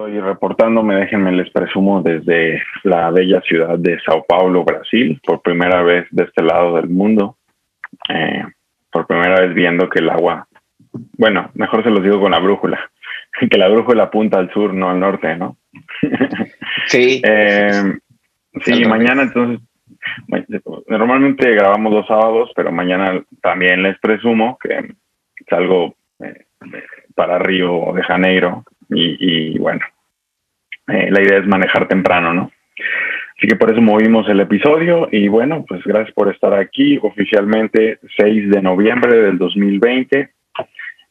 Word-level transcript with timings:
Estoy 0.00 0.18
reportándome, 0.18 0.94
déjenme 0.94 1.30
les 1.30 1.50
presumo, 1.50 2.00
desde 2.00 2.62
la 2.84 3.10
bella 3.10 3.42
ciudad 3.42 3.78
de 3.78 4.00
Sao 4.00 4.24
Paulo, 4.26 4.64
Brasil, 4.64 5.20
por 5.22 5.42
primera 5.42 5.82
vez 5.82 6.06
de 6.10 6.24
este 6.24 6.42
lado 6.42 6.76
del 6.76 6.88
mundo. 6.88 7.36
Eh, 8.08 8.42
por 8.90 9.06
primera 9.06 9.42
vez 9.42 9.52
viendo 9.52 9.90
que 9.90 9.98
el 9.98 10.08
agua, 10.08 10.48
bueno, 11.18 11.50
mejor 11.52 11.84
se 11.84 11.90
los 11.90 12.02
digo 12.02 12.18
con 12.18 12.30
la 12.30 12.38
brújula, 12.38 12.90
que 13.50 13.58
la 13.58 13.68
brújula 13.68 14.04
apunta 14.04 14.38
al 14.38 14.50
sur, 14.54 14.72
no 14.72 14.88
al 14.88 14.98
norte, 14.98 15.36
¿no? 15.36 15.58
Sí. 16.86 17.20
eh, 17.22 17.98
sí, 18.64 18.82
mañana 18.86 19.24
entonces, 19.24 19.60
normalmente 20.88 21.50
grabamos 21.50 21.92
los 21.92 22.06
sábados, 22.06 22.50
pero 22.56 22.72
mañana 22.72 23.22
también 23.42 23.82
les 23.82 23.98
presumo 23.98 24.56
que 24.62 24.94
salgo 25.46 25.94
eh, 26.20 26.46
para 27.14 27.38
Río 27.38 27.92
de 27.94 28.02
Janeiro 28.02 28.64
y, 28.92 29.58
bueno, 29.58 29.80
eh, 30.92 31.10
la 31.10 31.22
idea 31.22 31.38
es 31.38 31.46
manejar 31.46 31.88
temprano, 31.88 32.32
¿no? 32.34 32.50
Así 33.36 33.46
que 33.46 33.56
por 33.56 33.72
eso 33.72 33.80
movimos 33.80 34.28
el 34.28 34.40
episodio 34.40 35.08
y 35.10 35.28
bueno, 35.28 35.64
pues 35.66 35.82
gracias 35.84 36.12
por 36.12 36.30
estar 36.30 36.52
aquí 36.52 36.98
oficialmente 37.00 37.98
6 38.18 38.50
de 38.50 38.60
noviembre 38.60 39.16
del 39.16 39.38
2020 39.38 40.30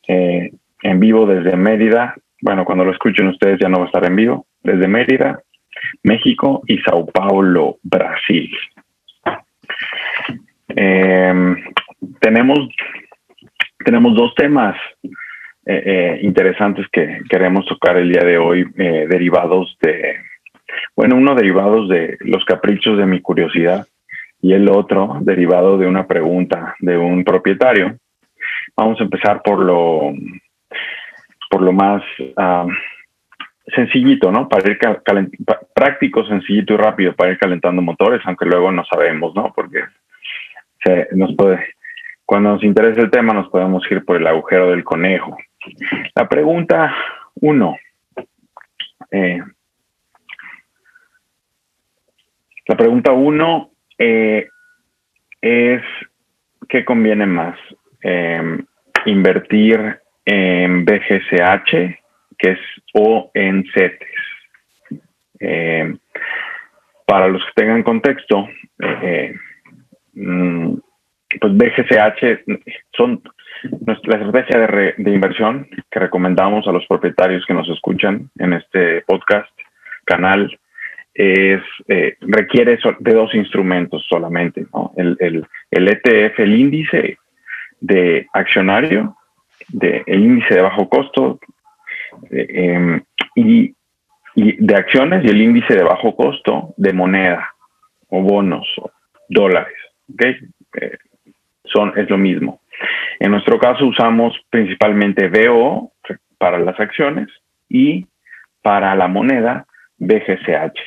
eh, 0.08 0.52
en 0.84 1.00
vivo 1.00 1.26
desde 1.26 1.58
Mérida. 1.58 2.16
Bueno, 2.42 2.66
cuando 2.66 2.86
lo 2.86 2.92
escuchen 2.92 3.28
ustedes 3.30 3.60
ya 3.60 3.68
no 3.68 3.80
va 3.80 3.86
a 3.86 3.88
estar 3.88 4.06
en 4.06 4.16
vivo, 4.16 4.46
desde 4.62 4.88
Mérida, 4.88 5.42
México 6.04 6.62
y 6.68 6.78
Sao 6.80 7.08
Paulo, 7.08 7.78
Brasil. 7.82 8.52
Em, 10.68 11.64
tenemos, 12.20 12.60
tenemos 13.84 14.16
dos 14.16 14.36
temas 14.36 14.76
eh, 15.66 15.84
eh, 15.86 16.20
interesantes 16.22 16.88
que 16.92 17.20
queremos 17.30 17.66
tocar 17.66 17.98
el 17.98 18.12
día 18.12 18.24
de 18.24 18.38
hoy, 18.38 18.66
eh, 18.78 19.06
derivados 19.10 19.78
de, 19.82 20.16
bueno, 20.96 21.16
uno 21.16 21.36
derivados 21.36 21.90
de 21.90 22.18
los 22.22 22.46
caprichos 22.46 22.98
de 22.98 23.06
mi 23.06 23.22
curiosidad 23.22 23.86
y 24.42 24.54
el 24.54 24.70
otro 24.70 25.18
derivado 25.22 25.78
de 25.78 25.86
una 25.86 26.08
pregunta 26.08 26.76
de 26.80 26.98
un 26.98 27.24
propietario. 27.24 27.98
Vamos 28.76 29.00
a 29.00 29.04
empezar 29.04 29.42
por 29.44 29.60
lo, 29.60 30.14
por 31.50 31.62
lo 31.62 31.74
más 31.74 32.02
ah, 32.38 32.66
sencillito, 33.76 34.32
¿no? 34.32 34.48
Para 34.48 34.72
ir 34.72 34.80
práctico, 35.74 36.26
sencillito 36.26 36.74
y 36.74 36.78
rápido 36.78 37.14
para 37.16 37.32
ir 37.32 37.38
calentando 37.38 37.82
motores, 37.82 38.22
aunque 38.26 38.46
luego 38.46 38.72
no 38.72 38.86
sabemos, 38.86 39.36
¿no? 39.36 39.52
Porque 39.54 39.84
se 40.84 41.10
nos 41.12 41.36
puede, 41.36 41.60
cuando 42.26 42.52
nos 42.52 42.64
interesa 42.64 43.02
el 43.02 43.12
tema, 43.12 43.34
nos 43.34 43.50
podemos 43.50 43.84
ir 43.92 44.06
por 44.06 44.18
el 44.18 44.28
agujero 44.28 44.72
del 44.72 44.84
conejo. 44.84 45.38
La 46.16 46.28
pregunta 46.28 46.96
uno. 47.36 47.78
Eh, 49.12 49.42
la 52.68 52.78
pregunta 52.78 53.12
uno 53.12 53.72
eh, 53.98 54.48
es, 55.42 55.82
¿qué 56.68 56.86
conviene 56.86 57.26
más? 57.26 57.58
Em, 58.02 58.66
¿Invertir 59.06 60.00
en 60.26 60.86
BGCH, 60.86 62.00
que 62.38 62.52
es, 62.52 62.60
o 62.94 63.32
en 63.34 63.66
CETES? 63.74 65.00
Em, 65.40 65.98
para 67.06 67.28
los 67.28 67.44
que 67.46 67.52
tengan 67.56 67.82
contexto, 67.82 68.48
eh, 68.80 69.36
mm, 70.14 70.76
pues 71.40 71.58
BGCH 71.58 72.44
son 72.96 73.22
la 73.86 73.94
estrategia 73.94 74.60
de, 74.98 75.12
inversión 75.12 75.68
que 75.90 76.00
recomendamos 76.00 76.68
a 76.68 76.72
los 76.72 76.86
propietarios 76.88 77.46
que 77.46 77.54
nos 77.54 77.70
escuchan 77.70 78.30
en 78.38 78.54
este 78.54 79.02
podcast, 79.02 79.50
canal, 80.06 80.58
es 81.14 81.62
eh, 81.88 82.16
requiere 82.22 82.80
de 83.00 83.14
dos 83.14 83.34
instrumentos 83.36 84.06
solamente, 84.10 84.66
el, 84.96 85.18
el, 85.20 85.46
el, 85.72 85.88
ETF, 85.88 86.40
el 86.40 86.56
índice 86.56 87.18
de 87.82 88.28
accionario, 88.34 89.16
de, 89.70 90.04
el 90.06 90.24
índice 90.24 90.56
de 90.56 90.62
bajo 90.62 90.88
costo 90.88 91.40
em, 92.32 93.02
y, 93.36 93.76
y, 94.36 94.66
de 94.66 94.76
acciones 94.76 95.26
y 95.26 95.28
el 95.28 95.42
índice 95.42 95.76
de 95.76 95.84
bajo 95.84 96.16
costo 96.16 96.74
de 96.78 96.94
moneda 96.94 97.54
o 98.10 98.22
bonos 98.22 98.68
o 98.78 98.92
dólares. 99.28 99.78
¿okay? 100.14 100.38
Eh, 100.82 100.98
son, 101.74 101.94
es 101.98 102.10
lo 102.10 102.18
mismo. 102.18 102.62
En 103.20 103.32
nuestro 103.32 103.60
caso 103.60 103.86
usamos 103.86 104.34
principalmente 104.50 105.30
BO 105.30 105.92
para 106.38 106.60
las 106.60 106.80
acciones 106.80 107.28
y 107.68 108.06
para 108.62 108.96
la 108.96 109.08
moneda 109.08 109.66
BGCH. 109.98 110.80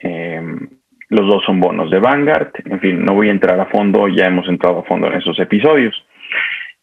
Em, 0.00 0.68
los 1.08 1.26
dos 1.28 1.44
son 1.44 1.60
bonos 1.60 1.90
de 1.90 2.00
Vanguard. 2.00 2.50
En 2.64 2.80
fin, 2.80 3.04
no 3.04 3.14
voy 3.14 3.28
a 3.28 3.32
entrar 3.32 3.58
a 3.60 3.66
fondo, 3.66 4.08
ya 4.08 4.26
hemos 4.26 4.48
entrado 4.48 4.80
a 4.80 4.84
fondo 4.84 5.06
en 5.06 5.14
esos 5.14 5.38
episodios. 5.38 5.94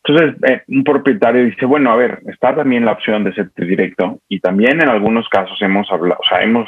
Entonces, 0.03 0.35
eh, 0.49 0.63
un 0.67 0.83
propietario 0.83 1.43
dice, 1.45 1.65
bueno, 1.65 1.91
a 1.91 1.95
ver, 1.95 2.21
está 2.25 2.55
también 2.55 2.85
la 2.85 2.93
opción 2.93 3.23
de 3.23 3.33
ser 3.33 3.51
directo 3.55 4.19
y 4.27 4.39
también 4.39 4.81
en 4.81 4.89
algunos 4.89 5.29
casos 5.29 5.61
hemos 5.61 5.91
hablado, 5.91 6.19
o 6.19 6.27
sea, 6.27 6.41
hemos 6.41 6.67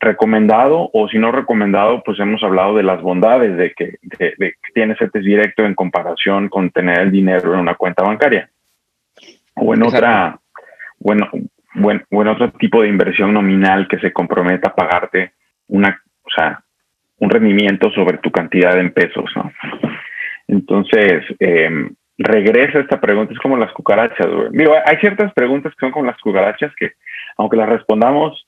recomendado 0.00 0.90
o 0.92 1.08
si 1.08 1.18
no 1.18 1.32
recomendado, 1.32 2.02
pues 2.02 2.18
hemos 2.18 2.42
hablado 2.42 2.76
de 2.76 2.82
las 2.82 3.00
bondades 3.02 3.56
de 3.56 3.72
que, 3.72 3.98
de, 4.02 4.34
que 4.38 4.72
tiene 4.74 4.96
CETES 4.96 5.24
directo 5.24 5.64
en 5.64 5.74
comparación 5.74 6.48
con 6.48 6.70
tener 6.70 7.00
el 7.00 7.12
dinero 7.12 7.54
en 7.54 7.60
una 7.60 7.74
cuenta 7.74 8.02
bancaria. 8.02 8.48
O 9.54 9.74
en 9.74 9.82
otra, 9.82 10.38
bueno, 10.98 11.28
bueno, 11.74 12.02
o 12.10 12.22
en 12.22 12.28
otro 12.28 12.50
tipo 12.52 12.82
de 12.82 12.88
inversión 12.88 13.34
nominal 13.34 13.86
que 13.86 13.98
se 13.98 14.12
comprometa 14.12 14.70
a 14.70 14.74
pagarte 14.74 15.32
una, 15.68 16.00
o 16.22 16.30
sea, 16.34 16.62
un 17.18 17.30
rendimiento 17.30 17.90
sobre 17.92 18.18
tu 18.18 18.30
cantidad 18.30 18.78
en 18.78 18.92
pesos, 18.92 19.30
¿no? 19.36 19.52
Entonces, 20.48 21.24
eh, 21.38 21.70
regresa 22.18 22.80
esta 22.80 23.00
pregunta, 23.00 23.32
es 23.32 23.38
como 23.38 23.56
las 23.56 23.72
cucarachas, 23.72 24.26
Digo, 24.50 24.74
hay 24.84 24.96
ciertas 24.96 25.32
preguntas 25.32 25.72
que 25.74 25.86
son 25.86 25.92
como 25.92 26.06
las 26.06 26.18
cucarachas 26.18 26.74
que, 26.76 26.92
aunque 27.36 27.56
las 27.56 27.68
respondamos 27.68 28.46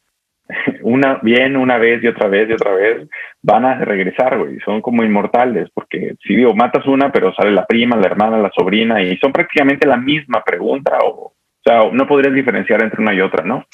una 0.83 1.19
bien 1.23 1.57
una 1.57 1.79
vez 1.79 2.03
y 2.03 2.09
otra 2.09 2.29
vez 2.29 2.49
y 2.49 2.53
otra 2.53 2.73
vez 2.73 3.09
van 3.43 3.65
a 3.65 3.77
regresar, 3.85 4.39
güey. 4.39 4.59
Son 4.61 4.81
como 4.81 5.03
inmortales, 5.03 5.69
porque 5.73 6.15
si 6.23 6.37
digo, 6.37 6.55
matas 6.55 6.87
una, 6.87 7.11
pero 7.11 7.35
sale 7.35 7.53
la 7.53 7.67
prima, 7.67 7.97
la 7.97 8.07
hermana, 8.07 8.39
la 8.39 8.51
sobrina, 8.55 9.03
y 9.03 9.17
son 9.19 9.33
prácticamente 9.33 9.87
la 9.87 9.97
misma 9.97 10.43
pregunta, 10.45 10.99
o, 11.05 11.33
sea, 11.65 11.91
no 11.91 12.07
podrías 12.07 12.35
diferenciar 12.35 12.83
entre 12.83 13.01
una 13.01 13.15
y 13.15 13.21
otra, 13.21 13.45
¿no? 13.45 13.65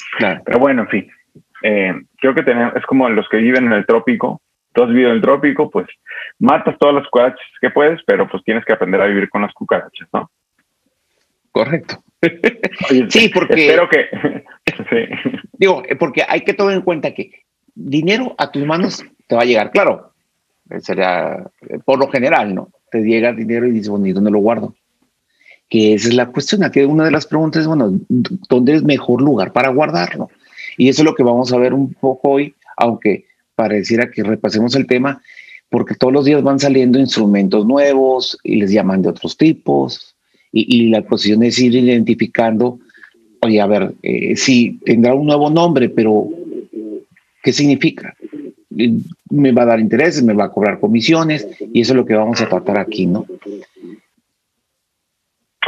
Pero 0.45 0.59
bueno, 0.59 0.83
en 0.83 0.89
fin, 0.89 1.11
eh, 1.63 1.95
creo 2.19 2.35
que 2.35 2.43
tenemos, 2.43 2.75
es 2.77 2.87
como 2.87 3.09
los 3.09 3.29
que 3.29 3.39
viven 3.39 3.67
en 3.67 3.73
el 3.73 3.87
trópico. 3.87 4.41
Tú 4.73 4.85
has 4.85 4.89
vivido 4.89 5.11
en 5.11 5.17
el 5.17 5.23
trópico, 5.23 5.69
pues 5.69 5.89
matas 6.39 6.79
todas 6.79 6.95
las 6.95 7.09
cucarachas 7.09 7.45
que 7.61 7.71
puedes, 7.71 8.01
pero 8.05 8.29
pues 8.29 8.45
tienes 8.45 8.65
que 8.65 8.73
aprender 8.73 9.01
a 9.01 9.07
vivir 9.07 9.29
con 9.29 9.43
las 9.43 9.53
cucarachas, 9.53 10.09
¿no? 10.13 10.31
Correcto. 11.53 12.03
sí, 13.09 13.31
porque. 13.33 13.69
Espero 13.69 13.89
que. 13.89 14.07
Digo, 15.59 15.83
eh, 15.89 15.97
porque 15.97 16.25
hay 16.27 16.43
que 16.43 16.55
tomar 16.55 16.75
en 16.75 16.83
cuenta 16.83 17.13
que 17.13 17.31
dinero 17.75 18.35
a 18.39 18.51
tus 18.51 18.65
manos 18.65 19.05
te 19.27 19.35
va 19.35 19.43
a 19.43 19.47
llegar, 19.47 19.71
claro. 19.71 20.13
Sería 20.81 21.45
eh, 21.69 21.79
por 21.85 21.99
lo 21.99 22.09
general, 22.09 22.55
¿no? 22.55 22.71
Te 22.91 23.03
llega 23.03 23.33
dinero 23.33 23.67
y 23.67 23.73
dices, 23.73 23.89
bueno, 23.89 24.07
¿y 24.07 24.13
dónde 24.13 24.31
lo 24.31 24.39
guardo? 24.39 24.75
Que 25.69 25.95
esa 25.95 26.09
es 26.09 26.15
la 26.15 26.27
cuestión. 26.27 26.65
Aquí 26.65 26.81
una 26.81 27.05
de 27.05 27.11
las 27.11 27.27
preguntas 27.27 27.63
es, 27.63 27.67
bueno, 27.67 27.93
¿dónde 28.09 28.75
es 28.75 28.83
mejor 28.83 29.21
lugar 29.21 29.53
para 29.53 29.71
guardarlo? 29.71 30.31
Y 30.77 30.89
eso 30.89 31.03
es 31.03 31.05
lo 31.05 31.15
que 31.15 31.23
vamos 31.23 31.53
a 31.53 31.59
ver 31.59 31.75
un 31.75 31.93
poco 31.95 32.31
hoy, 32.31 32.55
aunque 32.77 33.27
pareciera 33.55 34.11
que 34.11 34.23
repasemos 34.23 34.75
el 34.75 34.87
tema, 34.87 35.21
porque 35.69 35.95
todos 35.95 36.13
los 36.13 36.25
días 36.25 36.43
van 36.43 36.59
saliendo 36.59 36.99
instrumentos 36.99 37.67
nuevos 37.67 38.39
y 38.43 38.57
les 38.57 38.71
llaman 38.73 39.03
de 39.03 39.11
otros 39.11 39.37
tipos, 39.37 40.17
y, 40.53 40.89
la 40.89 41.03
cuestión 41.03 41.43
es 41.43 41.59
ir 41.59 41.75
identificando, 41.75 42.79
oye, 43.41 43.61
a 43.61 43.67
ver, 43.67 43.93
eh, 44.03 44.37
sí, 44.37 44.81
tendrá 44.85 45.15
un 45.15 45.27
nuevo 45.27 45.51
nombre, 45.51 45.89
pero 45.89 46.29
¿qué 47.43 47.53
significa? 47.53 48.15
Me 49.31 49.53
va 49.53 49.63
a 49.63 49.67
dar 49.67 49.81
intereses, 49.81 50.23
me 50.23 50.35
va 50.35 50.45
a 50.45 50.51
cobrar 50.51 50.81
comisiones, 50.81 51.47
y 51.73 51.81
eso 51.81 51.93
es 51.93 51.97
lo 51.97 52.07
que 52.07 52.15
vamos 52.15 52.41
a 52.41 52.49
tratar 52.49 52.79
aquí, 52.79 53.07
¿no? 53.07 53.27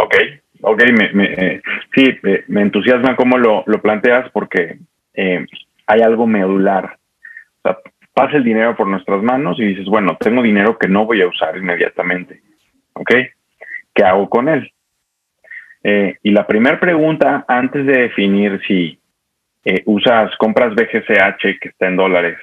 Ok, 0.00 0.14
ok, 0.62 0.82
me, 0.92 1.24
eh, 1.24 1.62
sí, 1.94 2.14
me 2.48 2.62
entusiasma 2.62 3.14
cómo 3.14 3.38
lo, 3.38 3.62
lo 3.66 3.80
planteas 3.80 4.30
porque 4.32 4.78
eh, 5.14 5.46
hay 5.86 6.00
algo 6.00 6.26
medular. 6.26 6.98
O 7.62 7.68
sea, 7.68 7.78
pasa 8.14 8.36
el 8.36 8.44
dinero 8.44 8.76
por 8.76 8.88
nuestras 8.88 9.22
manos 9.22 9.58
y 9.60 9.64
dices, 9.64 9.86
bueno, 9.86 10.16
tengo 10.18 10.42
dinero 10.42 10.78
que 10.78 10.88
no 10.88 11.04
voy 11.06 11.22
a 11.22 11.28
usar 11.28 11.56
inmediatamente. 11.56 12.40
¿Ok? 12.94 13.12
¿Qué 13.94 14.04
hago 14.04 14.28
con 14.28 14.48
él? 14.48 14.72
Eh, 15.84 16.16
y 16.22 16.30
la 16.30 16.46
primera 16.46 16.78
pregunta, 16.78 17.44
antes 17.48 17.84
de 17.86 18.02
definir 18.02 18.60
si 18.66 18.98
eh, 19.64 19.82
usas 19.86 20.34
compras 20.36 20.74
BGCH 20.74 21.58
que 21.60 21.68
está 21.68 21.88
en 21.88 21.96
dólares 21.96 22.38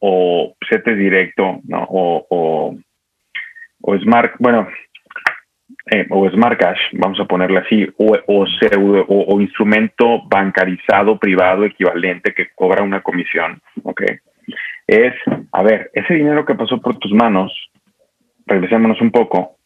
o 0.00 0.54
CETES 0.68 0.96
directo, 0.96 1.60
¿no? 1.64 1.86
O, 1.88 2.76
o, 3.82 3.98
Smart, 3.98 4.34
bueno, 4.38 4.68
eh, 5.90 6.06
o 6.10 6.28
smart 6.30 6.58
cash, 6.60 6.78
vamos 6.92 7.18
a 7.18 7.24
ponerle 7.24 7.58
así, 7.58 7.88
o, 7.96 8.16
o, 8.26 8.46
o, 9.08 9.40
instrumento 9.40 10.22
bancarizado 10.28 11.18
privado 11.18 11.64
equivalente 11.64 12.34
que 12.34 12.50
cobra 12.54 12.82
una 12.84 13.02
comisión, 13.02 13.60
¿ok? 13.82 14.02
Es, 14.86 15.14
a 15.52 15.62
ver, 15.62 15.90
ese 15.94 16.14
dinero 16.14 16.44
que 16.44 16.54
pasó 16.54 16.80
por 16.80 16.98
tus 16.98 17.12
manos, 17.12 17.52
regresémonos 18.46 19.00
un 19.00 19.10
poco, 19.10 19.56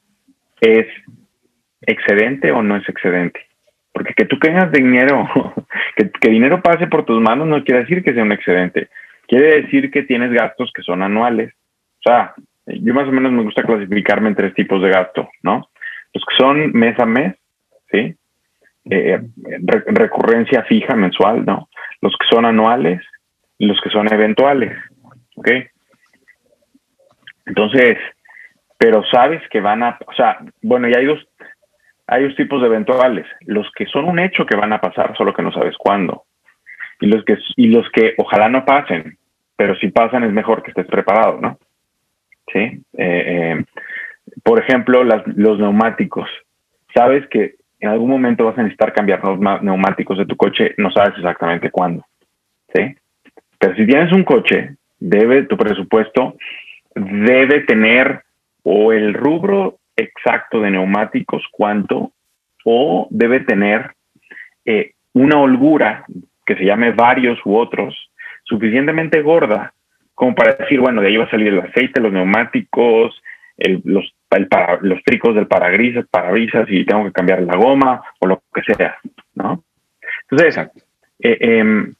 ¿es 0.60 0.86
excedente 1.86 2.52
o 2.52 2.62
no 2.62 2.76
es 2.76 2.88
excedente? 2.88 3.40
Porque 3.92 4.14
que 4.14 4.24
tú 4.24 4.38
tengas 4.38 4.72
dinero, 4.72 5.28
que, 5.96 6.10
que 6.10 6.30
dinero 6.30 6.62
pase 6.62 6.86
por 6.86 7.04
tus 7.04 7.20
manos 7.20 7.46
no 7.46 7.62
quiere 7.64 7.80
decir 7.80 8.02
que 8.02 8.12
sea 8.12 8.22
un 8.22 8.32
excedente, 8.32 8.88
quiere 9.26 9.62
decir 9.62 9.90
que 9.90 10.02
tienes 10.02 10.32
gastos 10.32 10.72
que 10.74 10.82
son 10.82 11.02
anuales. 11.02 11.52
O 12.00 12.10
sea, 12.10 12.34
yo 12.66 12.94
más 12.94 13.08
o 13.08 13.12
menos 13.12 13.32
me 13.32 13.42
gusta 13.42 13.62
clasificarme 13.62 14.28
en 14.28 14.34
tres 14.34 14.54
tipos 14.54 14.82
de 14.82 14.90
gasto, 14.90 15.28
¿no? 15.42 15.68
Los 16.12 16.24
que 16.24 16.36
son 16.36 16.72
mes 16.72 16.98
a 16.98 17.06
mes, 17.06 17.34
¿sí? 17.90 18.14
Eh, 18.90 19.20
recurrencia 19.86 20.62
fija 20.64 20.94
mensual, 20.94 21.44
¿no? 21.44 21.68
Los 22.00 22.14
que 22.18 22.26
son 22.28 22.44
anuales 22.44 23.00
y 23.58 23.66
los 23.66 23.80
que 23.80 23.90
son 23.90 24.12
eventuales, 24.12 24.76
¿ok? 25.36 25.50
Entonces, 27.46 27.98
pero 28.78 29.04
sabes 29.10 29.42
que 29.50 29.60
van 29.60 29.82
a, 29.82 29.98
o 30.06 30.12
sea, 30.14 30.38
bueno, 30.62 30.88
y 30.88 30.94
hay 30.94 31.06
dos, 31.06 31.26
hay 32.06 32.24
dos 32.24 32.36
tipos 32.36 32.60
de 32.60 32.66
eventuales, 32.66 33.26
los 33.46 33.70
que 33.72 33.86
son 33.86 34.04
un 34.04 34.18
hecho 34.18 34.46
que 34.46 34.56
van 34.56 34.72
a 34.72 34.80
pasar, 34.80 35.16
solo 35.16 35.32
que 35.32 35.42
no 35.42 35.52
sabes 35.52 35.76
cuándo, 35.76 36.24
y 37.00 37.06
los 37.06 37.24
que, 37.24 37.38
y 37.56 37.68
los 37.68 37.88
que 37.90 38.14
ojalá 38.18 38.48
no 38.48 38.64
pasen, 38.64 39.18
pero 39.56 39.74
si 39.76 39.88
pasan 39.88 40.24
es 40.24 40.32
mejor 40.32 40.62
que 40.62 40.70
estés 40.70 40.86
preparado, 40.86 41.40
¿no? 41.40 41.58
Sí. 42.52 42.60
Eh, 42.60 42.82
eh, 42.96 43.64
por 44.42 44.58
ejemplo, 44.58 45.04
los 45.04 45.58
neumáticos. 45.58 46.28
Sabes 46.94 47.26
que 47.28 47.54
en 47.80 47.88
algún 47.88 48.10
momento 48.10 48.44
vas 48.44 48.58
a 48.58 48.62
necesitar 48.62 48.92
cambiar 48.92 49.22
los 49.24 49.38
neumáticos 49.62 50.18
de 50.18 50.26
tu 50.26 50.36
coche, 50.36 50.74
no 50.78 50.90
sabes 50.90 51.14
exactamente 51.16 51.70
cuándo. 51.70 52.04
¿sí? 52.74 52.94
Pero 53.58 53.74
si 53.76 53.86
tienes 53.86 54.12
un 54.12 54.24
coche, 54.24 54.76
debe 54.98 55.42
tu 55.44 55.56
presupuesto 55.56 56.36
debe 56.94 57.60
tener 57.60 58.22
o 58.62 58.92
el 58.92 59.14
rubro 59.14 59.78
exacto 59.96 60.60
de 60.60 60.70
neumáticos, 60.70 61.42
cuánto, 61.50 62.12
o 62.64 63.08
debe 63.10 63.40
tener 63.40 63.92
eh, 64.64 64.92
una 65.12 65.38
holgura 65.38 66.04
que 66.46 66.56
se 66.56 66.64
llame 66.64 66.92
varios 66.92 67.38
u 67.44 67.56
otros, 67.56 68.10
suficientemente 68.44 69.22
gorda 69.22 69.72
como 70.14 70.34
para 70.34 70.54
decir, 70.54 70.80
bueno, 70.80 71.00
de 71.00 71.08
ahí 71.08 71.16
va 71.16 71.24
a 71.24 71.30
salir 71.30 71.48
el 71.48 71.60
aceite, 71.60 72.00
los 72.00 72.12
neumáticos, 72.12 73.20
los, 73.84 74.14
los 74.80 75.02
tricos 75.04 75.34
del 75.34 75.46
parabrisas, 75.46 76.06
parabrisas 76.08 76.66
y 76.68 76.84
tengo 76.84 77.04
que 77.04 77.12
cambiar 77.12 77.42
la 77.42 77.56
goma 77.56 78.02
o 78.20 78.26
lo 78.26 78.42
que 78.52 78.62
sea, 78.62 78.96
¿no? 79.34 79.64
Entonces, 80.22 80.70
eh, 81.20 81.38
em, 81.40 81.92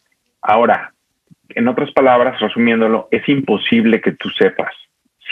ahora, 0.42 0.92
en 1.48 1.68
otras 1.68 1.90
palabras, 1.92 2.40
resumiéndolo, 2.40 3.08
es 3.10 3.28
imposible 3.28 4.00
que 4.00 4.12
tú 4.12 4.30
sepas 4.30 4.74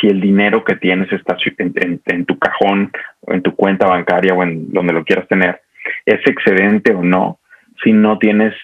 si 0.01 0.09
el 0.09 0.21
dinero 0.21 0.65
que 0.65 0.77
tienes 0.77 1.13
está 1.13 1.37
en, 1.59 2.25
tu 2.25 2.39
cajón 2.39 2.91
en 3.27 3.43
tu 3.43 3.55
cuenta 3.55 3.87
bancaria 3.87 4.35
o 4.35 4.43
en 4.43 4.73
donde 4.73 4.93
lo 4.93 5.05
quieras 5.05 5.29
tener 5.29 5.61
es 6.07 6.21
excedente 6.27 6.95
o 6.95 7.03
no 7.03 7.39
si 7.83 7.93
no 7.93 8.19
tienes 8.19 8.55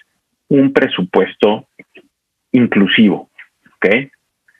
un 0.47 0.73
presupuesto 0.73 1.67
inclusivo, 2.51 3.29
¿ok? 3.75 4.09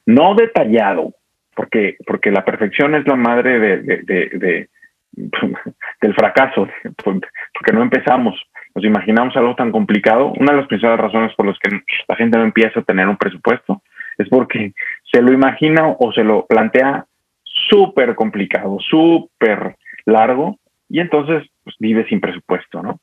No 0.05 0.35
detallado, 0.35 1.13
porque, 1.55 1.97
porque 2.05 2.31
la 2.31 2.45
perfección 2.45 2.95
es 2.95 3.07
la 3.07 3.15
madre 3.15 3.59
de, 3.59 4.69
del 6.01 6.13
fracaso, 6.13 6.67
porque 7.03 7.73
no 7.73 7.81
empezamos, 7.81 8.39
nos 8.75 8.85
imaginamos 8.85 9.35
algo 9.35 9.55
tan 9.55 9.71
complicado. 9.71 10.33
Una 10.37 10.51
de 10.51 10.59
las 10.59 10.67
principales 10.67 10.99
razones 10.99 11.33
por 11.35 11.47
las 11.47 11.57
que 11.59 11.81
la 12.07 12.15
gente 12.15 12.37
no 12.37 12.43
empieza 12.43 12.79
a 12.79 12.83
tener 12.83 13.07
un 13.07 13.17
presupuesto 13.17 13.81
es 14.17 14.27
porque 14.29 14.73
se 15.11 15.21
lo 15.21 15.31
imagina 15.31 15.95
o 15.99 16.11
se 16.13 16.23
lo 16.23 16.45
plantea 16.45 17.05
súper 17.43 18.15
complicado, 18.15 18.77
súper 18.79 19.75
largo, 20.05 20.57
y 20.87 20.99
entonces 20.99 21.47
pues, 21.63 21.75
vive 21.79 22.07
sin 22.07 22.19
presupuesto, 22.19 22.81
¿no? 22.81 22.99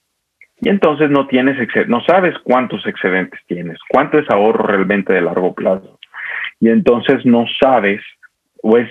Y 0.61 0.71
entonces 0.71 1.11
no 1.11 1.27
tienes, 1.27 1.57
no 1.87 2.01
sabes 2.05 2.35
cuántos 2.43 2.87
excedentes 2.87 3.41
tienes, 3.47 3.79
cuánto 3.89 4.19
es 4.19 4.29
ahorro 4.31 4.67
realmente 4.67 5.13
de 5.13 5.21
largo 5.21 5.55
plazo. 5.55 5.99
Y 6.61 6.71
entonces 6.71 7.27
no 7.27 7.45
sabes 7.61 8.01
pues 8.63 8.91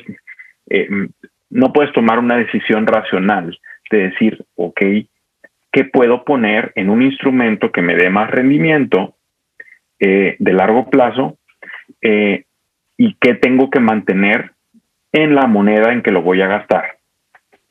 no 1.49 1.73
puedes 1.73 1.91
tomar 1.93 2.19
una 2.19 2.37
decisión 2.37 2.87
racional 2.87 3.59
de 3.91 4.09
decir, 4.09 4.45
ok, 4.55 4.81
¿qué 5.71 5.83
puedo 5.91 6.23
poner 6.23 6.71
en 6.75 6.89
un 6.89 7.01
instrumento 7.01 7.71
que 7.71 7.81
me 7.81 7.95
dé 7.95 8.09
más 8.09 8.31
rendimiento 8.31 9.15
eh, 9.99 10.37
de 10.39 10.53
largo 10.53 10.89
plazo 10.89 11.37
eh, 12.01 12.45
y 12.97 13.15
qué 13.15 13.35
tengo 13.35 13.69
que 13.69 13.79
mantener 13.79 14.51
en 15.11 15.35
la 15.35 15.47
moneda 15.47 15.93
en 15.93 16.01
que 16.01 16.11
lo 16.11 16.21
voy 16.21 16.41
a 16.41 16.47
gastar? 16.47 16.97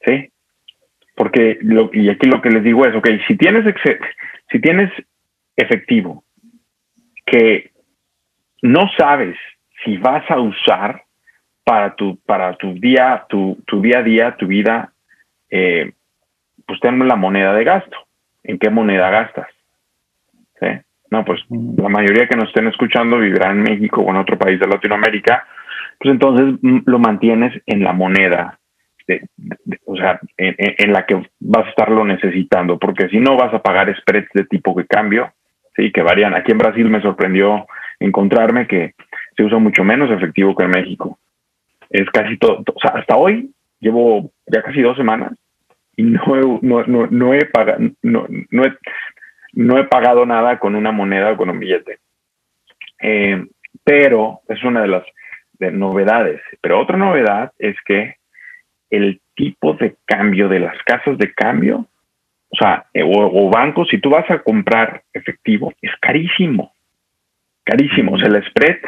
¿Sí? 0.05 0.31
Porque, 1.17 1.59
lo, 1.63 1.91
y 1.93 2.09
aquí 2.09 2.27
lo 2.27 2.43
que 2.43 2.51
les 2.51 2.63
digo 2.63 2.87
es, 2.87 2.95
ok, 2.95 3.09
si 3.27 3.37
tienes, 3.37 3.65
si 4.51 4.61
tienes 4.61 4.91
efectivo 5.57 6.25
que 7.25 7.71
no 8.63 8.89
sabes 8.97 9.37
si 9.85 9.97
vas 9.99 10.29
a 10.31 10.41
usar 10.41 11.05
para 11.65 11.95
tu, 11.95 12.19
para 12.25 12.57
tu 12.57 12.75
día, 12.75 13.25
tu, 13.29 13.57
día 13.81 13.99
a 13.99 14.03
día, 14.03 14.37
tu 14.37 14.47
vida, 14.47 14.93
eh, 15.51 15.93
pues 16.67 16.81
tenemos 16.81 17.07
la 17.07 17.17
moneda 17.17 17.55
de 17.55 17.65
gasto. 17.65 17.97
¿En 18.43 18.59
qué 18.59 18.71
moneda 18.71 19.11
gastas? 19.11 19.49
No, 21.15 21.25
pues 21.25 21.41
la 21.49 21.89
mayoría 21.89 22.27
que 22.27 22.35
nos 22.35 22.49
estén 22.49 22.67
escuchando 22.67 23.21
vivirá 23.21 23.53
en 23.53 23.63
México 23.63 24.01
o 24.01 24.11
en 24.11 24.17
otro 24.17 24.37
país 24.37 24.59
de 24.59 24.67
Latinoamérica, 24.67 25.47
pues 26.01 26.13
entonces 26.13 26.59
mm, 26.61 26.79
lo 26.87 26.99
mantienes 26.99 27.53
en 27.67 27.85
la 27.85 27.93
moneda, 27.93 28.59
o 29.85 29.95
sea, 29.97 30.19
en, 30.37 30.93
la 30.93 31.07
que 31.07 31.15
vas 31.39 31.67
a 31.67 31.69
estarlo 31.69 32.05
necesitando, 32.05 32.81
porque 32.81 33.09
si 33.11 33.21
no 33.21 33.37
vas 33.37 33.55
a 33.55 33.63
pagar 33.63 33.97
spreads 33.97 34.29
de 34.35 34.45
tipo 34.47 34.75
de 34.75 34.89
cambio, 34.89 35.33
sí, 35.77 35.93
que 35.93 36.03
varían. 36.03 36.35
Aquí 36.35 36.51
en 36.51 36.59
Brasil 36.59 36.89
me 36.89 37.01
sorprendió 37.01 37.65
encontrarme 38.01 38.67
que 38.67 38.95
se 39.37 39.45
usa 39.45 39.59
mucho 39.59 39.85
menos 39.85 40.11
efectivo 40.11 40.57
que 40.57 40.65
en 40.65 40.71
México 40.71 41.21
es 41.91 42.11
casi 42.11 42.37
todo, 42.39 42.65
o 42.75 42.81
sea, 42.81 42.91
hasta 42.99 43.17
hoy 43.17 43.53
llevo 43.79 44.33
ya 44.49 44.63
casi 44.63 44.81
dos 44.81 44.97
semanas 44.97 45.33
y 45.97 46.03
no 46.03 46.21
he, 46.37 46.59
no, 46.63 47.07
no, 47.07 47.35
he 47.35 47.45
pagado, 47.47 47.79
no, 48.03 48.27
no, 48.51 48.65
no 49.55 49.79
he 49.79 49.85
pagado 49.85 50.27
nada 50.27 50.59
con 50.59 50.75
una 50.75 50.93
moneda 50.93 51.33
o 51.33 51.37
con 51.37 51.51
un 51.51 51.59
billete. 51.59 51.99
Eh, 53.01 53.45
pero 53.85 54.41
es 54.49 54.63
una 54.65 54.83
de 54.83 54.89
las 54.89 55.05
novedades. 55.73 56.41
Pero 56.61 56.81
otra 56.81 56.97
novedad 56.97 57.53
es 57.59 57.77
que 57.85 58.17
el 58.91 59.21
tipo 59.35 59.75
de 59.75 59.97
cambio 60.05 60.49
de 60.49 60.61
las 60.61 60.77
casas 60.85 61.19
de 61.19 61.33
cambio, 61.33 61.87
o 62.49 62.57
sea, 62.57 62.87
eh, 62.95 63.03
o, 63.05 63.51
bancos, 63.51 63.89
si 63.89 63.99
tú 63.99 64.11
vas 64.11 64.31
a 64.31 64.41
comprar 64.41 65.03
efectivo, 65.13 65.73
es 65.83 65.91
carísimo. 66.01 66.73
Carísimo. 67.65 68.13
O 68.13 68.19
sea, 68.19 68.29
el 68.29 68.45
spread 68.45 68.79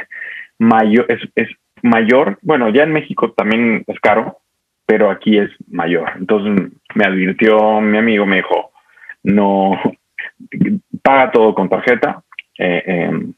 mayor 0.58 1.06
es, 1.08 1.20
es 1.35 1.49
mayor, 1.82 2.38
bueno, 2.42 2.68
ya 2.70 2.85
en 2.85 2.92
México 2.92 3.32
también 3.32 3.85
es 3.87 3.99
caro, 4.00 4.38
pero 4.87 5.11
aquí 5.11 5.38
es 5.38 5.50
mayor. 5.68 6.12
Entonces 6.16 6.73
me 6.94 7.04
advirtió 7.04 7.80
mi 7.80 7.99
amigo, 7.99 8.26
me 8.26 8.37
dijo, 8.37 8.70
no, 9.25 9.78
paga 11.02 11.30
todo 11.30 11.54
con 11.54 11.68
tarjeta 11.68 12.22
eh, 12.58 12.82
em, 12.86 13.32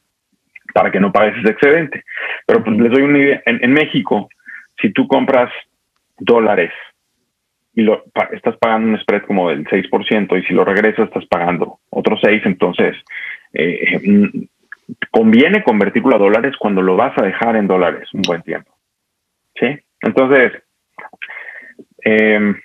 para 0.72 0.90
que 0.90 1.00
no 1.00 1.12
pagues 1.12 1.36
ese 1.38 1.50
excedente. 1.50 2.04
Pero 2.46 2.62
pues 2.64 2.78
les 2.78 2.90
doy 2.90 3.02
una 3.02 3.18
idea, 3.18 3.42
en, 3.46 3.72
México, 3.72 4.28
si 4.80 4.92
tú 4.92 5.08
compras 5.08 5.50
dólares 6.18 6.72
y 7.74 7.82
lo, 7.82 8.04
estás 8.32 8.56
pagando 8.56 8.88
un 8.88 8.98
spread 9.00 9.22
como 9.22 9.50
del 9.50 9.64
6% 9.66 10.38
y 10.38 10.44
si 10.44 10.52
lo 10.52 10.64
regresas 10.64 11.08
estás 11.08 11.26
pagando 11.26 11.78
otro 11.90 12.16
6, 12.20 12.42
entonces 12.44 12.96
eh, 13.52 14.48
conviene 15.10 15.62
convertirlo 15.62 16.16
a 16.16 16.18
dólares 16.18 16.54
cuando 16.58 16.82
lo 16.82 16.96
vas 16.96 17.16
a 17.18 17.24
dejar 17.24 17.56
en 17.56 17.66
dólares 17.66 18.08
un 18.12 18.22
buen 18.22 18.42
tiempo. 18.42 18.72
¿Sí? 19.58 19.78
Entonces, 20.02 20.52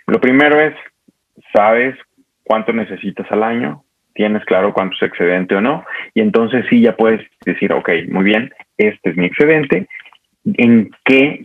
lo 0.08 0.22
primero 0.22 0.60
es, 0.60 0.76
sabes 1.54 1.98
cuánto 2.44 2.74
necesitas 2.74 3.30
al 3.32 3.44
año, 3.44 3.83
tienes 4.14 4.44
claro 4.46 4.74
cuánto 4.74 4.96
es 4.96 5.04
excedente 5.04 5.56
o 5.56 5.62
no, 5.62 5.86
y 6.14 6.22
entonces 6.22 6.66
sí 6.70 6.82
ya 6.82 6.96
puedes 6.96 7.22
decir, 7.46 7.74
ok, 7.74 7.90
muy 8.10 8.24
bien, 8.24 8.54
este 8.78 9.10
es 9.10 9.18
mi 9.18 9.26
excedente, 9.26 9.88
¿en 10.46 10.92
qué, 11.06 11.44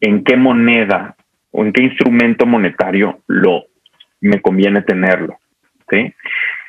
en 0.00 0.24
qué 0.24 0.36
moneda 0.36 1.16
o 1.50 1.64
en 1.64 1.72
qué 1.72 1.82
instrumento 1.82 2.46
monetario 2.46 3.20
lo 3.26 3.64
me 4.20 4.40
conviene 4.40 4.82
tenerlo? 4.82 5.38
¿sí? 5.90 6.14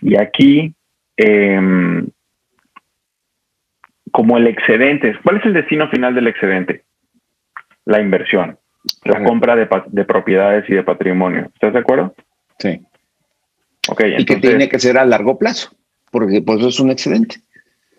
Y 0.02 0.22
aquí, 0.22 0.74
eh, 1.18 2.04
como 4.13 4.38
el 4.38 4.48
excedente. 4.48 5.18
¿Cuál 5.24 5.38
es 5.38 5.46
el 5.46 5.54
destino 5.54 5.90
final 5.90 6.16
del 6.16 6.28
excedente? 6.28 6.84
La 7.84 8.00
inversión, 8.00 8.58
la 9.04 9.24
compra 9.24 9.56
de, 9.56 10.06
propiedades 10.06 10.70
y 10.70 10.75
de 10.75 10.84
patrimonio. 10.84 11.50
¿Estás 11.54 11.74
de 11.74 11.80
acuerdo? 11.80 12.13
Sí. 12.60 12.80
Okay, 13.90 14.16
y 14.18 14.25
que 14.25 14.38
tiene 14.38 14.70
que 14.70 14.80
ser 14.80 14.98
a 14.98 15.06
largo 15.06 15.38
plazo, 15.38 15.72
porque 16.12 16.42
por 16.42 16.58
eso 16.58 16.70
es 16.70 16.80
un 16.80 16.92
excedente. 16.92 17.38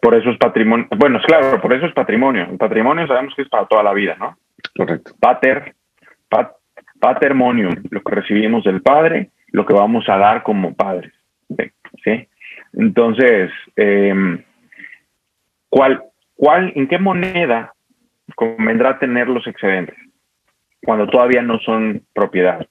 Por 0.01 0.15
eso 0.15 0.31
es 0.31 0.39
patrimonio. 0.39 0.87
Bueno, 0.97 1.21
claro, 1.27 1.61
por 1.61 1.73
eso 1.73 1.87
es 1.87 1.93
patrimonio. 1.93 2.47
El 2.51 2.59
patrimonio 2.59 3.07
sabemos 3.07 3.35
que 3.35 3.43
es 3.43 3.49
para 3.49 3.67
toda 3.67 3.83
la 3.83 3.93
vida, 3.93 4.17
¿no? 4.19 4.37
Correcto. 4.77 5.15
Pater, 5.19 5.75
patrimonium, 7.05 7.75
lo 7.91 8.03
que 8.03 8.15
recibimos 8.15 8.65
del 8.65 8.81
padre, 8.81 9.31
lo 9.53 9.67
que 9.67 9.75
vamos 9.75 10.09
a 10.09 10.17
dar 10.17 10.43
como 10.43 10.75
padres. 10.75 11.13
¿sí? 12.03 12.29
Entonces, 12.73 13.51
em, 13.77 14.43
¿cuál, 15.69 16.03
¿cuál, 16.35 16.73
en 16.75 16.89
qué 16.89 16.99
moneda 16.99 17.75
convendrá 18.35 18.99
tener 18.99 19.29
los 19.29 19.47
excedentes 19.47 19.97
cuando 20.83 21.07
todavía 21.07 21.43
no 21.43 21.59
son 21.61 22.03
propiedad? 22.15 22.67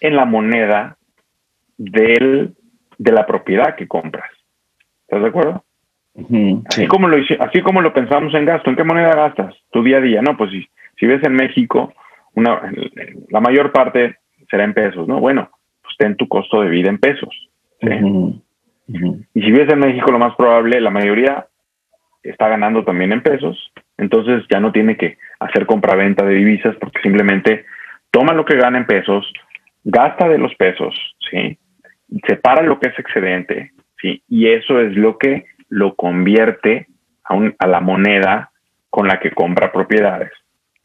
En 0.00 0.16
la 0.16 0.24
moneda 0.24 0.96
del, 1.82 2.54
de 2.98 3.12
la 3.12 3.26
propiedad 3.26 3.74
que 3.74 3.88
compras. 3.88 4.30
¿Estás 5.02 5.22
de 5.22 5.28
acuerdo? 5.28 5.64
así, 6.66 6.86
como 6.88 7.08
lo, 7.08 7.16
así 7.40 7.62
como 7.62 7.80
lo 7.80 7.94
pensamos 7.94 8.34
en 8.34 8.44
gasto, 8.44 8.68
¿en 8.68 8.76
qué 8.76 8.84
moneda 8.84 9.14
gastas 9.14 9.54
tu 9.70 9.82
día 9.82 9.96
a 9.96 10.00
día? 10.00 10.20
No, 10.20 10.36
pues 10.36 10.50
si, 10.50 10.68
si 10.98 11.06
ves 11.06 11.24
en 11.24 11.34
México, 11.34 11.92
una, 12.34 12.60
la 13.30 13.40
mayor 13.40 13.72
parte 13.72 14.16
será 14.50 14.64
en 14.64 14.74
pesos, 14.74 15.08
¿no? 15.08 15.20
Bueno, 15.20 15.50
pues 15.82 15.96
ten 15.98 16.16
tu 16.16 16.28
costo 16.28 16.60
de 16.60 16.68
vida 16.68 16.90
en 16.90 16.98
pesos. 16.98 17.48
Y 19.34 19.42
si 19.42 19.50
ves 19.52 19.72
en 19.72 19.78
México, 19.78 20.12
lo 20.12 20.18
más 20.18 20.36
probable, 20.36 20.80
la 20.80 20.90
mayoría 20.90 21.46
está 22.22 22.48
ganando 22.48 22.84
también 22.84 23.12
en 23.12 23.22
pesos, 23.22 23.72
entonces 23.96 24.44
ya 24.50 24.60
no 24.60 24.70
tiene 24.70 24.96
que 24.96 25.18
hacer 25.40 25.66
compra-venta 25.66 26.24
de 26.24 26.34
divisas 26.34 26.76
porque 26.80 27.00
simplemente 27.00 27.64
toma 28.10 28.32
lo 28.34 28.44
que 28.44 28.56
gana 28.56 28.78
en 28.78 28.86
pesos, 28.86 29.32
gasta 29.82 30.28
de 30.28 30.38
los 30.38 30.54
pesos, 30.54 30.94
¿sí? 31.30 31.58
Separa 32.26 32.62
lo 32.62 32.78
que 32.78 32.88
es 32.88 32.98
excedente, 32.98 33.72
¿sí? 34.00 34.22
Y 34.28 34.48
eso 34.48 34.80
es 34.80 34.94
lo 34.96 35.18
que 35.18 35.46
lo 35.68 35.94
convierte 35.94 36.88
a, 37.24 37.38
a 37.58 37.66
la 37.66 37.80
moneda 37.80 38.50
con 38.90 39.06
la 39.08 39.20
que 39.20 39.30
compra 39.30 39.72
propiedades, 39.72 40.30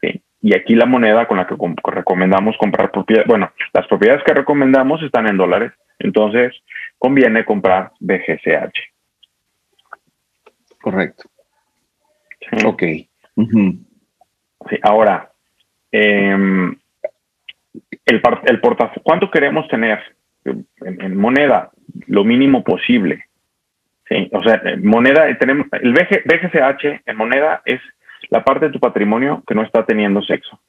¿sí? 0.00 0.22
Y 0.40 0.54
aquí 0.54 0.74
la 0.74 0.86
moneda 0.86 1.26
con 1.26 1.36
la 1.36 1.46
que 1.46 1.56
recomendamos 1.90 2.56
comprar 2.58 2.90
propiedades, 2.90 3.28
bueno, 3.28 3.52
las 3.72 3.86
propiedades 3.86 4.22
que 4.24 4.34
recomendamos 4.34 5.02
están 5.02 5.26
en 5.26 5.36
dólares, 5.36 5.72
entonces 5.98 6.54
conviene 6.98 7.44
comprar 7.44 7.92
BGCH. 8.00 8.78
Correcto. 10.80 11.24
Ok. 12.64 12.82
sí, 12.82 14.78
ahora, 14.82 15.30
em, 15.92 16.74
el, 18.06 18.22
el 18.46 18.60
portafolio, 18.60 19.02
¿cuánto 19.02 19.30
queremos 19.30 19.68
tener? 19.68 20.00
En, 20.44 21.16
moneda 21.16 21.70
lo 22.06 22.24
mínimo 22.24 22.64
posible. 22.64 23.24
¿sí? 24.08 24.28
O 24.32 24.42
sea, 24.42 24.60
moneda, 24.82 25.26
tenemos, 25.38 25.66
el 25.72 25.92
BGCH 25.92 27.02
en 27.06 27.16
moneda 27.16 27.62
es 27.64 27.80
la 28.30 28.44
parte 28.44 28.66
de 28.66 28.72
tu 28.72 28.80
patrimonio 28.80 29.42
que 29.46 29.54
no 29.54 29.62
está 29.62 29.84
teniendo 29.84 30.22
sexo. 30.22 30.60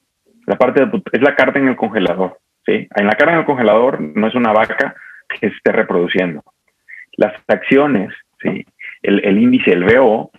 La 0.46 0.56
parte 0.56 0.86
es 1.12 1.22
la 1.22 1.34
carta 1.34 1.58
en 1.58 1.68
el 1.68 1.76
congelador. 1.76 2.38
¿sí? 2.66 2.88
En 2.94 3.06
la 3.06 3.12
carta 3.12 3.32
en 3.32 3.40
el 3.40 3.44
congelador 3.44 4.00
no 4.00 4.26
es 4.26 4.34
una 4.34 4.52
vaca 4.52 4.94
que 5.28 5.46
esté 5.48 5.72
reproduciendo. 5.72 6.42
Las 7.16 7.34
acciones, 7.48 8.12
¿sí? 8.40 8.64
el, 9.02 9.24
el 9.24 9.38
índice, 9.38 9.72
el 9.72 9.84
BO, 9.84 10.30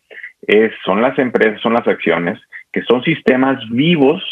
es, 0.41 0.71
son 0.83 1.01
las 1.01 1.17
empresas, 1.19 1.61
son 1.61 1.73
las 1.73 1.87
acciones, 1.87 2.39
que 2.71 2.81
son 2.83 3.03
sistemas 3.03 3.57
vivos 3.69 4.23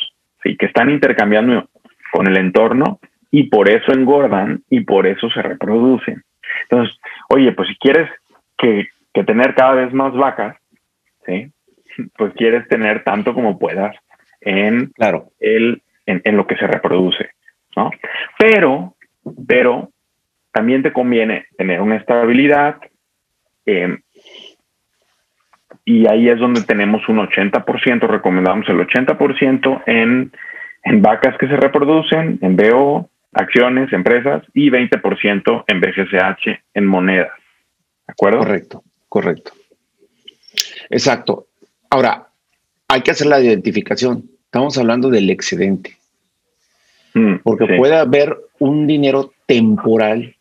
¿sí? 0.43 0.55
que 0.57 0.65
están 0.65 0.89
intercambiando 0.89 1.69
con 2.11 2.27
el 2.27 2.37
entorno 2.37 2.99
y 3.31 3.43
por 3.43 3.69
eso 3.69 3.91
engordan 3.91 4.63
y 4.69 4.81
por 4.81 5.07
eso 5.07 5.29
se 5.29 5.41
reproducen. 5.41 6.23
Entonces, 6.63 6.97
oye, 7.29 7.51
pues 7.51 7.69
si 7.69 7.75
quieres 7.77 8.09
que, 8.57 8.87
tener 9.25 9.53
cada 9.53 9.73
vez 9.73 9.93
más 9.93 10.13
vacas, 10.13 10.55
¿sí? 11.25 11.51
pues 12.17 12.33
quieres 12.35 12.67
tener 12.69 13.03
tanto 13.03 13.33
como 13.33 13.59
puedas 13.59 13.95
en, 14.39 14.87
claro. 14.87 15.31
el, 15.39 15.81
en, 16.05 16.37
lo 16.37 16.47
que 16.47 16.55
se 16.55 16.65
reproduce. 16.65 17.31
¿no? 17.75 17.91
Pero, 18.37 18.95
pero 19.45 19.89
también 20.53 20.83
te 20.83 20.93
conviene 20.93 21.47
tener 21.57 21.81
una 21.81 21.97
estabilidad 21.97 22.77
em, 23.65 23.99
y 25.83 26.07
ahí 26.07 26.29
es 26.29 26.39
donde 26.39 26.63
tenemos 26.63 27.07
un 27.09 27.17
80%, 27.17 28.07
recomendamos 28.07 28.69
el 28.69 28.77
80% 28.77 29.83
en, 29.85 30.31
en 30.83 31.01
vacas 31.01 31.37
que 31.37 31.47
se 31.47 31.57
reproducen, 31.57 32.39
en 32.41 32.55
BO, 32.55 33.09
acciones, 33.33 33.91
empresas 33.93 34.43
y 34.53 34.69
20% 34.69 35.63
en 35.67 35.81
BGCH 35.81 36.61
en 36.73 36.85
monedas. 36.85 37.31
¿De 38.07 38.13
acuerdo? 38.13 38.39
Correcto, 38.39 38.83
correcto. 39.07 39.51
Exacto. 40.89 41.47
Ahora, 41.89 42.27
hay 42.87 43.01
que 43.01 43.11
hacer 43.11 43.27
la 43.27 43.39
identificación. 43.39 44.29
Estamos 44.45 44.77
hablando 44.77 45.09
del 45.09 45.29
excedente. 45.29 45.97
Mm, 47.13 47.37
porque 47.43 47.65
puede 47.77 47.95
haber 47.95 48.35
un 48.59 48.87
dinero 48.87 49.31
temporal 49.45 50.35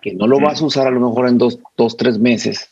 que 0.00 0.14
no 0.14 0.26
lo 0.26 0.38
mm. 0.40 0.42
vas 0.42 0.62
a 0.62 0.66
usar 0.66 0.86
a 0.86 0.90
lo 0.90 1.00
mejor 1.00 1.28
en 1.28 1.38
dos, 1.38 1.58
dos 1.76 1.96
tres 1.96 2.18
meses, 2.18 2.70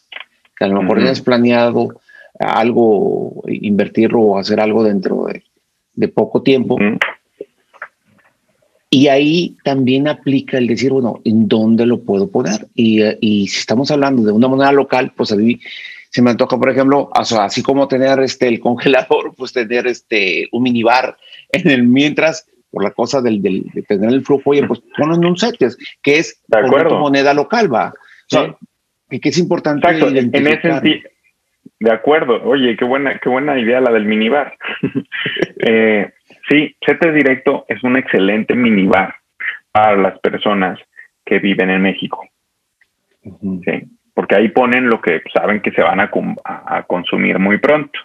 que 0.57 0.65
a 0.65 0.69
lo 0.69 0.81
mejor 0.81 0.99
tienes 0.99 1.21
planeado 1.21 2.01
algo, 2.39 3.43
invertirlo 3.47 4.21
o 4.21 4.39
hacer 4.39 4.61
algo 4.61 4.85
dentro 4.85 5.27
de, 5.95 6.09
poco 6.09 6.43
tiempo. 6.43 6.79
Y 8.89 9.09
ahí 9.09 9.57
también 9.65 10.07
aplica 10.07 10.59
el 10.59 10.69
decir, 10.69 10.93
bueno, 10.93 11.21
¿en 11.25 11.49
dónde 11.49 11.87
lo 11.87 12.01
puedo 12.01 12.31
poner? 12.31 12.69
Y, 12.75 13.03
y 13.21 13.49
si 13.49 13.59
estamos 13.59 13.91
hablando 13.91 14.23
de 14.23 14.33
una 14.33 14.49
moneda 14.49 14.71
local, 14.73 15.13
pues 15.17 15.33
a 15.33 15.37
mí 15.37 15.61
se 16.11 16.23
me 16.23 16.31
antoja, 16.31 16.57
por 16.57 16.71
ejemplo, 16.71 17.11
así 17.13 17.63
como 17.63 17.89
tener 17.89 18.21
este, 18.21 18.49
el 18.49 18.59
congelador, 18.61 19.35
pues 19.37 19.53
tener 19.53 19.87
este, 19.87 20.49
un 20.53 20.63
minibar 20.63 21.17
en 21.51 21.69
el 21.69 21.83
mientras, 21.83 22.47
por 22.71 22.83
la 22.83 22.93
cosa 22.93 23.21
del, 23.21 23.43
del 23.43 23.65
de 23.75 23.83
tener 23.83 24.11
el 24.11 24.25
flujo, 24.25 24.51
oye, 24.51 24.67
pues 24.67 24.81
ponen 24.97 25.25
un 25.25 25.37
CETES, 25.37 25.77
que 26.03 26.19
es 26.19 26.41
de 26.47 26.59
acuerdo. 26.59 26.99
moneda 26.99 27.35
local, 27.35 27.73
va. 27.73 27.89
O 27.89 28.29
sea, 28.29 28.57
que, 29.11 29.29
es 29.29 29.39
importante 29.39 29.89
Exacto. 29.89 30.17
En 30.17 30.47
ese 30.47 31.03
de 31.79 31.91
acuerdo. 31.91 32.43
Oye, 32.45 32.77
qué 32.77 32.85
buena, 32.85 33.19
qué 33.19 33.29
buena 33.29 33.59
idea 33.59 33.81
la 33.81 33.93
del 33.93 34.07
minibar. 34.07 34.57
eh, 35.67 36.11
Sí, 36.49 36.77
CETES 36.85 37.15
Directo 37.15 37.65
es 37.69 37.83
un 37.83 37.97
excelente 37.97 38.55
minibar 38.55 39.15
para 39.73 39.97
las 39.97 40.19
personas 40.21 40.79
que 41.25 41.39
viven 41.39 41.71
en 41.71 41.83
México. 41.83 42.27
Sí, 43.23 43.83
porque 44.15 44.37
ahí 44.37 44.49
ponen 44.49 44.89
lo 44.89 45.01
que 45.01 45.23
saben 45.35 45.61
que 45.61 45.73
se 45.73 45.83
van 45.83 46.01
a, 46.01 46.11
consumir 46.87 47.39
muy 47.39 47.59
pronto. 47.59 47.99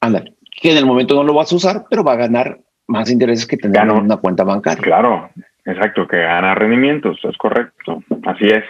Anda, 0.00 0.22
que 0.60 0.70
en 0.70 0.78
el 0.78 0.86
momento 0.86 1.14
no 1.14 1.24
lo 1.24 1.34
vas 1.34 1.52
a 1.52 1.56
usar, 1.56 1.84
pero 1.90 2.04
va 2.04 2.12
a 2.12 2.16
ganar 2.16 2.58
más 2.86 3.10
intereses 3.10 3.46
que 3.46 3.56
tener 3.56 3.90
una 3.90 4.16
cuenta 4.18 4.44
bancaria. 4.44 4.82
Claro, 4.82 5.30
exacto, 5.64 6.06
que 6.06 6.18
gana 6.18 6.54
rendimientos, 6.54 7.18
es 7.24 7.36
correcto, 7.36 8.02
así 8.24 8.46
es. 8.46 8.64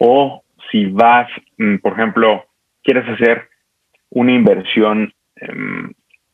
O 0.00 0.42
si 0.70 0.86
vas, 0.86 1.28
mm, 1.58 1.76
por 1.76 1.92
ejemplo, 1.92 2.46
quieres 2.82 3.06
hacer 3.08 3.48
una 4.10 4.32
inversión 4.32 5.12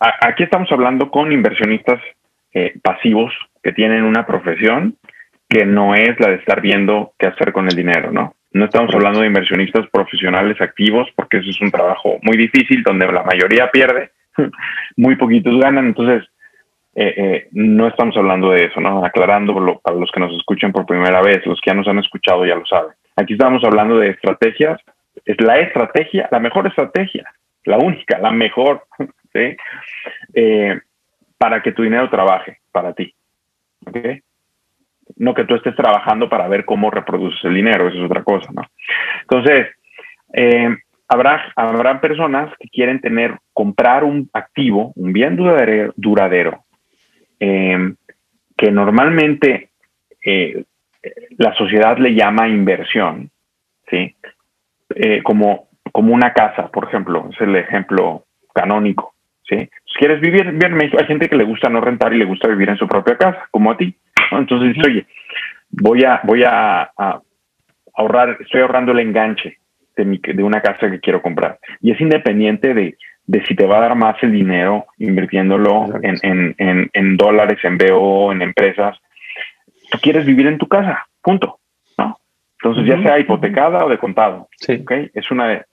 aquí 0.00 0.44
estamos 0.44 0.70
hablando 0.72 1.10
con 1.10 1.32
inversionistas 1.32 2.00
eh, 2.52 2.74
pasivos 2.82 3.32
que 3.62 3.72
tienen 3.72 4.04
una 4.04 4.26
profesión 4.26 4.96
que 5.48 5.66
no 5.66 5.94
es 5.94 6.18
la 6.20 6.28
de 6.28 6.36
estar 6.36 6.60
viendo 6.60 7.12
qué 7.18 7.26
hacer 7.26 7.52
con 7.52 7.66
el 7.66 7.74
dinero, 7.74 8.12
¿no? 8.12 8.34
No 8.52 8.64
estamos 8.64 8.92
hablando 8.94 9.20
de 9.20 9.26
inversionistas 9.26 9.86
profesionales 9.90 10.60
activos 10.60 11.08
porque 11.14 11.38
eso 11.38 11.50
es 11.50 11.60
un 11.60 11.70
trabajo 11.70 12.18
muy 12.22 12.36
difícil 12.36 12.82
donde 12.82 13.06
la 13.06 13.22
mayoría 13.22 13.70
pierde, 13.70 14.10
muy 14.96 15.16
poquitos 15.16 15.58
ganan, 15.60 15.86
entonces 15.86 16.24
eh, 16.94 17.14
eh, 17.16 17.48
no 17.52 17.86
estamos 17.86 18.16
hablando 18.16 18.50
de 18.50 18.64
eso, 18.64 18.80
¿no? 18.80 19.04
Aclarando 19.04 19.80
para 19.82 19.96
los 19.96 20.10
que 20.10 20.20
nos 20.20 20.34
escuchen 20.36 20.72
por 20.72 20.86
primera 20.86 21.20
vez, 21.20 21.44
los 21.46 21.60
que 21.60 21.70
ya 21.70 21.74
nos 21.74 21.86
han 21.86 21.98
escuchado 21.98 22.44
ya 22.46 22.56
lo 22.56 22.66
saben. 22.66 22.92
Aquí 23.16 23.34
estamos 23.34 23.62
hablando 23.64 23.98
de 23.98 24.10
estrategias, 24.10 24.80
es 25.24 25.40
la 25.40 25.58
estrategia, 25.58 26.28
la 26.30 26.40
mejor 26.40 26.66
estrategia, 26.66 27.24
la 27.64 27.78
única, 27.78 28.18
la 28.18 28.30
mejor 28.30 28.84
¿sí? 29.32 29.56
Eh, 30.34 30.80
para 31.38 31.62
que 31.62 31.72
tu 31.72 31.82
dinero 31.82 32.08
trabaje 32.10 32.58
para 32.72 32.92
ti. 32.92 33.14
No 35.16 35.34
que 35.34 35.44
tú 35.44 35.54
estés 35.54 35.74
trabajando 35.74 36.28
para 36.28 36.48
ver 36.48 36.64
cómo 36.64 36.90
reproduces 36.90 37.42
el 37.44 37.54
dinero, 37.54 37.88
eso 37.88 37.98
es 37.98 38.04
otra 38.04 38.22
cosa, 38.22 38.50
¿no? 38.52 38.62
Entonces, 39.22 39.68
eh, 40.34 40.68
habrá, 41.08 41.52
habrá 41.56 42.00
personas 42.00 42.52
que 42.58 42.68
quieren 42.68 43.00
tener, 43.00 43.38
comprar 43.52 44.04
un 44.04 44.28
activo, 44.32 44.92
un 44.96 45.12
bien 45.12 45.36
duradero, 45.36 46.64
eh, 47.40 47.94
que 48.56 48.70
normalmente 48.70 49.70
la 51.38 51.54
sociedad 51.54 51.96
le 51.96 52.14
llama 52.14 52.46
inversión, 52.46 53.30
¿sí? 53.88 54.14
como, 55.22 55.70
como 55.92 56.12
una 56.12 56.34
casa, 56.34 56.68
por 56.68 56.84
ejemplo, 56.84 57.30
es 57.32 57.40
el 57.40 57.56
ejemplo 57.56 58.26
canónico. 58.54 59.14
Si 59.58 59.98
quieres 59.98 60.20
vivir 60.20 60.52
bien, 60.52 60.78
hay 60.80 61.06
gente 61.06 61.28
que 61.28 61.36
le 61.36 61.44
gusta 61.44 61.68
no 61.68 61.80
rentar 61.80 62.12
y 62.12 62.18
le 62.18 62.24
gusta 62.24 62.48
vivir 62.48 62.68
en 62.68 62.76
su 62.76 62.86
propia 62.86 63.16
casa, 63.16 63.48
como 63.50 63.70
a 63.70 63.76
ti. 63.76 63.94
Entonces 64.30 64.74
dice, 64.74 64.88
oye, 64.88 65.06
voy 65.70 66.04
a, 66.04 66.20
voy 66.24 66.44
a, 66.44 66.90
ahorrar, 67.94 68.36
estoy 68.40 68.60
ahorrando 68.60 68.92
el 68.92 69.00
enganche 69.00 69.58
de, 69.96 70.04
mi, 70.04 70.18
de 70.18 70.42
una 70.42 70.60
casa 70.60 70.90
que 70.90 71.00
quiero 71.00 71.20
comprar. 71.20 71.58
Y 71.80 71.90
es 71.90 72.00
independiente 72.00 72.74
de, 72.74 72.96
de 73.26 73.46
si 73.46 73.54
te 73.54 73.66
va 73.66 73.78
a 73.78 73.80
dar 73.80 73.94
más 73.96 74.16
el 74.22 74.32
dinero 74.32 74.86
invirtiéndolo 74.98 75.86
en, 76.02 76.16
en, 76.22 76.54
en, 76.58 76.90
en, 76.92 77.16
dólares, 77.16 77.58
en 77.64 77.76
BO, 77.76 78.32
en 78.32 78.42
empresas. 78.42 78.98
Tú 79.90 79.98
quieres 80.00 80.24
vivir 80.24 80.46
en 80.46 80.58
tu 80.58 80.68
casa, 80.68 81.06
punto. 81.22 81.58
¿no? 81.98 82.18
Entonces, 82.62 82.86
ya 82.86 83.02
sea 83.02 83.18
hipotecada 83.18 83.84
o 83.84 83.88
de 83.88 83.98
contado. 83.98 84.48
Sí. 84.56 84.78
¿okay? 84.82 85.10
Es 85.14 85.30
una 85.30 85.48
de. 85.48 85.64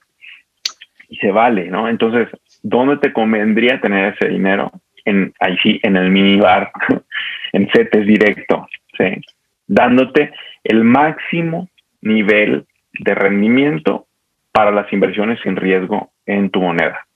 Y 1.08 1.16
se 1.16 1.30
vale, 1.30 1.68
¿no? 1.68 1.88
Entonces, 1.88 2.28
¿dónde 2.62 2.98
te 2.98 3.12
convendría 3.12 3.80
tener 3.80 4.14
ese 4.14 4.28
dinero? 4.28 4.70
En, 5.04 5.32
ahí 5.40 5.56
sí, 5.62 5.80
en 5.82 5.96
el 5.96 6.10
minibar, 6.10 6.70
en 7.52 7.68
CETES 7.70 8.06
directo, 8.06 8.68
¿sí? 8.96 9.20
dándote 9.66 10.32
el 10.64 10.84
máximo 10.84 11.68
nivel 12.02 12.66
de 13.00 13.14
rendimiento 13.14 14.06
para 14.52 14.70
las 14.70 14.92
inversiones 14.92 15.38
sin 15.42 15.56
riesgo 15.56 16.10
en 16.26 16.50
tu 16.50 16.60
moneda. 16.60 17.06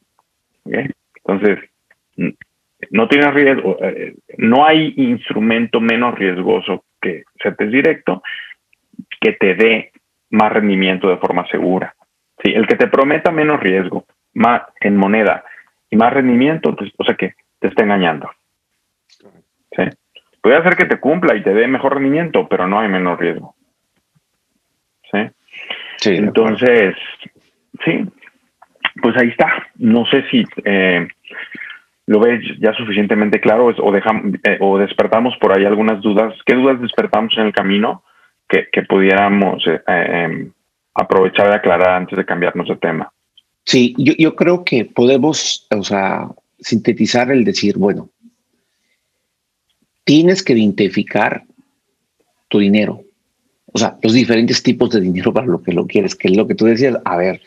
Entonces, 0.65 1.59
no 2.91 3.09
tienes 3.09 3.35
riesgo, 3.35 3.79
eh, 3.83 4.15
no 4.39 4.65
hay 4.67 4.95
instrumento 4.97 5.81
menos 5.81 6.15
riesgoso 6.15 6.85
que 7.01 7.25
CETES 7.43 7.71
directo 7.71 8.23
que 9.21 9.33
te 9.33 9.55
dé 9.55 9.93
más 10.31 10.53
rendimiento 10.53 11.09
de 11.09 11.17
forma 11.17 11.47
segura. 11.49 11.95
Sí, 12.43 12.53
el 12.53 12.67
que 12.67 12.77
te 12.77 12.89
prometa 12.89 13.31
menos 13.31 13.61
riesgo 13.61 14.05
más 14.35 14.62
en 14.81 14.97
moneda 14.97 15.45
y 15.91 15.97
más 15.97 16.12
rendimiento, 16.12 16.75
pues, 16.75 16.91
o 16.97 17.05
sea 17.05 17.15
que 17.15 17.35
te 17.59 17.69
está 17.69 17.83
engañando. 17.83 18.31
¿Sí? 19.77 19.85
Puede 20.41 20.57
hacer 20.57 20.77
que 20.77 20.87
te 20.87 20.99
cumpla 20.99 21.37
y 21.37 21.43
te 21.43 21.55
dé 21.55 21.69
mejor 21.69 21.95
rendimiento, 21.95 22.49
pero 22.49 22.67
no 22.67 22.81
hay 22.81 22.89
menos 22.89 23.19
riesgo. 23.19 23.55
¿Sí? 25.11 25.31
sí 25.99 26.17
Entonces, 26.17 26.97
sí, 27.85 28.05
pues 29.01 29.17
ahí 29.17 29.29
está. 29.29 29.69
No 29.77 30.05
sé 30.07 30.25
si 30.31 30.45
eh, 30.65 31.07
lo 32.07 32.21
ves 32.21 32.41
ya 32.59 32.73
suficientemente 32.73 33.41
claro 33.41 33.67
o, 33.67 33.93
dejamos, 33.93 34.35
eh, 34.45 34.59
o 34.61 34.79
despertamos 34.79 35.37
por 35.39 35.57
ahí 35.57 35.65
algunas 35.65 36.01
dudas. 36.01 36.35
¿Qué 36.45 36.55
dudas 36.55 36.81
despertamos 36.81 37.37
en 37.39 37.47
el 37.47 37.53
camino 37.53 38.03
que, 38.49 38.83
pudiéramos 38.83 39.67
eh, 39.67 39.81
em, 39.87 40.53
aprovechar 40.95 41.49
y 41.49 41.55
aclarar 41.55 41.91
antes 41.91 42.19
de 42.19 42.25
cambiarnos 42.25 42.69
de 42.69 42.77
tema? 42.77 43.11
Sí, 43.64 43.95
yo, 43.97 44.14
yo 44.19 44.35
creo 44.35 44.64
que 44.64 44.85
podemos, 44.85 45.66
o 45.71 45.85
sea, 45.85 46.31
sintetizar 46.59 47.31
el 47.31 47.45
decir, 47.45 47.78
bueno, 47.78 48.11
tienes 50.04 50.42
que 50.42 50.52
identificar 50.52 51.45
tu 52.49 52.59
dinero, 52.59 53.04
o 53.66 53.78
sea, 53.78 53.97
los 54.02 54.12
diferentes 54.12 54.62
tipos 54.62 54.90
de 54.90 55.00
dinero 55.00 55.33
para 55.33 55.47
lo 55.47 55.62
que 55.62 55.73
lo 55.73 55.87
quieres, 55.87 56.14
que 56.14 56.28
es 56.28 56.37
lo 56.37 56.47
que 56.47 56.54
tú 56.54 56.66
decías, 56.66 56.99
a 57.04 57.16
ver, 57.16 57.40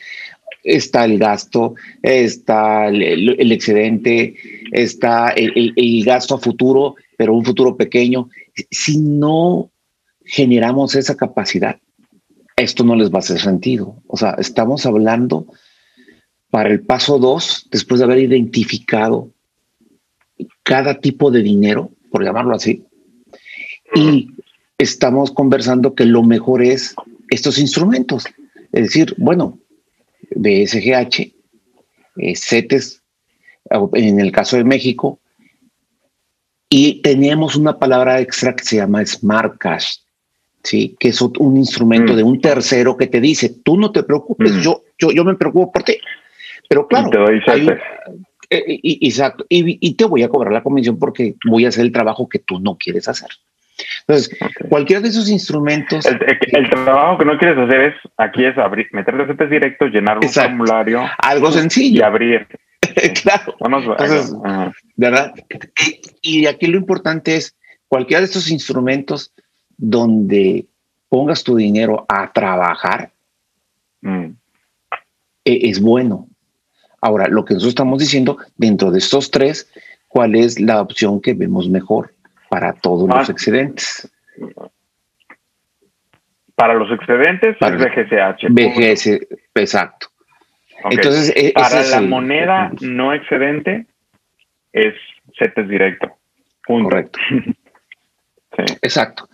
está 0.65 1.05
el 1.05 1.19
gasto, 1.19 1.75
está 2.01 2.87
el, 2.87 3.51
excedente, 3.51 4.35
está 4.71 5.29
el, 5.29 6.03
gasto 6.03 6.35
a 6.35 6.39
futuro, 6.39 6.95
pero 7.17 7.35
un 7.35 7.45
futuro 7.45 7.77
pequeño. 7.77 8.29
Si 8.71 8.97
no 8.97 9.69
generamos 10.25 10.95
esa 10.95 11.15
capacidad, 11.15 11.77
esto 12.57 12.83
no 12.83 12.95
les 12.95 13.11
va 13.11 13.17
a 13.17 13.19
hacer 13.19 13.39
sentido. 13.39 13.95
O 14.07 14.17
sea, 14.17 14.35
estamos 14.39 14.85
hablando 14.85 15.45
para 16.55 16.69
el 16.69 16.79
paso 16.79 17.19
dos, 17.19 17.67
después 17.69 17.99
de 17.99 18.05
haber 18.05 18.19
identificado 18.19 19.29
cada 20.63 21.01
tipo 21.01 21.29
de 21.29 21.43
dinero, 21.43 21.91
por 22.09 22.23
llamarlo 22.23 22.55
así, 22.55 22.85
y 23.93 24.29
estamos 24.77 25.31
conversando 25.31 25.95
que 25.95 26.05
lo 26.05 26.23
mejor 26.23 26.63
es 26.63 26.95
estos 27.29 27.59
instrumentos. 27.59 28.23
Es 28.71 28.83
decir, 28.85 29.13
bueno, 29.17 29.59
BSGH, 30.33 31.33
eh, 32.19 32.35
CETES, 32.37 33.03
en 33.91 34.21
el 34.21 34.31
caso 34.31 34.55
de 34.55 34.63
México, 34.63 35.19
y 36.69 37.01
teníamos 37.01 37.57
una 37.57 37.77
palabra 37.77 38.21
extra 38.21 38.55
que 38.55 38.63
se 38.63 38.77
llama 38.77 39.05
Smart 39.05 39.57
Cash, 39.57 39.97
¿sí? 40.63 40.95
que 41.01 41.09
es 41.09 41.21
un 41.21 41.57
instrumento 41.57 42.13
mm. 42.13 42.15
de 42.15 42.23
un 42.23 42.39
tercero 42.39 42.95
que 42.95 43.07
te 43.07 43.19
dice, 43.19 43.49
tú 43.49 43.75
no 43.75 43.91
te 43.91 44.03
preocupes, 44.03 44.53
mm. 44.53 44.61
yo, 44.61 44.83
yo, 44.97 45.11
yo 45.11 45.25
me 45.25 45.35
preocupo 45.35 45.73
por 45.73 45.83
ti. 45.83 45.97
Pero 46.69 46.87
claro, 46.87 47.29
eh, 48.49 48.63
y, 48.67 49.07
exacto, 49.07 49.45
y, 49.49 49.93
te 49.95 50.05
voy 50.05 50.23
a 50.23 50.29
cobrar 50.29 50.53
la 50.53 50.63
comisión 50.63 50.99
porque 50.99 51.35
voy 51.45 51.65
a 51.65 51.69
hacer 51.69 51.85
el 51.85 51.91
trabajo 51.91 52.29
que 52.29 52.39
tú 52.39 52.59
no 52.59 52.77
quieres 52.77 53.07
hacer. 53.07 53.29
Entonces, 54.07 54.37
cualquiera 54.69 55.01
de 55.01 55.09
esos 55.09 55.29
instrumentos. 55.29 56.05
El, 56.05 56.69
trabajo 56.69 57.17
que 57.17 57.25
no 57.25 57.37
quieres 57.37 57.57
hacer 57.57 57.81
es 57.81 57.95
aquí 58.17 58.45
es 58.45 58.57
abrir, 58.57 58.87
meter 58.91 59.15
recetas 59.15 59.49
directos, 59.49 59.91
llenar 59.91 60.17
un 60.19 60.29
formulario. 60.29 61.03
Algo 61.17 61.51
sencillo. 61.51 61.99
Y 61.99 62.03
abrir. 62.03 62.47
claro. 63.23 63.55
Entonces, 63.59 64.33
¿verdad? 64.95 65.33
Y, 66.21 66.45
aquí 66.45 66.67
lo 66.67 66.77
importante 66.77 67.35
es 67.35 67.55
cualquiera 67.87 68.21
de 68.21 68.25
estos 68.25 68.49
instrumentos 68.49 69.33
donde 69.77 70.65
pongas 71.09 71.43
tu 71.43 71.55
dinero 71.55 72.05
a 72.07 72.31
trabajar 72.31 73.11
mm. 74.01 74.27
e, 75.43 75.69
es 75.69 75.81
bueno. 75.81 76.29
Ahora, 77.05 77.27
lo 77.27 77.45
que 77.45 77.53
nosotros 77.53 77.71
estamos 77.71 77.99
diciendo, 77.99 78.37
dentro 78.57 78.91
de 78.91 78.99
estos 78.99 79.29
tres, 79.29 79.69
¿cuál 80.07 80.35
es 80.35 80.59
la 80.59 80.81
opción 80.81 81.21
que 81.21 81.33
vemos 81.33 81.69
mejor? 81.69 82.15
para 82.49 82.73
todos 82.73 83.09
los 83.09 83.29
ah. 83.29 83.31
excedentes. 83.31 84.09
Para 86.55 86.73
los 86.73 86.89
excedentes 86.89 87.57
para 87.57 87.75
BGSH. 87.75 88.47
BGS, 88.49 89.27
exacto. 89.55 90.07
Entonces, 90.89 91.33
e-, 91.35 91.51
para 91.53 91.83
la 91.83 92.01
moneda 92.01 92.71
no 92.79 93.13
excedente 93.13 93.87
es 94.71 94.93
CETES 95.37 95.67
directo. 95.67 96.15
Correcto. 96.65 97.19
Exacto. 98.81 99.27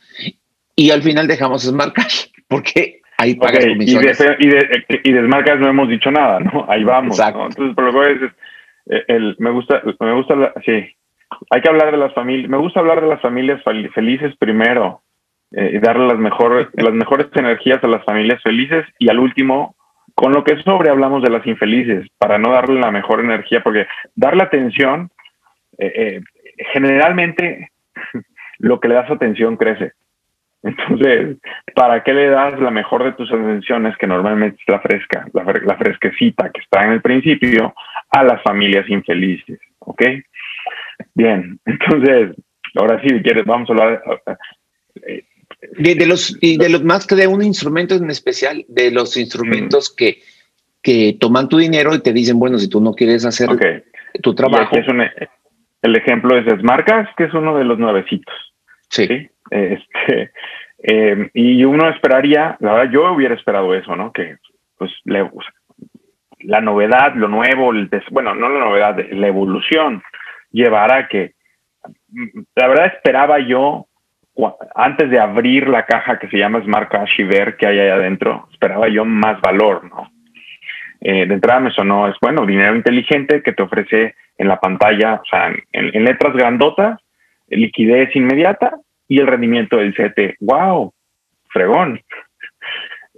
Y 0.75 0.89
al 0.89 1.03
final 1.03 1.27
dejamos 1.27 1.61
Smart 1.61 1.93
Cash, 1.93 2.25
porque 2.47 3.00
ahí 3.21 3.35
pagas 3.35 3.65
comisiones. 3.65 4.19
Y 4.39 4.47
de, 4.47 4.85
y, 5.03 5.11
de, 5.11 5.25
Smart 5.25 5.45
Cash 5.45 5.59
no 5.59 5.69
hemos 5.69 5.89
dicho 5.89 6.11
nada, 6.11 6.39
¿no? 6.39 6.65
Ahí 6.67 6.83
vamos. 6.83 7.19
Entonces, 7.19 7.75
por 7.75 7.93
lo 7.93 8.01
que 8.01 8.11
es, 8.11 8.31
eh, 8.89 9.03
el, 9.07 9.35
me 9.39 9.51
gusta, 9.51 9.81
me 9.99 10.13
gusta, 10.13 10.53
sí, 10.65 10.95
hay 11.49 11.61
que 11.61 11.69
hablar 11.69 11.91
de 11.91 11.97
las 11.97 12.13
familias. 12.13 12.49
Me 12.49 12.57
gusta 12.57 12.79
hablar 12.79 13.01
de 13.01 13.07
las 13.07 13.21
familias 13.21 13.61
felices 13.63 14.35
primero 14.37 15.01
eh, 15.51 15.71
y 15.73 15.79
darle 15.79 16.07
las, 16.07 16.17
mejores 16.17 16.67
las 16.73 16.93
mejores 16.93 17.27
energías 17.35 17.83
a 17.83 17.87
las 17.87 18.03
familias 18.05 18.41
felices 18.41 18.85
y 18.99 19.09
al 19.09 19.19
último, 19.19 19.75
con 20.15 20.33
lo 20.33 20.43
que 20.43 20.61
sobre 20.63 20.89
hablamos 20.89 21.23
de 21.23 21.29
las 21.29 21.45
infelices, 21.45 22.07
para 22.17 22.37
no 22.37 22.51
darle 22.51 22.79
la 22.79 22.91
mejor 22.91 23.19
energía, 23.21 23.61
porque 23.63 23.87
darle 24.15 24.43
atención, 24.43 25.09
eh, 25.77 25.93
eh, 25.95 26.21
generalmente 26.73 27.71
lo 28.59 28.79
que 28.79 28.87
le 28.87 28.95
das 28.95 29.09
atención 29.09 29.57
crece. 29.57 29.93
Entonces, 30.63 31.37
¿para 31.73 32.03
qué 32.03 32.13
le 32.13 32.29
das 32.29 32.59
la 32.59 32.71
mejor 32.71 33.03
de 33.03 33.13
tus 33.13 33.31
atenciones, 33.31 33.97
que 33.97 34.07
normalmente 34.07 34.57
es 34.61 34.67
la 34.67 34.79
fresca, 34.79 35.27
la, 35.33 35.43
la 35.43 35.77
fresquecita 35.77 36.51
que 36.51 36.61
está 36.61 36.83
en 36.83 36.91
el 36.91 37.01
principio, 37.01 37.73
a 38.09 38.23
las 38.23 38.41
familias 38.43 38.87
infelices? 38.87 39.59
¿Ok? 39.79 40.03
Bien, 41.15 41.59
entonces, 41.65 42.35
ahora 42.75 43.01
sí, 43.01 43.09
si 43.09 43.21
quieres, 43.21 43.45
vamos 43.45 43.69
a 43.69 43.73
hablar. 43.73 44.03
Eh, 45.07 45.25
de, 45.77 46.05
los, 46.05 46.37
y 46.41 46.57
de 46.57 46.69
los 46.69 46.83
más 46.83 47.07
que 47.07 47.15
de 47.15 47.27
un 47.27 47.43
instrumento 47.43 47.95
en 47.95 48.09
especial, 48.09 48.65
de 48.67 48.91
los 48.91 49.17
instrumentos 49.17 49.93
que, 49.93 50.19
que 50.81 51.17
toman 51.19 51.49
tu 51.49 51.57
dinero 51.57 51.93
y 51.95 52.01
te 52.01 52.13
dicen, 52.13 52.39
bueno, 52.39 52.57
si 52.57 52.69
tú 52.69 52.81
no 52.81 52.93
quieres 52.93 53.25
hacer 53.25 53.49
tu 54.21 54.35
trabajo. 54.35 54.75
Es 54.75 54.85
el 55.81 55.95
ejemplo 55.95 56.37
es 56.37 56.45
Smartcast, 56.59 57.15
que 57.17 57.23
es 57.25 57.33
uno 57.33 57.57
de 57.57 57.63
los 57.63 57.79
nuevecitos. 57.79 58.33
Sí. 58.89 59.29
Este, 59.51 60.31
eh, 60.83 61.29
y 61.33 61.63
uno 61.63 61.89
esperaría, 61.89 62.57
la 62.59 62.73
verdad, 62.73 62.91
yo 62.91 63.13
hubiera 63.13 63.35
esperado 63.35 63.75
eso, 63.75 63.95
¿no? 63.95 64.11
Que 64.11 64.37
pues 64.77 64.91
la 66.39 66.61
novedad, 66.61 67.13
lo 67.13 67.27
nuevo, 67.27 67.71
el 67.71 67.89
bueno, 68.09 68.33
no 68.33 68.49
la 68.49 68.59
novedad, 68.59 68.97
la 69.11 69.27
evolución 69.27 70.01
llevar 70.51 70.91
a 70.91 71.07
que, 71.07 71.33
la 72.55 72.67
verdad 72.67 72.87
esperaba 72.87 73.39
yo, 73.39 73.87
antes 74.73 75.09
de 75.09 75.19
abrir 75.19 75.67
la 75.67 75.85
caja 75.85 76.17
que 76.17 76.29
se 76.29 76.37
llama 76.37 76.63
Smart 76.63 76.89
Cash 76.89 77.19
y 77.19 77.23
ver 77.23 77.57
hay 77.61 77.79
ahí 77.79 77.89
adentro, 77.89 78.47
esperaba 78.51 78.87
yo 78.87 79.05
más 79.05 79.39
valor, 79.41 79.83
¿no? 79.83 80.09
Eh, 81.01 81.25
de 81.25 81.33
entrada 81.33 81.59
me 81.59 81.71
sonó, 81.71 82.07
es 82.07 82.15
bueno, 82.21 82.45
dinero 82.45 82.75
inteligente 82.75 83.41
que 83.41 83.53
te 83.53 83.63
ofrece 83.63 84.15
en 84.37 84.47
la 84.47 84.59
pantalla, 84.59 85.15
o 85.15 85.25
sea, 85.25 85.51
en, 85.73 86.03
letras 86.03 86.33
grandotas, 86.33 86.99
liquidez 87.49 88.15
inmediata 88.15 88.79
y 89.11 89.19
el 89.19 89.27
rendimiento 89.27 89.75
del 89.75 89.93
CT. 89.93 90.37
¡Wow! 90.39 90.93
Fregón. 91.49 91.99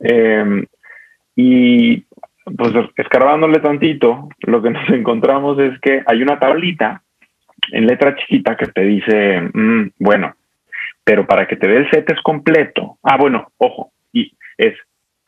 Em, 0.02 0.66
y 1.36 2.04
pues 2.58 2.74
escarbándole 2.98 3.60
tantito, 3.60 4.28
lo 4.40 4.64
que 4.64 4.70
nos 4.72 4.90
encontramos 4.90 5.60
es 5.60 5.80
que 5.82 6.02
hay 6.08 6.24
una 6.24 6.40
tablita 6.40 7.04
en 7.72 7.86
letra 7.86 8.16
chiquita 8.16 8.58
que 8.58 8.66
te 8.70 8.82
dice, 8.82 9.42
mm, 9.54 9.92
bueno, 10.00 10.34
pero 11.04 11.28
para 11.28 11.48
que 11.48 11.58
te 11.58 11.68
dé 11.68 11.78
el 11.78 11.90
CETES 11.92 12.22
completo, 12.24 12.98
ah, 13.04 13.18
bueno, 13.18 13.52
ojo, 13.58 13.92
y 14.12 14.34
es, 14.58 14.74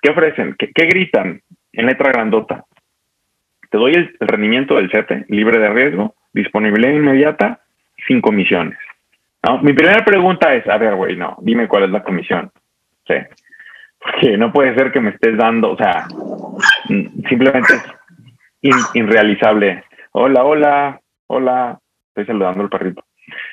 ¿qué 0.02 0.10
ofrecen? 0.10 0.56
¿Qué, 0.58 0.86
gritan 0.88 1.44
en 1.74 1.86
letra 1.86 2.12
grandota? 2.12 2.66
Te 3.70 3.78
doy 3.78 3.94
el, 3.94 4.16
rendimiento 4.20 4.78
del 4.78 4.90
CETE, 4.90 5.26
libre 5.30 5.60
de 5.60 5.70
riesgo, 5.70 6.16
disponibilidad 6.34 6.92
inmediata, 6.92 7.62
sin 8.08 8.20
comisiones. 8.20 8.80
¿No? 9.46 9.60
Mi 9.60 9.74
primera 9.74 10.04
pregunta 10.04 10.54
es, 10.54 10.68
a 10.68 10.78
ver, 10.78 10.96
güey, 10.96 11.16
no, 11.16 11.38
dime 11.42 11.68
cuál 11.68 11.84
es 11.84 11.90
la 11.92 12.04
comisión. 12.04 12.52
Sí. 13.08 13.16
Porque 14.00 14.38
no 14.38 14.52
puede 14.52 14.76
ser 14.76 14.92
que 14.92 15.00
me 15.00 15.12
estés 15.12 15.38
dando, 15.38 15.72
o 15.72 15.78
sea, 15.78 16.08
simplemente 16.88 17.76
es 18.62 18.76
irrealizable. 18.96 19.84
Hola, 20.12 20.44
hola, 20.44 21.00
hola, 21.28 21.80
estoy 22.10 22.26
saludando 22.26 22.64
al 22.64 22.70
perrito. 22.70 23.04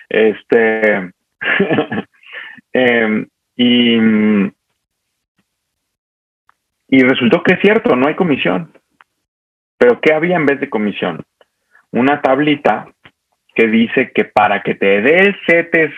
Este, 0.08 1.12
em, 2.72 3.26
y, 3.56 3.96
y 6.88 7.02
resultó 7.02 7.42
que 7.42 7.54
es 7.54 7.60
cierto, 7.60 7.96
no 7.96 8.08
hay 8.08 8.14
comisión. 8.14 8.72
Pero 9.78 10.00
¿qué 10.00 10.14
había 10.14 10.36
en 10.36 10.46
vez 10.46 10.60
de 10.60 10.70
comisión? 10.70 11.22
Una 11.90 12.22
tablita 12.22 12.86
que 13.54 13.66
dice 13.68 14.12
que 14.14 14.24
para 14.24 14.62
que 14.62 14.74
te 14.74 15.02
dé 15.02 15.16
el 15.16 15.36
CETES, 15.46 15.92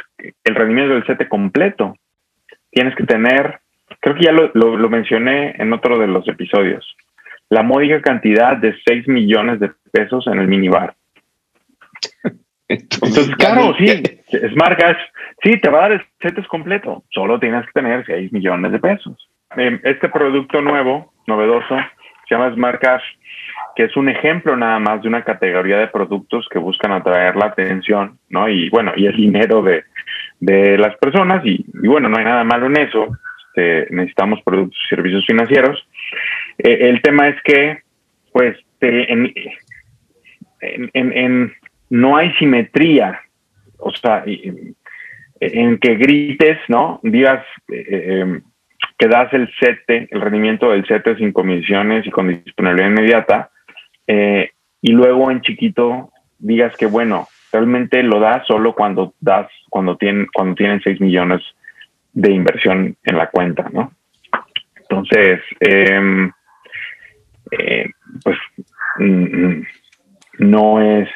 el 0.44 0.54
rendimiento 0.54 0.94
del 0.94 1.06
CETE 1.06 1.28
completo, 1.28 1.96
tienes 2.70 2.94
que 2.96 3.04
tener, 3.04 3.60
creo 4.00 4.16
que 4.16 4.24
ya 4.24 4.32
lo, 4.32 4.50
lo, 4.54 4.88
mencioné 4.88 5.54
en 5.58 5.72
otro 5.72 5.98
de 5.98 6.08
los 6.08 6.26
episodios, 6.28 6.96
la 7.48 7.62
módica 7.62 8.00
cantidad 8.00 8.56
de 8.56 8.74
6 8.84 9.08
millones 9.08 9.60
de 9.60 9.70
pesos 9.92 10.26
en 10.26 10.38
el 10.38 10.48
minibar. 10.48 10.94
Entonces, 12.68 13.28
claro, 13.36 13.74
sí, 13.78 13.86
Smart 14.52 14.78
Cash, 14.78 14.96
sí, 15.42 15.60
te 15.60 15.70
va 15.70 15.78
a 15.78 15.82
dar 15.82 15.92
el 15.92 16.02
CETES 16.20 16.46
completo, 16.48 17.04
solo 17.10 17.38
tienes 17.38 17.64
que 17.66 17.72
tener 17.72 18.04
6 18.04 18.32
millones 18.32 18.72
de 18.72 18.78
pesos. 18.80 19.28
Em, 19.56 19.80
este 19.84 20.08
producto 20.08 20.60
nuevo, 20.60 21.12
novedoso, 21.26 21.76
se 22.28 22.34
llama 22.34 22.52
Smart 22.54 22.80
Cash, 22.80 23.04
que 23.76 23.84
es 23.84 23.96
un 23.96 24.08
ejemplo 24.08 24.56
nada 24.56 24.78
más 24.78 25.02
de 25.02 25.08
una 25.08 25.24
categoría 25.24 25.78
de 25.78 25.88
productos 25.88 26.48
que 26.50 26.58
buscan 26.58 26.92
atraer 26.92 27.36
la 27.36 27.46
atención, 27.46 28.18
¿no? 28.28 28.48
Y 28.48 28.70
bueno, 28.70 28.92
y 28.96 29.06
el 29.06 29.16
dinero 29.16 29.62
de, 29.62 29.84
de 30.40 30.78
las 30.78 30.96
personas, 30.96 31.44
y, 31.44 31.64
bueno, 31.72 32.08
no 32.08 32.16
hay 32.16 32.24
nada 32.24 32.44
malo 32.44 32.66
en 32.66 32.76
eso, 32.76 33.08
este, 33.48 33.92
necesitamos 33.94 34.40
productos 34.42 34.78
y 34.84 34.94
servicios 34.94 35.24
financieros. 35.26 35.88
Eh, 36.58 36.78
el 36.88 37.02
tema 37.02 37.28
es 37.28 37.36
que, 37.42 37.78
pues, 38.32 38.56
en, 38.80 39.32
en, 40.60 40.90
en, 40.92 41.52
no 41.90 42.16
hay 42.16 42.32
simetría, 42.34 43.20
o 43.78 43.92
sea, 43.92 44.24
en 45.40 45.78
que 45.78 45.94
grites, 45.96 46.58
¿no? 46.68 47.00
Digas 47.02 47.44
eh, 47.68 47.86
eh, 47.88 48.20
em, 48.20 48.42
que 48.98 49.08
das 49.08 49.32
el 49.32 49.50
CETE, 49.58 50.08
el 50.10 50.20
rendimiento 50.20 50.70
del 50.70 50.86
CETE 50.86 51.16
sin 51.16 51.32
comisiones 51.32 52.06
y 52.06 52.10
con 52.10 52.28
disponibilidad 52.28 52.88
inmediata, 52.88 53.50
eh, 54.06 54.50
y 54.80 54.92
luego 54.92 55.30
en 55.30 55.40
chiquito 55.40 56.10
digas 56.38 56.76
que, 56.76 56.86
bueno, 56.86 57.26
realmente 57.52 58.02
lo 58.02 58.20
das 58.20 58.46
solo 58.46 58.74
cuando 58.74 59.14
das, 59.20 59.48
cuando 59.70 59.96
tienen, 59.96 60.26
cuando 60.32 60.54
tienen 60.54 60.80
6 60.82 61.00
millones 61.00 61.42
de 62.12 62.32
inversión 62.32 62.96
en 63.02 63.16
la 63.16 63.28
cuenta, 63.30 63.68
¿no? 63.72 63.92
Entonces, 64.76 65.40
em, 65.60 66.30
pues 68.22 68.36
mm, 68.98 69.46
mm, 69.46 69.66
no 70.38 70.80
es 70.80 71.08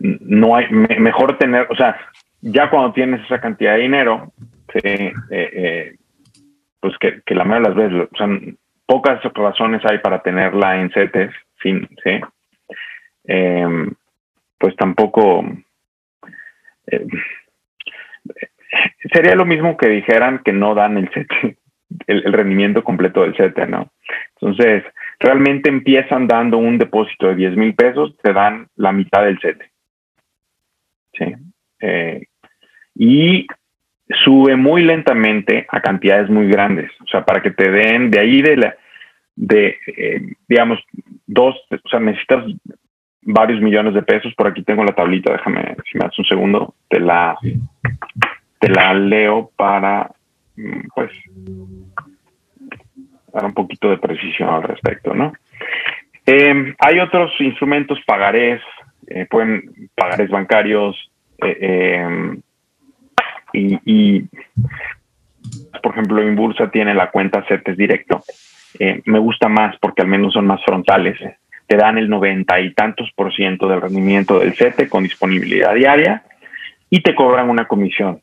no 0.00 0.56
hay, 0.56 0.70
mejor 0.70 1.36
tener, 1.38 1.66
o 1.70 1.76
sea, 1.76 1.96
ya 2.40 2.70
cuando 2.70 2.92
tienes 2.92 3.22
esa 3.24 3.40
cantidad 3.40 3.74
de 3.74 3.82
dinero, 3.82 4.32
eh, 4.82 5.12
eh, 5.30 5.96
pues 6.80 6.94
que, 6.98 7.22
la 7.34 7.44
mayoría 7.44 7.70
de 7.70 7.90
las 7.90 8.10
veces, 8.10 8.20
o 8.20 8.56
pocas 8.86 9.22
razones 9.34 9.82
hay 9.84 9.98
para 9.98 10.22
tenerla 10.22 10.80
en 10.80 10.90
CETES, 10.90 11.30
sin, 11.62 11.88
¿sí? 12.02 12.20
Em, 13.24 13.92
pues 14.58 14.74
tampoco 14.76 15.44
eh, 16.86 17.06
sería 19.12 19.34
lo 19.34 19.44
mismo 19.44 19.76
que 19.76 19.88
dijeran 19.88 20.40
que 20.44 20.52
no 20.52 20.74
dan 20.74 20.98
el 20.98 21.08
CETE, 21.10 21.56
el, 22.06 22.26
el, 22.26 22.32
rendimiento 22.32 22.82
completo 22.82 23.22
del 23.22 23.36
CETE, 23.36 23.66
¿no? 23.66 23.90
Entonces, 24.40 24.84
realmente 25.20 25.68
empiezan 25.68 26.26
dando 26.26 26.58
un 26.58 26.78
depósito 26.78 27.28
de 27.28 27.36
10 27.36 27.56
mil 27.56 27.74
pesos, 27.74 28.16
te 28.22 28.32
dan 28.32 28.68
la 28.76 28.92
mitad 28.92 29.22
del 29.24 29.38
CETE. 29.38 29.70
¿sí? 31.16 31.34
Eh, 31.80 32.26
y 32.94 33.46
sube 34.24 34.56
muy 34.56 34.82
lentamente 34.82 35.66
a 35.68 35.80
cantidades 35.80 36.28
muy 36.28 36.48
grandes. 36.48 36.90
O 37.00 37.06
sea, 37.06 37.24
para 37.24 37.40
que 37.40 37.50
te 37.50 37.70
den 37.70 38.10
de 38.10 38.20
ahí 38.20 38.42
de 38.42 38.56
la, 38.56 38.74
de, 39.36 39.76
eh, 39.86 40.20
digamos, 40.48 40.78
dos, 41.26 41.56
o 41.70 41.88
sea, 41.88 42.00
necesitas 42.00 42.44
varios 43.22 43.60
millones 43.60 43.94
de 43.94 44.02
pesos. 44.02 44.34
Por 44.34 44.48
aquí 44.48 44.62
tengo 44.62 44.84
la 44.84 44.94
tablita, 44.94 45.32
déjame, 45.32 45.76
si 45.90 45.98
me 45.98 46.04
das 46.04 46.18
un 46.18 46.24
segundo, 46.24 46.74
te 46.88 47.00
la, 47.00 47.36
te 48.58 48.68
la 48.68 48.94
leo 48.94 49.50
para, 49.56 50.10
mm, 50.56 50.88
pues, 50.94 51.10
dar 53.32 53.44
un 53.44 53.54
poquito 53.54 53.90
de 53.90 53.98
precisión 53.98 54.48
al 54.48 54.64
respecto, 54.64 55.14
¿no? 55.14 55.32
Eh, 56.26 56.74
hay 56.78 57.00
otros 57.00 57.32
instrumentos, 57.40 57.98
pagarés, 58.06 58.60
eh, 59.06 59.26
pueden 59.28 59.90
pagares 59.94 60.30
bancarios 60.30 61.10
eh, 61.42 62.36
em, 63.52 63.78
y, 63.84 64.22
por 65.82 65.92
ejemplo, 65.92 66.22
Inbursa 66.22 66.70
tiene 66.70 66.94
la 66.94 67.10
cuenta 67.10 67.44
CETES 67.46 67.76
directo. 67.76 68.22
Eh, 68.78 69.02
me 69.06 69.18
gusta 69.18 69.48
más 69.48 69.76
porque 69.80 70.02
al 70.02 70.08
menos 70.08 70.32
son 70.32 70.46
más 70.46 70.62
frontales. 70.64 71.18
Te 71.66 71.76
dan 71.76 71.98
el 71.98 72.08
noventa 72.08 72.60
y 72.60 72.72
tantos 72.74 73.10
por 73.14 73.32
ciento 73.34 73.68
del 73.68 73.80
rendimiento 73.80 74.38
del 74.38 74.54
CETE 74.54 74.88
con 74.88 75.04
disponibilidad 75.04 75.74
diaria 75.74 76.24
y 76.88 77.02
te 77.02 77.14
cobran 77.14 77.48
una 77.48 77.66
comisión, 77.66 78.20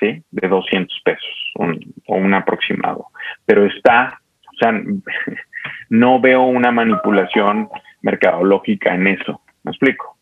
¿sí? 0.00 0.22
De 0.30 0.48
200 0.48 1.00
pesos 1.04 1.52
o 1.54 2.16
un 2.16 2.34
aproximado. 2.34 3.06
Pero 3.44 3.66
está, 3.66 4.20
o 4.52 4.56
sea, 4.58 4.72
no 5.90 6.20
veo 6.20 6.42
una 6.42 6.70
manipulación 6.72 7.68
mercadológica 8.02 8.94
en 8.94 9.08
eso. 9.08 9.42
¿Me 9.62 9.72
explico? 9.72 10.15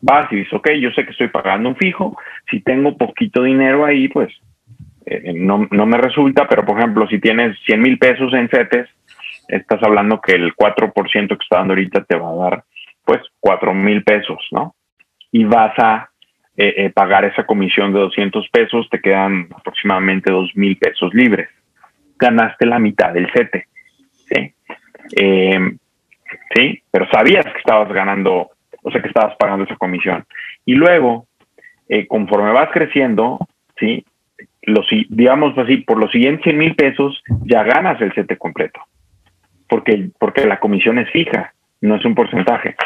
Vas 0.00 0.30
y 0.32 0.36
dices, 0.36 0.52
ok, 0.52 0.70
yo 0.80 0.90
sé 0.90 1.04
que 1.04 1.10
estoy 1.10 1.28
pagando 1.28 1.68
un 1.68 1.76
fijo, 1.76 2.16
si 2.50 2.60
tengo 2.60 2.96
poquito 2.96 3.42
dinero 3.42 3.84
ahí, 3.84 4.08
pues 4.08 4.32
eh, 5.06 5.32
no, 5.34 5.58
me 5.58 5.98
resulta, 5.98 6.46
pero 6.46 6.64
por 6.64 6.78
ejemplo, 6.78 7.06
si 7.08 7.18
tienes 7.18 7.58
100 7.64 7.80
mil 7.80 7.98
pesos 7.98 8.32
en 8.34 8.48
CETES, 8.48 8.88
estás 9.48 9.82
hablando 9.82 10.20
que 10.20 10.32
el 10.32 10.54
4% 10.54 11.28
que 11.28 11.42
está 11.42 11.58
dando 11.58 11.72
ahorita 11.72 12.04
te 12.04 12.16
va 12.16 12.30
a 12.30 12.50
dar 12.50 12.64
pues 13.04 13.20
4 13.40 13.72
mil 13.72 14.04
pesos, 14.04 14.38
¿no? 14.50 14.74
Y 15.32 15.44
vas 15.44 15.72
a 15.78 16.10
eh, 16.56 16.74
eh, 16.76 16.90
pagar 16.90 17.24
esa 17.24 17.46
comisión 17.46 17.92
de 17.92 18.00
200 18.00 18.48
pesos, 18.50 18.88
te 18.90 19.00
quedan 19.00 19.48
aproximadamente 19.54 20.30
2 20.30 20.56
mil 20.56 20.76
pesos 20.76 21.14
libres. 21.14 21.48
Ganaste 22.18 22.66
la 22.66 22.78
mitad 22.78 23.12
del 23.12 23.30
CETE, 23.32 23.66
¿sí? 24.10 24.54
sí, 26.54 26.82
pero 26.90 27.08
sabías 27.10 27.46
que 27.46 27.58
estabas 27.58 27.90
ganando 27.90 28.50
o 28.82 28.90
sea 28.90 29.02
que 29.02 29.08
estabas 29.08 29.36
pagando 29.36 29.64
esa 29.64 29.76
comisión. 29.76 30.24
Y 30.64 30.74
luego, 30.74 31.26
eh, 31.88 32.06
conforme 32.06 32.52
vas 32.52 32.70
creciendo, 32.72 33.38
¿sí? 33.78 34.04
Los, 34.62 34.86
digamos 35.08 35.56
así, 35.56 35.78
por 35.78 35.98
los 35.98 36.10
siguientes 36.10 36.44
100 36.44 36.58
mil 36.58 36.74
pesos 36.74 37.22
ya 37.44 37.62
ganas 37.62 38.00
el 38.00 38.12
CETE 38.12 38.36
completo, 38.36 38.80
porque, 39.68 40.10
porque 40.18 40.46
la 40.46 40.60
comisión 40.60 40.98
es 40.98 41.10
fija, 41.10 41.54
no 41.80 41.96
es 41.96 42.04
un 42.04 42.14
porcentaje. 42.14 42.76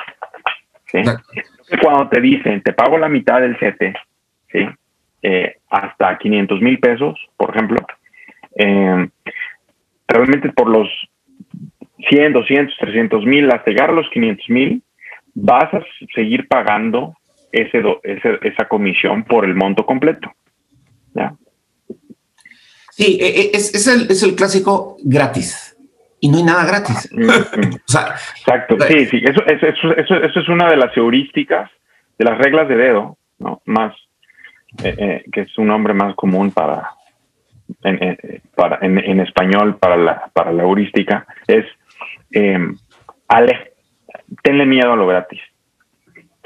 ¿sí? 0.87 1.02
Cuando 1.83 2.09
te 2.09 2.20
dicen, 2.20 2.62
te 2.62 2.72
pago 2.72 2.98
la 2.98 3.09
mitad 3.09 3.40
del 3.40 3.59
CETE, 3.59 3.94
¿sí? 4.52 4.68
Eh, 5.22 5.57
hasta 5.70 6.18
500 6.18 6.61
mil 6.61 6.78
pesos, 6.78 7.18
por 7.37 7.50
ejemplo, 7.50 7.78
eh, 8.57 9.09
realmente 10.09 10.50
por 10.50 10.68
los 10.68 10.88
100, 12.09 12.33
200, 12.33 12.76
300 12.78 13.24
mil, 13.24 13.50
hasta 13.50 13.70
llegar 13.70 13.90
a 13.90 13.94
los 13.94 14.09
500 14.11 14.50
mil, 14.50 14.83
vas 15.35 15.73
a 15.75 15.83
seguir 16.14 16.49
pagando 16.49 17.14
ese, 17.51 17.83
esa 18.42 18.68
comisión 18.68 19.25
por 19.25 19.45
el 19.45 19.55
monto 19.55 19.85
completo. 19.85 20.33
¿ya? 21.14 21.35
Sí, 22.90 23.18
e, 23.21 23.27
e, 23.27 23.51
es, 23.55 23.87
el, 23.87 24.11
es 24.11 24.23
el 24.23 24.35
clásico 24.35 24.97
gratis. 25.03 25.77
Y 26.21 26.29
no 26.29 26.38
hay 26.38 26.45
nada 26.45 26.64
gratis. 26.64 27.11
Mm, 27.12 27.25
mm. 27.25 27.75
Exacto, 28.38 28.77
sí, 28.87 29.07
sí. 29.07 29.23
Eso, 29.25 29.45
eso, 29.47 29.97
eso, 29.97 30.14
eso, 30.16 30.40
es 30.40 30.49
una 30.49 30.71
de 30.71 30.77
las 30.77 30.97
heurísticas, 30.97 31.71
de 32.18 32.25
las 32.25 32.38
reglas 32.38 32.68
de 32.68 32.77
dedo, 32.77 33.16
¿no? 33.38 33.61
Más, 33.64 33.95
eh, 34.85 34.95
eh, 34.99 35.25
que 35.33 35.40
es 35.42 35.59
un 35.59 35.66
nombre 35.66 35.95
más 35.95 36.14
común 36.14 36.53
para, 36.53 36.90
en, 37.83 38.18
para, 38.55 38.79
en, 38.83 39.21
español 39.21 39.79
para 39.79 39.97
la, 39.97 40.31
para 40.33 40.53
la 40.53 40.62
heurística, 40.62 41.27
es 41.47 41.64
eh, 42.31 42.59
ale, 43.29 43.71
tenle 44.42 44.66
miedo 44.66 44.92
a 44.92 44.97
lo 44.97 45.07
gratis. 45.07 45.40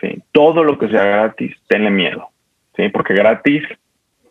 ¿sí? 0.01 0.23
Todo 0.33 0.65
lo 0.65 0.79
que 0.79 0.89
sea 0.89 1.05
gratis, 1.05 1.57
tenle 1.69 1.91
miedo. 1.91 2.29
¿sí? 2.77 2.89
Porque 2.89 3.15
gratis 3.15 3.63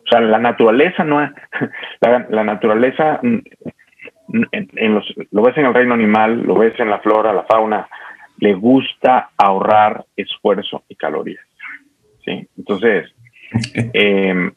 O 0.04 0.08
sea, 0.08 0.20
la 0.20 0.38
naturaleza 0.38 1.04
no 1.04 1.22
es, 1.22 1.30
la, 2.00 2.44
naturaleza 2.44 3.20
mm, 3.22 3.38
en, 4.52 4.94
los, 4.94 5.14
lo 5.30 5.42
ves 5.42 5.56
en 5.56 5.66
el 5.66 5.74
reino 5.74 5.94
animal, 5.94 6.42
lo 6.42 6.56
ves 6.56 6.78
en 6.78 6.90
la 6.90 6.98
flora, 7.00 7.32
la 7.32 7.44
fauna, 7.44 7.88
le 8.38 8.54
gusta 8.54 9.30
ahorrar 9.36 10.04
esfuerzo 10.16 10.84
y 10.88 10.94
calorías. 10.94 11.44
¿sí? 12.24 12.46
Entonces, 12.56 13.12
em, 13.92 14.52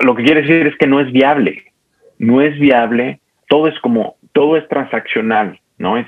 lo 0.00 0.14
que 0.14 0.24
quiere 0.24 0.42
decir 0.42 0.66
es 0.66 0.76
que 0.76 0.86
no 0.86 1.00
es 1.00 1.10
viable. 1.12 1.72
No 2.18 2.40
es 2.40 2.58
viable. 2.58 3.20
Todo 3.48 3.68
es 3.68 3.78
como, 3.80 4.16
todo 4.32 4.56
es 4.56 4.66
transaccional, 4.68 5.60
¿no? 5.78 5.98
Es 5.98 6.06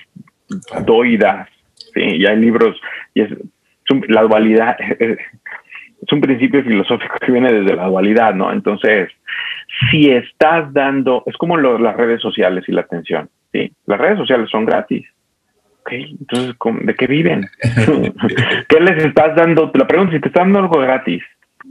doidas. 0.84 1.48
Sí, 1.96 2.02
y 2.02 2.26
hay 2.26 2.36
libros, 2.36 2.78
y 3.14 3.22
es, 3.22 3.30
la 4.08 4.22
dualidad, 4.22 4.76
es 5.00 6.12
un 6.12 6.20
principio 6.20 6.62
filosófico 6.62 7.14
que 7.18 7.32
viene 7.32 7.50
desde 7.50 7.74
la 7.74 7.86
dualidad, 7.86 8.34
¿no? 8.34 8.52
Entonces, 8.52 9.10
si 9.90 10.10
estás 10.10 10.70
dando, 10.74 11.22
es 11.24 11.36
como 11.38 11.56
las 11.56 11.96
redes 11.96 12.20
sociales 12.20 12.64
y 12.68 12.72
la 12.72 12.82
atención, 12.82 13.30
¿sí? 13.50 13.72
Las 13.86 13.98
redes 13.98 14.18
sociales 14.18 14.50
son 14.50 14.66
gratis. 14.66 15.06
Ok, 15.80 15.92
entonces, 15.92 16.54
¿de 16.82 16.94
qué 16.94 17.06
viven? 17.06 17.48
¿Qué 18.68 18.80
les 18.80 19.04
estás 19.04 19.34
dando? 19.36 19.70
Te 19.70 19.78
la 19.78 19.86
pregunto, 19.86 20.12
si 20.12 20.20
te 20.20 20.28
están 20.28 20.52
dando 20.52 20.68
algo 20.68 20.80
gratis, 20.80 21.22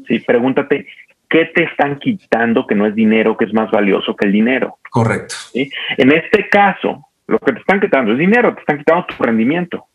sí, 0.07 0.19
pregúntate, 0.19 0.87
¿qué 1.29 1.45
te 1.53 1.65
están 1.65 1.99
quitando 1.99 2.65
que 2.65 2.73
no 2.73 2.87
es 2.87 2.95
dinero, 2.95 3.37
que 3.37 3.45
es 3.45 3.53
más 3.53 3.69
valioso 3.69 4.15
que 4.15 4.25
el 4.25 4.31
dinero? 4.31 4.79
Correcto. 4.89 5.35
¿Sí? 5.53 5.69
En 5.97 6.11
este 6.11 6.49
caso, 6.49 7.05
lo 7.27 7.37
que 7.37 7.53
te 7.53 7.59
están 7.59 7.79
quitando 7.79 8.13
es 8.13 8.17
dinero, 8.17 8.55
te 8.55 8.61
están 8.61 8.79
quitando 8.79 9.05
tu 9.05 9.21
rendimiento, 9.21 9.85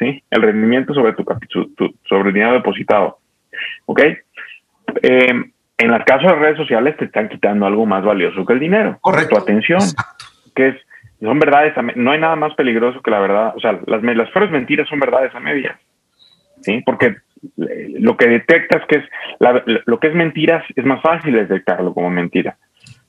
¿sí? 0.00 0.24
El 0.30 0.42
rendimiento 0.42 0.92
sobre 0.94 1.12
tu, 1.12 1.24
sobre 2.08 2.28
el 2.28 2.34
dinero 2.34 2.54
depositado. 2.54 3.18
¿Ok? 3.86 4.00
Eh, 5.02 5.44
en 5.78 5.90
el 5.92 6.04
caso 6.04 6.26
de 6.26 6.34
redes 6.34 6.56
sociales 6.56 6.96
te 6.96 7.04
están 7.04 7.28
quitando 7.28 7.66
algo 7.66 7.86
más 7.86 8.02
valioso 8.02 8.44
que 8.44 8.54
el 8.54 8.60
dinero. 8.60 8.98
Correcto. 9.00 9.36
Tu 9.36 9.42
atención. 9.42 9.80
Que 10.54 10.68
es, 10.68 10.76
son 11.20 11.38
verdades, 11.38 11.74
no 11.96 12.10
hay 12.10 12.18
nada 12.18 12.34
más 12.34 12.54
peligroso 12.54 13.00
que 13.02 13.10
la 13.10 13.20
verdad. 13.20 13.52
O 13.56 13.60
sea, 13.60 13.78
las, 13.86 14.02
las 14.02 14.30
peores 14.30 14.50
mentiras 14.50 14.88
son 14.88 14.98
verdades 14.98 15.34
a 15.34 15.40
medias. 15.40 15.78
¿Sí? 16.62 16.82
Porque 16.84 17.16
lo 17.56 18.16
que 18.16 18.26
detectas 18.26 18.82
que 18.86 18.96
es, 18.96 19.04
lo 19.86 20.00
que 20.00 20.08
es 20.08 20.14
mentiras 20.14 20.64
es 20.74 20.84
más 20.84 21.00
fácil 21.02 21.34
detectarlo 21.34 21.94
como 21.94 22.10
mentira. 22.10 22.56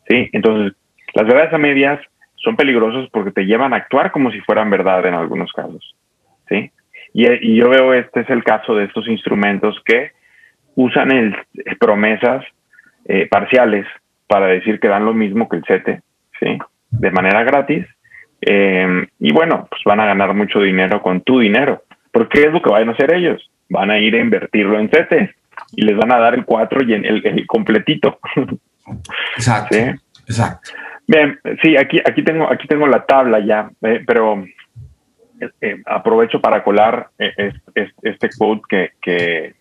¿Sí? 0.07 0.29
Entonces, 0.33 0.73
las 1.13 1.25
verdades 1.25 1.53
a 1.53 1.57
medias 1.57 1.99
son 2.35 2.55
peligrosas 2.55 3.09
porque 3.11 3.31
te 3.31 3.45
llevan 3.45 3.73
a 3.73 3.77
actuar 3.77 4.11
como 4.11 4.31
si 4.31 4.39
fueran 4.41 4.69
verdad 4.69 5.05
en 5.05 5.13
algunos 5.13 5.51
casos. 5.51 5.95
¿Sí? 6.47 6.71
Y, 7.13 7.27
y 7.27 7.55
yo 7.55 7.69
veo 7.69 7.93
este 7.93 8.21
es 8.21 8.29
el 8.29 8.43
caso 8.43 8.75
de 8.75 8.85
estos 8.85 9.07
instrumentos 9.07 9.81
que 9.85 10.11
usan 10.75 11.11
el, 11.11 11.35
promesas 11.79 12.43
eh, 13.05 13.27
parciales 13.29 13.85
para 14.27 14.47
decir 14.47 14.79
que 14.79 14.87
dan 14.87 15.05
lo 15.05 15.13
mismo 15.13 15.49
que 15.49 15.57
el 15.57 15.65
CETE, 15.65 16.01
¿sí? 16.39 16.57
De 16.89 17.11
manera 17.11 17.43
gratis. 17.43 17.85
Em, 18.41 19.05
y 19.19 19.31
bueno, 19.33 19.67
pues 19.69 19.81
van 19.85 19.99
a 19.99 20.05
ganar 20.05 20.33
mucho 20.33 20.61
dinero 20.61 21.01
con 21.01 21.21
tu 21.21 21.39
dinero. 21.39 21.83
Porque 22.11 22.41
es 22.41 22.51
lo 22.51 22.61
que 22.61 22.69
van 22.69 22.89
a 22.89 22.93
hacer 22.93 23.13
ellos. 23.13 23.49
Van 23.69 23.91
a 23.91 23.99
ir 23.99 24.15
a 24.15 24.19
invertirlo 24.19 24.79
en 24.79 24.89
CETE 24.89 25.35
y 25.73 25.81
les 25.83 25.97
van 25.97 26.11
a 26.11 26.19
dar 26.19 26.33
el 26.33 26.45
4 26.45 26.83
y 26.83 26.93
el, 26.93 27.25
el 27.25 27.47
completito. 27.47 28.19
Exacto. 29.35 29.77
Exacto. 30.27 30.71
Bien, 31.07 31.39
sí, 31.61 31.75
aquí, 31.75 31.99
aquí, 31.99 32.23
tengo, 32.23 32.49
aquí 32.49 32.67
tengo 32.67 32.87
la 32.87 33.05
tabla 33.05 33.39
ya, 33.39 33.69
eh, 33.81 34.01
pero 34.05 34.45
eh, 35.61 35.81
aprovecho 35.85 36.39
para 36.39 36.63
colar 36.63 37.09
este 37.17 38.29
quote 38.37 38.61
que, 38.69 38.91
que, 39.01 39.55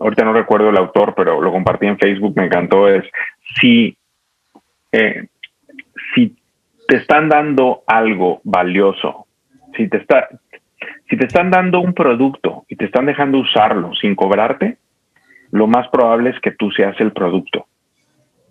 ahorita 0.00 0.24
no 0.24 0.32
recuerdo 0.32 0.70
el 0.70 0.76
autor, 0.76 1.14
pero 1.16 1.40
lo 1.40 1.52
compartí 1.52 1.86
en 1.86 1.98
Facebook, 1.98 2.34
me 2.36 2.46
encantó, 2.46 2.88
es 2.88 3.04
si, 3.60 3.96
eh, 4.90 5.26
si 6.14 6.36
te 6.88 6.96
están 6.96 7.28
dando 7.28 7.82
algo 7.86 8.40
valioso, 8.44 9.26
si 9.76 9.88
te, 9.88 9.98
está, 9.98 10.28
si 11.08 11.16
te 11.16 11.26
están 11.26 11.50
dando 11.50 11.80
un 11.80 11.94
producto 11.94 12.64
y 12.68 12.76
te 12.76 12.86
están 12.86 13.06
dejando 13.06 13.38
usarlo 13.38 13.94
sin 13.94 14.14
cobrarte, 14.14 14.78
lo 15.50 15.66
más 15.66 15.88
probable 15.88 16.30
es 16.30 16.40
que 16.40 16.50
tú 16.50 16.70
seas 16.70 16.98
el 17.00 17.12
producto. 17.12 17.66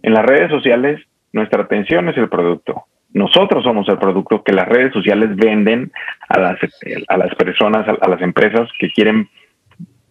En 0.04 0.14
las 0.14 0.26
redes 0.26 0.50
sociales, 0.50 1.02
nuestra 1.34 1.64
atención 1.64 2.10
es 2.10 2.18
el 2.18 2.30
producto. 2.30 2.86
Nosotros 3.14 3.64
somos 3.64 3.88
el 3.90 3.98
producto 3.98 4.44
que 4.44 4.54
las 4.54 4.68
redes 4.68 4.94
sociales 4.94 5.36
venden 5.36 5.92
a 6.30 6.40
las, 6.40 6.58
a 7.08 7.18
las 7.18 7.36
personas, 7.36 7.86
a 7.88 8.08
las 8.08 8.22
empresas 8.22 8.70
que 8.80 8.90
quieren 8.90 9.28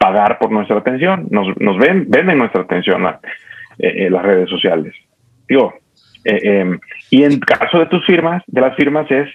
pagar 0.01 0.39
por 0.39 0.51
nuestra 0.51 0.79
atención, 0.79 1.27
nos, 1.31 1.55
nos 1.59 1.77
ven, 1.77 2.07
venden 2.09 2.39
nuestra 2.39 2.63
atención 2.63 3.05
eh, 3.07 4.07
eh, 4.07 4.11
las 4.11 4.23
redes 4.23 4.49
sociales. 4.49 4.95
Digo, 5.47 5.75
eh, 6.25 6.41
em, 6.43 6.81
y 7.11 7.23
en 7.23 7.39
caso 7.39 7.79
de 7.79 7.87
tus 7.87 8.07
firmas, 8.07 8.43
de 8.47 8.63
las 8.63 8.75
firmas 8.77 9.07
es 9.11 9.29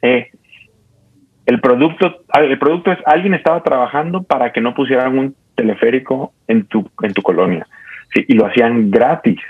el 0.00 1.60
producto, 1.60 2.24
el 2.32 2.58
producto 2.58 2.92
es 2.92 2.98
alguien 3.04 3.34
estaba 3.34 3.62
trabajando 3.62 4.22
para 4.22 4.52
que 4.52 4.62
no 4.62 4.74
pusieran 4.74 5.18
un 5.18 5.36
teleférico 5.54 6.32
en 6.48 6.64
tu, 6.64 6.90
en 7.02 7.12
tu 7.12 7.20
colonia. 7.20 7.66
y 8.14 8.32
lo 8.34 8.46
hacían 8.46 8.90
gratis. 8.90 9.40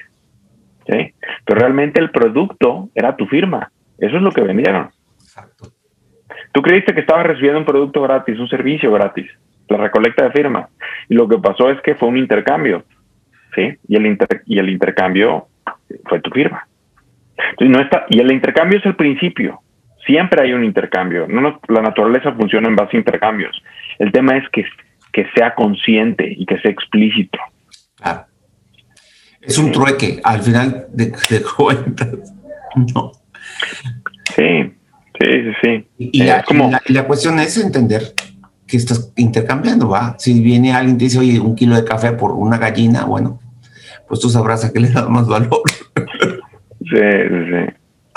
¿Sí? 0.88 1.14
Pero 1.44 1.61
realmente 1.61 2.01
el 2.01 2.11
producto 2.11 2.88
era 2.94 3.16
tu 3.16 3.27
firma. 3.27 3.70
Eso 3.99 4.16
es 4.16 4.22
lo 4.22 4.31
que 4.31 4.42
vendieron. 4.42 4.90
Exacto. 5.20 5.68
Tú 6.53 6.62
creíste 6.62 6.94
que 6.94 7.01
estabas 7.01 7.27
recibiendo 7.27 7.61
un 7.61 7.66
producto 7.66 8.03
gratis, 8.03 8.38
un 8.38 8.49
servicio 8.49 8.92
gratis 8.92 9.31
la 9.68 9.79
recolecta 9.79 10.25
de 10.25 10.31
firmas. 10.31 10.68
Y 11.09 11.14
lo 11.14 11.29
que 11.29 11.38
pasó 11.38 11.70
es 11.70 11.81
que 11.81 11.94
fue 11.94 12.09
un 12.09 12.16
intercambio, 12.16 12.85
¿sí? 13.55 13.75
Y 13.88 13.96
el, 13.96 14.18
y 14.46 14.59
el 14.59 14.70
intercambio 14.70 15.46
fue 16.05 16.20
tu 16.20 16.31
firma. 16.31 16.66
no 17.61 17.81
está, 17.81 18.07
y 18.09 18.20
el 18.20 18.33
intercambio 18.33 18.79
es 18.79 18.87
el 18.87 18.96
principio. 18.96 19.61
Siempre 20.05 20.42
hay 20.42 20.53
un 20.53 20.64
intercambio. 20.64 21.27
No, 21.29 21.61
la 21.68 21.83
naturaleza 21.83 22.33
funciona 22.33 22.68
en 22.68 22.77
base 22.77 22.96
a 22.96 23.01
intercambios. 23.01 23.61
El 23.99 24.12
tema 24.12 24.37
es 24.37 24.49
que, 24.51 24.64
que 25.12 25.27
sea 25.35 25.55
consciente 25.55 26.33
y 26.37 26.46
que 26.46 26.59
sea 26.59 26.70
explícito. 26.70 27.38
Es 29.47 29.59
un 29.59 29.71
trueque, 29.73 30.21
al 30.25 30.43
final 30.43 30.87
de, 30.93 31.13
cuentas. 31.57 32.35
No. 32.95 33.13
Sí, 34.35 34.75
sí, 35.21 35.53
sí. 35.63 35.89
Y, 35.99 36.29
como... 36.47 36.71
la 36.89 37.05
cuestión 37.05 37.39
es 37.39 37.57
entender 37.57 38.03
que 38.67 38.77
estás 38.77 39.13
intercambiando, 39.17 39.89
¿va? 39.89 40.17
Si 40.19 40.43
viene 40.43 40.73
alguien 40.73 40.97
y 40.97 40.99
te 40.99 41.05
dice, 41.05 41.19
oye, 41.19 41.39
un 41.39 41.55
kilo 41.55 41.77
de 41.77 41.85
café 41.85 42.13
por 42.13 42.33
una 42.33 42.59
gallina, 42.59 43.05
bueno, 43.05 43.39
pues 44.09 44.21
tú 44.21 44.29
sabrás 44.29 44.65
a 44.65 44.73
qué 44.73 44.81
le 44.81 44.91
da 44.91 45.09
más 45.09 45.27
valor. 45.27 45.63
Sí, 46.89 47.01
sí, 47.01 47.67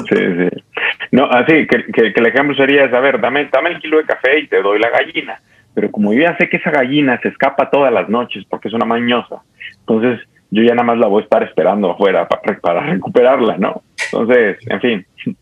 sí, 0.09 0.15
sí. 0.37 0.63
No, 1.11 1.25
así 1.25 1.65
que, 1.65 1.91
que, 1.91 2.13
el 2.15 2.25
ejemplo 2.27 2.55
sería, 2.55 2.83
a 2.83 2.99
ver, 2.99 3.19
dame, 3.19 3.49
dame 3.51 3.71
el 3.71 3.79
kilo 3.79 3.97
de 3.97 4.03
café 4.03 4.41
y 4.41 4.47
te 4.47 4.61
doy 4.61 4.77
la 4.77 4.91
gallina. 4.91 5.41
Pero 5.73 5.89
como 5.89 6.13
yo 6.13 6.21
ya 6.21 6.37
sé 6.37 6.49
que 6.49 6.57
esa 6.57 6.69
gallina 6.69 7.19
se 7.21 7.29
escapa 7.29 7.71
todas 7.71 7.91
las 7.91 8.09
noches 8.09 8.45
porque 8.47 8.67
es 8.67 8.75
una 8.75 8.85
mañosa, 8.85 9.41
entonces 9.79 10.19
yo 10.51 10.63
ya 10.63 10.73
nada 10.73 10.83
más 10.83 10.97
la 10.97 11.07
voy 11.07 11.21
a 11.21 11.23
estar 11.23 11.43
esperando 11.43 11.91
afuera 11.91 12.27
para, 12.27 12.81
recuperarla, 12.81 13.57
¿no? 13.57 13.83
Entonces, 14.11 14.57
en 14.67 14.81
fin. 14.81 15.05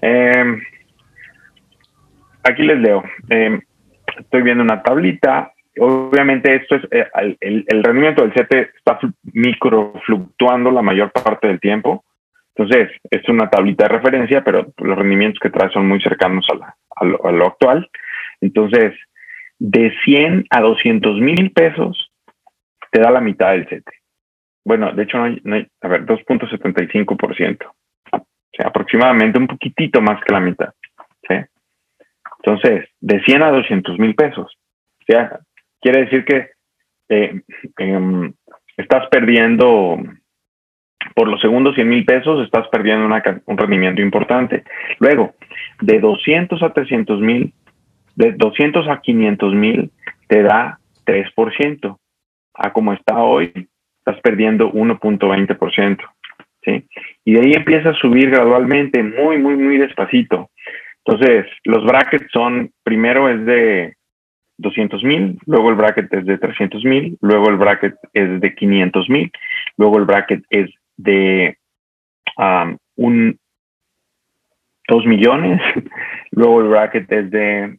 Em, 0.00 0.62
aquí 2.44 2.62
les 2.62 2.78
leo. 2.78 3.02
Eh, 3.30 3.60
estoy 4.16 4.42
viendo 4.42 4.62
una 4.62 4.80
tablita. 4.80 5.52
Obviamente 5.76 6.54
esto 6.54 6.76
es 6.76 6.82
eh, 6.92 7.36
el, 7.40 7.82
rendimiento 7.82 8.22
del 8.22 8.32
CT 8.32 8.54
está 8.76 9.00
microfluctuando 9.32 10.70
la 10.70 10.82
mayor 10.82 11.10
parte 11.10 11.48
del 11.48 11.58
tiempo. 11.58 12.04
Entonces, 12.54 12.90
es 13.10 13.28
una 13.28 13.48
tablita 13.50 13.84
de 13.84 13.96
referencia, 13.96 14.42
pero 14.42 14.66
los 14.78 14.98
rendimientos 14.98 15.38
que 15.40 15.50
trae 15.50 15.70
son 15.70 15.86
muy 15.86 16.00
cercanos 16.00 16.46
a, 16.96 17.04
lo, 17.04 17.46
actual. 17.46 17.88
Entonces, 18.40 18.94
de 19.58 19.92
100 20.04 20.46
a 20.50 20.60
200 20.60 21.20
mil 21.20 21.52
pesos, 21.52 22.12
te 22.90 23.00
da 23.00 23.10
la 23.10 23.20
mitad 23.20 23.50
del 23.50 23.66
CT. 23.66 23.88
Bueno, 24.68 24.92
de 24.92 25.04
hecho, 25.04 25.16
no 25.16 25.24
hay, 25.24 25.66
a 25.80 25.88
ver, 25.88 26.04
2.75%. 26.04 27.64
O 28.12 28.26
sea, 28.52 28.66
aproximadamente 28.66 29.38
un 29.38 29.46
poquitito 29.46 30.02
más 30.02 30.22
que 30.22 30.30
la 30.34 30.40
mitad. 30.40 30.74
¿sí? 31.26 31.36
Entonces, 32.40 32.90
de 33.00 33.24
100 33.24 33.42
a 33.44 33.50
200 33.50 33.98
mil 33.98 34.14
pesos. 34.14 34.58
O 35.00 35.04
sea, 35.06 35.40
quiere 35.80 36.04
decir 36.04 36.22
que 36.26 36.50
eh, 37.08 37.40
em, 37.78 38.34
estás 38.76 39.08
perdiendo, 39.08 39.96
por 41.14 41.28
los 41.28 41.40
segundos 41.40 41.74
100 41.74 41.88
mil 41.88 42.04
pesos, 42.04 42.44
estás 42.44 42.68
perdiendo 42.68 43.06
un 43.46 43.56
rendimiento 43.56 44.02
importante. 44.02 44.64
Luego, 44.98 45.34
de 45.80 45.98
200 45.98 46.62
a 46.62 46.74
300 46.74 47.22
mil, 47.22 47.54
de 48.16 48.32
200 48.32 48.86
a 48.86 49.00
500 49.00 49.54
mil, 49.54 49.90
te 50.26 50.42
da 50.42 50.78
3%. 51.06 51.98
A 52.52 52.72
como 52.74 52.92
está 52.92 53.22
hoy, 53.22 53.68
estás 54.08 54.22
perdiendo 54.22 54.72
1.20%. 54.72 55.98
¿sí? 56.64 56.84
Y 57.24 57.34
de 57.34 57.40
ahí 57.40 57.52
empieza 57.54 57.90
a 57.90 57.94
subir 57.94 58.30
gradualmente, 58.30 59.02
muy, 59.02 59.38
muy, 59.38 59.56
muy 59.56 59.78
despacito. 59.78 60.50
Entonces, 61.04 61.46
los 61.64 61.84
brackets 61.84 62.26
son, 62.32 62.70
primero 62.82 63.28
es 63.28 63.44
de 63.44 63.96
200 64.58 65.02
mil, 65.04 65.38
luego 65.46 65.70
el 65.70 65.76
bracket 65.76 66.12
es 66.12 66.26
de 66.26 66.38
300 66.38 66.84
mil, 66.84 67.16
luego 67.20 67.48
el 67.48 67.56
bracket 67.56 67.94
es 68.12 68.40
de 68.40 68.54
500 68.54 69.08
mil, 69.08 69.30
luego 69.76 69.98
el 69.98 70.04
bracket 70.04 70.42
es 70.50 70.70
de 70.96 71.56
un 72.96 73.38
2 74.88 75.06
millones, 75.06 75.60
luego 76.30 76.60
el 76.60 76.68
bracket 76.68 77.12
es 77.12 77.30
de 77.30 77.78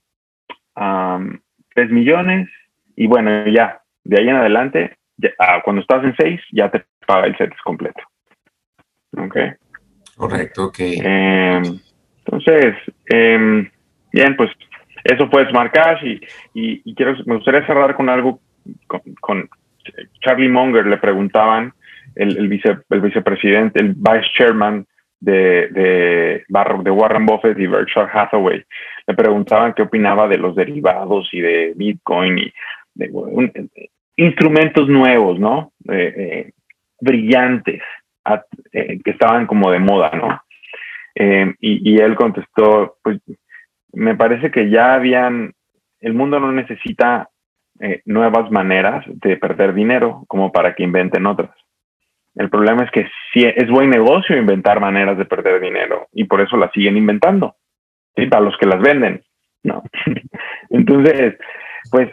um, 0.76 1.38
3 1.76 1.92
millones 1.92 2.50
y 2.96 3.08
bueno, 3.08 3.48
ya, 3.48 3.82
de 4.04 4.20
ahí 4.20 4.30
en 4.30 4.36
adelante, 4.36 4.99
ah, 5.40 5.62
cuando 5.64 5.82
estás 5.82 6.04
en 6.04 6.16
6, 6.18 6.42
ya 6.52 6.70
te 6.70 6.84
paga 7.06 7.28
el 7.28 7.38
set 7.38 7.54
completo. 7.64 8.02
Ok. 9.18 9.38
Correcto, 10.16 10.66
ok. 10.66 10.80
Em, 10.80 11.64
entonces, 12.26 12.76
em, 13.06 13.70
bien, 14.12 14.36
pues 14.36 14.52
eso 15.04 15.30
fue 15.30 15.50
Smart 15.50 15.74
Cash 15.74 16.04
y, 16.04 16.82
y, 16.84 16.96
quiero, 16.96 17.16
me 17.26 17.36
gustaría 17.36 17.66
cerrar 17.66 17.96
con 17.96 18.10
algo 18.10 18.40
con, 18.88 19.50
Charlie 20.22 20.50
Munger, 20.50 20.86
le 20.86 20.98
preguntaban, 20.98 21.74
el, 22.16 22.38
el, 22.38 22.48
vice, 22.48 22.78
el 22.90 23.02
vicepresidente, 23.02 23.80
el 23.80 23.94
vice 23.94 24.30
chairman 24.38 24.86
de, 25.20 25.68
de, 25.70 26.44
de 26.48 26.92
Warren 26.92 27.26
Buffett 27.26 27.58
y 27.58 27.68
Berkshire 27.68 28.08
Hathaway, 28.12 28.64
le 29.08 29.14
preguntaban 29.16 29.74
qué 29.74 29.84
opinaba 29.84 30.28
de 30.28 30.38
los 30.38 30.56
derivados 30.56 31.30
y 31.32 31.42
de 31.42 31.74
Bitcoin 31.76 32.38
y 32.38 32.54
de, 32.94 33.10
instrumentos 34.26 34.88
nuevos, 34.88 35.40
¿no? 35.40 35.74
Eh, 35.92 36.52
brillantes, 37.00 37.82
eh, 38.72 39.00
que 39.04 39.12
estaban 39.12 39.48
como 39.48 39.72
de 39.72 39.80
moda, 39.80 40.12
¿no? 40.12 40.42
Eh, 41.16 41.54
y, 41.60 42.00
él 42.00 42.16
contestó, 42.16 42.98
pues 43.04 43.20
me 43.92 44.16
parece 44.16 44.52
que 44.52 44.70
ya 44.70 44.94
habían, 44.94 45.54
el 46.00 46.14
mundo 46.14 46.40
no 46.40 46.52
necesita 46.52 47.30
eh, 47.80 48.02
nuevas 48.06 48.52
maneras 48.52 49.04
de 49.08 49.38
perder 49.38 49.74
dinero 49.74 50.24
como 50.28 50.52
para 50.52 50.76
que 50.76 50.84
inventen 50.84 51.26
otras. 51.26 51.52
El 52.36 52.50
problema 52.50 52.84
es 52.84 52.92
que 52.92 53.10
sí, 53.34 53.44
es 53.44 53.70
buen 53.70 53.90
negocio 53.90 54.38
inventar 54.38 54.80
maneras 54.80 55.18
de 55.18 55.26
perder 55.26 55.60
dinero 55.60 56.08
y 56.14 56.26
por 56.26 56.42
eso 56.42 56.56
las 56.56 56.72
siguen 56.72 56.96
inventando, 56.96 57.56
¿sí? 58.16 58.28
para 58.28 58.44
los 58.44 58.56
que 58.58 58.68
las 58.68 58.82
venden. 58.82 59.22
No. 59.64 59.84
Entonces, 60.70 61.36
pues 61.92 62.10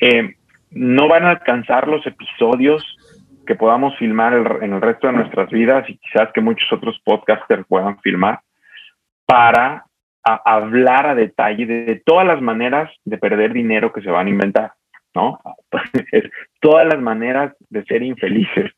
eh, 0.00 0.34
no 0.74 1.08
van 1.08 1.24
a 1.24 1.30
alcanzar 1.30 1.88
los 1.88 2.06
episodios 2.06 2.96
que 3.46 3.54
podamos 3.54 3.96
filmar 3.98 4.34
en 4.62 4.72
el 4.72 4.80
resto 4.80 5.08
de 5.08 5.14
nuestras 5.14 5.50
vidas 5.50 5.88
y 5.88 5.98
quizás 5.98 6.32
que 6.32 6.40
muchos 6.40 6.72
otros 6.72 7.00
podcasters 7.04 7.66
puedan 7.66 7.98
filmar 8.00 8.40
para 9.26 9.84
hablar 10.22 11.06
a 11.06 11.14
detalle 11.14 11.66
de, 11.66 12.02
todas 12.04 12.26
las 12.26 12.40
maneras 12.40 12.90
de 13.04 13.18
perder 13.18 13.52
dinero 13.52 13.92
que 13.92 14.02
se 14.02 14.10
van 14.10 14.28
a 14.28 14.30
inventar, 14.30 14.72
¿no? 15.14 15.40
todas 16.60 16.86
las 16.86 17.00
maneras 17.00 17.54
de 17.70 17.84
ser 17.84 18.02
infelices 18.02 18.70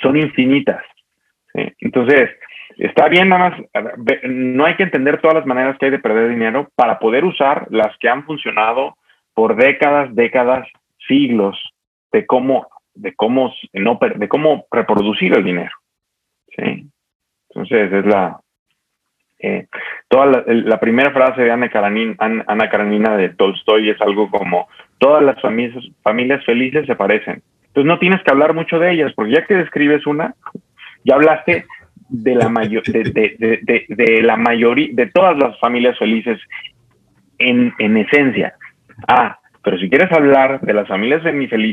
son 0.00 0.16
infinitas. 0.16 0.82
Entonces, 1.80 2.30
está 2.78 3.08
bien 3.08 3.28
nada 3.28 3.50
más, 3.50 3.60
no 4.24 4.64
hay 4.64 4.76
que 4.76 4.84
entender 4.84 5.20
todas 5.20 5.36
las 5.36 5.46
maneras 5.46 5.76
que 5.78 5.86
hay 5.86 5.92
de 5.92 5.98
perder 5.98 6.30
dinero 6.30 6.70
para 6.74 6.98
poder 6.98 7.24
usar 7.24 7.66
las 7.70 7.96
que 7.98 8.08
han 8.08 8.24
funcionado 8.24 8.96
por 9.34 9.56
décadas, 9.56 10.14
décadas, 10.14 10.68
siglos 11.10 11.58
de 12.12 12.24
cómo, 12.26 12.68
de 12.94 13.14
cómo, 13.14 13.52
no, 13.72 13.98
de 14.16 14.28
cómo 14.28 14.66
reproducir 14.70 15.36
el 15.36 15.42
dinero. 15.42 15.72
¿sí? 16.56 16.86
Entonces, 17.48 17.92
es 17.92 18.06
la, 18.06 18.40
eh, 19.42 19.66
toda 20.08 20.44
la, 20.46 20.80
primera 20.80 21.12
frase 21.12 21.42
de 21.42 21.50
Ana 21.50 21.70
Karenina, 21.70 22.14
Ana 22.18 23.16
de 23.16 23.30
Tolstoy 23.30 23.90
es 23.90 24.00
algo 24.00 24.30
como, 24.30 24.68
todas 24.98 25.22
las 25.22 25.40
familias, 25.40 25.82
familias 26.02 26.44
felices 26.44 26.86
se 26.86 26.94
parecen. 26.94 27.42
Entonces 27.68 27.86
no 27.86 27.98
tienes 27.98 28.22
que 28.22 28.30
hablar 28.30 28.54
mucho 28.54 28.78
de 28.78 28.92
ellas, 28.92 29.12
porque 29.14 29.32
ya 29.32 29.46
que 29.46 29.54
describes 29.54 30.06
una, 30.06 30.34
ya 31.04 31.14
hablaste 31.14 31.64
de 32.08 32.34
la, 32.34 32.48
mayor, 32.48 32.82
de, 32.84 34.20
la 34.22 34.36
mayoría, 34.36 34.88
de 34.92 35.06
todas 35.06 35.38
las 35.38 35.58
familias 35.58 35.98
felices 35.98 36.38
en, 37.38 37.72
en 37.78 37.96
esencia. 37.96 38.54
Ah, 39.08 39.39
pero 39.62 39.78
si 39.78 39.90
quieres 39.90 40.10
hablar 40.12 40.60
de 40.62 40.72
las 40.72 40.88
familias 40.88 41.22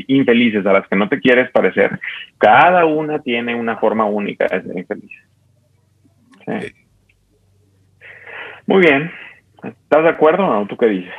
infelices 0.08 0.66
a 0.66 0.72
las 0.72 0.86
que 0.88 0.96
no 0.96 1.08
te 1.08 1.20
quieres 1.20 1.50
parecer, 1.50 1.98
cada 2.36 2.84
una 2.84 3.20
tiene 3.20 3.54
una 3.54 3.78
forma 3.78 4.04
única 4.04 4.46
de 4.46 4.62
ser 4.62 4.78
infeliz. 4.78 5.10
Muy 8.66 8.80
bien. 8.80 9.10
¿Estás 9.62 10.02
de 10.02 10.08
acuerdo 10.10 10.46
o 10.46 10.52
no? 10.52 10.66
¿Tú 10.66 10.76
qué 10.76 10.86
dices? 10.86 11.14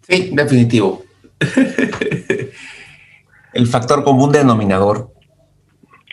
Sí, 0.00 0.30
definitivo. 0.34 1.02
el 3.54 3.66
factor 3.66 4.02
común 4.02 4.32
denominador. 4.32 5.10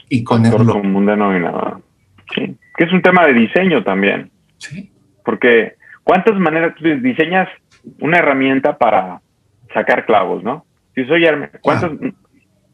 Y 0.10 0.24
con 0.24 0.46
el 0.46 0.52
factor 0.52 0.82
común 0.82 1.06
denominador. 1.06 1.82
Sí. 2.36 2.58
Que 2.78 2.84
es 2.84 2.92
un 2.92 3.02
tema 3.02 3.26
de 3.26 3.34
diseño 3.34 3.84
también. 3.84 4.30
Sí. 4.58 4.92
Porque, 5.24 5.76
¿cuántas 6.04 6.38
maneras 6.38 6.76
tú 6.76 6.84
diseñas 6.84 7.48
una 8.00 8.18
herramienta 8.18 8.78
para 8.78 9.22
sacar 9.74 10.06
clavos, 10.06 10.44
no? 10.44 10.66
Si 10.96 11.06
soy 11.06 11.26
¿cuántas? 11.62 11.92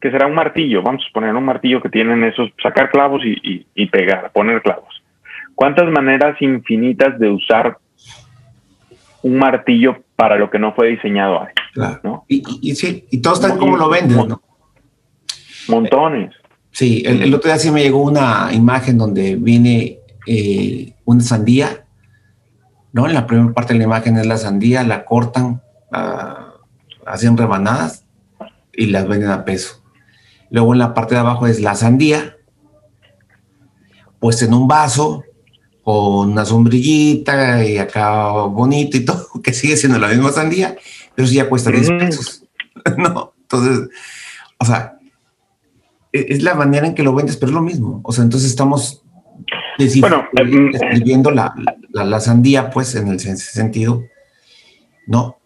Que 0.00 0.10
será 0.10 0.26
un 0.26 0.34
martillo, 0.34 0.82
vamos 0.82 1.02
a 1.08 1.12
poner 1.12 1.34
un 1.34 1.44
martillo 1.44 1.80
que 1.80 1.88
tienen 1.88 2.24
esos, 2.24 2.50
sacar 2.62 2.90
clavos 2.90 3.22
y, 3.24 3.86
pegar, 3.86 4.30
poner 4.32 4.62
clavos. 4.62 5.02
¿Cuántas 5.54 5.90
maneras 5.90 6.40
infinitas 6.40 7.18
de 7.18 7.30
usar 7.30 7.78
un 9.22 9.38
martillo 9.38 9.96
para 10.16 10.36
lo 10.36 10.50
que 10.50 10.58
no 10.58 10.74
fue 10.74 10.88
diseñado 10.88 11.42
ahí? 11.42 11.52
¿no? 12.02 12.24
Y, 12.28 12.74
sí, 12.74 13.06
y 13.10 13.20
todos 13.20 13.40
están 13.40 13.58
como 13.58 13.76
lo 13.76 13.88
venden, 13.88 14.28
¿no? 14.28 14.42
Montones. 15.68 16.34
Sí, 16.70 17.02
el, 17.06 17.32
otro 17.34 17.50
día 17.50 17.58
sí 17.58 17.70
me 17.70 17.82
llegó 17.82 18.02
una 18.02 18.50
imagen 18.52 18.98
donde 18.98 19.36
viene 19.36 20.00
eh, 20.26 20.92
una 21.06 21.22
sandía, 21.22 21.86
¿no? 22.92 23.06
En 23.06 23.14
la 23.14 23.26
primera 23.26 23.52
parte 23.52 23.72
de 23.72 23.78
la 23.78 23.86
imagen 23.86 24.18
es 24.18 24.26
la 24.26 24.36
sandía, 24.36 24.82
la 24.82 25.04
cortan, 25.04 25.62
hacen 27.06 27.36
rebanadas 27.36 28.04
y 28.72 28.86
las 28.86 29.06
venden 29.08 29.30
a 29.30 29.44
peso. 29.44 29.82
Luego 30.50 30.72
en 30.72 30.78
la 30.78 30.94
parte 30.94 31.14
de 31.14 31.20
abajo 31.20 31.46
es 31.46 31.60
la 31.60 31.74
sandía, 31.74 32.36
pues 34.18 34.42
en 34.42 34.54
un 34.54 34.68
vaso, 34.68 35.24
con 35.82 36.30
una 36.30 36.44
sombrillita 36.44 37.64
y 37.64 37.78
acá 37.78 38.30
bonito 38.30 38.96
y 38.96 39.04
todo, 39.04 39.28
que 39.42 39.52
sigue 39.52 39.76
siendo 39.76 39.98
la 39.98 40.08
misma 40.08 40.32
sandía, 40.32 40.76
pero 41.14 41.28
sí 41.28 41.36
ya 41.36 41.48
cuesta 41.48 41.70
10 41.70 41.88
pesos. 41.92 42.44
no, 42.98 43.32
entonces, 43.42 43.88
o 44.58 44.64
sea, 44.64 44.98
e, 46.12 46.26
es 46.28 46.42
la 46.42 46.54
manera 46.54 46.86
en 46.86 46.94
que 46.94 47.02
lo 47.02 47.14
vendes, 47.14 47.36
pero 47.36 47.50
es 47.50 47.54
lo 47.54 47.62
mismo. 47.62 48.00
O 48.04 48.12
sea, 48.12 48.24
entonces 48.24 48.50
estamos 48.50 49.02
bueno, 50.00 50.24
escribiendo 50.72 51.30
la, 51.30 51.54
la, 51.92 52.20
sandía, 52.20 52.70
pues, 52.70 52.94
en 52.94 53.08
el 53.08 53.20
sentido, 53.20 54.04
¿no? 55.06 55.38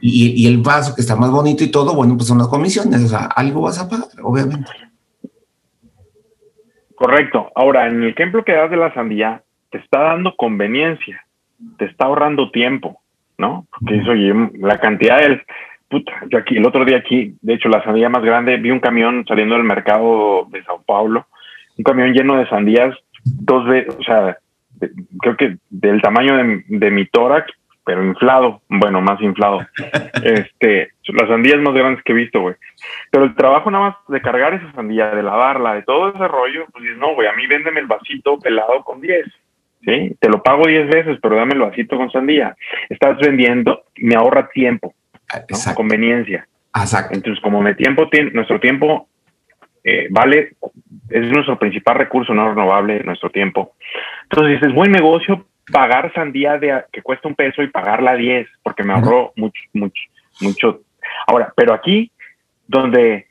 Y, 0.00 0.46
el 0.46 0.58
vaso 0.58 0.94
que 0.94 1.00
está 1.00 1.16
más 1.16 1.30
bonito 1.30 1.64
y 1.64 1.70
todo, 1.70 1.94
bueno, 1.94 2.14
pues 2.16 2.28
son 2.28 2.38
las 2.38 2.48
comisiones, 2.48 3.04
o 3.04 3.08
sea, 3.08 3.26
algo 3.34 3.62
vas 3.62 3.80
a 3.80 3.88
pagar, 3.88 4.08
obviamente. 4.22 4.70
Correcto. 6.94 7.50
Ahora, 7.54 7.86
en 7.86 8.02
el 8.02 8.10
ejemplo 8.10 8.44
que 8.44 8.52
das 8.52 8.70
de 8.70 8.76
la 8.76 8.94
sandía, 8.94 9.42
te 9.70 9.78
está 9.78 10.00
dando 10.00 10.36
conveniencia, 10.36 11.26
te 11.78 11.86
está 11.86 12.06
ahorrando 12.06 12.50
tiempo, 12.50 13.00
¿no? 13.38 13.66
Porque 13.70 13.96
eso, 13.96 14.12
oye, 14.12 14.32
la 14.58 14.78
cantidad 14.78 15.18
del... 15.20 15.42
Puta, 15.88 16.12
yo 16.30 16.38
aquí, 16.38 16.56
el 16.56 16.66
otro 16.66 16.84
día 16.84 16.96
aquí, 16.96 17.36
de 17.42 17.54
hecho, 17.54 17.68
la 17.68 17.84
sandía 17.84 18.08
más 18.08 18.22
grande, 18.22 18.56
vi 18.56 18.70
un 18.70 18.80
camión 18.80 19.24
saliendo 19.26 19.54
del 19.54 19.64
mercado 19.64 20.46
de 20.50 20.64
Sao 20.64 20.82
Paulo, 20.82 21.26
un 21.78 21.84
camión 21.84 22.12
lleno 22.12 22.36
de 22.36 22.48
sandías, 22.48 22.96
dos 23.24 23.66
veces, 23.66 23.94
o 23.96 24.02
sea, 24.02 24.36
creo 25.20 25.36
que 25.36 25.58
del 25.70 26.02
tamaño 26.02 26.36
de, 26.36 26.64
de 26.66 26.90
mi 26.90 27.06
tórax 27.06 27.52
pero 27.86 28.04
inflado, 28.04 28.62
bueno, 28.68 29.00
más 29.00 29.20
inflado. 29.22 29.60
este, 30.24 30.90
las 31.06 31.28
sandías 31.28 31.60
más 31.60 31.72
grandes 31.72 32.02
que 32.02 32.12
he 32.12 32.16
visto, 32.16 32.40
güey. 32.40 32.56
Pero 33.12 33.24
el 33.24 33.36
trabajo 33.36 33.70
nada 33.70 33.84
más 33.84 33.96
de 34.08 34.20
cargar 34.20 34.54
esa 34.54 34.72
sandía, 34.72 35.10
de 35.10 35.22
lavarla, 35.22 35.74
de 35.74 35.82
todo 35.82 36.08
ese 36.08 36.26
rollo, 36.26 36.66
pues 36.72 36.82
dices, 36.82 36.98
no, 36.98 37.14
güey, 37.14 37.28
a 37.28 37.32
mí 37.32 37.46
véndeme 37.46 37.78
el 37.78 37.86
vasito 37.86 38.40
pelado 38.40 38.82
con 38.82 39.00
10. 39.00 39.24
¿Sí? 39.84 40.16
Te 40.18 40.28
lo 40.28 40.42
pago 40.42 40.66
10 40.66 40.88
veces, 40.88 41.18
pero 41.22 41.36
dame 41.36 41.54
el 41.54 41.60
vasito 41.60 41.96
con 41.96 42.10
sandía. 42.10 42.56
Estás 42.88 43.18
vendiendo, 43.18 43.84
me 43.98 44.16
ahorra 44.16 44.48
tiempo, 44.48 44.92
¿no? 45.48 45.74
conveniencia. 45.76 46.48
Exacto. 46.74 47.14
Entonces, 47.14 47.40
como 47.40 47.62
me 47.62 47.76
tiempo, 47.76 48.10
nuestro 48.32 48.58
tiempo 48.58 49.06
eh, 49.84 50.08
vale, 50.10 50.54
es 51.08 51.28
nuestro 51.30 51.56
principal 51.56 51.94
recurso 51.94 52.34
no 52.34 52.48
renovable, 52.48 53.04
nuestro 53.04 53.30
tiempo. 53.30 53.76
Entonces, 54.24 54.60
es 54.60 54.74
buen 54.74 54.90
negocio 54.90 55.46
pagar 55.70 56.12
sandía 56.14 56.58
de, 56.58 56.84
que 56.92 57.02
cuesta 57.02 57.28
un 57.28 57.34
peso 57.34 57.62
y 57.62 57.68
pagarla 57.68 58.14
10, 58.14 58.48
porque 58.62 58.84
me 58.84 58.92
ahorró 58.92 59.32
mucho, 59.36 59.60
mucho, 59.72 60.02
mucho. 60.40 60.80
Ahora, 61.26 61.52
pero 61.56 61.74
aquí, 61.74 62.10
donde 62.66 63.26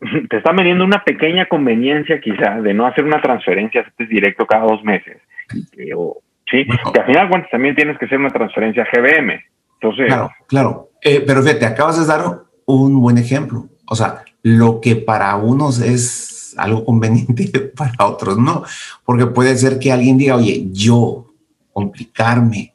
te 0.30 0.36
está 0.36 0.52
vendiendo 0.52 0.84
una 0.84 1.02
pequeña 1.04 1.46
conveniencia 1.46 2.20
quizá 2.20 2.60
de 2.60 2.74
no 2.74 2.86
hacer 2.86 3.04
una 3.04 3.20
transferencia 3.20 3.90
directo 3.98 4.46
cada 4.46 4.64
dos 4.64 4.82
meses, 4.84 5.18
sí, 5.48 6.66
que 6.92 7.00
al 7.00 7.06
final 7.06 7.28
cuentas 7.28 7.50
también 7.50 7.74
tienes 7.74 7.98
que 7.98 8.06
hacer 8.06 8.18
una 8.18 8.30
transferencia 8.30 8.86
GBM. 8.92 9.42
Entonces, 9.74 10.06
claro, 10.08 10.30
claro. 10.46 10.88
Eh, 11.02 11.22
pero 11.26 11.42
fíjate, 11.42 11.64
acabas 11.64 11.98
de 11.98 12.06
dar 12.06 12.22
un 12.66 13.00
buen 13.00 13.16
ejemplo. 13.16 13.66
O 13.86 13.94
sea, 13.94 14.24
lo 14.42 14.80
que 14.80 14.96
para 14.96 15.34
unos 15.36 15.80
es 15.80 16.54
algo 16.58 16.84
conveniente 16.84 17.60
para 17.76 18.06
otros, 18.06 18.38
¿no? 18.38 18.64
Porque 19.04 19.26
puede 19.26 19.56
ser 19.56 19.78
que 19.78 19.92
alguien 19.92 20.18
diga, 20.18 20.36
oye, 20.36 20.66
yo 20.72 21.29
complicarme, 21.72 22.74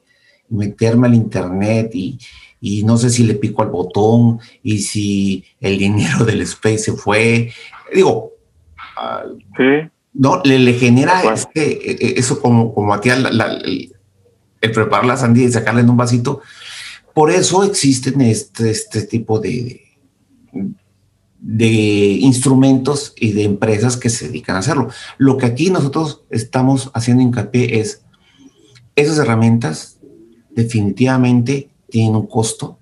meterme 0.49 1.07
al 1.07 1.15
internet 1.15 1.91
y, 1.93 2.19
y 2.61 2.83
no 2.83 2.97
sé 2.97 3.09
si 3.09 3.23
le 3.23 3.35
pico 3.35 3.61
al 3.61 3.69
botón 3.69 4.39
y 4.63 4.79
si 4.79 5.43
el 5.59 5.77
dinero 5.77 6.25
del 6.25 6.41
space 6.41 6.79
se 6.79 6.93
fue. 6.93 7.51
Digo, 7.93 8.33
no, 10.13 10.41
le, 10.43 10.59
le 10.59 10.73
genera 10.73 11.21
este, 11.33 11.91
e, 11.91 11.97
e, 11.99 12.19
eso 12.19 12.41
como, 12.41 12.73
como 12.73 12.93
a 12.93 13.01
ti 13.01 13.09
el, 13.09 13.91
preparar 14.73 15.05
la 15.05 15.17
sandía 15.17 15.45
y 15.45 15.51
sacarla 15.51 15.81
en 15.81 15.89
un 15.89 15.97
vasito. 15.97 16.41
Por 17.13 17.31
eso 17.31 17.63
existen 17.63 18.21
este, 18.21 18.71
este 18.71 19.03
tipo 19.03 19.39
de, 19.39 19.81
de 21.39 21.67
instrumentos 21.67 23.13
y 23.15 23.33
de 23.33 23.43
empresas 23.43 23.97
que 23.97 24.09
se 24.09 24.27
dedican 24.27 24.55
a 24.55 24.59
hacerlo. 24.59 24.89
Lo 25.17 25.37
que 25.37 25.45
aquí 25.45 25.69
nosotros 25.69 26.23
estamos 26.29 26.89
haciendo 26.93 27.21
hincapié 27.21 27.79
es 27.79 28.04
esas 28.95 29.19
herramientas 29.19 29.99
definitivamente 30.51 31.69
tienen 31.89 32.15
un 32.15 32.27
costo. 32.27 32.79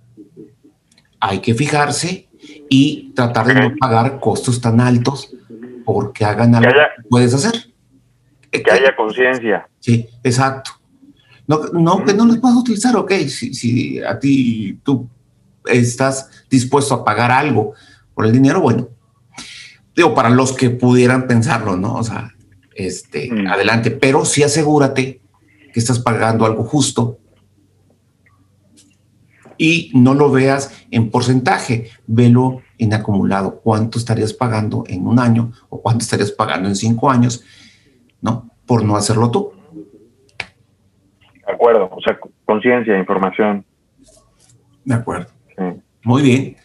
Hay 1.19 1.39
que 1.39 1.53
fijarse 1.53 2.29
y 2.69 3.11
tratar 3.15 3.47
de 3.47 3.53
no 3.55 3.75
pagar 3.79 4.19
costos 4.19 4.61
tan 4.61 4.79
altos 4.79 5.33
porque 5.85 6.25
hagan 6.25 6.55
algo 6.55 6.71
que, 6.71 7.07
puedes 7.09 7.33
hacer. 7.33 7.73
Que 8.51 8.71
haya 8.71 8.95
conciencia. 8.95 9.67
Sí, 9.79 10.07
exacto. 10.23 10.71
No, 11.47 11.59
no 11.73 12.05
que 12.05 12.13
no 12.13 12.25
los 12.25 12.37
puedas 12.37 12.57
utilizar, 12.57 12.95
ok, 12.95 13.11
si, 13.27 13.53
si 13.53 14.01
a 14.01 14.17
ti 14.17 14.79
tú 14.83 15.09
estás 15.65 16.45
dispuesto 16.49 16.93
a 16.93 17.03
pagar 17.03 17.31
algo 17.31 17.73
por 18.13 18.25
el 18.25 18.31
dinero, 18.31 18.61
bueno, 18.61 18.89
digo, 19.95 20.13
para 20.13 20.29
los 20.29 20.53
que 20.53 20.69
pudieran 20.69 21.27
pensarlo, 21.27 21.75
¿no? 21.75 21.95
O 21.95 22.03
sea, 22.03 22.33
este, 22.75 23.29
mm. 23.31 23.47
adelante, 23.47 23.91
pero 23.91 24.23
sí 24.25 24.43
asegúrate 24.43 25.22
que 25.73 25.79
estás 25.79 25.99
pagando 25.99 26.45
algo 26.45 26.63
justo 26.63 27.17
y 29.57 29.91
no 29.93 30.13
lo 30.13 30.31
veas 30.31 30.85
en 30.91 31.09
porcentaje, 31.09 31.89
velo 32.07 32.61
en 32.77 32.93
acumulado. 32.93 33.59
¿Cuánto 33.61 33.97
estarías 33.97 34.33
pagando 34.33 34.83
en 34.87 35.07
un 35.07 35.19
año 35.19 35.51
o 35.69 35.81
cuánto 35.81 36.03
estarías 36.03 36.31
pagando 36.31 36.69
en 36.69 36.75
cinco 36.75 37.09
años? 37.09 37.43
¿No? 38.21 38.49
Por 38.65 38.85
no 38.85 38.95
hacerlo 38.95 39.31
tú. 39.31 39.51
De 41.45 41.51
acuerdo, 41.51 41.89
o 41.91 42.01
sea, 42.01 42.17
conciencia, 42.45 42.97
información. 42.97 43.65
De 44.85 44.95
acuerdo. 44.95 45.27
Muy 46.05 46.21
bien. 46.21 46.55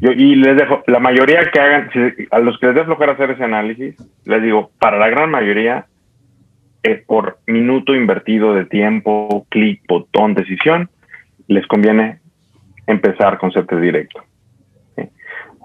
Yo, 0.00 0.10
y 0.12 0.36
les 0.36 0.56
dejo, 0.56 0.82
la 0.86 0.98
mayoría 0.98 1.50
que 1.50 1.60
hagan, 1.60 1.90
a 2.30 2.38
los 2.38 2.58
que 2.58 2.66
les 2.68 2.76
dé 2.76 2.84
flojera 2.84 3.12
hacer 3.12 3.30
ese 3.32 3.44
análisis, 3.44 3.94
les 4.24 4.42
digo, 4.42 4.70
para 4.78 4.98
la 4.98 5.08
gran 5.08 5.30
mayoría, 5.30 5.86
es 6.84 7.02
por 7.04 7.38
minuto 7.46 7.94
invertido 7.94 8.54
de 8.54 8.66
tiempo, 8.66 9.46
clic, 9.48 9.82
botón, 9.88 10.34
decisión, 10.34 10.90
les 11.48 11.66
conviene 11.66 12.20
empezar 12.86 13.38
con 13.38 13.50
CT 13.50 13.74
directo. 13.80 14.22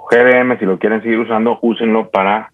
GDM, 0.10 0.58
si 0.58 0.66
lo 0.66 0.80
quieren 0.80 1.04
seguir 1.04 1.20
usando, 1.20 1.60
úsenlo 1.62 2.10
para 2.10 2.52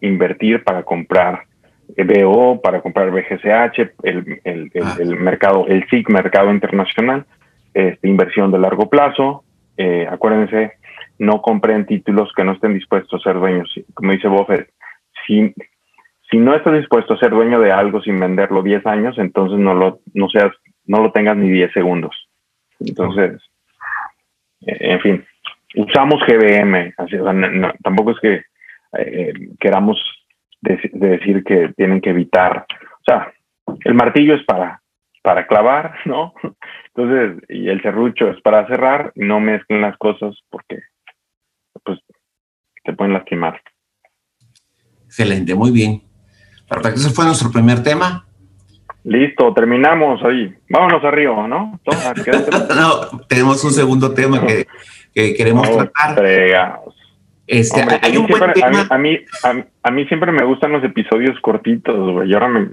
invertir, 0.00 0.62
para 0.62 0.82
comprar 0.84 1.44
BO, 1.88 2.60
para 2.60 2.82
comprar 2.82 3.10
BGCH, 3.10 3.92
el, 4.02 4.40
el, 4.44 4.70
ah. 4.82 4.96
el, 5.00 5.16
mercado, 5.16 5.66
el 5.66 5.88
SIC, 5.88 6.08
mercado 6.10 6.52
internacional, 6.52 7.24
este, 7.72 8.06
inversión 8.06 8.52
de 8.52 8.58
largo 8.58 8.88
plazo. 8.88 9.44
Eh, 9.76 10.06
acuérdense, 10.08 10.72
no 11.18 11.40
compren 11.40 11.86
títulos 11.86 12.30
que 12.36 12.44
no 12.44 12.52
estén 12.52 12.74
dispuestos 12.74 13.20
a 13.20 13.24
ser 13.24 13.40
dueños. 13.40 13.72
Como 13.94 14.12
dice 14.12 14.28
Buffett, 14.28 14.68
si, 15.26 15.54
si 16.30 16.38
no 16.38 16.54
estás 16.54 16.74
dispuesto 16.74 17.14
a 17.14 17.18
ser 17.18 17.30
dueño 17.30 17.60
de 17.60 17.72
algo 17.72 18.00
sin 18.02 18.18
venderlo 18.18 18.62
10 18.62 18.86
años, 18.86 19.18
entonces 19.18 19.58
no 19.58 19.74
lo, 19.74 20.00
no 20.14 20.28
seas, 20.28 20.52
no 20.86 21.02
lo 21.02 21.12
tengas 21.12 21.36
ni 21.36 21.50
10 21.50 21.72
segundos. 21.72 22.28
Entonces, 22.80 23.40
eh, 24.66 24.78
en 24.80 25.00
fin, 25.00 25.24
usamos 25.76 26.20
GBM, 26.26 26.94
así, 26.96 27.16
tampoco 27.82 28.12
es 28.12 28.20
que 28.20 28.42
eh, 28.98 29.32
queramos 29.60 29.98
decir 30.60 31.44
que 31.44 31.72
tienen 31.76 32.00
que 32.00 32.10
evitar, 32.10 32.66
o 32.70 33.04
sea, 33.04 33.32
el 33.84 33.94
martillo 33.94 34.34
es 34.34 34.44
para, 34.44 34.80
para 35.22 35.46
clavar, 35.46 35.96
¿no? 36.06 36.32
Entonces, 36.94 37.42
y 37.48 37.68
el 37.68 37.82
serrucho 37.82 38.30
es 38.30 38.40
para 38.40 38.66
cerrar, 38.66 39.12
no 39.14 39.40
mezclen 39.40 39.82
las 39.82 39.96
cosas 39.98 40.34
porque 40.48 40.80
pues 41.84 41.98
te 42.82 42.92
pueden 42.92 43.12
lastimar. 43.12 43.60
Excelente, 45.04 45.54
muy 45.54 45.70
bien. 45.70 46.13
Ese 46.94 47.10
fue 47.10 47.24
nuestro 47.24 47.50
primer 47.50 47.82
tema. 47.82 48.24
Listo, 49.04 49.52
terminamos 49.52 50.22
ahí. 50.24 50.52
Vámonos 50.70 51.04
arriba, 51.04 51.46
¿no? 51.46 51.78
no, 52.76 53.20
tenemos 53.28 53.62
un 53.62 53.72
segundo 53.72 54.14
tema 54.14 54.40
que, 54.46 54.66
queremos 55.34 55.70
tratar. 55.70 56.24
Este, 57.46 57.84
hay 58.00 58.16
un 58.16 58.26
siempre, 58.26 58.52
tema. 58.54 58.86
A, 58.88 58.96
mí, 58.96 59.18
a, 59.82 59.90
mí, 59.90 60.06
siempre 60.06 60.32
me 60.32 60.44
gustan 60.46 60.72
los 60.72 60.82
episodios 60.82 61.38
cortitos, 61.40 62.12
güey. 62.12 62.30
Y 62.30 62.34
ahora 62.34 62.48
me, 62.48 62.70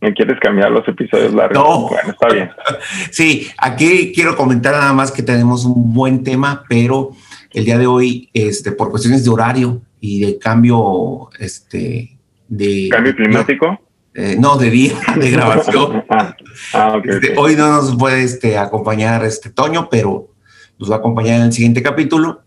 me, 0.00 0.14
quieres 0.14 0.38
cambiar 0.38 0.70
los 0.70 0.86
episodios 0.86 1.34
largos. 1.34 1.58
No. 1.58 1.88
Bueno, 1.88 2.10
está 2.10 2.28
bien. 2.28 2.50
Sí, 3.10 3.48
aquí 3.58 4.12
quiero 4.14 4.36
comentar 4.36 4.74
nada 4.74 4.92
más 4.92 5.10
que 5.10 5.24
tenemos 5.24 5.64
un 5.64 5.92
buen 5.92 6.22
tema, 6.22 6.62
pero 6.68 7.10
el 7.52 7.64
día 7.64 7.78
de 7.78 7.88
hoy, 7.88 8.30
este, 8.32 8.70
por 8.70 8.90
cuestiones 8.90 9.24
de 9.24 9.30
horario 9.30 9.82
y 10.00 10.20
de 10.20 10.38
cambio, 10.38 11.30
este, 11.40 12.17
de 12.48 12.88
cambio 12.90 13.14
climático. 13.14 13.80
Eh, 14.14 14.36
no, 14.38 14.56
de 14.56 14.70
día 14.70 14.94
de 15.16 15.30
grabación. 15.30 16.04
Ah, 16.08 16.34
ah, 16.74 17.00
este, 17.04 17.34
hoy 17.36 17.54
no 17.54 17.68
nos 17.68 17.96
puede 17.96 18.24
este, 18.24 18.58
acompañar 18.58 19.24
este 19.24 19.50
Toño, 19.50 19.88
pero 19.90 20.30
nos 20.78 20.90
va 20.90 20.96
a 20.96 20.98
acompañar 20.98 21.40
en 21.40 21.46
el 21.46 21.52
siguiente 21.52 21.82
capítulo. 21.82 22.42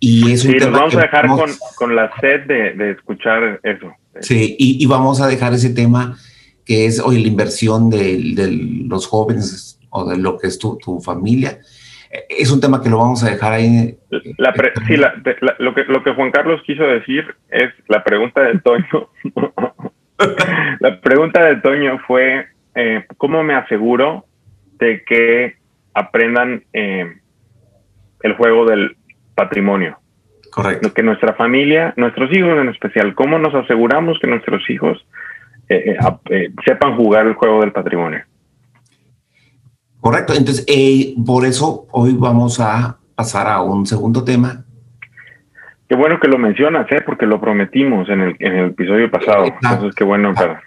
Y 0.00 0.32
es 0.32 0.44
un 0.44 0.52
sí, 0.52 0.58
nos 0.58 0.70
vamos 0.70 0.94
a 0.94 1.00
dejar 1.00 1.26
con, 1.76 1.96
la 1.96 2.10
sed 2.20 2.46
de, 2.46 2.92
escuchar 2.92 3.60
eso. 3.64 3.92
Sí, 4.20 4.56
y, 4.58 4.86
vamos 4.86 5.20
a 5.20 5.26
dejar 5.26 5.52
ese 5.54 5.70
tema 5.70 6.16
que 6.64 6.86
es 6.86 7.00
hoy 7.00 7.20
la 7.20 7.28
inversión 7.28 7.90
de, 7.90 8.86
los 8.86 9.06
jóvenes 9.08 9.80
o 9.90 10.08
de 10.08 10.16
lo 10.16 10.38
que 10.38 10.46
es 10.46 10.58
tu, 10.58 11.00
familia. 11.04 11.58
Es 12.28 12.50
un 12.50 12.60
tema 12.60 12.82
que 12.82 12.88
lo 12.88 12.98
vamos 12.98 13.22
a 13.22 13.30
dejar 13.30 13.52
ahí. 13.52 13.96
sí, 14.10 14.96
lo, 14.96 15.74
que, 15.74 15.84
lo 15.84 16.02
que 16.02 16.14
Juan 16.14 16.30
Carlos 16.30 16.62
quiso 16.64 16.84
decir 16.84 17.34
es 17.50 17.72
la 17.88 18.02
pregunta 18.02 18.42
del 18.42 18.62
Toño. 18.62 19.10
La 20.80 21.00
pregunta 21.00 21.44
de 21.44 21.56
Toño 21.56 21.98
fue, 22.06 22.48
eh, 22.74 23.06
¿cómo 23.18 23.42
me 23.44 23.54
aseguro 23.54 24.24
de 24.78 25.04
que 25.04 25.56
aprendan 25.94 26.64
eh, 26.72 27.16
el 28.22 28.34
juego 28.34 28.66
del 28.66 28.96
patrimonio? 29.36 29.98
Correcto. 30.50 30.92
Que 30.92 31.04
nuestra 31.04 31.34
familia, 31.34 31.94
nuestros 31.96 32.32
hijos 32.32 32.58
en 32.58 32.68
especial, 32.68 33.14
¿cómo 33.14 33.38
nos 33.38 33.54
aseguramos 33.54 34.18
que 34.18 34.26
nuestros 34.26 34.68
hijos 34.68 35.06
eh, 35.68 35.96
sepan 36.64 36.96
jugar 36.96 37.26
el 37.26 37.34
juego 37.34 37.60
del 37.60 37.72
patrimonio? 37.72 38.24
Correcto. 40.00 40.34
Entonces, 40.34 40.66
por 41.26 41.44
eso 41.44 41.86
hoy 41.90 42.14
vamos 42.14 42.60
a 42.60 42.98
pasar 43.14 43.48
a 43.48 43.62
un 43.62 43.86
segundo 43.86 44.24
tema 44.24 44.64
Qué 45.88 45.94
bueno 45.94 46.20
que 46.20 46.28
lo 46.28 46.36
mencionas, 46.36 46.86
¿eh? 46.92 47.00
porque 47.04 47.24
lo 47.24 47.40
prometimos 47.40 48.10
en 48.10 48.20
el, 48.20 48.36
en 48.40 48.54
el 48.56 48.70
episodio 48.70 49.10
pasado. 49.10 49.44
Entonces, 49.46 49.94
qué 49.94 50.04
bueno 50.04 50.34
para... 50.34 50.62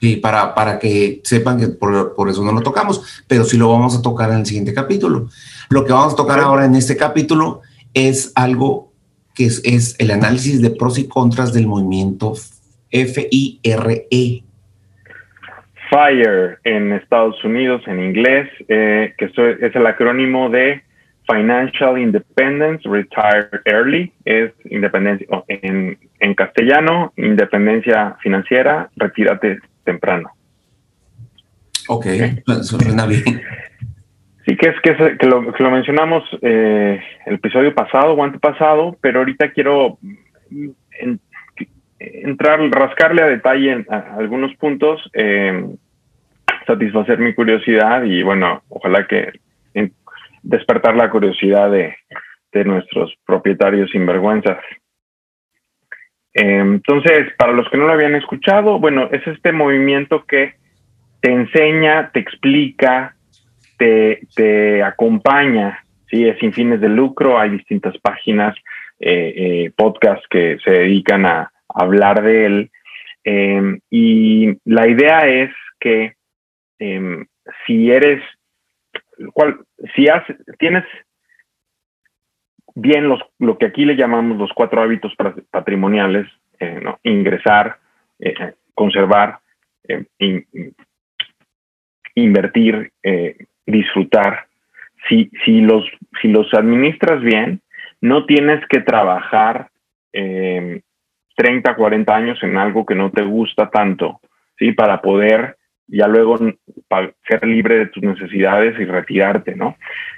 Sí, 0.00 0.16
para, 0.16 0.54
para 0.54 0.78
que 0.78 1.20
sepan 1.24 1.58
que 1.58 1.66
por, 1.66 2.14
por, 2.14 2.28
eso 2.28 2.44
no 2.44 2.52
lo 2.52 2.60
tocamos, 2.60 3.24
pero 3.26 3.42
sí 3.44 3.58
lo 3.58 3.68
vamos 3.68 3.98
a 3.98 4.02
tocar 4.02 4.30
en 4.30 4.38
el 4.38 4.46
siguiente 4.46 4.72
capítulo. 4.72 5.28
Lo 5.68 5.84
que 5.84 5.92
vamos 5.92 6.12
a 6.12 6.16
tocar 6.16 6.38
ahora 6.38 6.64
en 6.64 6.76
este 6.76 6.96
capítulo 6.96 7.60
es 7.92 8.30
algo 8.36 8.92
que 9.34 9.46
es, 9.46 9.60
es 9.64 9.96
el 9.98 10.12
análisis 10.12 10.62
de 10.62 10.70
pros 10.70 10.96
y 10.96 11.08
contras 11.08 11.52
del 11.52 11.66
movimiento 11.66 12.34
FIRE. 12.88 14.43
FIRE 15.94 16.58
en 16.64 16.92
Estados 16.92 17.42
Unidos, 17.44 17.82
en 17.86 18.02
inglés, 18.02 18.50
eh, 18.68 19.14
que 19.16 19.26
es 19.26 19.76
el 19.76 19.86
acrónimo 19.86 20.50
de 20.50 20.82
Financial 21.30 21.96
Independence, 21.96 22.82
Retire 22.88 23.60
Early, 23.64 24.12
es 24.24 24.52
independencia, 24.64 25.26
en, 25.46 25.96
en 26.18 26.34
castellano, 26.34 27.12
independencia 27.16 28.16
financiera, 28.20 28.90
retírate 28.96 29.60
temprano. 29.84 30.30
Ok, 31.88 32.06
suena 32.62 33.06
bien. 33.06 33.42
Sí, 34.46 34.56
que 34.56 34.68
es 34.70 34.80
que, 34.82 35.16
que, 35.16 35.26
lo, 35.26 35.52
que 35.52 35.62
lo, 35.62 35.70
mencionamos 35.70 36.24
eh, 36.42 37.00
el 37.24 37.34
episodio 37.34 37.74
pasado 37.74 38.14
o 38.14 38.24
antepasado, 38.24 38.96
pero 39.00 39.20
ahorita 39.20 39.52
quiero 39.52 39.98
entrar, 41.98 42.60
rascarle 42.70 43.22
a 43.22 43.26
detalle 43.26 43.86
a 43.88 44.16
algunos 44.18 44.54
puntos, 44.56 45.00
eh, 45.14 45.64
satisfacer 46.66 47.18
mi 47.18 47.34
curiosidad 47.34 48.04
y 48.04 48.22
bueno, 48.22 48.62
ojalá 48.68 49.06
que 49.06 49.32
despertar 50.42 50.94
la 50.94 51.10
curiosidad 51.10 51.70
de, 51.70 51.96
nuestros 52.64 53.12
propietarios 53.26 53.90
sinvergüenzas. 53.90 54.58
entonces, 56.34 57.32
para 57.36 57.52
los 57.52 57.68
que 57.68 57.76
no 57.76 57.86
lo 57.86 57.92
habían 57.94 58.14
escuchado, 58.14 58.78
bueno, 58.78 59.08
es 59.10 59.26
este 59.26 59.50
movimiento 59.50 60.24
que 60.24 60.54
te 61.20 61.32
enseña, 61.32 62.10
te 62.12 62.20
explica, 62.20 63.16
te, 63.76 64.20
te 64.36 64.84
acompaña, 64.84 65.84
¿sí? 66.08 66.28
Es 66.28 66.38
sin 66.38 66.52
fines 66.52 66.80
de 66.80 66.88
lucro, 66.88 67.40
hay 67.40 67.50
distintas 67.50 67.98
páginas, 67.98 68.54
eh, 69.00 69.34
eh, 69.36 69.72
podcasts 69.76 70.26
que 70.30 70.58
se 70.64 70.70
dedican 70.70 71.26
a, 71.26 71.50
hablar 71.68 72.22
de 72.22 72.46
él. 72.46 72.70
Em, 73.24 73.80
y 73.90 74.56
la 74.64 74.86
idea 74.86 75.26
es 75.26 75.50
que 75.80 76.12
em, 76.78 77.26
si 77.66 77.90
eres, 77.90 78.22
cual, 79.32 79.60
si 79.94 80.06
tienes 80.58 80.84
bien 82.74 83.08
los, 83.08 83.20
lo 83.38 83.58
que 83.58 83.66
aquí 83.66 83.84
le 83.84 83.96
llamamos 83.96 84.36
los 84.36 84.52
cuatro 84.52 84.82
hábitos 84.82 85.14
patrimoniales, 85.50 86.26
eh, 86.58 86.82
ingresar, 87.02 87.78
conservar, 88.74 89.38
invertir, 92.14 92.92
disfrutar. 93.66 94.46
Si, 95.08 95.30
si, 95.44 95.60
los, 95.60 95.84
si 96.20 96.28
los 96.28 96.52
administras 96.54 97.20
bien, 97.22 97.60
no 98.00 98.26
tienes 98.26 98.60
que 98.68 98.80
trabajar 98.80 99.70
30, 100.12 100.82
em, 101.36 101.76
40 101.76 102.14
años 102.14 102.42
en 102.42 102.56
algo 102.58 102.84
que 102.84 102.94
no 102.94 103.10
te 103.10 103.22
gusta 103.22 103.70
tanto, 103.70 104.20
¿sí? 104.58 104.72
Para 104.72 105.00
poder 105.00 105.56
ya 105.86 106.06
luego 106.08 106.38
ser 107.28 107.46
libre 107.46 107.78
de 107.78 107.86
tus 107.86 108.02
necesidades 108.02 108.78
y 108.78 108.84
retirarte, 108.84 109.54
¿no? 109.54 109.76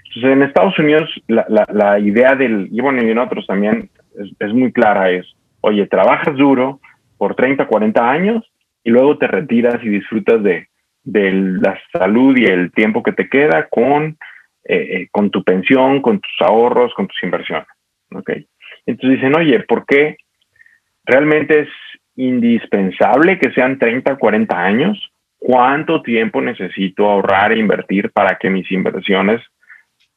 Entonces, 0.09 0.33
en 0.33 0.43
Estados 0.43 0.79
Unidos, 0.79 1.11
la, 1.27 1.99
idea 1.99 2.35
del, 2.35 2.69
y 2.71 2.81
bueno, 2.81 3.03
y 3.03 3.11
en 3.11 3.19
otros 3.19 3.47
también, 3.47 3.91
es, 4.39 4.53
muy 4.53 4.73
clara, 4.73 5.11
es, 5.11 5.27
oye, 5.61 5.87
trabajas 5.87 6.35
duro 6.37 6.81
por 7.19 7.35
30, 7.35 7.67
40 7.67 8.11
años 8.11 8.45
y 8.83 8.91
luego 8.91 9.19
te 9.19 9.27
retiras 9.27 9.83
y 9.83 9.89
disfrutas 9.89 10.43
de, 10.43 10.69
de 11.05 11.33
la 11.33 11.79
salud 11.93 12.37
y 12.37 12.47
el 12.47 12.73
tiempo 12.73 13.03
que 13.03 13.13
te 13.13 13.29
queda 13.29 13.69
con, 13.69 14.17
eh, 14.65 14.77
eh, 14.91 15.09
con 15.11 15.31
tu 15.31 15.45
pensión, 15.45 16.01
con 16.01 16.21
tus 16.21 16.41
ahorros, 16.41 16.95
con 16.95 17.09
tus 17.09 17.23
inversiones. 17.23 17.67
¿okay? 18.15 18.47
Entonces 18.87 19.21
dicen, 19.21 19.37
oye, 19.37 19.61
¿por 19.61 19.85
qué 19.85 20.17
realmente 21.05 21.61
es 21.61 21.69
indispensable 22.15 23.39
que 23.39 23.53
sean 23.53 23.79
30, 23.79 24.17
40 24.17 24.59
años? 24.59 25.13
¿Cuánto 25.47 26.03
tiempo 26.03 26.43
necesito 26.43 27.09
ahorrar 27.09 27.53
e 27.53 27.59
invertir 27.61 28.11
para 28.11 28.37
que 28.37 28.51
mis 28.51 28.69
inversiones 28.73 29.41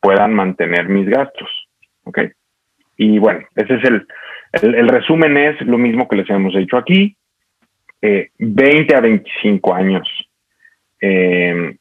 puedan 0.02 0.34
mantener 0.34 0.90
mis 0.90 1.08
gastos? 1.08 1.48
¿okay? 2.04 2.32
Y 2.98 3.20
bueno, 3.20 3.42
ese 3.56 3.76
es 3.76 3.84
el, 3.84 4.08
el, 4.54 4.88
resumen 4.88 5.38
es 5.38 5.62
lo 5.62 5.78
mismo 5.78 6.08
que 6.08 6.16
les 6.16 6.28
hemos 6.32 6.56
dicho 6.56 6.78
aquí, 6.78 7.16
20 8.02 8.92
eh, 8.92 8.98
a 8.98 9.02
25 9.02 9.76
años 9.76 10.10
eh, 11.00 11.76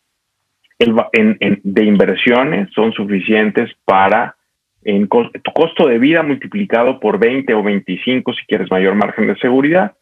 de 0.79 1.85
inversiones 1.85 2.69
son 2.75 2.93
suficientes 2.93 3.71
para 3.87 4.37
tu 4.85 5.53
costo 5.55 5.89
de 5.89 5.99
vida 5.99 6.23
multiplicado 6.23 7.01
por 7.01 7.19
20 7.19 7.55
o 7.55 7.63
25 7.63 8.31
si 8.35 8.45
quieres 8.45 8.71
mayor 8.71 8.95
margen 8.95 9.27
de 9.27 9.39
seguridad, 9.39 9.95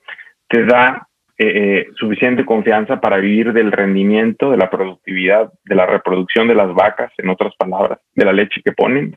te 0.49 0.65
da 0.65 1.07
eh, 1.39 1.47
eh, 1.47 1.87
suficiente 1.97 2.45
confianza 2.45 3.01
para 3.01 3.19
vivir 3.19 3.53
del 3.53 3.71
rendimiento, 3.71 4.51
de 4.51 4.57
la 4.57 4.71
productividad, 4.71 5.53
de 5.65 5.75
la 5.75 5.87
reproducción 5.87 6.49
de 6.49 6.55
las 6.55 6.73
vacas, 6.75 7.13
en 7.19 7.29
otras 7.29 7.55
palabras, 7.57 7.99
de 8.15 8.25
la 8.25 8.33
leche 8.33 8.63
que 8.65 8.73
ponen, 8.73 9.15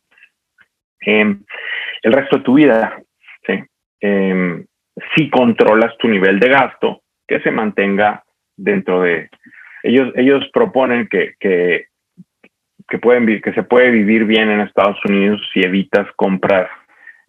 em, 1.02 1.42
el 2.02 2.14
resto 2.14 2.38
de 2.38 2.44
tu 2.44 2.56
vida. 2.56 3.02
Em, 4.02 4.66
si 5.16 5.30
controlas 5.30 5.98
tu 5.98 6.08
nivel 6.08 6.40
de 6.40 6.48
gasto, 6.48 7.02
que 7.28 7.42
se 7.42 7.52
mantenga 7.52 8.24
dentro 8.56 9.02
de, 9.02 9.30
ellos, 9.84 10.12
ellos 10.16 10.50
proponen 10.54 11.08
que, 11.08 11.34
que, 11.40 11.88
que, 12.88 12.98
pueden, 12.98 13.42
que 13.42 13.54
se 13.54 13.64
puede 13.64 13.92
vivir 13.92 14.26
bien 14.26 14.50
en 14.50 14.62
Estados 14.62 14.98
Unidos 15.06 15.42
si 15.54 15.62
evitas 15.62 16.08
comprar 16.16 16.70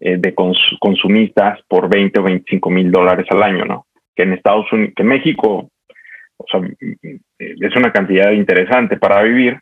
eh, 0.00 0.16
de 0.18 0.34
consumistas 0.34 1.60
por 1.68 1.88
20 1.88 2.20
o 2.20 2.22
25 2.22 2.70
mil 2.70 2.90
dólares 2.90 3.26
al 3.30 3.42
año, 3.42 3.64
¿no? 3.64 3.86
Que 4.14 4.24
en 4.24 4.32
Estados 4.32 4.70
Unidos, 4.72 4.92
que 4.96 5.02
en 5.02 5.08
México, 5.08 5.70
o 6.36 6.44
sea, 6.50 6.60
es 7.38 7.76
una 7.76 7.92
cantidad 7.92 8.30
interesante 8.32 8.96
para 8.96 9.22
vivir, 9.22 9.58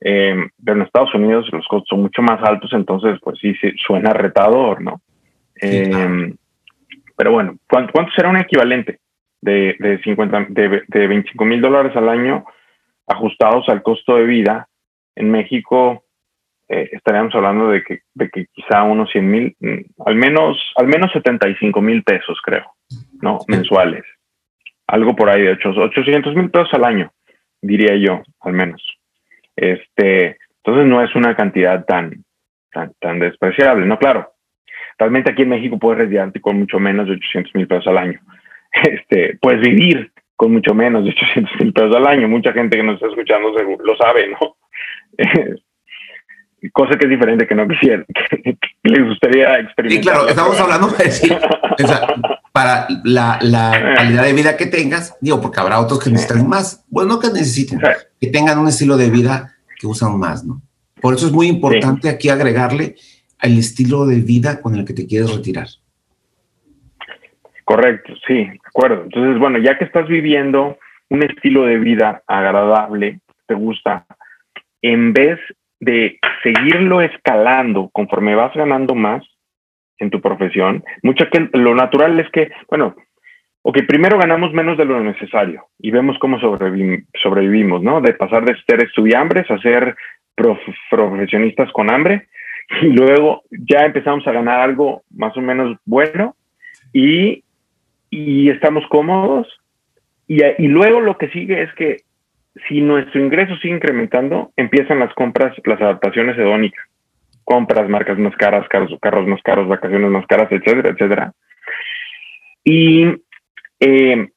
eh, 0.00 0.36
pero 0.64 0.76
en 0.76 0.86
Estados 0.86 1.14
Unidos 1.14 1.48
los 1.52 1.66
costos 1.66 1.88
son 1.88 2.02
mucho 2.02 2.22
más 2.22 2.42
altos, 2.42 2.72
entonces 2.72 3.18
pues 3.22 3.38
sí, 3.38 3.54
suena 3.86 4.12
retador, 4.12 4.80
¿no? 4.80 5.00
Eh, 5.60 6.34
pero 7.16 7.32
bueno, 7.32 7.56
¿cuánto, 7.68 7.92
¿cuánto 7.92 8.12
será 8.12 8.30
un 8.30 8.38
equivalente? 8.38 8.98
de, 9.40 9.76
de, 9.78 9.98
50, 10.02 10.46
de, 10.50 10.82
de 10.86 11.06
25 11.06 11.44
mil 11.44 11.60
dólares 11.60 11.96
al 11.96 12.08
año 12.08 12.44
ajustados 13.06 13.68
al 13.68 13.82
costo 13.82 14.16
de 14.16 14.24
vida, 14.24 14.68
en 15.16 15.30
México 15.30 16.04
eh, 16.72 16.88
estaríamos 16.92 17.34
hablando 17.34 17.68
de 17.68 17.82
que, 17.82 18.02
de 18.14 18.30
que 18.30 18.46
quizá 18.52 18.84
unos 18.84 19.10
100 19.10 19.28
mil, 19.28 19.56
mm, 19.58 20.06
al 20.06 20.14
menos, 20.14 20.72
al 20.76 20.86
menos 20.86 21.10
75 21.12 21.82
mil 21.82 22.04
pesos, 22.04 22.40
creo, 22.44 22.64
¿no? 23.20 23.40
Mensuales. 23.48 24.04
Algo 24.86 25.16
por 25.16 25.28
ahí 25.28 25.42
de 25.42 25.58
800 25.60 26.32
mil 26.36 26.48
pesos 26.48 26.72
al 26.74 26.84
año, 26.84 27.12
diría 27.60 27.96
yo, 27.96 28.22
al 28.42 28.52
menos. 28.52 28.80
Este, 29.56 30.38
entonces 30.58 30.86
no 30.86 31.02
es 31.02 31.12
una 31.16 31.34
cantidad 31.34 31.84
tan, 31.84 32.24
tan, 32.70 32.92
tan 33.00 33.18
despreciable, 33.18 33.84
¿no? 33.84 33.98
Claro, 33.98 34.30
realmente 34.96 35.32
aquí 35.32 35.42
en 35.42 35.48
México 35.48 35.76
puedes 35.76 35.98
retirarte 35.98 36.40
con 36.40 36.56
mucho 36.56 36.78
menos 36.78 37.08
de 37.08 37.14
800 37.14 37.52
mil 37.56 37.66
pesos 37.66 37.88
al 37.88 37.98
año. 37.98 38.20
este, 38.72 39.36
puedes 39.40 39.60
vivir 39.60 40.12
con 40.36 40.52
mucho 40.52 40.72
menos 40.72 41.02
de 41.02 41.10
800 41.10 41.52
mil 41.60 41.72
pesos 41.72 41.96
al 41.96 42.06
año. 42.06 42.28
Mucha 42.28 42.52
gente 42.52 42.76
que 42.76 42.84
nos 42.84 42.94
está 42.94 43.08
escuchando 43.08 43.50
lo 43.50 43.96
sabe, 43.96 44.28
¿no? 44.28 44.56
cosa 46.72 46.98
que 46.98 47.06
es 47.06 47.10
diferente 47.10 47.46
que 47.46 47.54
no 47.54 47.66
quisiera, 47.66 48.04
que, 48.44 48.56
les 48.82 49.04
gustaría 49.04 49.58
experimentar. 49.60 49.90
Sí, 49.90 50.00
claro, 50.00 50.28
estamos 50.28 50.60
hablando 50.60 50.88
de 50.88 51.04
decir, 51.04 51.36
para 52.52 52.86
la, 53.04 53.38
la, 53.42 53.94
calidad 53.96 54.24
de 54.24 54.32
vida 54.32 54.56
que 54.56 54.66
tengas, 54.66 55.16
digo, 55.20 55.40
porque 55.40 55.60
habrá 55.60 55.80
otros 55.80 56.02
que 56.02 56.10
necesitan 56.10 56.48
más, 56.48 56.84
bueno, 56.88 57.14
no 57.14 57.20
que 57.20 57.28
necesiten, 57.28 57.80
que 58.20 58.26
tengan 58.28 58.58
un 58.58 58.68
estilo 58.68 58.96
de 58.96 59.10
vida 59.10 59.54
que 59.78 59.86
usan 59.86 60.18
más, 60.18 60.44
¿no? 60.44 60.60
Por 61.00 61.14
eso 61.14 61.26
es 61.26 61.32
muy 61.32 61.46
importante 61.46 62.08
aquí 62.08 62.28
agregarle 62.28 62.96
el 63.40 63.58
estilo 63.58 64.06
de 64.06 64.20
vida 64.20 64.60
con 64.60 64.74
el 64.74 64.84
que 64.84 64.92
te 64.92 65.06
quieres 65.06 65.34
retirar. 65.34 65.66
Correcto, 67.64 68.12
sí, 68.26 68.34
de 68.34 68.60
acuerdo. 68.66 69.04
Entonces, 69.04 69.38
bueno, 69.38 69.58
ya 69.58 69.78
que 69.78 69.84
estás 69.84 70.06
viviendo 70.08 70.76
un 71.08 71.22
estilo 71.22 71.64
de 71.64 71.78
vida 71.78 72.22
agradable, 72.26 73.20
te 73.46 73.54
gusta, 73.54 74.06
en 74.82 75.12
vez 75.12 75.38
de 75.80 76.18
seguirlo 76.42 77.00
escalando 77.00 77.88
conforme 77.92 78.34
vas 78.34 78.54
ganando 78.54 78.94
más 78.94 79.24
en 79.98 80.10
tu 80.10 80.20
profesión, 80.20 80.84
mucho 81.02 81.28
que 81.30 81.48
lo 81.52 81.74
natural 81.74 82.18
es 82.20 82.30
que, 82.30 82.50
bueno, 82.68 82.94
ok, 83.62 83.78
primero 83.86 84.18
ganamos 84.18 84.52
menos 84.52 84.78
de 84.78 84.84
lo 84.84 85.00
necesario 85.00 85.66
y 85.78 85.90
vemos 85.90 86.18
cómo 86.18 86.38
sobrevivimos, 86.40 87.82
¿no? 87.82 88.00
De 88.00 88.14
pasar 88.14 88.44
de 88.44 88.56
ser 88.66 88.82
estudiambres 88.82 89.50
a 89.50 89.58
ser 89.58 89.96
profesionistas 90.88 91.70
con 91.72 91.90
hambre 91.90 92.28
y 92.82 92.86
luego 92.86 93.42
ya 93.50 93.84
empezamos 93.84 94.26
a 94.26 94.32
ganar 94.32 94.60
algo 94.60 95.02
más 95.10 95.36
o 95.36 95.40
menos 95.40 95.76
bueno 95.84 96.36
y 96.92 97.42
y 98.10 98.50
estamos 98.50 98.84
cómodos. 98.88 99.46
Y, 100.26 100.42
y, 100.58 100.68
luego 100.68 101.00
lo 101.00 101.16
que 101.16 101.28
sigue 101.30 101.62
es 101.62 101.72
que 101.74 101.98
si 102.68 102.80
nuestro 102.80 103.20
ingreso 103.20 103.56
sigue 103.56 103.74
incrementando, 103.74 104.52
empiezan 104.56 104.98
las 104.98 105.12
compras, 105.14 105.54
las 105.64 105.80
adaptaciones 105.80 106.38
hedónicas. 106.38 106.84
Compras, 107.44 107.88
marcas 107.88 108.18
más 108.18 108.36
caras, 108.36 108.68
carros, 108.68 108.96
carros 109.00 109.26
más 109.26 109.42
caros, 109.42 109.68
vacaciones 109.68 110.10
más 110.10 110.26
caras, 110.26 110.50
etcétera, 110.50 110.90
etcétera. 110.90 111.32
Y 112.64 113.06
eh, 113.80 114.28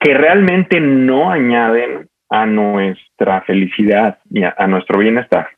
que 0.00 0.14
realmente 0.14 0.80
no 0.80 1.30
añaden 1.30 2.08
a 2.28 2.46
nuestra 2.46 3.42
felicidad 3.42 4.18
y 4.30 4.42
a, 4.42 4.66
nuestro 4.66 4.98
bienestar. 4.98 5.50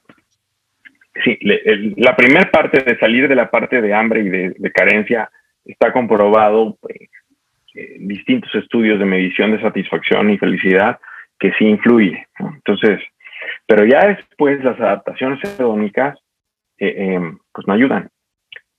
Sí, 1.25 1.39
la 1.97 2.17
primera 2.17 2.51
parte 2.51 2.81
de 2.81 2.99
salir 2.99 3.29
de 3.29 3.37
la 3.37 3.49
parte 3.49 3.81
de 3.81 3.95
hambre 3.95 4.21
y 4.23 4.29
de 4.29 4.73
carencia 4.73 5.31
está 5.65 5.93
comprobado 5.93 6.77
pues, 6.81 6.99
distintos 7.99 8.55
estudios 8.55 8.99
de 8.99 9.05
medición 9.05 9.53
de 9.53 9.61
satisfacción 9.61 10.31
y 10.31 10.39
felicidad 10.39 10.99
que 11.39 11.53
sí 11.59 11.65
influye. 11.67 12.27
Entonces, 12.39 13.01
pero 13.67 13.85
ya 13.85 14.07
después 14.07 14.63
las 14.63 14.79
adaptaciones 14.81 15.41
hedónicas 15.45 16.19
eh, 16.79 16.95
em, 17.15 17.39
pues 17.53 17.67
no 17.67 17.75
ayudan. 17.75 18.09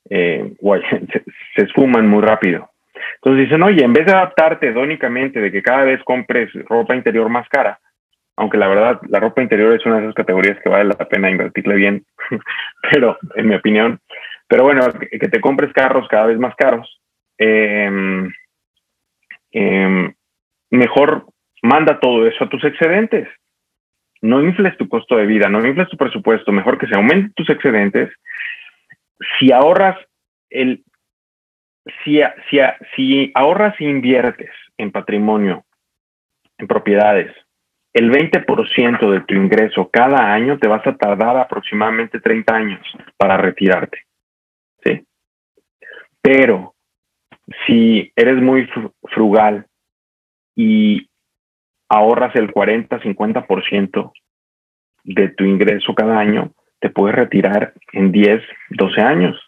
Eh, 0.09 0.53
se, 1.55 1.61
esfuman 1.63 2.07
muy 2.07 2.21
rápido. 2.21 2.69
Entonces 3.15 3.45
dicen, 3.45 3.63
oye, 3.63 3.83
en 3.83 3.93
vez 3.93 4.05
de 4.05 4.13
adaptarte 4.13 4.69
hedónicamente 4.69 5.39
de 5.39 5.51
que 5.51 5.61
cada 5.61 5.83
vez 5.83 6.01
compres 6.03 6.51
ropa 6.67 6.95
interior 6.95 7.29
más 7.29 7.47
cara, 7.49 7.79
aunque 8.37 8.57
la 8.57 8.67
verdad 8.67 8.99
la 9.09 9.19
ropa 9.19 9.41
interior 9.41 9.73
es 9.73 9.85
una 9.85 9.97
de 9.97 10.03
esas 10.03 10.15
categorías 10.15 10.59
que 10.61 10.69
vale 10.69 10.85
la 10.85 11.07
pena 11.07 11.29
invertirle 11.29 11.75
bien, 11.75 12.05
pero 12.91 13.17
en 13.35 13.47
mi 13.47 13.55
opinión, 13.55 13.99
Pero 14.47 14.63
bueno, 14.63 14.81
que, 14.93 15.17
te 15.17 15.41
compres 15.41 15.73
carros 15.73 16.07
cada 16.07 16.27
vez 16.27 16.37
más 16.37 16.55
caros. 16.55 17.01
Em, 17.37 18.31
em, 19.55 20.13
mejor 20.69 21.27
manda 21.63 21.99
todo 21.99 22.27
eso 22.27 22.43
a 22.43 22.49
tus 22.49 22.63
excedentes. 22.63 23.27
No 24.21 24.43
infles 24.43 24.75
tu 24.77 24.89
costo 24.89 25.15
de 25.15 25.25
vida, 25.25 25.49
no 25.49 25.65
infles 25.65 25.89
tu 25.89 25.97
presupuesto. 25.97 26.51
Mejor 26.51 26.77
que 26.77 26.87
se 26.87 26.95
aumenten 26.95 27.33
tus 27.33 27.49
excedentes. 27.49 28.11
Si 29.39 29.51
ahorras 29.51 29.97
el, 30.49 30.83
si, 32.03 32.21
si, 32.49 32.59
si 32.95 33.31
ahorras 33.33 33.79
e 33.79 33.85
inviertes 33.85 34.51
en 34.77 34.91
patrimonio, 34.91 35.63
en 36.57 36.67
propiedades, 36.67 37.33
el 37.93 38.11
20% 38.11 39.09
de 39.09 39.21
tu 39.21 39.35
ingreso 39.35 39.89
cada 39.89 40.33
año 40.33 40.57
te 40.59 40.67
vas 40.67 40.85
a 40.85 40.97
tardar 40.97 41.37
aproximadamente 41.37 42.19
30 42.19 42.53
años 42.53 42.81
para 43.15 43.37
retirarte. 43.37 43.99
¿sí? 44.83 45.05
Pero 46.21 46.74
si 47.65 48.11
eres 48.15 48.41
muy 48.41 48.67
frugal 49.03 49.65
y 50.55 51.09
ahorras 51.89 52.35
el 52.35 52.51
40-50% 52.51 54.11
de 55.03 55.29
tu 55.29 55.43
ingreso 55.43 55.93
cada 55.93 56.17
año, 56.17 56.51
te 56.79 56.89
puedes 56.89 57.15
retirar 57.15 57.73
en 57.93 58.11
10, 58.11 58.41
12 58.71 59.01
años. 59.01 59.39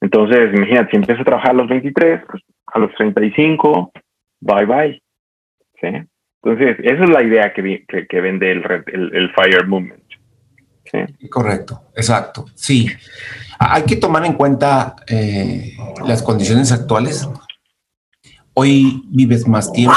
Entonces, 0.00 0.52
imagínate, 0.54 0.90
si 0.90 0.96
empiezas 0.96 1.20
a 1.20 1.24
trabajar 1.24 1.50
a 1.52 1.54
los 1.54 1.68
23, 1.68 2.22
pues, 2.28 2.42
a 2.66 2.78
los 2.78 2.92
35, 2.94 3.92
bye 4.40 4.64
bye. 4.66 5.02
Entonces, 5.80 6.76
esa 6.82 7.04
es 7.04 7.10
la 7.10 7.22
idea 7.22 7.52
que, 7.52 7.84
que, 7.86 8.20
vende 8.20 8.50
el, 8.50 8.62
el, 9.12 9.32
Fire 9.32 9.66
Movement. 9.66 10.01
Correcto, 11.30 11.84
exacto. 11.94 12.46
Sí, 12.54 12.88
hay 13.58 13.84
que 13.84 13.96
tomar 13.96 14.24
en 14.26 14.34
cuenta 14.34 14.96
eh, 15.06 15.76
las 16.04 16.22
condiciones 16.22 16.70
actuales. 16.72 17.28
Hoy 18.54 19.02
vives 19.06 19.48
más 19.48 19.72
tiempo. 19.72 19.96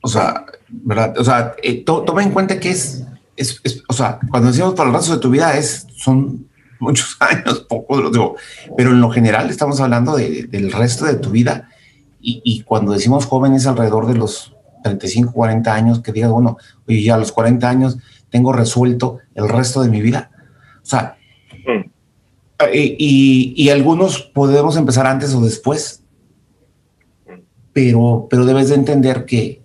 O 0.00 0.08
sea, 0.08 0.46
¿verdad? 0.68 1.18
O 1.18 1.24
sea, 1.24 1.54
eh, 1.62 1.84
toma 1.84 2.22
en 2.22 2.30
cuenta 2.30 2.58
que 2.58 2.70
es, 2.70 3.04
es, 3.36 3.60
o 3.88 3.92
sea, 3.92 4.18
cuando 4.30 4.48
decimos 4.48 4.74
para 4.74 4.88
el 4.88 4.94
resto 4.94 5.14
de 5.14 5.20
tu 5.20 5.30
vida 5.30 5.56
es, 5.56 5.86
son 5.96 6.48
muchos 6.80 7.16
años, 7.20 7.60
poco, 7.68 8.00
lo 8.00 8.10
digo, 8.10 8.36
pero 8.76 8.90
en 8.90 9.00
lo 9.00 9.10
general 9.10 9.50
estamos 9.50 9.80
hablando 9.80 10.16
del 10.16 10.72
resto 10.72 11.04
de 11.04 11.14
tu 11.14 11.30
vida 11.30 11.68
y, 12.26 12.62
cuando 12.62 12.92
decimos 12.92 13.26
jóvenes 13.26 13.66
alrededor 13.66 14.06
de 14.06 14.14
los 14.14 14.54
35, 14.82 15.32
40 15.32 15.74
años, 15.74 16.00
que 16.00 16.10
digas, 16.10 16.30
bueno, 16.30 16.56
oye, 16.88 17.02
ya 17.02 17.16
a 17.16 17.18
los 17.18 17.32
40 17.32 17.68
años 17.68 17.98
tengo 18.34 18.52
resuelto 18.52 19.20
el 19.36 19.48
resto 19.48 19.80
de 19.80 19.88
mi 19.88 20.00
vida. 20.00 20.28
O 20.82 20.84
sea, 20.84 21.16
mm. 21.68 21.84
y, 22.72 23.70
algunos 23.70 24.22
podemos 24.22 24.76
empezar 24.76 25.06
antes 25.06 25.32
o 25.36 25.40
después, 25.40 26.04
pero, 27.72 28.26
pero 28.28 28.44
debes 28.44 28.70
de 28.70 28.74
entender 28.74 29.24
que, 29.24 29.62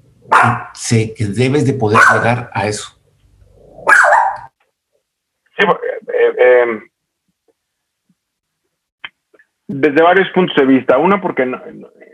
sé 0.76 1.16
que 1.16 1.26
debes 1.26 1.66
de 1.66 1.74
poder 1.74 2.00
llegar 2.14 2.52
a 2.54 2.68
eso. 2.68 2.96
Sí, 5.58 5.66
eh, 5.66 6.36
eh, 6.38 6.80
desde 9.68 10.04
varios 10.04 10.30
puntos 10.30 10.56
de 10.58 10.68
vista. 10.68 11.00
Uno, 11.00 11.20
porque 11.20 11.48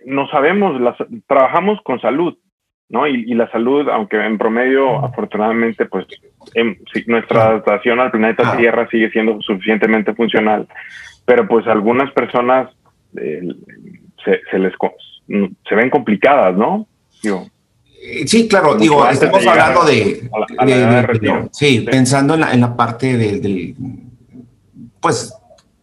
no, 0.06 0.28
sabemos, 0.30 0.82
trabajamos 1.28 1.82
con 1.84 2.00
salud, 2.00 2.38
¿no? 2.90 3.08
Y, 3.08 3.34
la 3.34 3.50
salud, 3.52 3.90
aunque 3.90 4.24
en 4.24 4.38
promedio, 4.38 5.04
afortunadamente, 5.04 5.86
pues 5.86 6.06
nuestra 7.08 7.48
adaptación 7.48 8.00
al 8.00 8.12
planeta 8.12 8.56
Tierra 8.58 8.88
sigue 8.90 9.10
siendo 9.12 9.42
suficientemente 9.42 10.14
funcional, 10.14 10.68
pero 11.26 11.48
pues 11.48 11.66
algunas 11.68 12.12
personas 12.12 12.70
eh, 13.18 13.42
se, 14.24 14.60
les 14.60 14.74
se 15.68 15.76
ven 15.76 15.90
complicadas, 15.90 16.56
¿no? 16.56 16.88
Eh, 17.24 18.28
sí, 18.28 18.48
claro, 18.48 18.76
digo, 18.76 19.08
estamos 19.10 19.46
hablando 19.48 19.84
de, 19.84 20.30
sí, 21.52 21.86
pensando 21.90 22.36
en 22.36 22.42
la, 22.42 22.54
en 22.54 22.62
la 22.62 22.76
parte 22.76 23.18
del, 23.18 23.76
pues, 25.00 25.34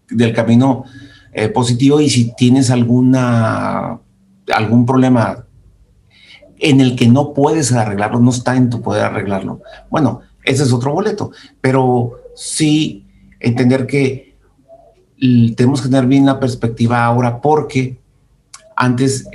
del 0.08 0.32
camino 0.32 0.84
eh, 1.32 1.48
positivo 1.48 2.00
y 2.00 2.08
si 2.08 2.34
tienes 2.36 2.70
alguna, 2.70 3.98
algún 4.52 4.86
problema 4.86 5.44
en 6.62 6.80
el 6.80 6.96
que 6.96 7.08
no 7.08 7.34
puedes 7.34 7.72
arreglarlo, 7.72 8.20
no 8.20 8.30
está 8.30 8.56
en 8.56 8.70
tu 8.70 8.80
poder 8.80 9.04
arreglarlo. 9.04 9.60
Bueno, 9.90 10.20
ese 10.44 10.62
es 10.62 10.72
otro 10.72 10.92
boleto, 10.92 11.30
pero 11.60 12.12
sí 12.34 13.06
entender 13.40 13.86
que 13.86 14.36
tenemos 15.56 15.82
que 15.82 15.88
tener 15.88 16.06
bien 16.06 16.24
la 16.24 16.40
perspectiva 16.40 17.04
ahora 17.04 17.40
porque 17.40 17.98
antes, 18.76 19.28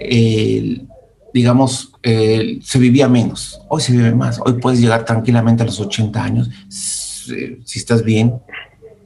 digamos, 1.33 1.93
se 2.01 2.79
vivía 2.79 3.07
menos, 3.07 3.61
hoy 3.67 3.81
se 3.81 3.91
vive 3.91 4.15
más, 4.15 4.39
hoy 4.43 4.53
puedes 4.53 4.79
llegar 4.79 5.05
tranquilamente 5.05 5.63
a 5.63 5.65
los 5.65 5.79
80 5.79 6.23
años 6.23 6.49
si, 6.69 7.61
estás 7.75 8.03
bien 8.03 8.35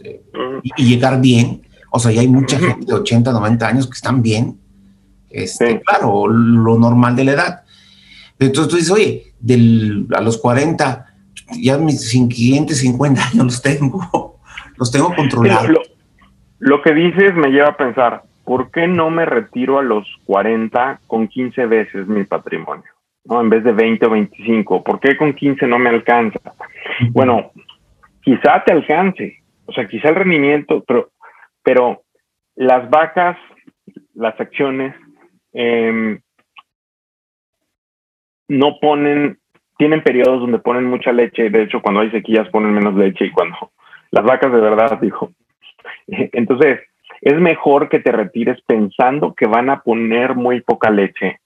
eh, 0.03 0.21
y 0.77 0.85
llegar 0.85 1.19
bien 1.19 1.61
o 1.93 1.99
sea, 1.99 2.11
ya 2.11 2.21
hay 2.21 2.27
mucha 2.29 2.57
gente 2.57 2.85
de 2.85 2.93
80, 2.93 3.33
90 3.33 3.67
años 3.67 3.85
que 3.85 3.93
están 3.93 4.21
bien. 4.21 4.57
Este, 5.29 5.81
Claro, 5.81 6.25
lo 6.27 6.79
normal 6.79 7.15
de 7.17 7.25
la 7.25 7.31
edad. 7.33 7.63
Entonces 8.41 8.67
tú 8.69 8.75
dices, 8.75 8.91
oye, 8.91 9.23
del, 9.39 10.07
a 10.15 10.21
los 10.21 10.37
40, 10.39 11.05
ya 11.61 11.77
mis 11.77 12.09
siguientes 12.09 12.79
50 12.79 13.21
años 13.21 13.45
los 13.45 13.61
tengo, 13.61 14.39
los 14.77 14.91
tengo 14.91 15.13
controlados. 15.15 15.69
Lo, 16.59 16.81
que 16.81 16.93
dices 16.93 17.35
me 17.35 17.49
lleva 17.49 17.69
a 17.69 17.77
pensar, 17.77 18.23
¿por 18.43 18.71
qué 18.71 18.87
no 18.87 19.09
me 19.09 19.25
retiro 19.25 19.79
a 19.79 19.83
los 19.83 20.07
40 20.25 21.01
con 21.07 21.27
15 21.27 21.65
veces 21.67 22.07
mi 22.07 22.23
patrimonio? 22.23 22.91
¿no? 23.25 23.39
En 23.39 23.49
vez 23.49 23.63
de 23.63 23.71
20 23.71 24.05
o 24.05 24.09
25, 24.09 24.83
¿por 24.83 24.99
qué 24.99 25.15
con 25.15 25.33
15 25.33 25.67
no 25.67 25.77
me 25.77 25.89
alcanza? 25.89 26.39
Bueno, 27.11 27.51
quizá 28.21 28.63
te 28.65 28.73
alcance, 28.73 29.43
o 29.65 29.71
sea, 29.71 29.87
quizá 29.87 30.09
el 30.09 30.15
rendimiento, 30.15 30.83
pero 30.87 31.11
pero 31.63 32.03
las 32.55 32.89
vacas, 32.89 33.37
las 34.13 34.39
acciones, 34.39 34.95
em, 35.53 36.19
no 38.51 38.77
ponen, 38.79 39.39
tienen 39.77 40.03
periodos 40.03 40.41
donde 40.41 40.59
ponen 40.59 40.85
mucha 40.85 41.11
leche, 41.11 41.49
de 41.49 41.63
hecho 41.63 41.81
cuando 41.81 42.01
hay 42.01 42.11
sequías 42.11 42.49
ponen 42.49 42.73
menos 42.73 42.95
leche 42.95 43.25
y 43.25 43.31
cuando 43.31 43.71
las 44.11 44.25
vacas 44.25 44.51
de 44.51 44.59
verdad, 44.59 44.99
dijo. 45.01 45.31
Entonces, 46.07 46.81
es 47.21 47.39
mejor 47.39 47.89
que 47.89 47.99
te 47.99 48.11
retires 48.11 48.59
pensando 48.65 49.33
que 49.33 49.45
van 49.45 49.69
a 49.69 49.81
poner 49.81 50.35
muy 50.35 50.61
poca 50.61 50.89
leche 50.89 51.39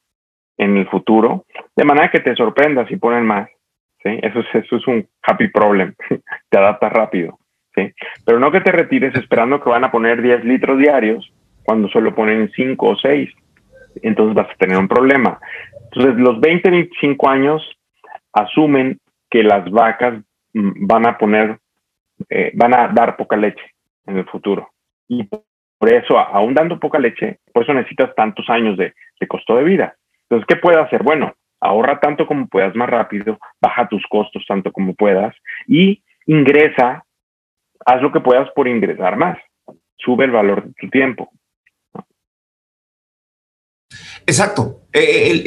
en 0.57 0.77
el 0.77 0.87
futuro, 0.87 1.45
de 1.75 1.83
manera 1.83 2.09
que 2.09 2.21
te 2.21 2.35
sorprendas 2.35 2.87
si 2.87 2.95
ponen 2.95 3.25
más. 3.25 3.49
¿sí? 4.01 4.17
Eso, 4.21 4.39
es, 4.39 4.63
eso 4.63 4.77
es 4.77 4.87
un 4.87 5.05
happy 5.21 5.49
problem, 5.49 5.93
te 6.49 6.57
adaptas 6.57 6.91
rápido. 6.93 7.37
Pero 8.25 8.39
no 8.39 8.51
que 8.51 8.61
te 8.61 8.71
retires 8.71 9.13
esperando 9.15 9.61
que 9.61 9.69
van 9.69 9.83
a 9.83 9.91
poner 9.91 10.21
10 10.21 10.45
litros 10.45 10.79
diarios 10.79 11.29
cuando 11.65 11.89
solo 11.89 12.15
ponen 12.15 12.49
5 12.55 12.87
o 12.87 12.95
6. 12.95 13.29
Entonces 14.01 14.33
vas 14.33 14.49
a 14.49 14.55
tener 14.55 14.77
un 14.77 14.87
problema. 14.87 15.39
Entonces 15.95 16.19
los 16.21 16.39
20, 16.39 16.69
25 16.69 17.29
años 17.29 17.63
asumen 18.33 18.99
que 19.29 19.43
las 19.43 19.69
vacas 19.71 20.21
mm, 20.53 20.85
van 20.85 21.07
a 21.07 21.17
poner, 21.17 21.59
eh, 22.29 22.51
van 22.53 22.73
a 22.73 22.89
dar 22.89 23.15
poca 23.15 23.37
leche 23.37 23.63
en 24.05 24.17
el 24.17 24.25
futuro. 24.25 24.69
Y 25.07 25.23
por 25.23 25.93
eso, 25.93 26.19
aún 26.19 26.53
dando 26.53 26.79
poca 26.79 26.99
leche, 26.99 27.39
por 27.53 27.63
eso 27.63 27.73
necesitas 27.73 28.13
tantos 28.15 28.49
años 28.49 28.77
de, 28.77 28.93
de 29.19 29.27
costo 29.27 29.55
de 29.55 29.63
vida. 29.63 29.95
Entonces, 30.23 30.45
¿qué 30.47 30.55
puedes 30.57 30.79
hacer? 30.79 31.03
Bueno, 31.03 31.33
ahorra 31.61 31.99
tanto 31.99 32.27
como 32.27 32.47
puedas 32.47 32.75
más 32.75 32.89
rápido, 32.89 33.39
baja 33.61 33.87
tus 33.87 34.03
costos 34.07 34.43
tanto 34.47 34.71
como 34.71 34.93
puedas 34.95 35.35
y 35.67 36.03
ingresa 36.25 37.05
haz 37.85 38.01
lo 38.01 38.11
que 38.11 38.19
puedas 38.19 38.49
por 38.51 38.67
ingresar 38.67 39.15
más. 39.15 39.37
Sube 39.97 40.25
el 40.25 40.31
valor 40.31 40.65
de 40.65 40.73
tu 40.73 40.89
tiempo. 40.89 41.31
Exacto. 44.27 44.81
Eh, 44.93 45.43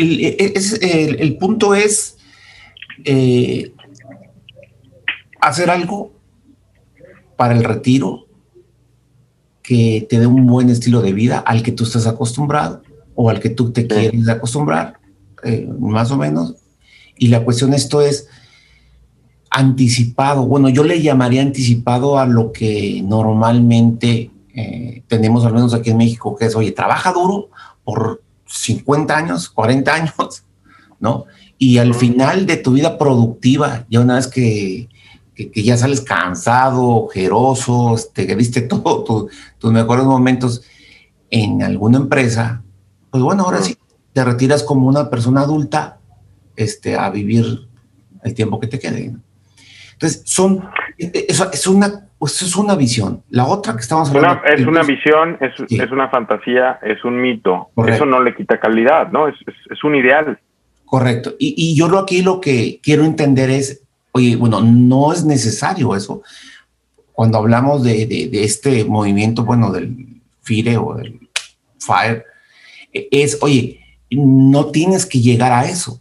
el, 1.18 1.37
punto 1.39 1.74
es 1.74 2.16
eh, 3.05 3.72
hacer 5.41 5.70
algo 5.70 6.12
para 7.37 7.55
el 7.55 7.64
retiro 7.64 8.26
que 9.62 10.07
te 10.09 10.18
dé 10.18 10.26
un 10.26 10.47
buen 10.47 10.70
estilo 10.70 11.03
de 11.03 11.12
vida 11.12 11.39
al 11.39 11.62
que 11.62 11.72
tú 11.72 11.85
estás 11.85 12.07
acostumbrado 12.07 12.83
o 13.14 13.31
al 13.31 13.41
que 13.41 13.51
tú 13.51 13.72
te 13.72 13.87
quieres 13.87 14.29
acostumbrar, 14.29 14.99
eh, 15.43 15.68
más 15.79 16.11
o 16.11 16.16
menos. 16.16 16.55
Y 17.16 17.29
la 17.29 17.45
cuestión 17.45 17.74
esto 17.74 18.01
es 18.01 18.29
anticipado, 19.51 20.47
bueno, 20.47 20.68
yo 20.68 20.85
le 20.85 21.03
llamaría 21.03 21.43
anticipado 21.43 22.18
a 22.18 22.26
lo 22.26 22.53
que 22.53 23.03
normalmente 23.03 24.31
eh, 24.55 25.03
tenemos, 25.07 25.45
al 25.45 25.53
menos 25.53 25.74
aquí 25.74 25.91
en 25.91 25.97
México, 25.97 26.37
que 26.37 26.47
es, 26.47 26.55
oye, 26.55 26.72
trabaja 26.72 27.12
duro 27.12 27.51
por 27.85 28.22
50 28.49 29.16
años, 29.16 29.49
40 29.51 29.94
años, 29.94 30.14
¿no? 31.01 31.24
Y 31.59 31.78
al 31.78 31.94
final 31.94 32.46
de 32.46 32.57
tu 32.57 32.72
vida 32.72 32.99
productiva, 32.99 33.86
ya 33.88 34.01
una 34.01 34.16
vez 34.16 34.26
que, 34.26 34.88
que, 35.34 35.62
ya 35.62 35.76
sales 35.76 36.01
cansado, 36.01 37.05
ojeroso, 37.05 37.96
te 38.12 38.22
este, 38.22 38.34
viste 38.34 38.61
todo 38.62 39.28
tus 39.59 39.72
mejores 39.72 40.05
momentos 40.05 40.62
en 41.30 41.62
alguna 41.62 41.99
empresa, 41.99 42.62
pues 43.11 43.22
bueno, 43.22 43.44
ahora 43.44 43.62
sí, 43.62 43.76
te 44.12 44.24
retiras 44.24 44.62
como 44.62 44.88
una 44.88 45.11
persona 45.11 45.42
adulta 45.42 46.01
este, 46.57 46.96
a 46.96 47.11
vivir 47.11 47.68
el 48.22 48.34
tiempo 48.34 48.59
que 48.59 48.66
te 48.66 48.78
quede. 48.78 49.14
Entonces, 49.92 50.22
son, 50.24 50.64
eso 50.96 51.51
es 51.53 51.66
una, 51.66 52.08
pues 52.19 52.43
es 52.43 52.57
una 52.57 52.75
visión. 52.75 53.23
La 53.31 53.47
otra 53.47 53.75
que 53.75 53.81
estamos 53.81 54.11
hablando. 54.11 54.43
es 54.45 54.66
una 54.66 54.83
visión, 54.83 55.39
es, 55.41 55.53
es, 55.71 55.91
una 55.93 56.09
fantasía, 56.09 56.81
es 56.83 57.05
un 57.05 57.21
mito. 57.21 57.71
Eso 57.87 58.05
no 58.07 58.21
le 58.21 58.35
quita 58.35 58.59
calidad, 58.59 59.12
¿no? 59.12 59.29
Es, 59.29 59.37
es 59.71 59.85
un 59.85 59.95
ideal. 59.95 60.39
Correcto. 60.85 61.35
Y, 61.39 61.55
y, 61.57 61.77
yo 61.77 61.97
aquí 61.99 62.23
lo 62.23 62.41
que 62.41 62.81
quiero 62.83 63.05
entender 63.05 63.51
es, 63.51 63.83
oye, 64.12 64.35
bueno, 64.37 64.61
no 64.61 65.12
es 65.12 65.25
necesario 65.25 65.95
eso. 65.95 66.23
Cuando 67.12 67.39
hablamos 67.39 67.85
de, 67.85 68.07
de, 68.07 68.45
este 68.45 68.85
movimiento, 68.85 69.45
bueno, 69.45 69.71
del 69.71 70.21
FIRE 70.43 70.77
o 70.77 70.95
del 70.95 71.29
FIRE, 71.79 72.25
es, 72.93 73.39
oye, 73.43 73.81
no 74.11 74.66
tienes 74.66 75.07
que 75.07 75.21
llegar 75.21 75.53
a 75.53 75.66
eso. 75.66 76.01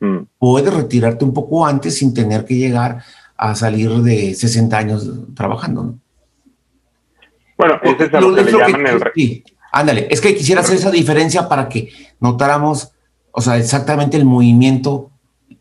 Mm. 0.00 0.18
Puedes 0.38 0.74
retirarte 0.74 1.24
un 1.24 1.32
poco 1.32 1.66
antes 1.66 1.96
sin 1.96 2.12
tener 2.12 2.44
que 2.44 2.54
llegar 2.54 3.02
a 3.38 3.54
salir 3.54 3.90
de 3.90 4.34
60 4.34 4.76
años 4.76 5.10
trabajando. 5.34 5.84
¿no? 5.84 5.98
Bueno, 7.56 7.80
ese 7.82 8.04
es 8.04 8.12
lo, 8.12 8.34
que 8.34 8.42
le 8.42 8.52
llaman 8.52 8.86
el... 8.86 9.02
Sí, 9.14 9.44
ándale, 9.72 10.08
es 10.10 10.20
que 10.20 10.34
quisiera 10.34 10.60
hacer 10.60 10.76
esa 10.76 10.90
diferencia 10.90 11.48
para 11.48 11.68
que 11.68 11.88
notáramos, 12.20 12.92
o 13.30 13.40
sea, 13.40 13.56
exactamente 13.56 14.16
el 14.16 14.24
movimiento, 14.24 15.10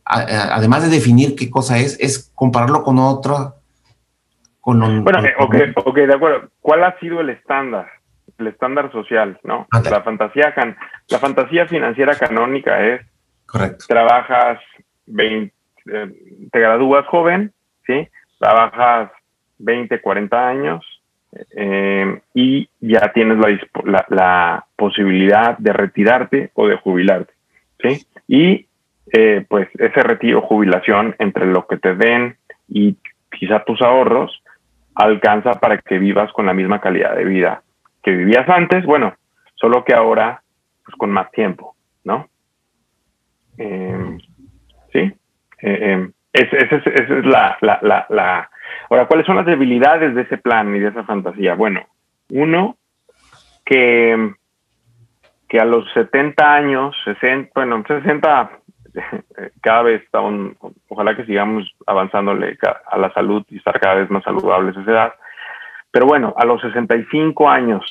además 0.03 0.83
de 0.83 0.89
definir 0.89 1.35
qué 1.35 1.49
cosa 1.49 1.77
es, 1.77 1.97
es 1.99 2.31
compararlo 2.35 2.83
con 2.83 2.99
otro. 2.99 3.55
Con 4.59 4.79
bueno, 5.03 5.19
ok, 5.39 5.95
de 5.95 6.13
acuerdo. 6.13 6.49
¿Cuál 6.59 6.83
ha 6.83 6.99
sido 6.99 7.21
el 7.21 7.29
estándar? 7.29 7.87
el 8.37 8.47
estándar 8.47 8.91
social, 8.91 9.39
¿no? 9.43 9.67
La 9.71 10.03
fantasía, 10.03 10.53
la 11.09 11.19
fantasía 11.19 11.67
financiera 11.67 12.15
canónica 12.15 12.85
es, 12.85 13.01
Correcto. 13.45 13.85
trabajas 13.87 14.59
20, 15.07 15.53
eh, 15.91 16.11
te 16.51 16.59
gradúas 16.59 17.05
joven, 17.07 17.53
¿sí? 17.87 18.07
Trabajas 18.37 19.11
20, 19.57 19.99
40 20.01 20.47
años 20.47 20.85
eh, 21.55 22.21
y 22.33 22.69
ya 22.79 23.11
tienes 23.13 23.37
la, 23.85 24.05
la, 24.09 24.65
posibilidad 24.75 25.57
de 25.57 25.73
retirarte 25.73 26.51
o 26.53 26.67
de 26.67 26.77
jubilarte, 26.77 27.33
¿sí? 27.81 28.05
Y 28.27 28.67
eh, 29.11 29.43
pues 29.49 29.67
ese 29.73 30.03
retiro, 30.03 30.41
jubilación, 30.41 31.15
entre 31.17 31.47
lo 31.47 31.65
que 31.65 31.77
te 31.77 31.95
den 31.95 32.37
y 32.67 32.95
quizá 33.31 33.63
tus 33.63 33.81
ahorros, 33.81 34.43
alcanza 34.93 35.53
para 35.55 35.79
que 35.79 35.97
vivas 35.97 36.31
con 36.33 36.45
la 36.45 36.53
misma 36.53 36.79
calidad 36.79 37.15
de 37.15 37.25
vida 37.25 37.63
que 38.07 38.11
vivías 38.11 38.47
antes, 38.47 38.85
bueno, 38.85 39.15
solo 39.55 39.83
que 39.83 39.93
ahora, 39.93 40.41
pues 40.85 40.95
con 40.95 41.11
más 41.11 41.29
tiempo, 41.31 41.75
¿no? 42.05 42.29
Em, 43.57 44.17
sí. 44.93 45.13
Eh, 45.61 45.91
em, 45.91 46.13
esa 46.37 46.75
es, 46.75 47.25
la, 47.25 47.57
la, 47.61 48.05
la, 48.09 48.49
Ahora, 48.89 49.05
¿cuáles 49.05 49.25
son 49.25 49.37
las 49.37 49.45
debilidades 49.45 50.13
de 50.15 50.21
ese 50.21 50.37
plan 50.37 50.75
y 50.75 50.79
de 50.79 50.89
esa 50.89 51.03
fantasía? 51.03 51.55
Bueno, 51.55 51.85
uno, 52.29 52.77
que, 53.65 54.33
que 55.47 55.59
a 55.59 55.65
los 55.65 55.91
70 55.93 56.53
años, 56.53 56.95
60, 57.05 57.51
bueno, 57.55 57.83
60, 57.87 58.51
cada 59.61 59.83
vez 59.83 60.03
estamos, 60.03 60.55
ojalá 60.87 61.15
que 61.15 61.25
sigamos 61.25 61.71
avanzándole 61.85 62.57
a 62.85 62.97
la 62.97 63.11
salud 63.13 63.43
y 63.49 63.57
estar 63.57 63.79
cada 63.79 63.95
vez 63.95 64.09
más 64.09 64.23
saludables 64.23 64.77
a 64.77 64.81
esa 64.81 64.91
edad, 64.91 65.13
pero 65.91 66.05
bueno, 66.05 66.33
a 66.37 66.45
los 66.45 66.61
65 66.61 67.49
años, 67.49 67.89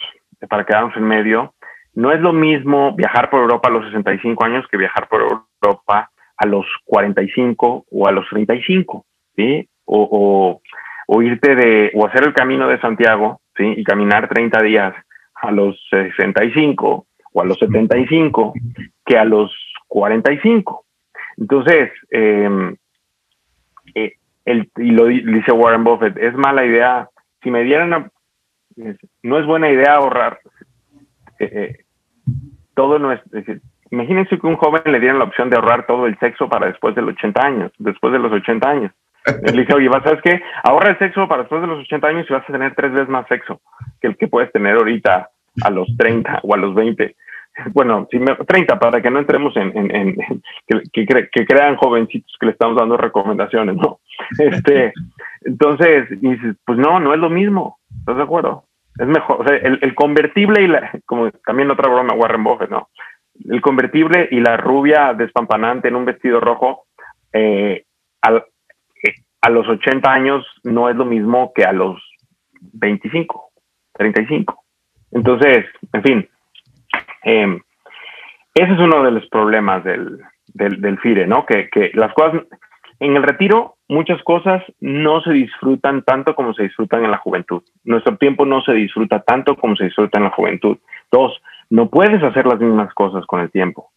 para 0.48 0.64
quedarnos 0.64 0.96
en 0.96 1.04
medio, 1.04 1.54
no 1.94 2.12
es 2.12 2.20
lo 2.20 2.32
mismo 2.32 2.94
viajar 2.94 3.30
por 3.30 3.40
Europa 3.40 3.68
a 3.68 3.72
los 3.72 3.86
65 3.86 4.44
años 4.44 4.66
que 4.70 4.76
viajar 4.76 5.08
por 5.08 5.22
Europa 5.22 6.10
a 6.36 6.46
los 6.46 6.66
45 6.84 7.86
o 7.90 8.06
a 8.06 8.12
los 8.12 8.28
35, 8.28 9.04
¿sí? 9.36 9.68
O, 9.84 10.60
o, 11.06 11.22
irte 11.22 11.54
de, 11.54 11.92
o 11.94 12.06
hacer 12.06 12.24
el 12.24 12.34
camino 12.34 12.68
de 12.68 12.80
Santiago, 12.80 13.40
¿sí? 13.56 13.74
Y 13.76 13.84
caminar 13.84 14.28
30 14.28 14.62
días 14.62 14.94
a 15.34 15.50
los 15.50 15.80
65 15.90 17.06
o 17.32 17.42
a 17.42 17.44
los 17.44 17.58
75 17.58 18.54
que 19.04 19.16
a 19.16 19.24
los 19.24 19.52
45. 19.88 20.84
Entonces, 21.38 21.90
em, 22.10 22.76
eh, 23.94 24.14
el, 24.44 24.70
y 24.76 24.90
lo 24.90 25.06
dice 25.06 25.52
Warren 25.52 25.84
Buffett, 25.84 26.16
es 26.16 26.34
mala 26.34 26.64
idea 26.64 27.08
si 27.42 27.50
me 27.50 27.62
dieran, 27.62 28.10
no 29.22 29.38
es 29.38 29.46
buena 29.46 29.70
idea 29.70 29.94
ahorrar 29.94 30.40
eh, 31.38 31.50
eh, 31.52 31.84
todo 32.74 32.98
nuestro, 32.98 33.40
imagínense 33.90 34.38
que 34.38 34.46
un 34.46 34.56
joven 34.56 34.82
le 34.84 35.00
dieran 35.00 35.18
la 35.18 35.24
opción 35.24 35.50
de 35.50 35.56
ahorrar 35.56 35.86
todo 35.86 36.06
el 36.06 36.18
sexo 36.18 36.48
para 36.48 36.66
después 36.66 36.94
de 36.94 37.02
los 37.02 37.14
80 37.14 37.46
años, 37.46 37.72
después 37.78 38.12
de 38.12 38.18
los 38.18 38.32
80 38.32 38.68
años. 38.68 38.92
Le 39.42 39.62
dice, 39.62 39.74
oye, 39.74 39.90
¿sabes 40.04 40.20
qué? 40.22 40.40
Ahorra 40.62 40.90
el 40.90 40.98
sexo 40.98 41.26
para 41.26 41.42
después 41.42 41.60
de 41.60 41.66
los 41.66 41.80
80 41.80 42.06
años 42.06 42.26
y 42.28 42.32
vas 42.32 42.48
a 42.48 42.52
tener 42.52 42.74
tres 42.76 42.92
veces 42.92 43.08
más 43.08 43.26
sexo 43.26 43.60
que 44.00 44.06
el 44.08 44.16
que 44.16 44.28
puedes 44.28 44.52
tener 44.52 44.76
ahorita 44.76 45.30
a 45.62 45.70
los 45.70 45.88
30 45.96 46.40
o 46.42 46.54
a 46.54 46.58
los 46.58 46.74
20. 46.74 47.16
Bueno, 47.72 48.06
si 48.10 48.18
me, 48.18 48.34
30 48.34 48.78
para 48.78 49.00
que 49.00 49.10
no 49.10 49.18
entremos 49.18 49.56
en, 49.56 49.72
que, 50.66 51.06
que, 51.06 51.46
crean 51.46 51.76
jovencitos 51.76 52.36
que 52.38 52.46
le 52.46 52.52
estamos 52.52 52.76
dando 52.76 52.96
recomendaciones, 52.96 53.76
¿no? 53.76 54.00
Este, 54.38 54.92
entonces, 55.42 56.08
dices, 56.20 56.56
pues 56.64 56.78
no, 56.78 57.00
no 57.00 57.14
es 57.14 57.18
lo 57.20 57.30
mismo, 57.30 57.78
¿estás 57.98 58.16
de 58.16 58.22
acuerdo? 58.22 58.64
Es 58.98 59.06
mejor, 59.06 59.40
o 59.40 59.44
sea, 59.46 59.56
el, 59.56 59.94
convertible 59.94 60.62
y 60.62 60.68
la, 60.68 60.90
como 61.06 61.30
también 61.46 61.70
otra 61.70 61.90
broma, 61.90 62.14
Warren 62.14 62.44
Buffett, 62.44 62.70
¿no? 62.70 62.88
El 63.48 63.60
convertible 63.60 64.28
y 64.30 64.40
la 64.40 64.56
rubia 64.56 65.12
despampanante 65.14 65.88
en 65.88 65.96
un 65.96 66.04
vestido 66.04 66.40
rojo, 66.40 66.86
eh, 67.32 67.84
eh, 68.24 69.14
a 69.40 69.50
los 69.50 69.68
80 69.68 70.12
años 70.12 70.44
no 70.64 70.88
es 70.88 70.96
lo 70.96 71.04
mismo 71.04 71.52
que 71.54 71.64
a 71.64 71.72
los 71.72 72.00
25, 72.60 73.50
35. 73.92 74.62
Entonces, 75.12 75.66
en 75.92 76.02
fin, 76.02 76.28
eh, 77.24 77.60
ese 78.54 78.72
es 78.72 78.78
uno 78.78 79.02
de 79.02 79.10
los 79.10 79.26
problemas 79.28 79.84
del, 79.84 80.20
del, 80.48 80.80
del 80.80 80.98
FIRE, 80.98 81.26
¿no? 81.26 81.44
Que, 81.46 81.68
que 81.68 81.90
las 81.94 82.12
cosas, 82.14 82.42
en 83.00 83.16
el 83.16 83.22
retiro, 83.22 83.76
muchas 83.88 84.22
cosas 84.22 84.62
no 84.80 85.20
se 85.22 85.32
disfrutan 85.32 86.02
tanto 86.02 86.34
como 86.34 86.54
se 86.54 86.64
disfrutan 86.64 87.04
en 87.04 87.10
la 87.10 87.18
juventud. 87.18 87.62
Nuestro 87.84 88.16
tiempo 88.16 88.46
no 88.46 88.62
se 88.62 88.72
disfruta 88.72 89.20
tanto 89.20 89.56
como 89.56 89.76
se 89.76 89.84
disfruta 89.84 90.18
en 90.18 90.24
la 90.24 90.30
juventud. 90.30 90.78
Dos, 91.12 91.40
no 91.70 91.88
puedes 91.90 92.22
hacer 92.22 92.46
las 92.46 92.60
mismas 92.60 92.92
cosas 92.94 93.24
con 93.26 93.40
el 93.40 93.50
tiempo. 93.50 93.90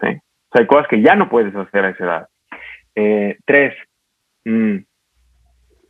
¿sí? 0.00 0.08
O 0.08 0.52
sea, 0.52 0.60
hay 0.60 0.66
cosas 0.66 0.88
que 0.88 1.02
ya 1.02 1.14
no 1.14 1.28
puedes 1.28 1.54
hacer 1.54 1.84
a 1.84 1.90
esa 1.90 2.04
edad. 2.04 2.28
Eh, 2.94 3.38
tres, 3.44 3.74
mm, 4.44 4.78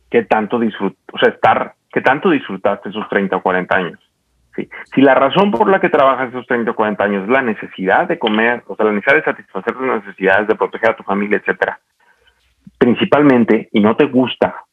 ¿qué 0.09 0.23
tanto 0.25 0.59
disfrut 0.59 0.97
o 1.11 1.17
sea, 1.17 1.29
estar, 1.29 1.73
qué 1.91 2.01
tanto 2.01 2.29
disfrutaste 2.29 2.89
esos 2.89 3.07
30 3.09 3.37
o 3.37 3.41
40 3.41 3.75
años? 3.75 3.99
¿Sí? 4.55 4.67
Si 4.93 5.01
la 5.01 5.15
razón 5.15 5.51
por 5.51 5.69
la 5.69 5.79
que 5.79 5.89
trabajas 5.89 6.29
esos 6.29 6.45
30 6.47 6.71
o 6.71 6.75
40 6.75 7.03
años 7.03 7.23
es 7.23 7.29
la 7.29 7.41
necesidad 7.41 8.07
de 8.07 8.19
comer, 8.19 8.63
o 8.67 8.75
sea, 8.75 8.85
la 8.85 8.91
necesidad 8.91 9.17
de 9.17 9.23
satisfacer 9.23 9.73
tus 9.73 9.87
necesidades, 9.87 10.47
de 10.47 10.55
proteger 10.55 10.91
a 10.91 10.95
tu 10.95 11.03
familia, 11.03 11.37
etcétera, 11.37 11.79
principalmente 12.77 13.69
y 13.71 13.79
no 13.79 13.95
te 13.95 14.05
gusta. 14.05 14.63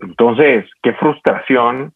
Entonces, 0.00 0.64
qué 0.82 0.92
frustración 0.94 1.92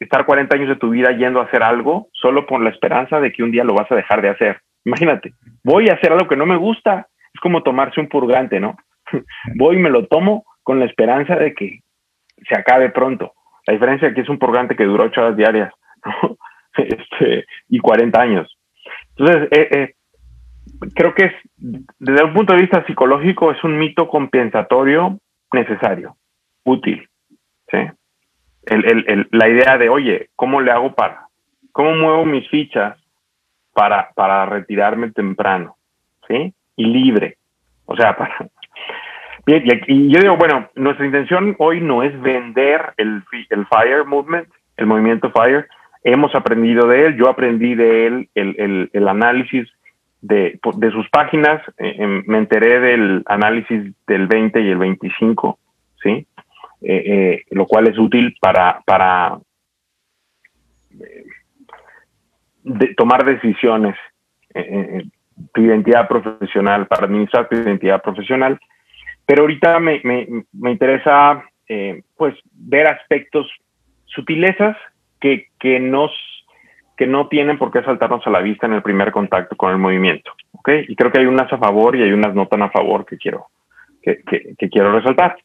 estar 0.00 0.26
40 0.26 0.56
años 0.56 0.68
de 0.68 0.76
tu 0.76 0.90
vida 0.90 1.10
yendo 1.12 1.40
a 1.40 1.44
hacer 1.44 1.62
algo 1.62 2.08
solo 2.12 2.46
por 2.46 2.62
la 2.62 2.70
esperanza 2.70 3.20
de 3.20 3.32
que 3.32 3.42
un 3.42 3.50
día 3.50 3.64
lo 3.64 3.74
vas 3.74 3.90
a 3.90 3.96
dejar 3.96 4.22
de 4.22 4.30
hacer. 4.30 4.60
Imagínate, 4.84 5.34
voy 5.62 5.88
a 5.88 5.94
hacer 5.94 6.12
algo 6.12 6.28
que 6.28 6.36
no 6.36 6.46
me 6.46 6.56
gusta. 6.56 7.06
Es 7.32 7.40
como 7.40 7.62
tomarse 7.62 8.00
un 8.00 8.08
purgante, 8.08 8.60
¿no? 8.60 8.76
voy 9.56 9.76
y 9.76 9.80
me 9.80 9.90
lo 9.90 10.06
tomo 10.06 10.44
con 10.62 10.78
la 10.78 10.86
esperanza 10.86 11.36
de 11.36 11.54
que 11.54 11.80
se 12.48 12.58
acabe 12.58 12.90
pronto. 12.90 13.32
La 13.66 13.74
diferencia 13.74 14.08
aquí 14.08 14.20
es 14.20 14.28
un 14.28 14.38
purgante 14.38 14.76
que 14.76 14.84
dura 14.84 15.04
ocho 15.04 15.20
horas 15.20 15.36
diarias 15.36 15.72
este, 16.76 17.46
y 17.68 17.78
40 17.78 18.20
años. 18.20 18.58
Entonces, 19.16 19.48
eh, 19.52 19.68
eh, 19.70 19.94
creo 20.94 21.14
que 21.14 21.26
es, 21.26 21.32
desde 21.98 22.24
un 22.24 22.34
punto 22.34 22.54
de 22.54 22.62
vista 22.62 22.84
psicológico, 22.86 23.50
es 23.50 23.62
un 23.64 23.78
mito 23.78 24.08
compensatorio 24.08 25.18
necesario, 25.52 26.16
útil. 26.64 27.06
¿sí? 27.70 27.78
La 29.30 29.48
idea 29.48 29.78
de, 29.78 29.88
oye, 29.88 30.30
¿cómo 30.36 30.60
le 30.60 30.70
hago 30.70 30.94
para? 30.94 31.26
¿Cómo 31.72 31.94
muevo 31.94 32.24
mis 32.24 32.48
fichas 32.48 32.98
para, 33.72 34.10
para 34.14 34.46
retirarme 34.46 35.10
temprano? 35.10 35.76
¿Sí? 36.28 36.52
Y 36.76 36.84
libre. 36.84 37.36
O 37.86 37.96
sea, 37.96 38.16
para... 38.18 38.48
Bien, 39.46 39.64
y, 39.86 40.12
yo 40.12 40.20
digo, 40.20 40.36
bueno, 40.36 40.68
nuestra 40.74 41.06
intención 41.06 41.56
hoy 41.58 41.80
no 41.80 42.02
es 42.02 42.18
vender 42.20 42.92
el, 42.96 43.22
el 43.50 43.66
FIRE 43.66 44.04
movement, 44.04 44.48
el 44.76 44.86
movimiento 44.86 45.32
FIRE. 45.32 45.66
Hemos 46.04 46.34
aprendido 46.34 46.86
de 46.86 47.06
él, 47.06 47.16
yo 47.16 47.28
aprendí 47.28 47.74
de 47.74 48.06
él 48.06 48.28
el, 48.34 48.54
el, 48.58 48.90
el 48.92 49.08
análisis 49.08 49.68
de, 50.22 50.58
sus 50.92 51.08
páginas, 51.10 51.62
eh, 51.78 51.96
em, 51.98 52.22
me 52.26 52.38
enteré 52.38 52.80
del 52.80 53.22
análisis 53.26 53.94
del 54.06 54.26
20 54.26 54.60
y 54.60 54.68
el 54.68 54.78
25, 54.78 55.58
¿sí? 56.02 56.26
Lo 56.80 57.66
cual 57.66 57.88
es 57.88 57.98
útil 57.98 58.36
para, 58.40 58.80
para 58.86 59.38
tomar 62.96 63.24
decisiones 63.24 63.96
tu 65.52 65.62
identidad 65.62 66.08
profesional, 66.08 66.86
para 66.86 67.06
administrar 67.06 67.48
tu 67.48 67.56
identidad 67.56 68.02
profesional. 68.02 68.58
Pero 69.26 69.42
ahorita 69.42 69.78
me, 69.78 70.00
me, 70.04 70.70
interesa 70.70 71.44
eh, 71.68 72.02
pues 72.16 72.34
ver 72.52 72.86
aspectos, 72.86 73.50
sutilezas 74.06 74.76
que, 75.20 75.48
que, 75.58 75.78
nos, 75.78 76.10
que 76.96 77.06
no 77.06 77.28
tienen 77.28 77.58
por 77.58 77.70
qué 77.70 77.82
saltarnos 77.82 78.26
a 78.26 78.30
la 78.30 78.40
vista 78.40 78.66
en 78.66 78.72
el 78.72 78.82
primer 78.82 79.12
contacto 79.12 79.56
con 79.56 79.70
el 79.70 79.78
movimiento. 79.78 80.32
¿okay? 80.52 80.84
Y 80.88 80.96
creo 80.96 81.12
que 81.12 81.20
hay 81.20 81.26
unas 81.26 81.52
a 81.52 81.58
favor 81.58 81.96
y 81.96 82.02
hay 82.02 82.12
unas 82.12 82.34
no 82.34 82.46
tan 82.46 82.62
a 82.62 82.70
favor 82.70 83.06
que 83.06 83.18
quiero, 83.18 83.46
que, 84.02 84.22
que, 84.58 84.68
quiero 84.68 84.92
resaltar. 84.92 85.36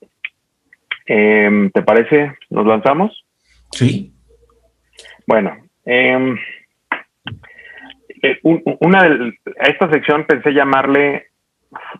Em, 1.06 1.70
¿Te 1.72 1.82
parece? 1.82 2.36
¿Nos 2.50 2.66
lanzamos? 2.66 3.26
Sí. 3.72 4.14
Bueno, 5.28 5.58
eh, 5.86 6.36
eh, 8.22 8.40
una 8.44 9.02
a 9.02 9.68
esta 9.68 9.90
sección 9.92 10.26
pensé 10.26 10.52
llamarle 10.52 11.28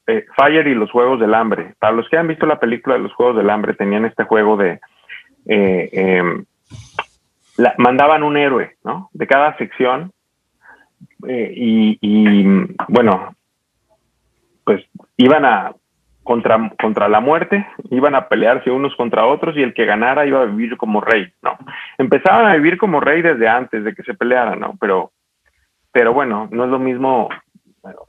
eh, 0.08 0.26
Fire 0.36 0.68
y 0.68 0.76
los 0.76 0.92
Juegos 0.92 1.20
del 1.20 1.34
Hambre. 1.34 1.76
Para 1.80 1.94
los 1.94 2.08
que 2.10 2.18
han 2.18 2.28
visto 2.28 2.46
la 2.46 2.60
película 2.60 2.96
de 2.96 3.02
los 3.02 3.14
Juegos 3.14 3.38
del 3.38 3.50
Hambre, 3.50 3.74
tenían 3.74 4.06
este 4.06 4.24
juego 4.24 4.58
de... 4.58 4.80
Eh, 5.48 5.90
em, 5.92 6.46
mandaban 7.78 8.24
un 8.24 8.36
héroe, 8.36 8.76
¿no? 8.84 9.10
De 9.14 9.28
cada 9.28 9.56
sección. 9.58 10.12
Y, 11.28 11.98
bueno, 12.90 13.36
pues 14.64 14.84
iban 15.18 15.46
a 15.46 15.74
contra, 16.26 16.72
contra 16.82 17.08
la 17.08 17.22
muerte, 17.22 17.66
iban 17.92 18.16
a 18.16 18.28
pelearse 18.28 18.72
unos 18.72 18.96
contra 18.96 19.26
otros 19.26 19.56
y 19.56 19.62
el 19.62 19.74
que 19.74 19.86
ganara 19.86 20.26
iba 20.26 20.42
a 20.42 20.46
vivir 20.46 20.76
como 20.76 21.00
rey, 21.00 21.32
¿no? 21.44 21.56
Empezaban 22.00 22.48
a 22.48 22.56
vivir 22.56 22.78
como 22.78 23.00
rey 23.00 23.22
desde 23.22 23.48
antes 23.48 23.84
de 23.84 23.94
que 23.94 24.04
se 24.04 24.16
pelearan, 24.16 24.60
¿no? 24.60 24.74
Pero 24.82 25.12
pero 25.94 26.14
bueno, 26.14 26.50
no 26.52 26.66
es 26.66 26.70
lo 26.70 26.78
mismo, 26.78 27.30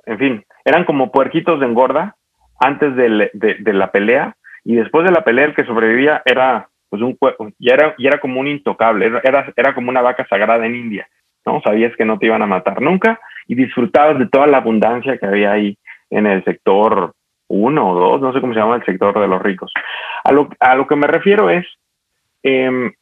en 0.07 0.19
fin, 0.19 0.45
eran 0.65 0.85
como 0.85 1.13
puerquitos 1.13 1.61
de 1.61 1.67
engorda 1.67 2.17
antes 2.59 2.97
de, 2.97 3.31
la 3.73 3.93
pelea 3.93 4.35
y 4.65 4.75
después 4.75 5.05
de 5.05 5.13
la 5.13 5.23
pelea 5.23 5.45
el 5.45 5.55
que 5.55 5.67
sobrevivía 5.67 6.21
era 6.25 6.69
pues 6.89 7.01
un 7.01 7.17
ya 7.61 7.75
era, 7.75 7.95
ya 7.97 8.09
era 8.09 8.19
como 8.19 8.41
un 8.41 8.49
intocable, 8.49 9.07
era, 9.23 9.53
era 9.55 9.73
como 9.73 9.91
una 9.91 10.03
vaca 10.03 10.27
sagrada 10.29 10.67
en 10.67 10.75
India, 10.75 11.07
¿no? 11.45 11.61
Sabías 11.61 11.95
que 11.97 12.05
no 12.05 12.19
te 12.19 12.27
iban 12.27 12.43
a 12.43 12.47
matar 12.47 12.81
nunca 12.83 13.21
y 13.47 13.55
disfrutabas 13.55 14.19
de 14.19 14.27
toda 14.27 14.49
la 14.49 14.57
abundancia 14.57 15.19
que 15.19 15.27
había 15.27 15.53
ahí 15.53 15.79
en 16.11 16.27
el 16.27 16.43
sector 16.43 17.13
uno 17.49 17.91
o 17.91 17.95
dos, 17.95 18.21
no 18.21 18.33
sé 18.33 18.41
cómo 18.41 18.53
se 18.53 18.61
llama 18.61 18.77
el 18.77 18.85
sector 18.85 19.19
de 19.19 19.29
los 19.29 19.43
ricos. 19.43 19.73
A 20.25 20.33
lo, 20.33 20.49
a 20.61 20.75
lo 20.75 20.87
que 20.87 20.97
me 20.97 21.07
refiero 21.07 21.51
es, 21.51 21.67
em, 22.43 22.93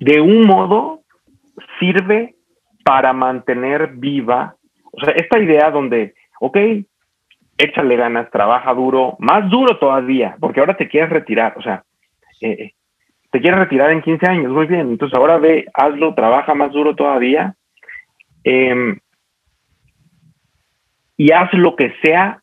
de 0.00 0.20
un 0.20 0.46
modo, 0.46 1.00
sirve 1.78 2.34
para 2.84 3.12
mantener 3.12 3.92
viva, 3.94 4.56
o 4.92 5.00
sea, 5.00 5.14
esta 5.14 5.38
idea 5.38 5.70
donde, 5.70 6.14
ok, 6.40 6.58
échale 7.56 7.96
ganas, 7.96 8.30
trabaja 8.30 8.74
duro, 8.74 9.16
más 9.18 9.48
duro 9.48 9.78
todavía, 9.78 10.36
porque 10.40 10.60
ahora 10.60 10.76
te 10.76 10.88
quieres 10.88 11.10
retirar, 11.10 11.54
o 11.56 11.62
sea, 11.62 11.84
eh, 12.40 12.72
te 13.30 13.40
quieres 13.40 13.58
retirar 13.58 13.90
en 13.90 14.02
15 14.02 14.26
años, 14.28 14.52
muy 14.52 14.66
bien, 14.66 14.90
entonces 14.90 15.16
ahora 15.16 15.38
ve, 15.38 15.66
hazlo, 15.72 16.14
trabaja 16.14 16.54
más 16.54 16.72
duro 16.72 16.94
todavía 16.94 17.54
em, 18.44 18.98
y 21.16 21.32
haz 21.32 21.52
lo 21.54 21.76
que 21.76 21.94
sea, 22.02 22.40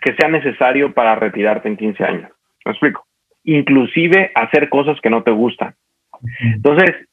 que 0.00 0.14
sea 0.16 0.28
necesario 0.28 0.92
para 0.92 1.14
retirarte 1.14 1.68
en 1.68 1.76
15 1.76 2.04
años. 2.04 2.30
¿Me 2.64 2.72
explico? 2.72 3.06
Inclusive 3.44 4.32
hacer 4.34 4.68
cosas 4.68 5.00
que 5.00 5.10
no 5.10 5.22
te 5.22 5.30
gustan. 5.30 5.74
Entonces, 6.40 7.08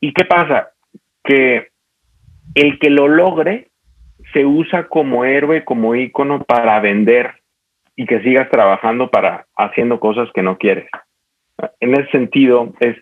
¿Y 0.00 0.12
qué 0.12 0.24
pasa? 0.24 0.70
Que 1.24 1.68
el 2.54 2.78
que 2.78 2.90
lo 2.90 3.08
logre 3.08 3.68
se 4.32 4.44
usa 4.44 4.88
como 4.88 5.24
héroe, 5.24 5.64
como 5.64 5.94
ícono 5.94 6.42
para 6.44 6.78
vender 6.80 7.34
y 7.96 8.06
que 8.06 8.20
sigas 8.22 8.48
trabajando 8.50 9.10
para 9.10 9.46
haciendo 9.56 9.98
cosas 9.98 10.28
que 10.34 10.42
no 10.42 10.58
quieres. 10.58 10.88
En 11.80 11.94
ese 11.94 12.10
sentido, 12.10 12.72
es 12.80 12.96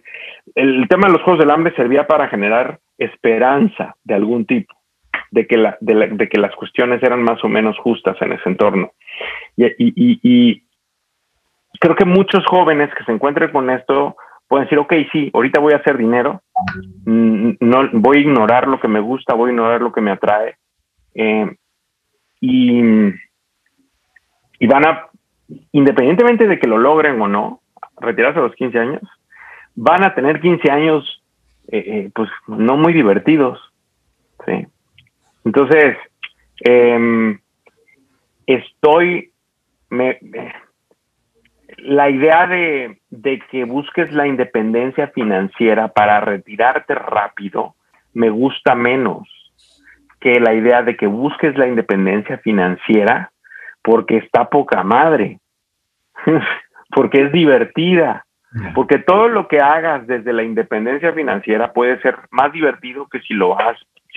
el 0.55 0.89
tema 0.89 1.09
de 1.09 1.15
los 1.15 1.23
Juegos 1.23 1.41
del 1.41 1.51
Hambre 1.51 1.75
servía 1.77 2.07
para 2.07 2.29
generar 2.29 2.79
esperanza 2.97 3.95
de 4.05 4.15
algún 4.15 4.47
tipo, 4.47 4.75
de 5.37 6.29
que, 6.29 6.39
las 6.39 6.55
cuestiones 6.57 7.03
eran 7.03 7.23
más 7.23 7.43
o 7.45 7.49
menos 7.49 7.79
justas 7.79 8.17
en 8.23 8.33
ese 8.33 8.49
entorno. 8.49 8.93
Y, 9.57 10.63
creo 11.79 11.95
que 11.95 12.07
muchos 12.07 12.45
jóvenes 12.47 12.91
que 12.95 13.05
se 13.05 13.13
encuentren 13.13 13.53
con 13.53 13.69
esto 13.69 14.17
pueden 14.49 14.65
decir, 14.65 14.79
ok, 14.79 14.95
sí, 15.13 15.31
ahorita 15.35 15.61
voy 15.61 15.75
a 15.75 15.79
hacer 15.79 15.99
dinero, 15.99 16.41
mm, 17.05 17.51
no 17.61 17.89
voy 17.93 18.19
a 18.19 18.21
ignorar 18.21 18.67
lo 18.67 18.81
que 18.81 18.89
me 18.89 19.01
gusta, 19.01 19.35
voy 19.35 19.51
a 19.51 19.53
ignorar 19.53 19.83
lo 19.83 19.93
que 19.93 20.01
me 20.01 20.13
atrae. 20.13 20.57
Eh, 21.15 21.55
y, 22.41 22.81
y 24.59 24.67
van 24.67 24.87
a, 24.87 25.09
independientemente 25.73 26.47
de 26.47 26.59
que 26.59 26.69
lo 26.69 26.79
logren 26.79 27.21
o 27.21 27.29
no, 27.29 27.61
retirarse 28.01 28.39
a 28.39 28.43
los 28.43 28.55
15 28.55 28.79
años, 28.79 29.03
van 29.75 30.05
a 30.05 30.15
tener 30.15 30.41
15 30.41 30.71
años, 30.71 31.23
eh, 31.69 31.85
eh, 31.87 32.11
pues 32.15 32.31
no 32.47 32.77
muy 32.77 32.95
divertidos. 32.95 33.61
¿sí? 34.47 34.67
Entonces, 35.47 35.97
em, 36.65 37.39
estoy, 38.47 39.31
me, 39.91 40.19
la 41.79 42.11
idea 42.11 42.49
de, 42.49 42.99
que 43.49 43.65
busques 43.65 44.13
la 44.13 44.27
independencia 44.27 45.07
financiera 45.09 45.87
para 45.89 46.21
retirarte 46.21 46.97
rápido 46.97 47.77
me 48.13 48.29
gusta 48.29 48.75
menos 48.75 49.29
que 50.19 50.41
la 50.41 50.53
idea 50.53 50.83
de 50.83 50.97
que 50.97 51.07
busques 51.07 51.57
la 51.57 51.69
independencia 51.69 52.39
financiera 52.39 53.31
porque 53.83 54.17
está 54.17 54.51
poca 54.51 54.83
madre, 54.83 55.39
porque 56.91 57.23
es 57.23 57.33
divertida, 57.33 58.27
porque 58.75 58.99
todo 58.99 59.29
lo 59.29 59.47
que 59.47 59.61
hagas 59.61 60.09
desde 60.09 60.33
la 60.33 60.43
independencia 60.43 61.13
financiera 61.13 61.73
puede 61.73 62.01
ser 62.01 62.17
más 62.31 62.51
divertido 62.53 63.07
que 63.07 63.21
si 63.21 63.35
lo, 63.35 63.57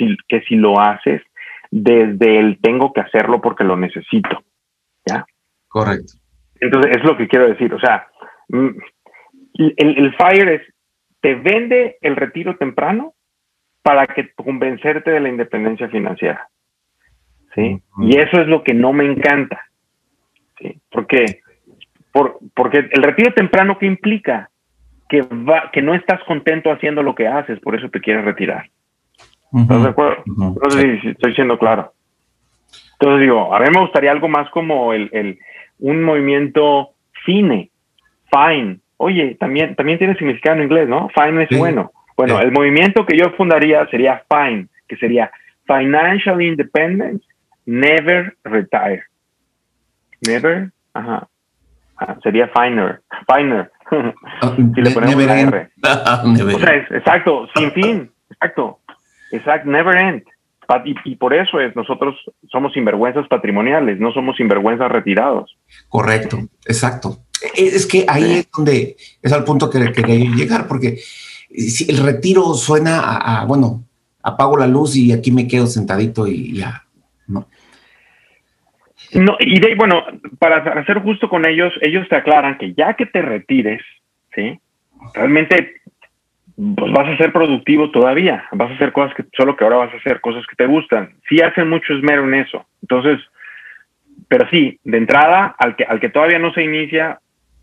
has, 0.06 0.18
que 0.28 0.41
si 0.41 0.56
lo 0.56 0.80
haces 0.80 1.22
desde 1.72 2.39
el 2.39 2.60
tengo 2.62 2.93
que 2.93 3.02
hacerlo 3.02 3.41
porque 3.41 3.64
lo 3.64 3.78
necesito. 3.78 4.43
¿Ya? 5.06 5.26
Correcto. 5.68 6.14
Entonces, 6.60 6.97
es 6.97 7.04
lo 7.04 7.18
que 7.18 7.28
quiero 7.28 7.47
decir. 7.47 7.74
O 7.74 7.80
sea, 7.80 8.08
mm, 8.50 8.70
el, 9.78 10.16
FIRE 10.16 10.56
es, 10.56 10.62
te 11.22 11.36
vende 11.36 11.97
el 12.02 12.16
retiro 12.16 12.58
temprano 12.58 13.14
para 13.82 14.08
que 14.08 14.32
convencerte 14.34 15.12
de 15.12 15.20
la 15.20 15.30
independencia 15.30 15.89
financiera. 15.89 16.50
¿Sí? 17.56 17.82
Y 18.02 18.18
eso 18.18 18.41
es 18.41 18.47
lo 18.47 18.64
que 18.64 18.74
no 18.74 18.93
me 18.93 19.06
encanta. 19.06 19.62
¿Sí? 20.60 20.80
Porque, 20.91 21.41
por, 22.12 22.39
porque 22.54 22.89
el 22.91 23.04
retiro 23.04 23.34
temprano, 23.34 23.78
¿qué 23.80 23.86
implica? 23.86 24.50
Que, 25.08 25.22
va, 25.22 25.72
que 25.72 25.82
no 25.82 25.95
estás 25.95 26.24
contento 26.26 26.72
haciendo 26.72 27.02
lo 27.02 27.16
que 27.16 27.28
haces, 27.28 27.60
por 27.62 27.76
eso 27.76 27.89
te 27.89 28.00
quieres 28.00 28.24
retirar. 28.26 28.70
¿Estás 29.54 29.84
de 29.84 29.89
acuerdo? 29.89 30.24
No 30.26 30.70
sé 30.70 31.00
si 31.02 31.10
estoy 31.10 31.34
siendo 31.36 31.58
claro. 31.58 31.93
Entonces 32.93 33.22
digo, 33.22 33.54
a 33.54 33.60
mí 33.60 33.66
me 33.74 33.82
gustaría 33.82 34.12
algo 34.12 34.28
más 34.28 34.50
como 34.50 34.93
el, 34.93 35.10
el 35.14 35.39
un 35.80 36.04
movimiento 36.04 36.89
fine, 37.26 37.70
fine. 38.32 38.80
Oye, 38.97 39.36
también, 39.39 39.76
también 39.76 39.97
tiene 39.97 40.16
significado 40.16 40.58
en 40.58 40.64
inglés, 40.64 40.89
¿no? 40.89 41.10
Fine 41.16 41.47
es 41.50 41.58
bueno. 41.58 41.91
Bueno, 42.18 42.41
el 42.41 42.52
movimiento 42.52 43.06
que 43.06 43.18
yo 43.18 43.32
fundaría 43.38 43.88
sería 43.88 44.22
FINE, 44.30 44.68
que 44.89 44.97
sería 44.97 45.32
Financial 45.66 46.41
Independence, 46.41 47.26
Never 47.66 48.36
Retire. 48.43 49.04
Never, 50.28 50.70
ajá. 50.93 51.30
Ah, 51.97 52.18
sería 52.22 52.50
finer, 52.50 53.02
finer. 53.28 53.72
Ah, 54.41 54.54
si 54.56 54.82
le 54.82 54.91
ponemos 54.91 55.16
una 55.16 55.39
R. 55.39 55.70
o 55.82 56.60
sea, 56.60 56.76
exacto, 56.76 57.47
sin 57.56 57.72
fin, 57.72 58.12
exacto, 58.30 58.79
exacto, 59.32 59.70
never 59.70 59.96
end. 59.98 60.24
Y, 61.04 61.16
por 61.16 61.34
eso 61.34 61.60
es, 61.60 61.76
nosotros 61.76 62.16
somos 62.48 62.74
sinvergüenzas 62.74 63.28
patrimoniales, 63.28 64.00
no 64.00 64.12
somos 64.12 64.38
sinvergüenzas 64.38 64.92
retirados. 64.92 65.58
Correcto, 65.88 66.38
exacto. 66.68 67.18
E, 67.56 67.66
es 67.66 67.88
que 67.88 68.06
ahí 68.08 68.34
es 68.40 68.52
donde 68.52 68.96
es 69.22 69.34
al 69.34 69.44
punto 69.44 69.70
que 69.70 69.92
quería 69.92 70.30
llegar, 70.30 70.68
porque 70.68 70.98
si 71.50 71.90
el 71.90 71.98
retiro 71.98 72.54
suena 72.54 73.00
a, 73.00 73.46
bueno, 73.46 73.84
apago 74.22 74.58
la 74.58 74.68
luz 74.68 74.96
y 74.96 75.12
aquí 75.12 75.32
me 75.32 75.48
quedo 75.48 75.66
sentadito 75.66 76.28
y 76.28 76.58
ya, 76.58 76.84
¿no? 77.28 77.48
No, 79.14 79.38
y 79.40 79.60
de, 79.60 79.74
bueno, 79.74 80.04
para 80.38 80.86
ser 80.86 81.00
justo 81.02 81.30
con 81.30 81.48
ellos, 81.48 81.74
ellos 81.82 82.08
te 82.10 82.16
aclaran 82.16 82.60
que 82.60 82.76
ya 82.76 82.94
que 82.94 83.08
te 83.08 83.24
retires, 83.24 83.82
¿sí? 84.36 84.60
Realmente 85.16 85.82
pues 86.76 86.91
vas 86.91 87.07
a 87.07 87.18
ser 87.18 87.32
productivo 87.32 87.89
todavía, 87.89 88.43
vas 88.51 88.72
a 88.72 88.74
hacer 88.74 88.91
cosas 88.91 89.16
que 89.16 89.24
solo 89.38 89.55
que 89.55 89.64
ahora 89.64 89.78
vas 89.78 89.93
a 89.93 89.97
hacer 89.97 90.20
cosas 90.20 90.45
que 90.45 90.57
te 90.57 90.66
gustan. 90.66 91.14
Sí 91.30 91.39
hacen 91.39 91.70
mucho 91.70 91.93
esmero 91.93 92.26
en 92.26 92.34
eso. 92.34 92.66
Entonces, 92.82 93.20
pero 94.28 94.45
sí, 94.49 94.78
de 94.84 94.97
entrada, 94.97 95.55
al 95.57 95.78
que, 95.78 95.86
al 95.86 96.01
que 96.01 96.10
todavía 96.10 96.38
no 96.38 96.53
se 96.53 96.64
inicia, 96.64 97.20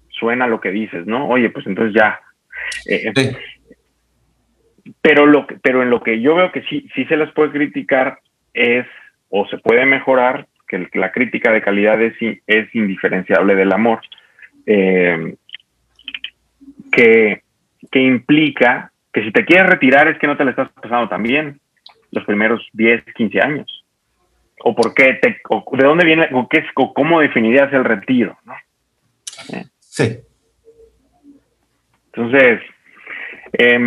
suena 0.09 0.47
lo 0.47 0.61
que 0.61 0.70
dices, 0.70 1.07
¿no? 1.07 1.28
Oye, 1.28 1.51
pues 1.51 1.66
entonces 1.66 1.94
ya. 1.94 2.20
Eh, 2.88 3.12
pero, 5.03 5.26
lo 5.26 5.47
pero 5.62 5.82
en 5.82 5.90
lo 5.90 6.03
que 6.03 6.22
yo 6.22 6.34
veo 6.34 6.51
que 6.51 6.62
sí, 6.62 6.88
sí 6.94 7.05
se 7.05 7.18
les 7.18 7.30
puede 7.32 7.51
criticar 7.51 8.20
es, 8.55 8.86
o 9.28 9.47
se 9.49 9.59
puede 9.59 9.84
mejorar, 9.84 10.47
que 10.66 10.88
la 10.94 11.12
crítica 11.12 11.53
de 11.53 11.61
calidad 11.61 12.01
es, 12.01 12.14
es 12.47 12.74
indiferenciable 12.74 13.55
del 13.55 13.72
amor, 13.72 14.01
eh, 14.64 15.36
que, 16.90 17.42
que 17.91 18.01
implica 18.01 18.93
que 19.12 19.22
si 19.22 19.32
te 19.32 19.45
quieres 19.45 19.70
retirar 19.70 20.09
es 20.09 20.18
que 20.18 20.26
no 20.26 20.37
te 20.37 20.45
lo 20.45 20.51
estás 20.51 20.68
pasando 20.70 21.09
tan 21.09 21.22
bien 21.22 21.61
los 22.11 22.24
primeros 22.24 22.66
10, 22.72 23.05
15 23.14 23.41
años. 23.41 23.84
O 24.62 24.74
por 24.74 24.95
qué, 24.95 25.14
te, 25.14 25.28
de 25.28 25.84
dónde 25.84 26.05
viene, 26.05 26.28
o, 26.32 26.49
qué, 26.49 26.64
o 26.74 26.93
cómo 26.95 27.20
definirías 27.20 27.72
el 27.72 27.84
retiro, 27.84 28.39
¿no? 28.45 28.55
Sí. 29.78 30.18
Entonces, 32.12 32.61
eh, 33.53 33.78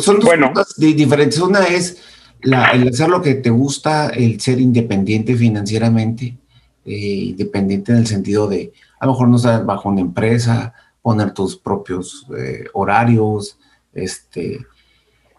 son 0.00 0.16
dos 0.16 0.24
bueno, 0.24 0.52
cosas 0.52 0.76
diferentes. 0.78 1.38
Una 1.40 1.60
es 1.60 2.34
la, 2.42 2.70
el 2.70 2.88
hacer 2.88 3.08
lo 3.08 3.22
que 3.22 3.34
te 3.34 3.50
gusta, 3.50 4.08
el 4.08 4.40
ser 4.40 4.60
independiente 4.60 5.36
financieramente, 5.36 6.36
eh, 6.84 7.30
independiente 7.30 7.92
en 7.92 7.98
el 7.98 8.06
sentido 8.06 8.48
de, 8.48 8.72
a 9.00 9.06
lo 9.06 9.12
mejor 9.12 9.28
no 9.28 9.36
estar 9.36 9.64
bajo 9.64 9.88
una 9.88 10.00
empresa, 10.00 10.74
poner 11.04 11.34
tus 11.34 11.58
propios 11.58 12.26
eh, 12.34 12.64
horarios, 12.72 13.58
este, 13.92 14.64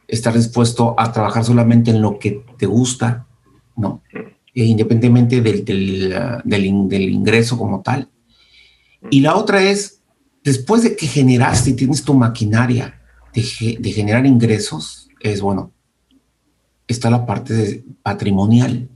estar 0.07 0.31
dispuesto 0.35 0.93
a 0.95 1.11
trabajar 1.11 1.43
solamente 1.43 1.89
en 1.89 2.03
lo 2.03 2.19
que 2.19 2.45
te 2.55 2.67
gusta. 2.67 3.25
E 4.53 4.63
independientemente 4.63 5.41
del, 5.41 6.65
ingreso 6.65 7.57
como 7.57 7.81
tal. 7.81 8.07
Y 9.09 9.21
la 9.21 9.35
otra 9.35 9.63
es, 9.63 10.03
después 10.43 10.83
de 10.83 10.95
que 10.95 11.07
generaste 11.07 11.71
y 11.71 11.73
tienes 11.73 12.03
tu 12.03 12.13
maquinaria 12.13 13.01
de, 13.33 13.77
de 13.79 13.91
generar 13.91 14.23
ingresos, 14.27 15.09
es 15.19 15.41
bueno, 15.41 15.71
está 16.87 17.09
la 17.09 17.25
parte 17.25 17.83
patrimonial, 18.03 18.87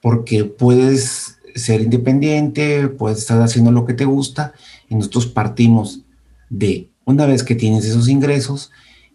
porque 0.00 0.46
puedes 0.46 1.36
ser 1.54 1.82
independiente, 1.82 2.88
puedes 2.88 3.18
estar 3.18 3.42
haciendo 3.42 3.72
lo 3.72 3.84
que 3.84 3.92
te 3.92 4.06
gusta 4.06 4.54
y 4.92 4.94
nosotros 4.94 5.26
partimos 5.26 6.04
de 6.50 6.90
una 7.06 7.24
vez 7.24 7.42
que 7.42 7.54
tienes 7.54 7.86
esos 7.86 8.08
ingresos, 8.08 8.70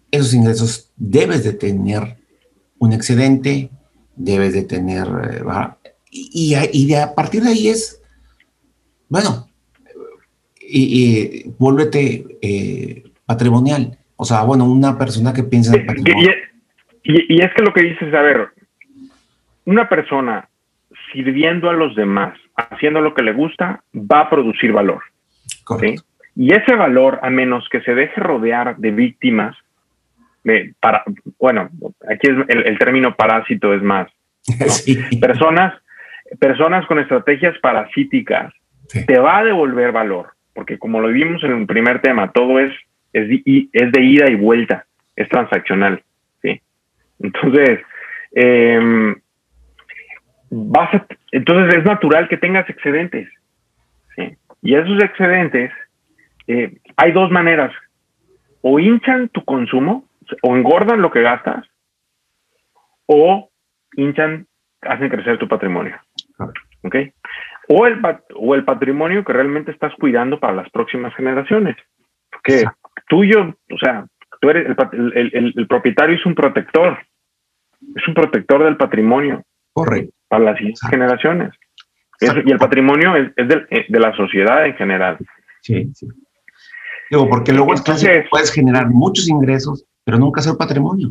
esos 0.09 0.33
ingresos 0.33 0.91
debes 0.97 1.43
de 1.43 1.53
tener 1.53 2.17
un 2.79 2.93
excedente, 2.93 3.69
debes 4.15 4.53
de 4.53 4.63
tener, 4.63 5.07
eh, 5.29 5.43
y, 6.09 6.55
y, 6.73 6.87
de, 6.87 6.97
a 6.97 7.13
partir 7.13 7.43
de 7.43 7.49
ahí 7.49 7.67
es, 7.67 8.01
bueno, 9.07 9.47
y, 10.59 11.47
vuélvete 11.59 12.25
eh, 12.41 13.03
patrimonial. 13.27 13.99
O 14.15 14.25
sea, 14.25 14.41
bueno, 14.41 14.65
una 14.65 14.97
persona 14.97 15.31
que 15.31 15.43
piensa 15.43 15.75
en 15.75 15.85
patrimonio. 15.85 16.31
Y, 17.03 17.39
es 17.39 17.53
que 17.53 17.61
lo 17.61 17.71
que 17.71 17.83
dices, 17.83 18.11
a 18.15 18.21
ver, 18.21 18.49
una 19.65 19.87
persona 19.87 20.49
sirviendo 21.13 21.69
a 21.69 21.73
los 21.73 21.95
demás, 21.95 22.35
haciendo 22.55 22.99
lo 22.99 23.13
que 23.13 23.21
le 23.21 23.33
gusta, 23.33 23.83
va 23.95 24.21
a 24.21 24.29
producir 24.29 24.71
valor. 24.71 25.03
Y 26.35 26.53
ese 26.53 26.75
valor, 26.75 27.19
a 27.23 27.29
menos 27.29 27.67
que 27.69 27.81
se 27.81 27.95
deje 27.95 28.21
rodear 28.21 28.77
de 28.77 28.91
víctimas, 28.91 29.55
de, 30.43 30.73
para, 30.79 31.03
bueno, 31.39 31.69
aquí 32.09 32.27
es 32.29 32.35
el, 32.47 32.77
término 32.77 33.15
parásito 33.15 33.73
es 33.73 33.81
más. 33.81 34.07
Personas, 35.19 35.73
personas 36.39 36.85
con 36.85 36.99
estrategias 36.99 37.57
parasíticas 37.59 38.53
te 39.07 39.19
va 39.19 39.39
a 39.39 39.43
devolver 39.43 39.91
valor, 39.91 40.29
porque 40.53 40.77
como 40.77 41.01
lo 41.01 41.09
vimos 41.09 41.43
en 41.43 41.51
el 41.51 41.65
primer 41.65 42.01
tema, 42.01 42.31
todo 42.31 42.59
es, 42.59 42.71
es, 43.13 43.41
es 43.73 43.91
de 43.91 44.01
ida 44.01 44.29
y 44.29 44.35
vuelta, 44.35 44.85
es 45.15 45.27
transaccional. 45.27 46.01
Entonces, 47.19 47.79
em, 48.33 49.15
entonces 51.31 51.77
es 51.77 51.85
natural 51.85 52.27
que 52.27 52.37
tengas 52.37 52.69
excedentes. 52.69 53.27
Y 54.61 54.75
esos 54.75 55.01
excedentes, 55.03 55.71
eh, 56.47 56.77
hay 56.95 57.11
dos 57.11 57.31
maneras. 57.31 57.71
O 58.61 58.79
hinchan 58.79 59.29
tu 59.29 59.43
consumo, 59.43 60.05
o 60.41 60.55
engordan 60.55 61.01
lo 61.01 61.11
que 61.11 61.21
gastas, 61.21 61.65
o 63.05 63.49
hinchan, 63.95 64.47
hacen 64.81 65.09
crecer 65.09 65.37
tu 65.37 65.47
patrimonio. 65.47 65.97
¿Ok? 66.83 66.95
O 67.69 67.85
el, 67.85 68.01
o 68.35 68.55
el 68.55 68.63
patrimonio 68.63 69.23
que 69.23 69.33
realmente 69.33 69.71
estás 69.71 69.93
cuidando 69.95 70.39
para 70.39 70.53
las 70.53 70.69
próximas 70.69 71.13
generaciones. 71.15 71.75
Porque 72.31 72.65
tuyo, 73.07 73.55
o 73.71 73.77
sea, 73.77 74.05
tú 74.39 74.49
eres 74.49 74.75
el, 74.93 75.67
propietario 75.67 76.15
es 76.15 76.25
un 76.25 76.35
protector, 76.35 76.97
es 77.95 78.07
un 78.07 78.13
protector 78.13 78.63
del 78.63 78.77
patrimonio. 78.77 79.43
Correcto. 79.73 80.13
Para 80.27 80.43
las 80.45 80.57
siguientes 80.57 80.89
generaciones. 80.89 81.51
Y 82.19 82.51
el 82.51 82.57
patrimonio 82.57 83.15
es, 83.15 83.31
eh, 83.37 83.85
de, 83.87 83.99
la 83.99 84.15
sociedad 84.15 84.65
en 84.65 84.75
general. 84.75 85.17
Sí, 85.61 85.89
sí. 85.93 86.07
Digo, 87.09 87.29
porque 87.29 87.53
luego 87.53 87.73
Entonces, 87.73 88.25
puedes 88.29 88.51
generar 88.51 88.89
muchos 88.89 89.29
ingresos, 89.29 89.85
pero 90.03 90.17
nunca 90.17 90.41
hacer 90.41 90.55
patrimonio. 90.57 91.09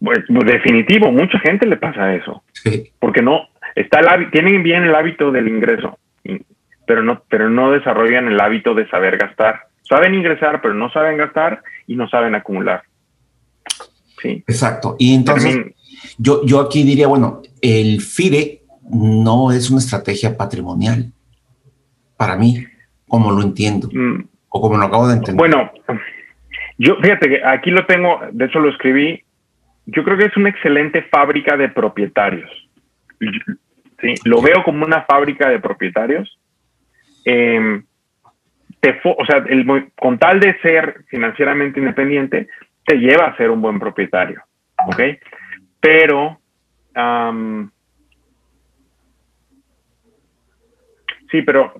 Pues, 0.00 0.18
pues, 0.26 0.46
definitivo, 0.46 1.10
mucha 1.12 1.38
gente 1.38 1.66
le 1.66 1.76
pasa 1.76 2.14
eso. 2.14 2.42
Sí. 2.52 2.92
Porque 2.98 3.22
no, 3.22 3.48
está 3.74 4.00
el 4.00 4.30
tienen 4.30 4.62
bien 4.62 4.84
el 4.84 4.94
hábito 4.94 5.30
del 5.30 5.48
ingreso, 5.48 5.98
pero 6.86 7.02
no, 7.02 7.22
pero 7.28 7.48
no 7.48 7.70
desarrollan 7.70 8.28
el 8.28 8.40
hábito 8.40 8.74
de 8.74 8.88
saber 8.88 9.16
gastar. 9.16 9.68
Saben 9.82 10.14
ingresar, 10.14 10.60
pero 10.60 10.74
no 10.74 10.90
saben 10.90 11.18
gastar 11.18 11.62
y 11.86 11.94
no 11.94 12.08
saben 12.08 12.34
acumular. 12.34 12.82
Sí. 14.24 14.42
Exacto. 14.46 14.96
Y 14.98 15.14
entonces, 15.14 15.58
yo, 16.16 16.44
yo 16.46 16.60
aquí 16.60 16.82
diría, 16.82 17.08
bueno, 17.08 17.42
el 17.60 18.00
FIRE 18.00 18.62
no 18.90 19.52
es 19.52 19.70
una 19.70 19.80
estrategia 19.80 20.34
patrimonial 20.36 21.12
para 22.16 22.36
mí, 22.36 22.64
como 23.06 23.30
lo 23.32 23.42
entiendo, 23.42 23.88
mm. 23.92 24.24
o 24.48 24.60
como 24.62 24.78
lo 24.78 24.84
acabo 24.84 25.08
de 25.08 25.16
entender. 25.16 25.36
Bueno, 25.36 25.70
yo 26.78 26.96
fíjate 27.02 27.28
que 27.28 27.44
aquí 27.44 27.70
lo 27.70 27.84
tengo, 27.84 28.18
de 28.32 28.46
hecho 28.46 28.60
lo 28.60 28.70
escribí, 28.70 29.22
yo 29.84 30.04
creo 30.04 30.16
que 30.16 30.24
es 30.24 30.36
una 30.38 30.48
excelente 30.48 31.02
fábrica 31.02 31.58
de 31.58 31.68
propietarios. 31.68 32.50
¿sí? 34.00 34.14
Lo 34.24 34.40
veo 34.40 34.64
como 34.64 34.86
una 34.86 35.02
fábrica 35.02 35.50
de 35.50 35.60
propietarios. 35.60 36.38
Eh, 37.26 37.82
o 39.04 39.24
sea, 39.26 39.44
el, 39.48 39.66
con 39.96 40.18
tal 40.18 40.40
de 40.40 40.58
ser 40.60 41.04
financieramente 41.08 41.80
independiente, 41.80 42.48
te 42.84 42.96
lleva 42.96 43.26
a 43.26 43.36
ser 43.36 43.50
un 43.50 43.60
buen 43.60 43.78
propietario, 43.78 44.42
¿ok? 44.86 45.00
Pero, 45.80 46.38
sí, 51.30 51.42
pero 51.42 51.74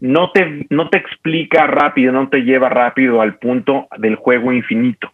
no, 0.00 0.30
te, 0.32 0.66
no 0.70 0.88
te 0.88 0.98
explica 0.98 1.66
rápido, 1.66 2.12
no 2.12 2.28
te 2.28 2.40
lleva 2.40 2.68
rápido 2.68 3.20
al 3.20 3.38
punto 3.38 3.88
del 3.98 4.16
juego 4.16 4.52
infinito. 4.52 5.10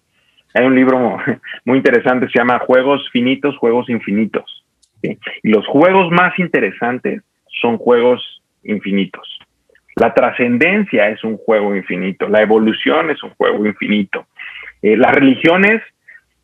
Hay 0.54 0.66
un 0.66 0.74
libro 0.74 1.18
muy 1.64 1.78
interesante, 1.78 2.28
se 2.28 2.38
llama 2.38 2.58
Juegos 2.60 3.08
Finitos, 3.10 3.56
Juegos 3.56 3.88
Infinitos. 3.88 4.64
Y 5.02 5.50
los 5.50 5.66
juegos 5.66 6.10
más 6.12 6.38
interesantes 6.38 7.22
son 7.60 7.76
juegos 7.76 8.42
infinitos. 8.62 9.38
La 9.96 10.14
trascendencia 10.14 11.08
es 11.08 11.22
un 11.22 11.36
juego 11.36 11.76
infinito, 11.76 12.28
la 12.28 12.40
evolución 12.40 13.10
es 13.10 13.22
un 13.22 13.30
juego 13.30 13.66
infinito. 13.66 14.26
Eh, 14.80 14.96
las 14.96 15.12
religiones 15.12 15.82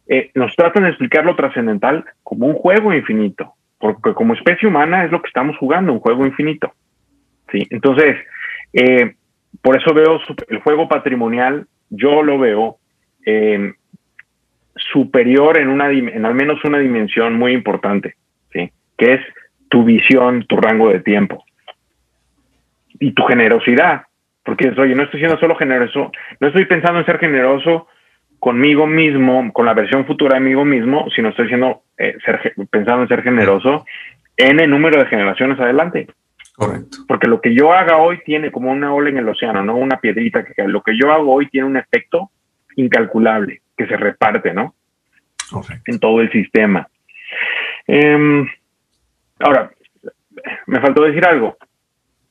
eh, 0.06 0.30
nos 0.34 0.54
tratan 0.54 0.84
de 0.84 0.90
explicar 0.90 1.24
lo 1.24 1.34
trascendental 1.34 2.04
como 2.22 2.46
un 2.46 2.54
juego 2.54 2.92
infinito, 2.92 3.54
porque 3.78 4.12
como 4.12 4.34
especie 4.34 4.68
humana 4.68 5.04
es 5.04 5.10
lo 5.10 5.22
que 5.22 5.28
estamos 5.28 5.56
jugando, 5.56 5.92
un 5.92 6.00
juego 6.00 6.26
infinito. 6.26 6.72
¿sí? 7.50 7.66
Entonces, 7.70 8.16
eh, 8.74 9.14
por 9.62 9.76
eso 9.76 9.94
veo 9.94 10.20
el 10.48 10.58
juego 10.58 10.88
patrimonial, 10.88 11.66
yo 11.90 12.22
lo 12.22 12.38
veo 12.38 12.78
superior 14.76 15.58
en, 15.58 15.68
una, 15.68 15.90
en 15.90 16.24
al 16.24 16.34
menos 16.34 16.64
una 16.64 16.78
dimensión 16.78 17.34
muy 17.34 17.52
importante, 17.52 18.14
¿sí? 18.52 18.70
que 18.96 19.14
es 19.14 19.20
tu 19.68 19.84
visión, 19.84 20.46
tu 20.46 20.56
rango 20.56 20.90
de 20.90 21.00
tiempo 21.00 21.44
y 23.00 23.12
tu 23.12 23.22
generosidad. 23.24 24.02
Porque, 24.44 24.72
oye, 24.78 24.94
no 24.94 25.02
estoy 25.02 25.20
siendo 25.20 25.38
solo 25.38 25.56
generoso, 25.56 26.10
no 26.40 26.48
estoy 26.48 26.64
pensando 26.64 27.00
en 27.00 27.06
ser 27.06 27.18
generoso 27.18 27.86
conmigo 28.38 28.86
mismo, 28.86 29.52
con 29.52 29.66
la 29.66 29.74
versión 29.74 30.06
futura 30.06 30.38
de 30.38 30.40
mí 30.40 30.54
mismo, 30.64 31.06
sino 31.14 31.30
estoy 31.30 31.48
siendo, 31.48 31.82
eh, 31.98 32.16
pensando 32.70 33.02
en 33.02 33.08
ser 33.08 33.22
generoso 33.22 33.84
en 34.36 34.60
el 34.60 34.70
número 34.70 34.98
de 35.00 35.06
generaciones 35.06 35.58
adelante. 35.58 36.06
Correcto. 36.54 36.98
Porque 37.06 37.28
lo 37.28 37.40
que 37.40 37.54
yo 37.54 37.72
haga 37.72 37.98
hoy 37.98 38.20
tiene 38.24 38.50
como 38.50 38.70
una 38.70 38.92
ola 38.92 39.10
en 39.10 39.18
el 39.18 39.28
océano, 39.28 39.62
no 39.62 39.76
una 39.76 40.00
piedrita 40.00 40.44
que 40.44 40.54
cae. 40.54 40.68
Lo 40.68 40.82
que 40.82 40.96
yo 40.96 41.12
hago 41.12 41.32
hoy 41.32 41.48
tiene 41.48 41.66
un 41.66 41.76
efecto 41.76 42.30
incalculable 42.76 43.62
que 43.76 43.86
se 43.86 43.96
reparte, 43.96 44.52
¿no? 44.54 44.74
Correcto. 45.50 45.84
En 45.86 46.00
todo 46.00 46.20
el 46.20 46.30
sistema. 46.32 46.88
Em, 47.86 48.48
ahora, 49.40 49.70
me 50.66 50.80
faltó 50.80 51.02
decir 51.02 51.24
algo. 51.26 51.56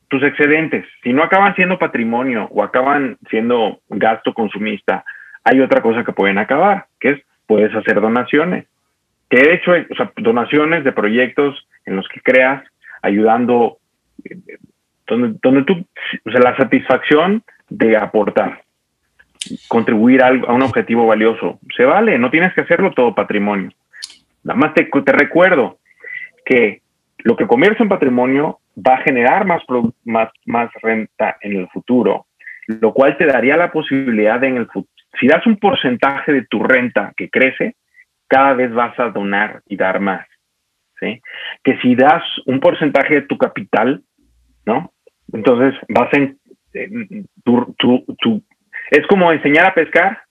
Tus 0.08 0.22
excedentes, 0.22 0.86
si 1.02 1.12
no 1.12 1.22
acaban 1.22 1.54
siendo 1.54 1.78
patrimonio 1.78 2.48
o 2.50 2.62
acaban 2.62 3.18
siendo 3.30 3.80
gasto 3.88 4.32
consumista, 4.32 5.04
hay 5.44 5.60
otra 5.60 5.82
cosa 5.82 6.04
que 6.04 6.12
pueden 6.12 6.38
acabar, 6.38 6.86
que 6.98 7.08
es 7.10 7.22
puedes 7.46 7.74
hacer 7.74 8.00
donaciones. 8.00 8.66
Que 9.28 9.38
de 9.38 9.54
hecho, 9.54 9.72
donaciones 10.16 10.84
de 10.84 10.92
proyectos 10.92 11.66
en 11.84 11.96
los 11.96 12.06
que 12.08 12.20
creas, 12.20 12.62
ayudando, 13.02 13.78
donde, 15.06 15.38
donde 15.42 15.64
tú, 15.64 15.84
o 16.24 16.30
sea, 16.30 16.40
la 16.40 16.56
satisfacción 16.56 17.42
de 17.68 17.96
aportar, 17.96 18.62
contribuir 19.68 20.22
a, 20.22 20.28
a 20.28 20.52
un 20.52 20.62
objetivo 20.62 21.06
valioso, 21.06 21.58
se 21.76 21.84
vale, 21.84 22.18
no 22.18 22.30
tienes 22.30 22.54
que 22.54 22.62
hacerlo 22.62 22.92
todo 22.92 23.14
patrimonio. 23.14 23.70
Nada 24.44 24.58
más 24.58 24.74
te, 24.74 24.84
te 24.84 25.12
recuerdo 25.12 25.78
que 26.44 26.82
lo 27.18 27.36
que 27.36 27.46
conviertes 27.46 27.80
en 27.80 27.88
patrimonio 27.88 28.60
va 28.76 28.94
a 28.94 29.02
generar 29.02 29.44
más, 29.44 29.62
más, 30.04 30.30
más 30.46 30.70
renta 30.82 31.36
en 31.40 31.56
el 31.56 31.68
futuro, 31.68 32.26
lo 32.66 32.92
cual 32.92 33.16
te 33.16 33.26
daría 33.26 33.56
la 33.56 33.72
posibilidad 33.72 34.38
de 34.40 34.48
en 34.48 34.56
el 34.56 34.66
futuro, 34.66 34.92
si 35.18 35.26
das 35.26 35.44
un 35.46 35.56
porcentaje 35.56 36.32
de 36.32 36.46
tu 36.46 36.62
renta 36.62 37.12
que 37.16 37.28
crece, 37.30 37.74
cada 38.28 38.52
vez 38.54 38.72
vas 38.72 38.98
a 39.00 39.08
donar 39.08 39.62
y 39.66 39.76
dar 39.76 40.00
más. 40.00 40.26
¿sí? 41.00 41.20
Que 41.64 41.78
si 41.78 41.94
das 41.94 42.22
un 42.46 42.60
porcentaje 42.60 43.14
de 43.14 43.22
tu 43.22 43.38
capital, 43.38 44.02
¿no? 44.66 44.92
Entonces 45.32 45.74
vas 45.88 46.12
en, 46.12 46.38
tu, 47.44 48.42
es 48.90 49.06
como 49.06 49.32
enseñar 49.32 49.66
a 49.66 49.74
pescar 49.74 50.22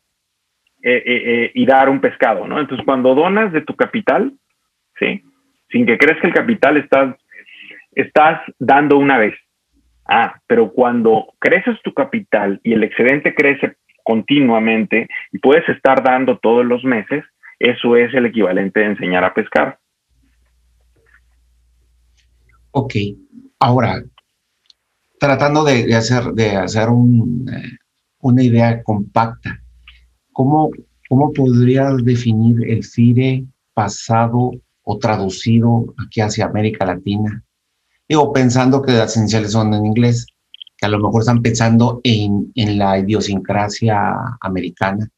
eh, 0.81 1.03
eh, 1.05 1.23
eh, 1.25 1.51
y 1.53 1.65
dar 1.65 1.89
un 1.89 1.99
pescado, 1.99 2.47
¿no? 2.47 2.59
Entonces 2.59 2.85
cuando 2.85 3.15
donas 3.15 3.51
de 3.51 3.61
tu 3.61 3.75
capital, 3.75 4.33
¿sí? 4.99 5.23
Sin 5.69 5.85
que 5.85 5.97
crezca 5.97 6.27
el 6.27 6.33
capital, 6.33 6.77
estás, 6.77 7.15
estás 7.93 8.41
dando 8.59 8.97
una 8.97 9.17
vez. 9.17 9.33
Ah, 10.05 10.39
pero 10.47 10.71
cuando 10.71 11.33
creces 11.39 11.75
tu 11.83 11.93
capital 11.93 12.61
y 12.63 12.73
el 12.73 12.83
excedente 12.83 13.35
crece 13.35 13.75
continuamente 14.03 15.07
y 15.33 15.39
puedes 15.39 15.67
estar 15.67 16.01
dando 16.01 16.37
todos 16.37 16.65
los 16.65 16.83
meses, 16.85 17.25
eso 17.59 17.95
es 17.97 18.13
el 18.13 18.27
equivalente 18.27 18.79
de 18.79 18.85
enseñar 18.85 19.25
a 19.25 19.33
pescar. 19.33 19.79
Ok, 22.71 22.93
ahora, 23.59 24.03
tratando 25.19 25.65
de, 25.65 25.93
hacer, 25.93 26.23
de 26.33 26.55
hacer 26.55 26.89
un, 26.89 27.49
eh, 27.51 27.77
una 28.19 28.43
idea 28.43 28.81
compacta, 28.83 29.59
¿cómo, 30.31 30.69
¿cómo 31.09 31.33
podrías 31.33 31.97
definir 32.05 32.69
el 32.69 32.83
FIRE 32.83 33.43
pasado 33.73 34.51
o 34.89 34.97
traducido 34.97 35.93
aquí 35.97 36.21
hacia 36.21 36.45
América 36.45 36.85
Latina? 36.85 37.43
Digo, 38.07 38.31
pensando 38.31 38.81
que 38.81 38.93
las 38.93 39.11
esenciales 39.11 39.51
son 39.51 39.73
en 39.73 39.85
inglés, 39.85 40.25
que 40.77 40.85
a 40.85 40.89
lo 40.89 40.99
mejor 40.99 41.21
están 41.21 41.41
pensando 41.41 41.99
en, 42.03 42.51
en 42.55 42.77
la 42.77 42.97
idiosincrasia 42.97 44.13
americana, 44.39 45.09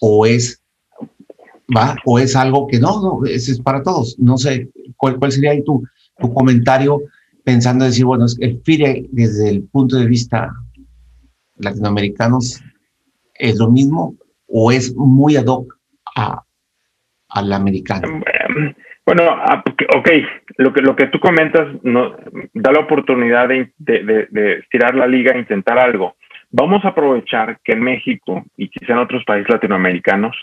o 0.00 0.26
es, 0.26 0.60
¿va? 1.74 1.96
o 2.04 2.18
es 2.18 2.34
algo 2.34 2.66
que 2.66 2.80
no, 2.80 3.00
no 3.00 3.24
es, 3.26 3.48
es 3.48 3.60
para 3.60 3.82
todos. 3.84 4.16
No 4.18 4.36
sé, 4.36 4.68
¿cuál, 4.96 5.20
cuál 5.20 5.30
sería 5.30 5.52
tu, 5.62 5.84
tu 6.18 6.34
comentario 6.34 7.00
pensando 7.44 7.84
decir, 7.84 8.04
bueno, 8.04 8.26
el 8.40 8.60
FIRE 8.64 9.08
desde 9.12 9.50
el 9.50 9.62
punto 9.68 9.96
de 9.96 10.06
vista 10.06 10.52
latinoamericanos 11.58 12.60
es 13.34 13.56
lo 13.56 13.70
mismo 13.70 14.16
o 14.48 14.72
es 14.72 14.96
muy 14.96 15.36
ad 15.36 15.46
hoc 15.46 15.78
a, 16.16 16.42
al 17.30 17.52
americano? 17.52 18.20
Bueno, 19.06 19.24
ok, 19.96 20.08
lo 20.58 20.72
que, 20.72 20.82
lo 20.82 20.94
que 20.94 21.06
tú 21.06 21.18
comentas 21.18 21.66
no, 21.82 22.14
da 22.52 22.72
la 22.72 22.80
oportunidad 22.80 23.48
de, 23.48 23.72
de, 23.78 24.58
estirar 24.58 24.94
la 24.94 25.06
liga 25.06 25.32
e 25.32 25.38
intentar 25.38 25.78
algo. 25.78 26.16
Vamos 26.50 26.84
a 26.84 26.88
aprovechar 26.88 27.58
que 27.64 27.72
en 27.72 27.82
México 27.82 28.44
y 28.56 28.68
quizá 28.68 28.92
en 28.92 28.98
otros 28.98 29.24
países 29.24 29.48
latinoamericanos 29.48 30.36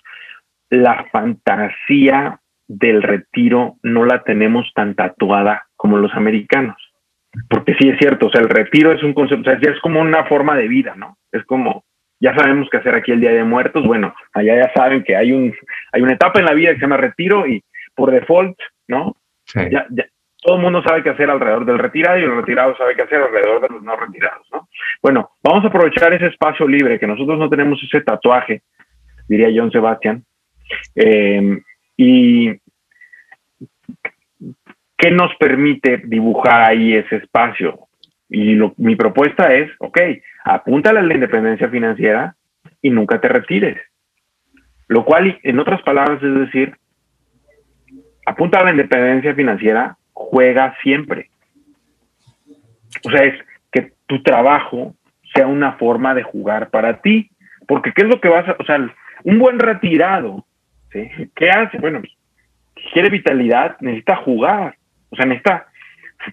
la 0.69 1.05
fantasía 1.11 2.39
del 2.67 3.03
retiro 3.03 3.75
no 3.83 4.05
la 4.05 4.23
tenemos 4.23 4.69
tan 4.73 4.95
tatuada 4.95 5.67
como 5.75 5.97
los 5.97 6.13
americanos. 6.13 6.75
Porque 7.49 7.75
sí 7.79 7.89
es 7.89 7.97
cierto, 7.99 8.27
o 8.27 8.29
sea, 8.29 8.41
el 8.41 8.49
retiro 8.49 8.91
es 8.91 9.03
un 9.03 9.13
concepto, 9.13 9.49
o 9.49 9.59
sea, 9.59 9.71
es 9.71 9.79
como 9.81 10.01
una 10.01 10.25
forma 10.25 10.55
de 10.55 10.67
vida, 10.67 10.95
¿no? 10.95 11.17
Es 11.31 11.43
como, 11.45 11.85
ya 12.19 12.35
sabemos 12.35 12.67
qué 12.69 12.77
hacer 12.77 12.95
aquí 12.95 13.11
el 13.11 13.21
Día 13.21 13.31
de 13.31 13.43
Muertos, 13.43 13.85
bueno, 13.85 14.13
allá 14.33 14.55
ya 14.55 14.73
saben 14.73 15.03
que 15.03 15.15
hay, 15.15 15.31
un, 15.31 15.53
hay 15.91 16.01
una 16.01 16.13
etapa 16.13 16.39
en 16.39 16.45
la 16.45 16.53
vida 16.53 16.69
que 16.69 16.75
se 16.75 16.81
llama 16.81 16.97
retiro 16.97 17.47
y 17.47 17.63
por 17.95 18.11
default, 18.11 18.57
¿no? 18.87 19.15
Sí. 19.45 19.59
Ya, 19.71 19.85
ya, 19.89 20.05
todo 20.41 20.57
el 20.57 20.61
mundo 20.61 20.81
sabe 20.83 21.03
qué 21.03 21.09
hacer 21.09 21.29
alrededor 21.29 21.65
del 21.65 21.79
retirado 21.79 22.19
y 22.19 22.23
el 22.23 22.35
retirado 22.35 22.75
sabe 22.77 22.95
qué 22.95 23.01
hacer 23.01 23.21
alrededor 23.21 23.61
de 23.61 23.69
los 23.69 23.83
no 23.83 23.95
retirados, 23.95 24.47
¿no? 24.51 24.69
Bueno, 25.01 25.31
vamos 25.43 25.63
a 25.65 25.67
aprovechar 25.67 26.13
ese 26.13 26.27
espacio 26.27 26.67
libre, 26.67 26.99
que 26.99 27.07
nosotros 27.07 27.37
no 27.37 27.49
tenemos 27.49 27.81
ese 27.83 28.01
tatuaje, 28.01 28.61
diría 29.27 29.49
John 29.53 29.71
Sebastian, 29.71 30.23
eh, 30.95 31.59
y 31.97 32.51
¿qué 34.97 35.11
nos 35.11 35.35
permite 35.35 36.01
dibujar 36.05 36.69
ahí 36.69 36.93
ese 36.93 37.17
espacio? 37.17 37.79
Y 38.29 38.53
lo, 38.55 38.73
mi 38.77 38.95
propuesta 38.95 39.53
es, 39.53 39.71
ok, 39.79 39.99
apúntale 40.47 40.99
a 40.99 41.03
la 41.03 41.13
independencia 41.13 41.69
financiera 41.69 42.35
y 42.81 42.89
nunca 42.89 43.19
te 43.19 43.27
retires. 43.27 43.77
Lo 44.87 45.03
cual, 45.03 45.39
en 45.43 45.59
otras 45.59 45.81
palabras, 45.81 46.23
es 46.23 46.33
decir, 46.33 46.75
apunta 48.25 48.59
a 48.59 48.63
la 48.63 48.71
independencia 48.71 49.35
financiera, 49.35 49.97
juega 50.13 50.75
siempre. 50.81 51.29
O 53.05 53.11
sea, 53.11 53.23
es 53.23 53.35
que 53.71 53.93
tu 54.05 54.23
trabajo 54.23 54.95
sea 55.33 55.47
una 55.47 55.73
forma 55.73 56.13
de 56.13 56.23
jugar 56.23 56.69
para 56.69 57.01
ti. 57.01 57.29
Porque 57.67 57.91
¿qué 57.91 58.03
es 58.03 58.07
lo 58.07 58.21
que 58.21 58.29
vas 58.29 58.47
a, 58.47 58.55
o 58.57 58.63
sea, 58.63 58.79
un 59.23 59.39
buen 59.39 59.59
retirado, 59.59 60.45
¿sí? 60.91 61.29
¿qué 61.35 61.49
hace? 61.49 61.77
Bueno, 61.79 62.01
quiere 62.93 63.09
vitalidad, 63.09 63.75
necesita 63.81 64.15
jugar, 64.17 64.77
o 65.09 65.15
sea, 65.17 65.25
necesita 65.25 65.67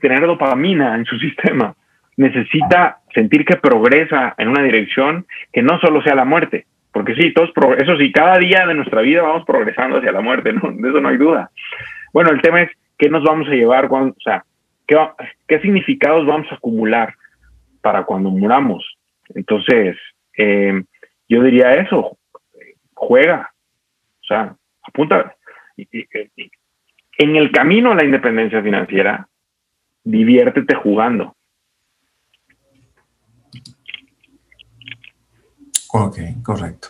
tener 0.00 0.20
dopamina 0.20 0.94
en 0.94 1.04
su 1.04 1.18
sistema, 1.18 1.74
necesita 2.16 2.98
sentir 3.14 3.44
que 3.44 3.56
progresa 3.56 4.34
en 4.38 4.48
una 4.48 4.62
dirección 4.62 5.26
que 5.52 5.62
no 5.62 5.78
solo 5.78 6.02
sea 6.02 6.14
la 6.14 6.24
muerte, 6.24 6.66
porque 6.92 7.14
sí, 7.14 7.32
todos, 7.32 7.50
eso 7.78 7.96
sí, 7.96 8.12
cada 8.12 8.38
día 8.38 8.66
de 8.66 8.74
nuestra 8.74 9.00
vida 9.00 9.22
vamos 9.22 9.44
progresando 9.46 9.98
hacia 9.98 10.12
la 10.12 10.20
muerte, 10.20 10.52
¿no? 10.52 10.70
de 10.72 10.88
eso 10.88 11.00
no 11.00 11.08
hay 11.08 11.16
duda. 11.16 11.50
Bueno, 12.12 12.30
el 12.30 12.40
tema 12.40 12.62
es 12.62 12.70
qué 12.98 13.08
nos 13.08 13.24
vamos 13.24 13.48
a 13.48 13.52
llevar, 13.52 13.86
o 13.90 14.14
sea, 14.22 14.44
qué, 14.86 14.96
qué 15.48 15.60
significados 15.60 16.26
vamos 16.26 16.46
a 16.50 16.56
acumular 16.56 17.14
para 17.80 18.04
cuando 18.04 18.30
muramos. 18.30 18.96
Entonces, 19.34 19.96
eh, 20.36 20.82
yo 21.28 21.42
diría 21.42 21.74
eso, 21.76 22.16
juega, 22.94 23.50
o 24.22 24.24
sea, 24.24 24.54
apunta. 24.82 25.34
En 25.76 27.36
el 27.36 27.50
camino 27.50 27.92
a 27.92 27.94
la 27.94 28.04
independencia 28.04 28.62
financiera, 28.62 29.28
diviértete 30.04 30.74
jugando. 30.74 31.34
Ok, 35.96 36.18
correcto. 36.42 36.88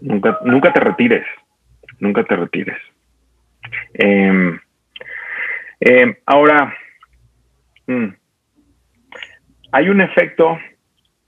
Nunca, 0.00 0.38
nunca 0.44 0.72
te 0.72 0.78
retires, 0.78 1.26
nunca 1.98 2.22
te 2.22 2.36
retires. 2.36 2.78
Eh, 3.94 4.60
eh, 5.80 6.22
ahora, 6.24 6.72
mm, 7.88 8.06
hay 9.72 9.88
un 9.88 10.00
efecto, 10.02 10.56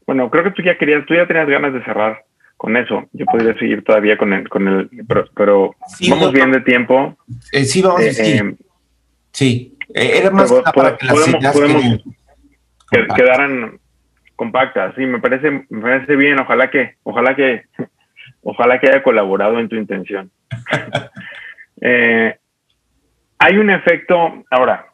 bueno, 0.07 0.31
creo 0.31 0.45
que 0.45 0.53
tú 0.53 0.63
ya 0.63 0.79
querías, 0.79 1.05
tú 1.05 1.15
ya 1.15 1.27
tenías 1.27 1.49
ganas 1.49 1.75
de 1.75 1.83
cerrar 1.83 2.25
con 2.57 2.77
eso. 2.77 3.09
Yo 3.13 3.27
podría 3.27 3.59
seguir 3.59 3.83
todavía 3.83 4.17
con 4.17 4.33
el, 4.33 4.49
con 4.49 4.69
el 4.69 4.89
pero, 5.09 5.25
pero 5.35 5.75
sí, 5.99 6.11
vamos 6.11 6.27
no, 6.27 6.33
bien 6.33 6.53
de 6.53 6.61
tiempo. 6.61 7.17
Eh, 7.51 7.65
sí, 7.65 7.83
vamos, 7.83 8.03
eh, 8.03 8.15
sí. 8.15 8.39
eh, 8.39 8.55
sí. 9.33 9.79
era 9.93 10.31
más 10.31 10.49
pero, 10.49 10.63
para 10.73 10.97
que 10.97 11.07
las 11.07 11.15
podemos, 11.17 11.41
ideas 11.41 11.53
podemos 11.55 11.83
queden 11.83 13.09
que 13.09 13.15
quedaran 13.17 13.81
compactas. 14.43 14.93
Sí, 14.97 15.07
me 15.07 15.21
parece, 15.21 15.67
me 15.69 15.81
parece 15.81 16.17
bien. 16.17 16.41
Ojalá 16.41 16.69
que, 16.69 16.97
ojalá 17.05 17.37
que, 17.37 17.63
ojalá 18.43 18.81
que 18.81 18.89
haya 18.89 19.03
colaborado 19.03 19.61
en 19.61 19.69
tu 19.69 19.77
intención. 19.77 20.33
eh, 21.81 22.37
hay 23.39 23.57
un 23.57 23.71
efecto, 23.71 24.45
ahora, 24.51 24.87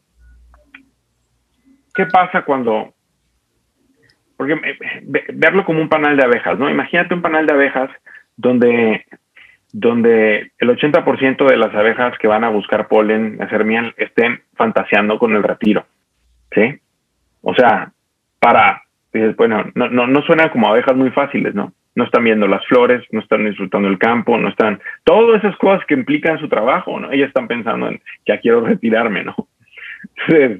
¿qué 1.94 2.04
pasa 2.06 2.42
cuando, 2.42 2.92
porque 4.36 4.54
verlo 5.32 5.64
como 5.64 5.80
un 5.80 5.88
panal 5.88 6.18
de 6.18 6.24
abejas, 6.24 6.58
¿no? 6.58 6.68
Imagínate 6.68 7.14
un 7.14 7.22
panal 7.22 7.46
de 7.46 7.54
abejas 7.54 7.90
donde, 8.36 9.06
donde 9.72 10.52
el 10.58 10.68
80% 10.68 11.48
de 11.48 11.56
las 11.56 11.74
abejas 11.74 12.18
que 12.18 12.28
van 12.28 12.44
a 12.44 12.50
buscar 12.50 12.86
polen, 12.88 13.40
hacer 13.40 13.64
miel, 13.64 13.94
estén 13.96 14.42
fantaseando 14.56 15.18
con 15.18 15.34
el 15.34 15.42
retiro, 15.42 15.86
¿sí? 16.52 16.80
O 17.40 17.54
sea, 17.54 17.92
para, 18.38 18.82
bueno, 19.36 19.64
no, 19.74 20.06
no, 20.06 20.22
suenan 20.22 20.50
como 20.50 20.68
abejas 20.68 20.96
muy 20.96 21.10
fáciles, 21.10 21.54
¿no? 21.54 21.72
No 21.94 22.04
están 22.04 22.24
viendo 22.24 22.46
las 22.46 22.64
flores, 22.66 23.02
no 23.10 23.20
están 23.20 23.44
disfrutando 23.46 23.88
el 23.88 23.98
campo, 23.98 24.38
no 24.38 24.48
están, 24.48 24.80
todas 25.04 25.42
esas 25.42 25.56
cosas 25.56 25.84
que 25.86 25.94
implican 25.94 26.38
su 26.38 26.48
trabajo, 26.48 27.00
¿no? 27.00 27.10
Ellas 27.10 27.28
están 27.28 27.48
pensando 27.48 27.88
en, 27.88 28.00
ya 28.26 28.38
quiero 28.38 28.60
retirarme, 28.60 29.24
¿no? 29.24 29.34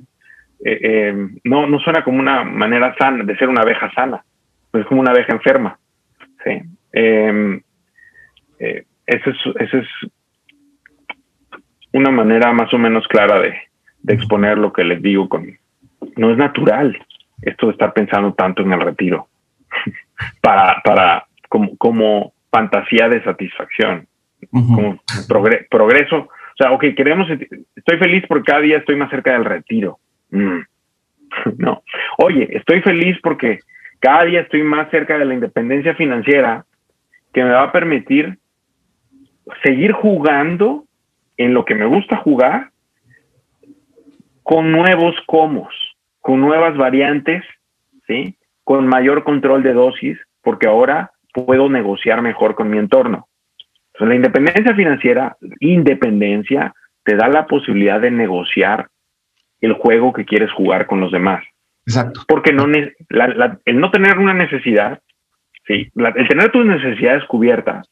Eh, 0.65 0.81
eh, 0.83 1.29
no, 1.45 1.69
no 1.69 1.79
suena 1.79 2.03
como 2.03 2.19
una 2.19 2.43
manera 2.43 2.93
sana 2.99 3.23
de 3.23 3.37
ser 3.37 3.49
una 3.49 3.61
abeja 3.61 3.93
sana, 3.93 4.25
es 4.73 4.85
como 4.87 5.01
una 5.01 5.13
abeja 5.13 5.33
enferma, 5.33 5.79
¿sí? 6.43 6.61
Eh, 6.93 7.61
eh, 8.59 8.85
esa 9.07 9.31
es, 9.31 9.73
es 9.73 9.87
una 11.93 12.11
manera 12.11 12.53
más 12.53 12.75
o 12.75 12.79
menos 12.79 13.07
clara 13.07 13.39
de, 13.39 13.55
de 14.03 14.15
exponer 14.15 14.59
lo 14.59 14.73
que 14.73 14.83
les 14.83 15.01
digo 15.01 15.29
con, 15.29 15.57
no 16.17 16.33
es 16.33 16.37
natural 16.37 16.99
esto 17.43 17.67
de 17.67 17.73
estar 17.73 17.93
pensando 17.93 18.33
tanto 18.35 18.63
en 18.63 18.73
el 18.73 18.81
retiro 18.81 19.29
para, 20.41 20.81
para 20.83 21.27
como, 21.49 21.77
como 21.77 22.33
fantasía 22.51 23.09
de 23.09 23.23
satisfacción, 23.23 24.07
como 24.51 25.01
progreso. 25.71 26.17
O 26.17 26.57
sea, 26.57 26.73
ok, 26.73 26.85
queremos, 26.97 27.29
estoy 27.31 27.99
feliz 27.99 28.25
porque 28.29 28.51
cada 28.51 28.61
día 28.61 28.79
estoy 28.79 28.97
más 28.97 29.11
cerca 29.11 29.33
del 29.33 29.45
retiro. 29.45 29.99
Mm. 30.31 30.61
No. 31.59 31.83
Oye, 32.17 32.49
estoy 32.51 32.81
feliz 32.81 33.19
porque 33.23 33.61
cada 34.01 34.25
día 34.25 34.41
estoy 34.41 34.63
más 34.63 34.91
cerca 34.91 35.19
de 35.19 35.25
la 35.25 35.35
independencia 35.35 35.95
financiera 35.95 36.65
que 37.33 37.45
me 37.45 37.51
va 37.51 37.65
a 37.65 37.73
permitir 37.73 38.39
seguir 39.63 39.93
jugando 39.93 40.85
en 41.37 41.55
lo 41.55 41.65
que 41.65 41.75
me 41.75 41.87
gusta 41.87 42.17
jugar 42.17 42.71
con 44.43 44.73
nuevos 44.73 45.15
comos, 45.27 45.69
con 46.21 46.41
nuevas 46.41 46.77
variantes, 46.77 47.43
¿sí? 48.07 48.37
Con 48.65 48.87
mayor 48.87 49.25
control 49.25 49.63
de 49.63 49.73
dosis, 49.73 50.19
porque 50.43 50.69
ahora 50.69 51.13
puedo 51.33 51.69
negociar 51.69 52.23
mejor 52.23 52.55
con 52.55 52.71
mi 52.71 52.79
entorno. 52.79 53.29
Entonces, 53.93 54.09
la 54.09 54.15
independencia 54.15 54.75
financiera, 54.75 55.37
independencia, 55.61 56.75
te 57.05 57.17
da 57.17 57.29
la 57.29 57.47
posibilidad 57.47 58.01
de 58.01 58.11
negociar 58.11 58.89
el 59.61 59.73
juego 59.73 60.13
que 60.13 60.25
quieres 60.25 60.53
jugar 60.53 60.87
con 60.87 61.01
los 61.01 61.11
demás. 61.11 61.45
Exacto. 61.87 62.23
Porque 62.29 62.53
no 62.53 62.67
el 62.67 63.81
no 63.81 63.91
tener 63.91 64.19
una 64.19 64.35
necesidad, 64.35 65.01
sí, 65.67 65.91
el 65.97 66.29
tener 66.29 66.51
tus 66.51 66.67
necesidades 66.67 67.25
cubiertas, 67.25 67.89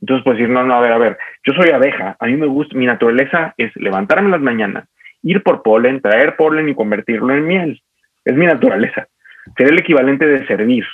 entonces 0.00 0.24
puedes 0.24 0.38
decir, 0.38 0.52
no, 0.52 0.64
no, 0.64 0.74
a 0.74 0.80
ver, 0.80 0.92
a 0.92 0.98
ver, 0.98 1.18
yo 1.44 1.52
soy 1.52 1.70
abeja, 1.70 2.16
a 2.18 2.26
mí 2.26 2.36
me 2.36 2.46
gusta, 2.46 2.76
mi 2.76 2.86
naturaleza 2.86 3.54
es 3.56 3.74
levantarme 3.76 4.30
las 4.30 4.40
mañanas, 4.40 4.88
ir 5.22 5.42
por 5.42 5.62
polen, 5.62 6.00
traer 6.00 6.36
polen 6.36 6.68
y 6.68 6.74
convertirlo 6.74 7.34
en 7.34 7.46
miel. 7.46 7.82
Es 8.24 8.34
mi 8.34 8.46
naturaleza. 8.46 9.08
Sería 9.56 9.72
el 9.72 9.80
equivalente 9.80 10.26
de 10.26 10.46
servir. 10.46 10.84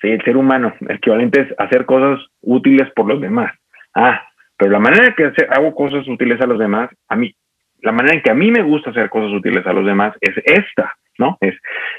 ¿sí? 0.00 0.08
El 0.08 0.22
ser 0.22 0.36
humano, 0.36 0.74
el 0.80 0.96
equivalente 0.96 1.42
es 1.42 1.54
hacer 1.58 1.84
cosas 1.84 2.24
útiles 2.40 2.90
por 2.94 3.06
los 3.06 3.20
demás. 3.20 3.54
Ah, 3.94 4.22
pero 4.56 4.70
la 4.70 4.78
manera 4.78 5.06
en 5.06 5.14
que 5.14 5.32
hago 5.50 5.74
cosas 5.74 6.06
útiles 6.08 6.40
a 6.40 6.46
los 6.46 6.58
demás, 6.58 6.90
a 7.08 7.16
mí, 7.16 7.34
la 7.80 7.92
manera 7.92 8.14
en 8.14 8.22
que 8.22 8.30
a 8.30 8.34
mí 8.34 8.50
me 8.50 8.62
gusta 8.62 8.90
hacer 8.90 9.10
cosas 9.10 9.32
útiles 9.32 9.66
a 9.66 9.72
los 9.72 9.84
demás 9.84 10.14
es 10.20 10.34
esta, 10.44 10.94
¿no? 11.18 11.36
Es, 11.40 11.54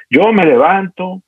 yo 0.09 0.31
me 0.33 0.43
levanto 0.43 1.21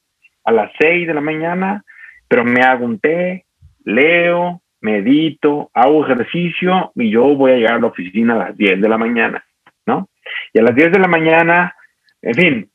a 0.43 0.51
las 0.51 0.71
seis 0.79 1.07
de 1.07 1.13
la 1.13 1.21
mañana, 1.21 1.83
pero 2.27 2.43
me 2.43 2.61
hago 2.61 2.85
un 2.85 2.99
té, 2.99 3.45
leo, 3.83 4.61
medito, 4.81 5.69
hago 5.73 6.05
ejercicio 6.05 6.91
y 6.95 7.09
yo 7.11 7.35
voy 7.35 7.51
a 7.51 7.55
llegar 7.55 7.73
a 7.75 7.79
la 7.79 7.87
oficina 7.87 8.35
a 8.35 8.49
las 8.49 8.57
10 8.57 8.81
de 8.81 8.89
la 8.89 8.97
mañana, 8.97 9.43
¿no? 9.85 10.09
Y 10.53 10.59
a 10.59 10.63
las 10.63 10.75
10 10.75 10.91
de 10.91 10.99
la 10.99 11.07
mañana, 11.07 11.75
en 12.21 12.33
fin, 12.33 12.71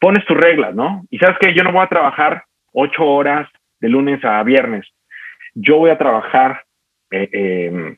pones 0.00 0.24
tus 0.26 0.36
reglas, 0.36 0.74
¿no? 0.74 1.04
Y 1.10 1.18
sabes 1.18 1.36
que 1.40 1.54
yo 1.54 1.62
no 1.62 1.72
voy 1.72 1.82
a 1.82 1.88
trabajar 1.88 2.44
8 2.72 3.04
horas 3.04 3.48
de 3.80 3.88
lunes 3.88 4.24
a 4.24 4.42
viernes, 4.42 4.86
yo 5.54 5.78
voy 5.78 5.90
a 5.90 5.98
trabajar 5.98 6.62
eh, 7.10 7.96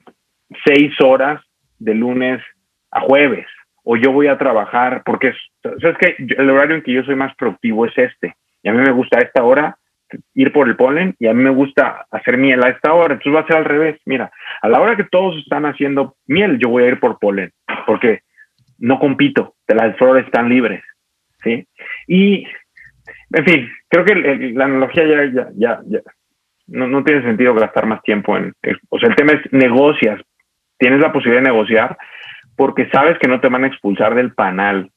6 0.65 0.79
em, 0.79 1.07
horas 1.07 1.43
de 1.79 1.95
lunes 1.95 2.43
a 2.91 3.01
jueves, 3.01 3.47
o 3.85 3.97
yo 3.97 4.12
voy 4.12 4.27
a 4.27 4.39
trabajar, 4.39 5.03
porque, 5.05 5.33
¿sabes 5.62 5.97
que 5.99 6.16
El 6.19 6.51
horario 6.51 6.77
en 6.77 6.83
que 6.83 6.93
yo 6.93 7.03
soy 7.05 7.16
más 7.16 7.35
productivo 7.37 7.87
es 7.87 7.97
este, 7.97 8.35
y 8.62 8.69
a 8.69 8.73
mí 8.73 8.79
me 8.79 8.93
gusta 8.93 9.19
esta 9.19 9.43
hora 9.43 9.79
ir 10.35 10.53
por 10.53 10.69
el 10.69 10.77
polen 10.77 11.15
y 11.19 11.27
a 11.27 11.35
mí 11.35 11.43
me 11.43 11.51
gusta 11.51 12.07
hacer 12.11 12.39
miel 12.39 12.65
a 12.65 12.70
esta 12.70 12.93
hora. 12.95 13.15
Entonces 13.15 13.35
va 13.35 13.45
a 13.45 13.47
ser 13.47 13.57
al 13.59 13.65
revés. 13.65 14.01
Mira, 14.07 14.31
a 14.62 14.69
la 14.69 14.81
hora 14.81 14.97
que 14.97 15.05
todos 15.05 15.37
están 15.37 15.66
haciendo 15.66 16.16
miel, 16.27 16.59
yo 16.59 16.70
voy 16.70 16.85
a 16.85 16.89
ir 16.89 17.01
por 17.01 17.19
polen 17.19 17.53
porque 17.87 18.20
no 18.78 18.98
compito, 18.98 19.55
las 19.66 19.96
flores 19.96 20.26
están 20.26 20.48
libres. 20.48 20.82
¿sí? 21.42 21.66
Y, 22.06 22.46
en 23.32 23.44
fin, 23.44 23.70
creo 23.88 24.05
que 24.05 24.14
la 24.55 24.64
analogía 24.64 25.05
ya, 25.06 25.50
ya, 25.55 25.80
ya, 25.86 26.00
no, 26.66 26.86
no, 26.86 27.05
tiene 27.05 27.22
sentido 27.22 27.55
gastar 27.55 27.86
más 27.86 28.02
tiempo 28.02 28.36
en, 28.36 28.55
o 28.88 28.98
sea, 28.98 29.09
el 29.09 29.16
tema 29.16 29.32
es 29.32 29.52
negocias, 29.52 30.20
tienes 30.78 31.00
la 31.00 31.12
posibilidad 31.12 31.42
de 31.42 31.50
negociar 31.50 31.96
porque 32.56 32.88
sabes 32.90 33.18
que 33.18 33.28
no 33.28 33.40
te 33.40 33.48
van 33.48 33.64
a 33.64 33.68
expulsar 33.68 34.14
del 34.14 34.34
panal 34.34 34.90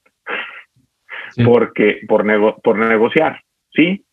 porque 1.46 2.02
por, 2.08 2.26
por 2.62 2.78
negociar, 2.78 3.42
¿sí? 3.74 4.04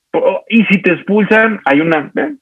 Y 0.49 0.65
si 0.65 0.83
te 0.83 0.93
expulsan, 0.93 1.61
hay 1.65 1.81
una, 1.81 2.11
¿eh? 2.15 2.37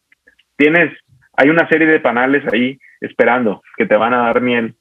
tienes, 0.57 0.93
hay 1.37 1.49
una 1.49 1.69
serie 1.69 1.87
de 1.87 2.01
panales 2.01 2.43
ahí 2.53 2.79
esperando 3.01 3.63
que 3.77 3.87
te 3.87 3.97
van 3.97 4.15
a 4.15 4.19
dar 4.19 4.41
miel. 4.41 4.75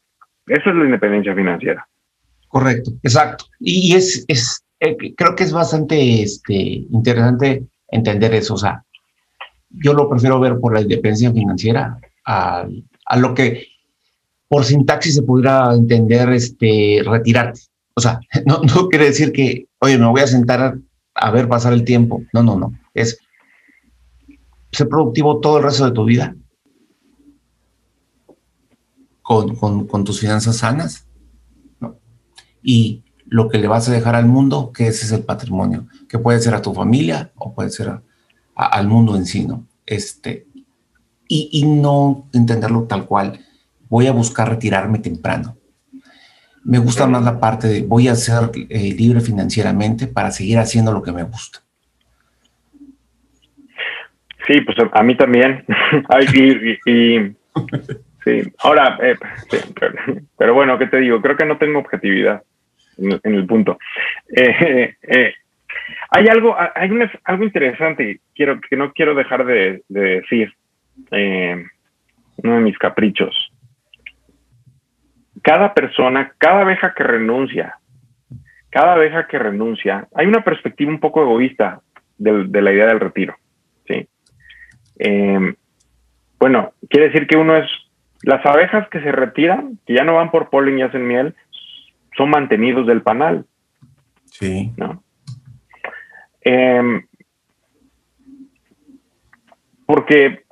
Eso 0.48 0.70
es 0.70 0.76
la 0.76 0.86
independencia 0.86 1.34
financiera. 1.34 1.88
Correcto, 2.56 2.94
exacto. 3.04 3.48
Y 3.60 3.96
es, 3.96 4.24
es 4.30 4.64
eh, 4.80 4.96
creo 5.18 5.36
que 5.36 5.44
es 5.44 5.52
bastante 5.52 6.22
este, 6.22 6.54
interesante 6.54 7.68
entender 7.90 8.34
eso. 8.34 8.54
O 8.54 8.58
sea, 8.58 8.82
yo 9.72 9.92
lo 9.92 10.10
prefiero 10.10 10.40
ver 10.40 10.58
por 10.58 10.74
la 10.74 10.80
independencia 10.80 11.34
financiera 11.34 12.00
a, 12.26 12.66
a 13.08 13.18
lo 13.18 13.34
que 13.34 13.68
por 14.48 14.64
sintaxis 14.64 15.16
se 15.16 15.24
pudiera 15.24 15.74
entender 15.74 16.30
este, 16.30 17.02
retirarte. 17.06 17.60
O 17.94 18.00
sea, 18.00 18.22
no, 18.46 18.62
no 18.62 18.88
quiere 18.88 19.08
decir 19.08 19.34
que, 19.34 19.68
oye, 19.80 19.98
me 19.98 20.08
voy 20.08 20.22
a 20.22 20.28
sentar 20.28 20.78
a 21.14 21.32
ver 21.32 21.50
pasar 21.50 21.74
el 21.74 21.84
tiempo. 21.84 22.24
No, 22.32 22.42
no, 22.42 22.58
no. 22.58 22.72
Es 22.94 23.20
ser 24.72 24.88
productivo 24.88 25.42
todo 25.42 25.58
el 25.58 25.66
resto 25.66 25.84
de 25.84 25.92
tu 25.92 26.06
vida 26.06 26.34
con, 29.22 29.58
con, 29.58 30.06
tus 30.06 30.22
finanzas 30.22 30.56
sanas. 30.56 31.05
Y 32.66 33.04
lo 33.28 33.48
que 33.48 33.60
le 33.60 33.68
vas 33.68 33.88
a 33.88 33.94
dejar 33.94 34.16
al 34.16 34.26
mundo, 34.26 34.72
que 34.74 34.88
ese 34.88 35.06
es 35.06 35.12
el 35.12 35.24
patrimonio, 35.24 35.88
que 36.10 36.18
puede 36.18 36.40
ser 36.40 36.56
a 36.56 36.62
tu 36.62 36.74
familia 36.74 37.32
o 37.36 37.54
puede 37.54 37.70
ser 37.70 38.00
al 38.56 38.88
mundo 38.88 39.16
en 39.16 39.26
sí, 39.26 39.46
¿no? 39.46 39.68
Este, 39.86 40.48
y, 41.28 41.50
y, 41.52 41.66
no 41.66 42.28
entenderlo 42.34 42.84
tal 42.84 43.06
cual. 43.06 43.40
Voy 43.88 44.08
a 44.08 44.12
buscar 44.12 44.50
retirarme 44.50 45.00
temprano. 45.00 45.58
Me 46.64 46.80
gusta 46.80 47.06
más 47.06 47.24
la 47.24 47.40
parte 47.40 47.68
de 47.68 47.82
voy 47.84 48.08
a 48.08 48.16
ser 48.16 48.50
eh, 48.70 48.96
libre 48.98 49.22
financieramente 49.22 50.08
para 50.08 50.32
seguir 50.32 50.58
haciendo 50.58 50.92
lo 50.92 51.04
que 51.04 51.12
me 51.12 51.24
gusta. 51.24 51.60
Sí, 54.48 54.62
pues 54.62 54.78
a 54.92 55.04
mí 55.04 55.16
también. 55.16 55.64
y, 56.34 57.36
sí. 58.24 58.54
Ahora, 58.60 58.98
eh, 59.02 59.16
pero, 60.38 60.54
bueno, 60.56 60.78
¿qué 60.80 60.88
te 60.88 60.98
digo? 60.98 61.22
Creo 61.22 61.38
que 61.38 61.46
no 61.46 61.58
tengo 61.58 61.80
objetividad 61.80 62.42
en, 62.98 63.20
el 63.36 63.46
punto. 63.46 63.78
Eh, 64.36 64.96
hay 66.10 66.28
algo, 66.28 66.56
hay 66.58 66.90
algo 67.24 67.44
interesante 67.44 68.20
quiero, 68.34 68.60
que 68.62 68.76
no 68.76 68.92
quiero 68.94 69.16
dejar 69.16 69.46
de, 69.46 69.84
de 69.88 70.02
decir. 70.22 70.54
uno 71.12 72.56
de 72.56 72.62
mis 72.62 72.78
caprichos 72.78 73.52
cada 75.46 75.76
persona, 75.76 76.34
cada 76.40 76.62
abeja 76.62 76.96
que 76.96 77.04
renuncia, 77.04 77.78
cada 78.72 78.94
abeja 78.94 79.28
que 79.28 79.38
renuncia, 79.38 80.08
hay 80.16 80.26
una 80.26 80.44
perspectiva 80.44 80.90
un 80.90 81.00
poco 81.00 81.22
egoísta 81.22 81.82
de, 82.18 82.62
la 82.64 82.74
idea 82.74 82.88
del 82.88 83.00
retiro. 83.00 83.36
¿sí? 83.88 84.08
Bueno, 86.40 86.74
quiere 86.90 87.10
decir 87.10 87.28
que 87.28 87.38
uno 87.38 87.56
es, 87.58 87.70
las 88.24 88.44
abejas 88.44 88.90
que 88.90 89.02
se 89.02 89.12
retiran, 89.12 89.78
que 89.86 89.94
ya 89.94 90.04
no 90.04 90.16
van 90.16 90.32
por 90.32 90.50
polen 90.50 90.80
y 90.80 90.82
hacen 90.82 91.08
miel, 91.08 91.36
son 92.18 92.30
mantenidos 92.30 92.88
del 92.88 93.02
panal. 93.02 93.46
Sí. 94.26 94.72
¿no? 94.78 95.04
Em, 96.42 97.06
porque, 99.86 100.44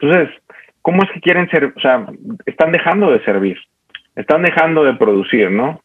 entonces, 0.00 0.30
¿cómo 0.82 1.02
es 1.02 1.10
que 1.12 1.20
quieren 1.20 1.48
ser? 1.50 1.72
O 1.76 1.80
sea, 1.80 2.06
están 2.46 2.72
dejando 2.72 3.10
de 3.10 3.24
servir 3.24 3.58
están 4.16 4.42
dejando 4.42 4.82
de 4.82 4.94
producir, 4.94 5.50
¿no? 5.50 5.82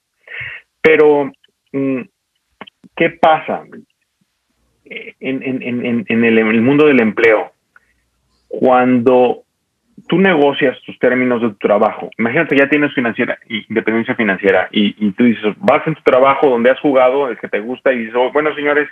Pero, 0.82 1.32
mm, 1.74 2.02
¿qué 2.96 3.10
pasa 3.12 3.64
en, 4.86 6.24
el, 6.24 6.62
mundo 6.62 6.88
del 6.88 7.02
empleo? 7.02 7.52
Cuando 8.48 9.44
tú 10.08 10.18
negocias 10.18 10.80
tus 10.86 10.98
términos 11.00 11.42
de 11.42 11.50
tu 11.50 11.56
trabajo. 11.56 12.10
Imagínate, 12.18 12.58
ya 12.58 12.70
tienes 12.70 12.94
financiera, 12.94 13.38
independencia 13.48 14.16
financiera 14.16 14.68
y, 14.72 15.12
tú 15.12 15.24
dices, 15.24 15.54
vas 15.58 15.86
en 15.88 15.96
tu 15.96 16.02
trabajo 16.04 16.50
donde 16.50 16.72
has 16.72 16.80
jugado, 16.80 17.30
el 17.30 17.38
que 17.38 17.48
te 17.48 17.60
gusta, 17.60 17.92
y 17.92 18.00
dices, 18.00 18.16
oh, 18.16 18.32
bueno, 18.32 18.54
señores, 18.56 18.90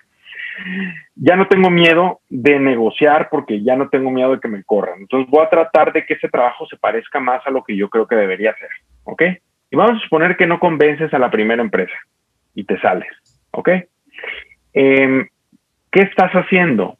ya 1.16 1.36
no 1.36 1.48
tengo 1.48 1.70
miedo 1.70 2.20
de 2.30 2.60
negociar 2.60 3.30
porque 3.30 3.64
ya 3.64 3.76
no 3.76 3.90
tengo 3.90 4.12
miedo 4.12 4.32
de 4.32 4.40
que 4.40 4.48
me 4.48 4.64
corran. 4.64 5.00
Entonces 5.02 5.30
voy 5.30 5.46
a 5.46 5.50
tratar 5.50 5.94
de 5.94 6.06
que 6.06 6.16
ese 6.16 6.30
trabajo 6.30 6.66
se 6.68 6.78
parezca 6.78 7.20
más 7.20 7.46
a 7.46 7.52
lo 7.52 7.64
que 7.64 7.76
yo 7.76 7.90
creo 7.90 8.08
que 8.08 8.16
debería 8.16 8.54
ser. 8.56 8.70
¿Ok? 9.04 9.24
Y 9.72 9.76
vamos 9.76 9.98
a 9.98 10.04
suponer 10.04 10.36
que 10.36 10.48
no 10.48 10.60
convences 10.60 11.14
a 11.14 11.20
la 11.20 11.32
primera 11.32 11.62
empresa 11.62 11.96
y 12.56 12.64
te 12.64 12.80
sales. 12.82 13.10
¿Ok? 13.52 13.70
Em, 14.74 15.28
¿Qué 15.92 16.02
estás 16.02 16.32
haciendo? 16.34 16.99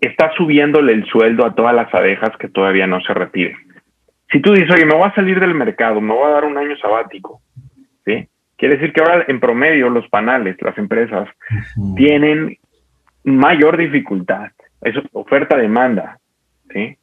Estás 0.00 0.34
subiéndole 0.36 0.92
el 0.92 1.04
sueldo 1.06 1.44
a 1.44 1.54
todas 1.54 1.74
las 1.74 1.92
abejas 1.94 2.36
que 2.38 2.48
todavía 2.48 2.86
no 2.86 3.00
se 3.00 3.12
retiren. 3.12 3.56
Si 4.32 4.40
tú 4.40 4.52
dices, 4.52 4.70
oye, 4.70 4.86
me 4.86 4.94
voy 4.94 5.08
a 5.08 5.14
salir 5.14 5.40
del 5.40 5.54
mercado, 5.54 6.00
me 6.00 6.14
voy 6.14 6.30
a 6.30 6.34
dar 6.34 6.44
un 6.44 6.56
año 6.56 6.76
sabático, 6.78 7.42
¿sí? 8.04 8.28
Quiere 8.60 8.76
decir 8.76 8.92
que 8.92 9.00
ahora 9.00 9.24
en 9.26 9.40
promedio 9.40 9.88
los 9.88 10.06
panales, 10.08 10.56
las 10.60 10.76
empresas, 10.76 11.28
tienen 11.96 12.58
mayor 13.24 13.78
dificultad. 13.78 14.50
Eso 14.82 15.02
oferta-demanda. 15.12 16.18
¿sí? 16.70 16.98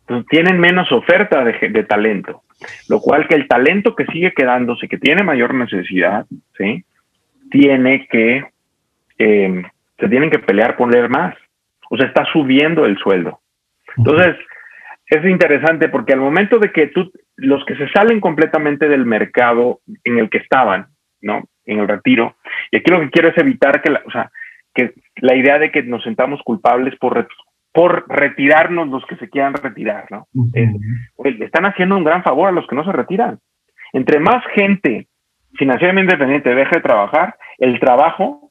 Entonces, 0.00 0.26
tienen 0.30 0.58
menos 0.58 0.90
oferta 0.90 1.44
de, 1.44 1.84
talento. 1.84 2.44
Lo 2.88 2.98
cual 3.00 3.28
que 3.28 3.34
el 3.34 3.46
talento 3.46 3.94
que 3.94 4.06
sigue 4.06 4.32
quedándose, 4.32 4.88
que 4.88 4.96
tiene 4.96 5.22
mayor 5.22 5.52
necesidad, 5.54 6.24
¿sí? 6.56 6.82
tiene 7.50 8.06
que, 8.08 8.46
em, 9.18 9.64
se 9.98 10.08
tienen 10.08 10.30
que 10.30 10.38
pelear 10.38 10.76
por 10.76 10.90
leer 10.90 11.10
más. 11.10 11.34
O 11.92 11.96
sea, 11.98 12.06
está 12.06 12.24
subiendo 12.32 12.86
el 12.86 12.96
sueldo. 12.96 13.40
Entonces, 13.98 14.34
es 15.06 15.24
interesante 15.26 15.90
porque 15.90 16.14
al 16.14 16.20
momento 16.20 16.58
de 16.58 16.72
que 16.72 16.86
tú, 16.86 17.12
los 17.36 17.62
que 17.66 17.76
se 17.76 17.86
salen 17.90 18.18
completamente 18.18 18.88
del 18.88 19.04
mercado 19.04 19.80
en 20.02 20.18
el 20.18 20.30
que 20.30 20.38
estaban, 20.38 20.86
¿no? 21.20 21.44
En 21.66 21.80
el 21.80 21.88
retiro. 21.88 22.36
Y 22.70 22.78
aquí 22.78 22.90
lo 22.90 23.00
que 23.00 23.10
quiero 23.10 23.28
es 23.28 23.36
evitar 23.36 23.82
que 23.82 23.90
la, 23.90 24.02
o 24.06 24.10
sea, 24.10 24.30
que 24.74 24.94
la 25.16 25.36
idea 25.36 25.58
de 25.58 25.70
que 25.70 25.82
nos 25.82 26.02
sentamos 26.02 26.40
culpables 26.42 26.96
por, 26.98 27.28
por 27.74 28.06
retirarnos 28.08 28.88
los 28.88 29.04
que 29.04 29.16
se 29.16 29.28
quieran 29.28 29.52
retirar, 29.52 30.06
¿no? 30.10 30.28
le 30.32 31.44
están 31.44 31.66
haciendo 31.66 31.98
un 31.98 32.04
gran 32.04 32.22
favor 32.22 32.48
a 32.48 32.52
los 32.52 32.66
que 32.66 32.74
no 32.74 32.84
se 32.86 32.92
retiran. 32.92 33.38
Entre 33.92 34.18
más 34.18 34.42
gente 34.54 35.08
financieramente 35.58 36.14
independiente 36.14 36.54
deje 36.54 36.76
de 36.76 36.80
trabajar, 36.80 37.36
el 37.58 37.78
trabajo, 37.78 38.50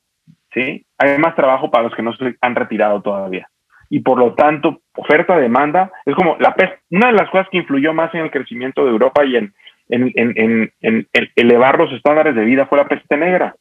¿sí? 0.54 0.86
Hay 1.02 1.18
más 1.18 1.36
trabajo 1.36 1.72
para 1.72 1.86
los 1.86 1.96
que 1.96 2.04
no 2.04 2.14
se 2.14 2.36
han 2.42 2.56
retirado 2.56 3.02
todavía. 3.02 3.48
Y 3.90 4.00
por 4.00 4.18
lo 4.18 4.34
tanto, 4.36 4.82
oferta-demanda 4.96 5.92
es 6.06 6.16
como 6.16 6.38
la 6.40 6.56
una 6.92 7.08
de 7.08 7.14
las 7.14 7.30
cosas 7.30 7.48
que 7.52 7.58
influyó 7.58 7.94
más 7.94 8.14
en 8.14 8.22
el 8.22 8.32
crecimiento 8.32 8.86
de 8.86 8.92
Europa 8.92 9.26
y 9.26 9.36
en, 9.36 9.54
en, 9.90 11.10
elevar 11.36 11.78
los 11.78 11.92
estándares 11.92 12.36
de 12.36 12.46
vida 12.46 12.68
fue 12.68 12.78
la 12.78 12.88
peste 12.88 13.18
negra, 13.18 13.56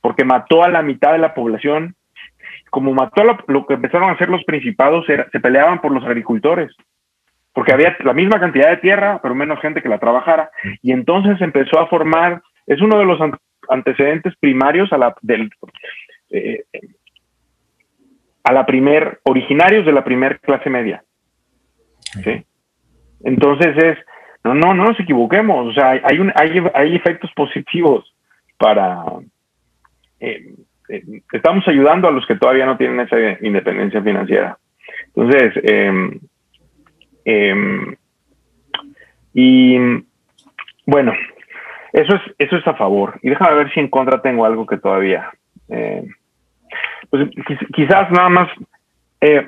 porque 0.00 0.24
mató 0.24 0.64
a 0.64 0.70
la 0.70 0.82
mitad 0.82 1.12
de 1.12 1.18
la 1.18 1.34
población. 1.34 1.94
Como 2.70 2.94
mató 2.94 3.22
a 3.22 3.36
lo, 3.46 3.66
que 3.66 3.74
empezaron 3.74 4.08
a 4.08 4.12
hacer 4.12 4.28
los 4.28 4.44
principados, 4.44 5.04
se 5.06 5.40
peleaban 5.40 5.80
por 5.80 5.92
los 5.92 6.04
agricultores, 6.04 6.74
porque 7.52 7.72
había 7.72 7.96
la 8.04 8.14
misma 8.14 8.38
cantidad 8.40 8.70
de 8.70 8.76
tierra, 8.78 9.18
pero 9.22 9.34
menos 9.34 9.60
gente 9.60 9.82
que 9.82 9.88
la 9.88 9.98
trabajara. 9.98 10.50
Y 10.80 10.92
entonces 10.92 11.40
empezó 11.40 11.78
a 11.78 11.88
formar, 11.88 12.40
es 12.66 12.80
uno 12.80 12.98
de 12.98 13.04
los 13.04 13.18
antecedentes 13.68 14.34
primarios 14.40 14.92
a 14.92 14.98
la, 14.98 15.14
del, 15.20 15.50
eh, 16.30 16.64
a 18.44 18.52
la 18.52 18.66
primer, 18.66 19.20
originarios 19.24 19.84
de 19.84 19.92
la 19.92 20.04
primer 20.04 20.40
clase 20.40 20.70
media. 20.70 21.02
Entonces 23.22 23.76
es, 23.76 23.98
no, 24.44 24.54
no, 24.54 24.74
no 24.74 24.84
nos 24.84 25.00
equivoquemos. 25.00 25.68
O 25.68 25.72
sea, 25.72 25.90
hay, 26.02 26.18
un, 26.18 26.32
hay, 26.34 26.62
hay 26.74 26.96
efectos 26.96 27.30
positivos 27.34 28.14
para... 28.58 29.04
Eh, 30.18 30.54
eh, 30.88 31.02
estamos 31.32 31.66
ayudando 31.68 32.08
a 32.08 32.10
los 32.10 32.26
que 32.26 32.36
todavía 32.36 32.66
no 32.66 32.76
tienen 32.76 33.00
esa 33.00 33.16
independencia 33.44 34.02
financiera. 34.02 34.58
Entonces, 35.14 35.52
em, 35.62 36.20
em, 37.24 37.96
y 39.32 39.78
bueno, 40.86 41.12
eso 41.92 42.16
es, 42.16 42.22
eso 42.38 42.56
es 42.56 42.66
a 42.66 42.74
favor. 42.74 43.18
Y 43.22 43.30
déjame 43.30 43.56
ver 43.56 43.72
si 43.72 43.80
en 43.80 43.88
contra 43.88 44.22
tengo 44.22 44.44
algo 44.44 44.66
que 44.66 44.78
todavía... 44.78 45.30
Eh, 45.68 46.04
pues 47.10 47.28
quizás 47.74 48.10
nada 48.10 48.28
más 48.28 48.48
eh, 49.20 49.46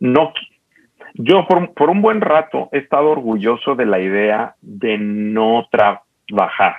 no 0.00 0.32
yo 1.18 1.46
por, 1.46 1.90
un 1.90 2.02
buen 2.02 2.20
rato 2.20 2.68
he 2.72 2.78
estado 2.78 3.10
orgulloso 3.10 3.74
de 3.74 3.86
la 3.86 4.00
idea 4.00 4.54
de 4.60 4.98
no 4.98 5.66
trabajar, 5.70 6.76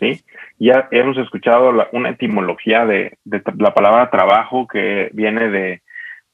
¿sí? 0.00 0.20
Ya 0.58 0.88
hemos 0.90 1.18
escuchado 1.18 1.72
una 1.92 2.10
etimología 2.10 2.86
de, 2.86 3.18
la 3.24 3.74
palabra 3.74 4.10
trabajo 4.10 4.66
que 4.66 5.10
viene 5.12 5.50
de, 5.50 5.82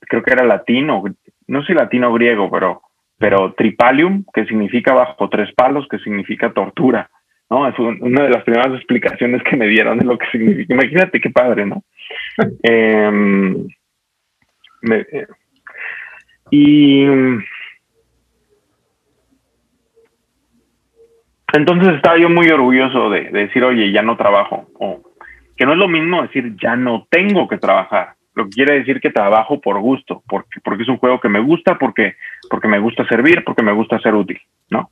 creo 0.01 0.23
que 0.23 0.33
era 0.33 0.45
latino, 0.45 1.03
no 1.49 1.65
sé 1.65 1.75
latino 1.75 2.13
griego, 2.13 2.49
pero, 2.51 2.83
pero 3.19 3.55
tripalium, 3.55 4.25
que 4.33 4.45
significa 4.45 4.95
bajo 4.95 5.29
tres 5.29 5.53
palos, 5.55 5.89
que 5.89 5.99
significa 5.99 6.53
tortura, 6.53 7.11
¿no? 7.51 7.69
Es 7.69 7.79
una 7.79 8.25
de 8.25 8.31
las 8.31 8.45
primeras 8.45 8.75
explicaciones 8.75 9.43
que 9.43 9.57
me 9.57 9.67
dieron 9.67 9.99
de 9.99 10.05
lo 10.05 10.19
que 10.19 10.27
significa. 10.31 10.75
Imagínate 10.75 11.21
qué 11.21 11.31
padre, 11.31 11.67
¿no? 11.67 11.83
Em, 12.63 13.67
eh, 14.91 15.27
y 16.51 17.05
entonces 21.53 21.95
estaba 21.95 22.19
yo 22.19 22.29
muy 22.29 22.49
orgulloso 22.49 23.11
de, 23.11 23.31
decir, 23.31 23.63
oye, 23.65 23.93
ya 23.93 24.03
no 24.03 24.17
trabajo. 24.17 24.69
O 24.79 25.03
que 25.57 25.67
no 25.67 25.73
es 25.73 25.79
lo 25.79 25.89
mismo 25.89 26.23
decir, 26.23 26.57
ya 26.61 26.77
no 26.77 27.07
tengo 27.11 27.47
que 27.49 27.59
trabajar. 27.59 28.15
Lo 28.35 28.45
que 28.45 28.51
quiere 28.51 28.79
decir 28.79 29.01
que 29.01 29.11
trabajo 29.11 29.61
por 29.61 29.79
gusto, 29.81 30.23
porque, 30.27 30.61
porque 30.65 30.83
es 30.83 30.89
un 30.89 30.97
juego 30.97 31.21
que 31.21 31.29
me 31.29 31.41
gusta, 31.41 31.79
porque, 31.79 32.17
porque 32.49 32.69
me 32.69 32.79
gusta 32.79 33.07
servir, 33.07 33.45
porque 33.45 33.63
me 33.63 33.73
gusta 33.73 33.99
ser 34.01 34.15
útil, 34.15 34.41
¿no? 34.71 34.91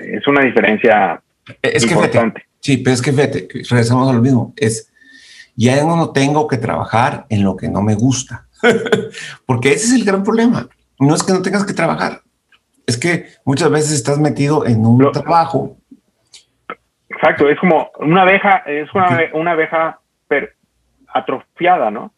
Es 0.00 0.26
una 0.26 0.42
diferencia 0.42 1.20
es 1.62 1.90
importante. 1.90 2.44
sí, 2.60 2.78
pero 2.78 2.94
es 2.94 3.02
que 3.02 3.12
fíjate, 3.12 3.48
regresamos 3.68 4.08
a 4.08 4.12
lo 4.12 4.20
mismo. 4.20 4.54
Es, 4.56 4.92
ya 5.56 5.82
no 5.84 6.10
tengo 6.12 6.46
que 6.48 6.56
trabajar 6.56 7.26
en 7.28 7.42
lo 7.42 7.56
que 7.56 7.68
no 7.68 7.82
me 7.82 7.94
gusta. 7.94 8.46
porque 9.46 9.72
ese 9.72 9.86
es 9.86 9.92
el 9.94 10.04
gran 10.04 10.22
problema 10.22 10.68
no 11.02 11.14
es 11.14 11.22
que 11.22 11.32
no 11.32 11.42
tengas 11.42 11.66
que 11.66 11.74
trabajar, 11.74 12.20
es 12.86 12.98
que 12.98 13.26
muchas 13.44 13.70
veces 13.70 13.92
estás 13.92 14.18
metido 14.18 14.66
en 14.66 14.86
un 14.86 15.10
trabajo. 15.12 15.76
Exacto, 17.08 17.48
es 17.48 17.58
como 17.58 17.90
una 17.98 18.22
abeja, 18.22 18.58
es 18.66 18.88
una, 18.94 19.50
abeja 19.52 19.98
atrofiada, 21.08 21.90
¿no? 21.90 22.12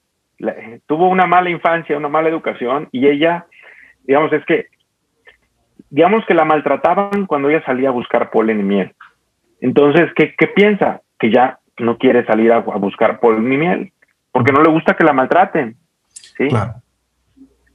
tuvo 0.86 1.08
una 1.08 1.26
mala 1.26 1.48
infancia, 1.48 1.96
una 1.96 2.08
mala 2.08 2.28
educación 2.28 2.88
y 2.92 3.06
ella, 3.06 3.46
digamos, 4.02 4.32
es 4.32 4.44
que, 4.44 4.66
digamos 5.88 6.24
que 6.26 6.34
la 6.34 6.44
maltrataban 6.44 7.26
cuando 7.26 7.48
ella 7.48 7.64
salía 7.64 7.88
a 7.88 7.92
buscar 7.92 8.30
polen 8.30 8.60
y 8.60 8.62
miel. 8.62 8.94
Entonces, 9.64 10.12
¿qué, 10.14 10.46
piensa? 10.54 11.00
Que 11.18 11.30
ya 11.30 11.58
no 11.78 11.96
quiere 11.96 12.24
salir 12.26 12.52
a, 12.52 12.58
buscar 12.58 13.18
polen 13.18 13.52
y 13.52 13.56
miel, 13.56 13.92
porque 14.30 14.52
no 14.52 14.62
le 14.62 14.70
gusta 14.70 14.94
que 14.94 15.04
la 15.04 15.12
maltraten. 15.12 15.76
¿sí? 16.36 16.48
Claro 16.48 16.74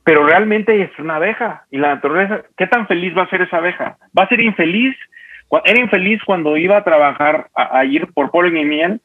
pero 0.09 0.25
realmente 0.25 0.81
es 0.81 0.89
una 0.97 1.17
abeja. 1.17 1.65
Y 1.69 1.77
la 1.77 1.93
naturaleza, 1.93 2.41
¿qué 2.57 2.65
tan 2.65 2.87
feliz 2.87 3.15
va 3.15 3.21
a 3.21 3.29
ser 3.29 3.43
esa 3.43 3.57
abeja? 3.57 3.95
Va 4.17 4.23
a 4.23 4.27
ser 4.27 4.39
infeliz. 4.39 4.95
Era 5.63 5.79
infeliz 5.79 6.19
cuando 6.25 6.57
iba 6.57 6.77
a 6.77 6.83
trabajar, 6.83 7.51
a, 7.53 7.85
ir 7.85 8.11
por 8.13 8.31
polen 8.31 8.57
y 8.57 8.65
miel, 8.65 9.01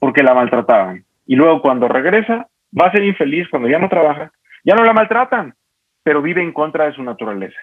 porque 0.00 0.24
la 0.24 0.34
maltrataban. 0.34 1.04
Y 1.26 1.36
luego 1.36 1.62
cuando 1.62 1.86
regresa, 1.86 2.48
va 2.76 2.88
a 2.88 2.90
ser 2.90 3.04
infeliz 3.04 3.48
cuando 3.48 3.68
ya 3.68 3.78
no 3.78 3.88
trabaja. 3.88 4.32
Ya 4.64 4.74
no 4.74 4.82
la 4.82 4.92
maltratan, 4.92 5.54
pero 6.02 6.22
vive 6.22 6.42
en 6.42 6.52
contra 6.52 6.86
de 6.86 6.94
su 6.94 7.04
naturaleza. 7.04 7.60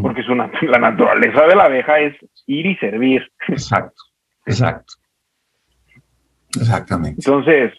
Porque 0.00 0.22
su, 0.22 0.34
la 0.66 0.78
naturaleza 0.78 1.46
de 1.46 1.56
la 1.56 1.64
abeja 1.64 1.98
es 1.98 2.14
ir 2.46 2.66
y 2.66 2.76
servir. 2.76 3.30
Exacto, 3.48 4.02
exacto. 4.46 4.94
Exactamente. 6.56 7.20
Entonces, 7.24 7.72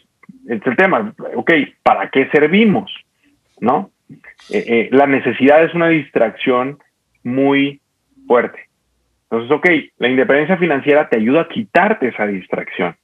este 0.48 0.56
es 0.56 0.68
el 0.68 0.76
tema, 0.76 1.14
ok, 1.36 1.52
¿para 1.84 2.10
qué 2.10 2.30
servimos? 2.30 2.92
¿No? 3.60 3.92
Eh, 4.50 4.64
eh, 4.68 4.90
la 4.92 5.08
necesidad 5.08 5.64
es 5.64 5.74
una 5.74 5.88
distracción 5.88 6.80
muy 7.24 7.82
fuerte. 8.28 8.70
Entonces, 9.30 9.52
ok, 9.52 9.68
la 9.98 10.10
independencia 10.10 10.58
financiera 10.58 11.10
te 11.10 11.18
ayuda 11.18 11.42
a 11.42 11.48
quitarte 11.50 12.10
esa 12.10 12.28
distracción. 12.28 12.96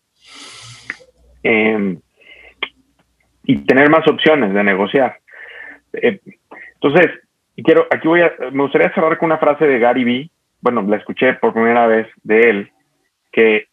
Em, 1.41 1.99
y 3.45 3.57
tener 3.65 3.89
más 3.89 4.07
opciones 4.07 4.53
de 4.53 4.63
negociar. 4.63 5.17
Eh, 5.93 6.19
entonces, 7.55 7.63
quiero, 7.63 7.87
aquí 7.91 8.07
voy 8.07 8.21
a, 8.21 8.33
me 8.51 8.63
gustaría 8.63 8.93
cerrar 8.93 9.17
con 9.17 9.27
una 9.27 9.37
frase 9.37 9.65
de 9.65 9.79
Gary 9.79 10.03
Vee. 10.03 10.29
Bueno, 10.61 10.81
la 10.83 10.97
escuché 10.97 11.33
por 11.33 11.53
primera 11.53 11.87
vez 11.87 12.07
de 12.23 12.49
él, 12.49 12.71
que 13.31 13.67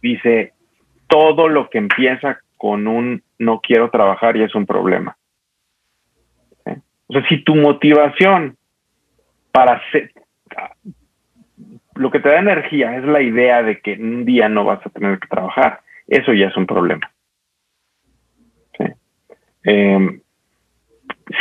dice, 0.00 0.52
todo 1.08 1.48
lo 1.48 1.68
que 1.68 1.78
empieza 1.78 2.40
con 2.56 2.86
un 2.86 3.22
no 3.38 3.60
quiero 3.60 3.90
trabajar 3.90 4.36
y 4.36 4.42
es 4.44 4.54
un 4.54 4.66
problema. 4.66 5.16
O 7.08 7.12
sea, 7.12 7.28
si 7.28 7.44
tu 7.44 7.54
motivación 7.54 8.56
para 9.50 9.72
hacer, 9.72 10.12
lo 11.94 12.10
que 12.10 12.20
te 12.20 12.30
da 12.30 12.38
energía 12.38 12.96
es 12.96 13.04
la 13.04 13.20
idea 13.20 13.62
de 13.62 13.80
que 13.80 13.94
un 13.94 14.24
día 14.24 14.48
no 14.48 14.64
vas 14.64 14.80
a 14.86 14.90
tener 14.90 15.18
que 15.18 15.28
trabajar, 15.28 15.80
eso 16.06 16.32
ya 16.32 16.46
es 16.46 16.56
un 16.56 16.66
problema. 16.66 17.10
Em, 19.64 20.20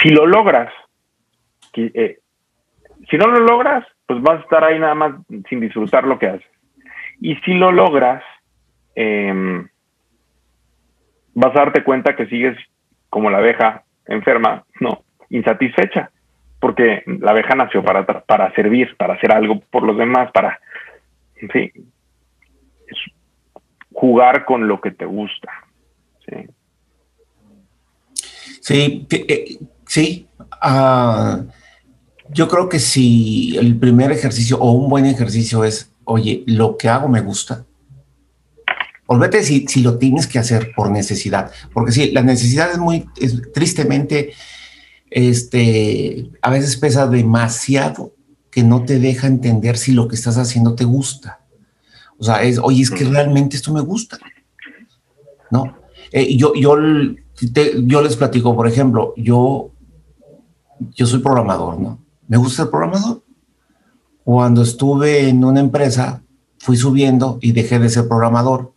si 0.01 0.09
lo 0.09 0.27
logras, 0.27 0.71
eh, 1.73 2.19
si 3.09 3.17
no 3.17 3.27
lo 3.27 3.39
logras, 3.39 3.85
pues 4.05 4.21
vas 4.21 4.39
a 4.39 4.43
estar 4.43 4.63
ahí 4.63 4.79
nada 4.79 4.95
más 4.95 5.13
sin 5.49 5.59
disfrutar 5.59 6.05
lo 6.05 6.19
que 6.19 6.27
haces. 6.27 6.47
Y 7.19 7.35
si 7.37 7.53
lo 7.53 7.71
logras, 7.71 8.23
em, 8.95 9.67
vas 11.33 11.55
a 11.55 11.59
darte 11.59 11.83
cuenta 11.83 12.15
que 12.15 12.27
sigues 12.27 12.57
como 13.09 13.29
la 13.29 13.39
abeja 13.39 13.83
enferma, 14.07 14.65
no, 14.79 15.03
insatisfecha, 15.29 16.11
porque 16.59 17.03
la 17.05 17.31
abeja 17.31 17.55
nació 17.55 17.83
para, 17.83 18.05
para 18.05 18.53
servir, 18.53 18.95
para 18.97 19.15
hacer 19.15 19.31
algo 19.31 19.59
por 19.71 19.83
los 19.83 19.97
demás, 19.97 20.31
para, 20.31 20.59
fin, 21.51 21.71
jugar 23.93 24.45
con 24.45 24.67
lo 24.67 24.79
que 24.81 24.91
te 24.91 25.05
gusta. 25.05 25.51
Sí. 26.27 26.47
Sí, 28.61 29.07
eh, 29.11 29.57
sí. 29.87 30.27
Ah, 30.61 31.41
yo 32.33 32.47
creo 32.47 32.69
que 32.69 32.79
si 32.79 33.57
el 33.57 33.77
primer 33.77 34.11
ejercicio 34.11 34.57
o 34.59 34.71
un 34.71 34.89
buen 34.89 35.05
ejercicio 35.05 35.63
es, 35.63 35.91
oye, 36.05 36.43
lo 36.47 36.77
que 36.77 36.89
hago 36.89 37.07
me 37.07 37.21
gusta. 37.21 37.65
Olvídate 39.07 39.43
si, 39.43 39.67
si 39.67 39.81
lo 39.81 39.97
tienes 39.97 40.27
que 40.27 40.39
hacer 40.39 40.71
por 40.75 40.89
necesidad, 40.89 41.51
porque 41.73 41.91
sí, 41.91 42.11
la 42.11 42.21
necesidad 42.21 42.71
es 42.71 42.77
muy, 42.77 43.05
tristemente, 43.53 44.33
este, 45.09 46.29
a 46.41 46.49
veces 46.49 46.77
pesa 46.77 47.07
demasiado 47.07 48.13
que 48.49 48.63
no 48.63 48.85
te 48.85 48.99
deja 48.99 49.27
entender 49.27 49.77
si 49.77 49.91
lo 49.91 50.07
que 50.07 50.15
estás 50.15 50.37
haciendo 50.37 50.75
te 50.75 50.85
gusta. 50.85 51.41
O 52.17 52.23
sea, 52.23 52.43
es, 52.43 52.59
oye, 52.59 52.83
es 52.83 52.91
que 52.91 53.03
realmente 53.03 53.57
esto 53.57 53.73
me 53.73 53.81
gusta. 53.81 54.17
¿No? 55.49 55.77
Eh, 56.11 56.37
yo, 56.37 56.53
yo 56.55 56.77
yo 57.83 58.01
les 58.01 58.15
platico, 58.15 58.55
por 58.55 58.67
ejemplo, 58.67 59.13
yo, 59.17 59.71
yo 60.93 61.05
soy 61.05 61.19
programador, 61.19 61.79
¿no? 61.79 61.99
Me 62.31 62.37
gusta 62.37 62.63
el 62.63 62.69
programador. 62.69 63.23
Cuando 64.23 64.61
estuve 64.61 65.27
en 65.27 65.43
una 65.43 65.59
empresa, 65.59 66.23
fui 66.59 66.77
subiendo 66.77 67.39
y 67.41 67.51
dejé 67.51 67.77
de 67.77 67.89
ser 67.89 68.07
programador 68.07 68.71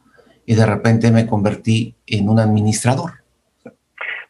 y 0.44 0.56
de 0.56 0.66
repente 0.66 1.12
me 1.12 1.24
convertí 1.24 1.94
en 2.04 2.28
un 2.28 2.40
administrador. 2.40 3.12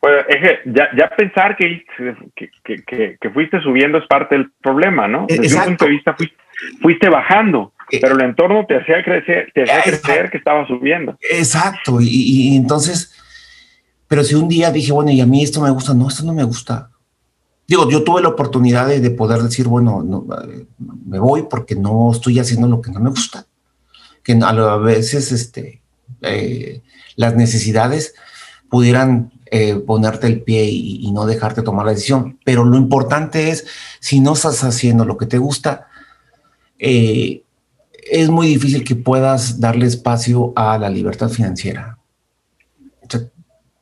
Bueno, 0.02 0.18
es 0.28 0.36
que 0.36 0.58
ya, 0.66 1.08
pensar 1.16 1.56
que, 1.56 1.86
que, 2.84 3.30
fuiste 3.30 3.62
subiendo 3.62 3.96
es 3.96 4.06
parte 4.06 4.34
del 4.34 4.52
problema, 4.60 5.08
¿no? 5.08 5.24
Desde 5.26 5.44
Exacto. 5.44 5.70
un 5.70 5.76
punto 5.76 5.84
de 5.86 5.90
vista 5.90 6.16
fuiste, 6.82 7.08
bajando, 7.08 7.72
eh, 7.90 8.00
pero 8.02 8.16
el 8.16 8.20
entorno 8.26 8.66
te 8.66 8.76
hacía 8.76 9.02
crecer, 9.02 9.50
te 9.54 9.62
hacía 9.62 9.82
crecer 9.84 10.30
que 10.30 10.36
estaba 10.36 10.66
subiendo. 10.66 11.16
Exacto, 11.30 11.96
y 11.98 12.54
entonces 12.56 13.18
pero 14.14 14.22
si 14.22 14.34
un 14.34 14.48
día 14.48 14.70
dije, 14.70 14.92
bueno, 14.92 15.10
y 15.10 15.20
a 15.20 15.26
mí 15.26 15.42
esto 15.42 15.60
me 15.60 15.70
gusta, 15.70 15.94
no, 15.94 16.08
esto 16.08 16.24
no 16.24 16.34
me 16.34 16.44
gusta. 16.44 16.90
Digo, 17.66 17.88
yo 17.90 18.04
tuve 18.04 18.22
la 18.22 18.28
oportunidad 18.28 18.88
de, 18.88 19.10
poder 19.10 19.42
decir, 19.42 19.68
bueno, 19.68 20.02
no, 20.02 20.26
eh, 20.48 20.66
me 21.06 21.18
voy 21.18 21.44
porque 21.48 21.74
no 21.74 22.12
estoy 22.12 22.38
haciendo 22.38 22.68
lo 22.68 22.80
que 22.80 22.90
no 22.90 23.00
me 23.00 23.10
gusta. 23.10 23.46
Que 24.22 24.38
a 24.42 24.76
veces 24.76 25.32
este, 25.32 25.82
eh, 26.22 26.82
las 27.16 27.34
necesidades 27.34 28.14
pudieran 28.68 29.32
eh, 29.46 29.76
ponerte 29.76 30.26
el 30.26 30.42
pie 30.42 30.64
y, 30.64 31.10
no 31.12 31.26
dejarte 31.26 31.62
tomar 31.62 31.86
la 31.86 31.92
decisión. 31.92 32.38
Pero 32.44 32.64
lo 32.64 32.76
importante 32.76 33.50
es, 33.50 33.66
si 34.00 34.20
no 34.20 34.34
estás 34.34 34.64
haciendo 34.64 35.04
lo 35.04 35.16
que 35.16 35.26
te 35.26 35.38
gusta, 35.38 35.88
es 36.78 38.28
muy 38.28 38.46
difícil 38.46 38.84
que 38.84 38.96
puedas 38.96 39.60
darle 39.60 39.86
espacio 39.86 40.52
a 40.56 40.76
la 40.76 40.90
libertad 40.90 41.30
financiera 41.30 41.98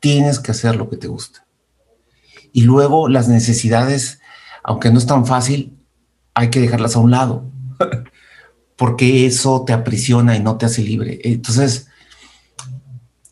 tienes 0.02 0.40
que 0.40 0.50
hacer 0.50 0.74
lo 0.74 0.90
que 0.90 0.96
te 0.96 1.06
gusta. 1.06 1.46
Y 2.52 2.62
luego 2.62 3.08
las 3.08 3.28
necesidades, 3.28 4.20
aunque 4.62 4.90
no 4.90 4.98
es 4.98 5.06
tan 5.06 5.26
fácil, 5.26 5.76
hay 6.34 6.50
que 6.50 6.60
dejarlas 6.60 6.96
a 6.96 7.00
un 7.00 7.10
lado, 7.10 7.44
porque 8.76 9.26
eso 9.26 9.64
te 9.66 9.72
aprisiona 9.72 10.36
y 10.36 10.40
no 10.40 10.56
te 10.56 10.66
hace 10.66 10.82
libre. 10.82 11.18
Entonces, 11.24 11.90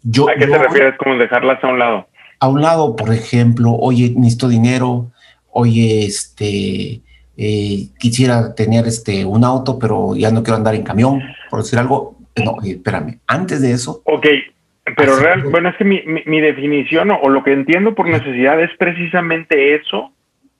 yo... 0.02 0.28
¿A 0.28 0.34
qué 0.34 0.46
te 0.46 0.58
refieres 0.58 0.96
con 0.98 1.18
dejarlas 1.18 1.62
a 1.62 1.68
un 1.68 1.78
lado? 1.78 2.08
A 2.38 2.48
un 2.48 2.62
lado, 2.62 2.96
por 2.96 3.12
ejemplo, 3.12 3.72
oye, 3.72 4.14
necesito 4.16 4.48
dinero, 4.48 5.12
oye, 5.50 6.06
este, 6.06 7.02
eh, 7.36 7.88
quisiera 7.98 8.54
tener 8.54 8.86
este, 8.86 9.24
un 9.24 9.44
auto, 9.44 9.78
pero 9.78 10.16
ya 10.16 10.30
no 10.30 10.42
quiero 10.42 10.56
andar 10.56 10.74
en 10.74 10.82
camión, 10.82 11.22
por 11.50 11.62
decir 11.62 11.78
algo. 11.78 12.16
No, 12.36 12.56
espérame, 12.62 13.18
antes 13.26 13.60
de 13.60 13.72
eso. 13.72 14.02
Ok, 14.04 14.26
pero 14.96 15.16
real, 15.16 15.42
bueno, 15.44 15.68
es 15.68 15.76
que 15.76 15.84
mi, 15.84 16.02
mi, 16.26 16.40
definición 16.40 17.10
o, 17.10 17.28
lo 17.28 17.42
que 17.42 17.52
entiendo 17.52 17.94
por 17.94 18.08
necesidad 18.08 18.60
es 18.60 18.70
precisamente 18.78 19.74
eso 19.74 20.12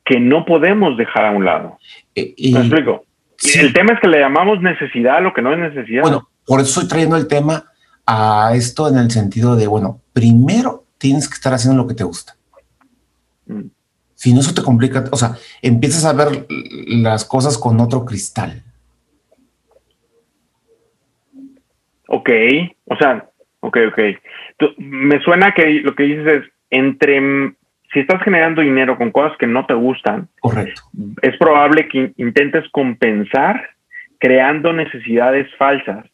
que 0.04 0.20
no 0.20 0.44
podemos 0.44 0.96
dejar 0.96 1.26
a 1.26 1.30
un 1.30 1.44
lado. 1.44 1.78
Eh, 2.14 2.34
¿Me 2.52 2.60
explico? 2.60 3.04
El 3.54 3.72
tema 3.72 3.94
es 3.94 4.00
que 4.00 4.08
le 4.08 4.20
llamamos 4.20 4.60
necesidad 4.60 5.16
a 5.16 5.20
lo 5.20 5.32
que 5.32 5.42
no 5.42 5.52
es 5.52 5.58
necesidad. 5.58 6.02
Bueno, 6.02 6.28
por 6.46 6.60
eso 6.60 6.80
estoy 6.80 6.88
trayendo 6.88 7.16
el 7.16 7.26
tema 7.26 7.64
a 8.06 8.52
esto 8.54 8.88
en 8.88 8.98
el 8.98 9.10
sentido 9.10 9.56
de, 9.56 9.66
bueno, 9.66 10.00
primero 10.12 10.84
tienes 10.98 11.28
que 11.28 11.34
estar 11.34 11.54
haciendo 11.54 11.80
lo 11.80 11.88
que 11.88 11.94
te 11.94 12.04
gusta. 12.04 12.36
Mm. 13.46 13.68
Si 14.14 14.34
no, 14.34 14.40
eso 14.40 14.52
te 14.52 14.62
complica, 14.62 15.04
o 15.10 15.16
sea, 15.16 15.36
empiezas 15.62 16.04
a 16.04 16.12
ver 16.12 16.46
las 16.48 17.24
cosas 17.24 17.56
con 17.56 17.80
otro 17.80 18.04
cristal. 18.04 18.62
Ok, 22.06 22.28
o 22.84 22.96
sea, 22.96 23.29
Ok, 23.60 23.76
ok. 23.88 23.98
me 24.78 25.20
suena 25.20 25.52
que 25.52 25.80
lo 25.80 25.94
que 25.94 26.04
dices 26.04 26.26
es, 26.26 26.52
entre, 26.70 27.52
si 27.92 28.00
estás 28.00 28.22
generando 28.22 28.62
dinero 28.62 28.96
con 28.96 29.10
cosas 29.10 29.36
que 29.38 29.46
no 29.46 29.66
te 29.66 29.74
gustan, 29.74 30.28
Correcto. 30.40 30.82
es 31.22 31.36
probable 31.36 31.88
que 31.88 32.12
intentes 32.16 32.68
compensar 32.70 33.70
creando 34.18 34.72
necesidades 34.72 35.48
falsas, 35.56 36.06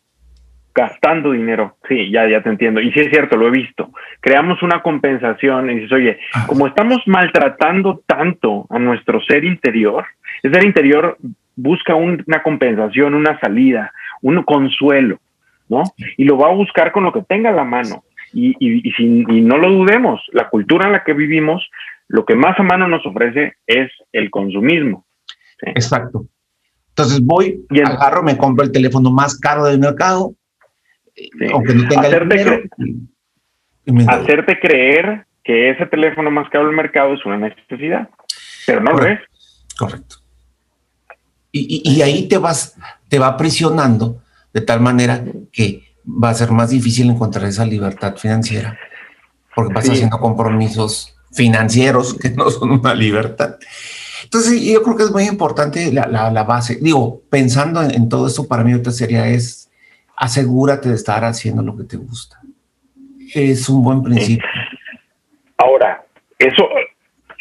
gastando 0.75 1.33
dinero. 1.33 1.77
Sí, 1.89 2.11
ya, 2.11 2.29
ya 2.29 2.43
te 2.43 2.51
entiendo. 2.51 2.81
Y 2.81 2.93
sí 2.93 3.01
es 3.01 3.11
cierto, 3.11 3.37
lo 3.37 3.49
he 3.49 3.51
visto. 3.51 3.91
Creamos 4.21 4.63
una 4.63 4.83
compensación 4.83 5.71
y 5.71 5.77
dices, 5.77 5.93
oye, 5.93 6.19
ah. 6.35 6.47
como 6.47 6.67
estamos 6.67 7.03
maltratando 7.07 8.03
tanto 8.07 8.67
a 8.71 8.79
nuestro 8.79 9.21
ser 9.23 9.45
interior, 9.45 10.05
el 10.43 10.53
ser 10.53 10.65
interior 10.65 11.17
busca 11.57 11.95
una 11.95 12.43
compensación, 12.43 13.15
una 13.15 13.39
salida, 13.41 13.93
un 14.23 14.43
consuelo. 14.43 15.19
¿No? 15.69 15.83
Y 16.17 16.25
lo 16.25 16.39
va 16.39 16.49
a 16.49 16.55
buscar 16.55 16.93
con 16.93 17.05
lo 17.05 17.13
que 17.13 17.23
tenga 17.23 17.51
a 17.51 17.55
la 17.55 17.65
mano. 17.65 18.05
Y, 18.33 18.57
y, 18.59 18.91
si, 18.93 19.07
no 19.07 19.57
lo 19.59 19.71
dudemos, 19.71 20.21
la 20.33 20.49
cultura 20.49 20.87
en 20.87 20.93
la 20.93 21.05
que 21.05 21.15
vivimos, 21.15 21.69
lo 22.09 22.25
que 22.25 22.35
más 22.35 22.59
a 22.59 22.63
mano 22.63 22.89
nos 22.89 23.05
ofrece 23.07 23.55
es 23.67 23.91
el 24.13 24.31
consumismo. 24.31 25.07
Exacto. 25.63 26.27
Entonces 26.91 27.21
voy, 27.21 27.65
y 27.71 27.81
agarro, 27.81 28.23
me 28.23 28.37
compro 28.37 28.65
el 28.65 28.73
teléfono 28.73 29.11
más 29.11 29.39
caro 29.39 29.65
del 29.65 29.79
mercado, 29.79 30.35
aunque 31.53 31.75
no 31.75 31.89
tenga 31.89 32.09
hacerte, 32.09 32.69
hacerte 34.09 34.59
creer 34.61 35.27
que 35.45 35.71
ese 35.71 35.87
teléfono 35.87 36.31
más 36.31 36.49
caro 36.51 36.67
del 36.67 36.77
mercado 36.77 37.15
es 37.15 37.25
una 37.25 37.39
necesidad, 37.39 38.09
pero 38.67 38.81
no 38.81 38.93
lo 38.93 39.07
es. 39.07 39.21
Correcto. 39.79 40.17
Y, 41.53 41.83
y, 41.85 42.03
ahí 42.03 42.29
te 42.29 42.37
vas, 42.37 42.77
te 43.09 43.19
va 43.19 43.37
presionando 43.37 44.23
de 44.57 44.63
tal 44.63 44.81
manera 44.81 45.23
que 45.53 45.83
va 46.07 46.31
a 46.31 46.35
ser 46.35 46.51
más 46.51 46.71
difícil 46.71 47.11
encontrar 47.11 47.45
esa 47.45 47.67
libertad 47.67 48.17
financiera, 48.17 48.79
porque 49.55 49.75
vas 49.75 49.87
haciendo 49.87 50.19
compromisos 50.19 51.15
financieros 51.31 52.15
que 52.15 52.31
no 52.31 52.49
son 52.49 52.71
una 52.71 52.95
libertad. 52.95 53.57
Entonces, 54.25 54.63
yo 54.63 54.83
creo 54.83 54.97
que 54.97 55.03
es 55.03 55.11
muy 55.11 55.25
importante 55.25 55.93
la, 55.93 56.07
la, 56.07 56.45
base. 56.45 56.79
Digo, 56.81 57.21
pensando 57.29 57.83
en, 57.83 58.09
todo 58.09 58.29
esto, 58.29 58.49
para 58.49 58.65
mí 58.65 58.73
otra 58.73 58.93
sería 58.93 59.29
es 59.29 59.71
asegúrate 60.17 60.89
de 60.89 60.95
estar 60.95 61.23
haciendo 61.23 61.63
lo 61.63 61.77
que 61.77 61.85
te 61.85 61.99
gusta. 61.99 62.41
Es 63.35 63.69
un 63.69 63.85
buen 63.85 64.03
principio. 64.03 64.49
Ahora, 65.59 66.03
eso 66.39 66.63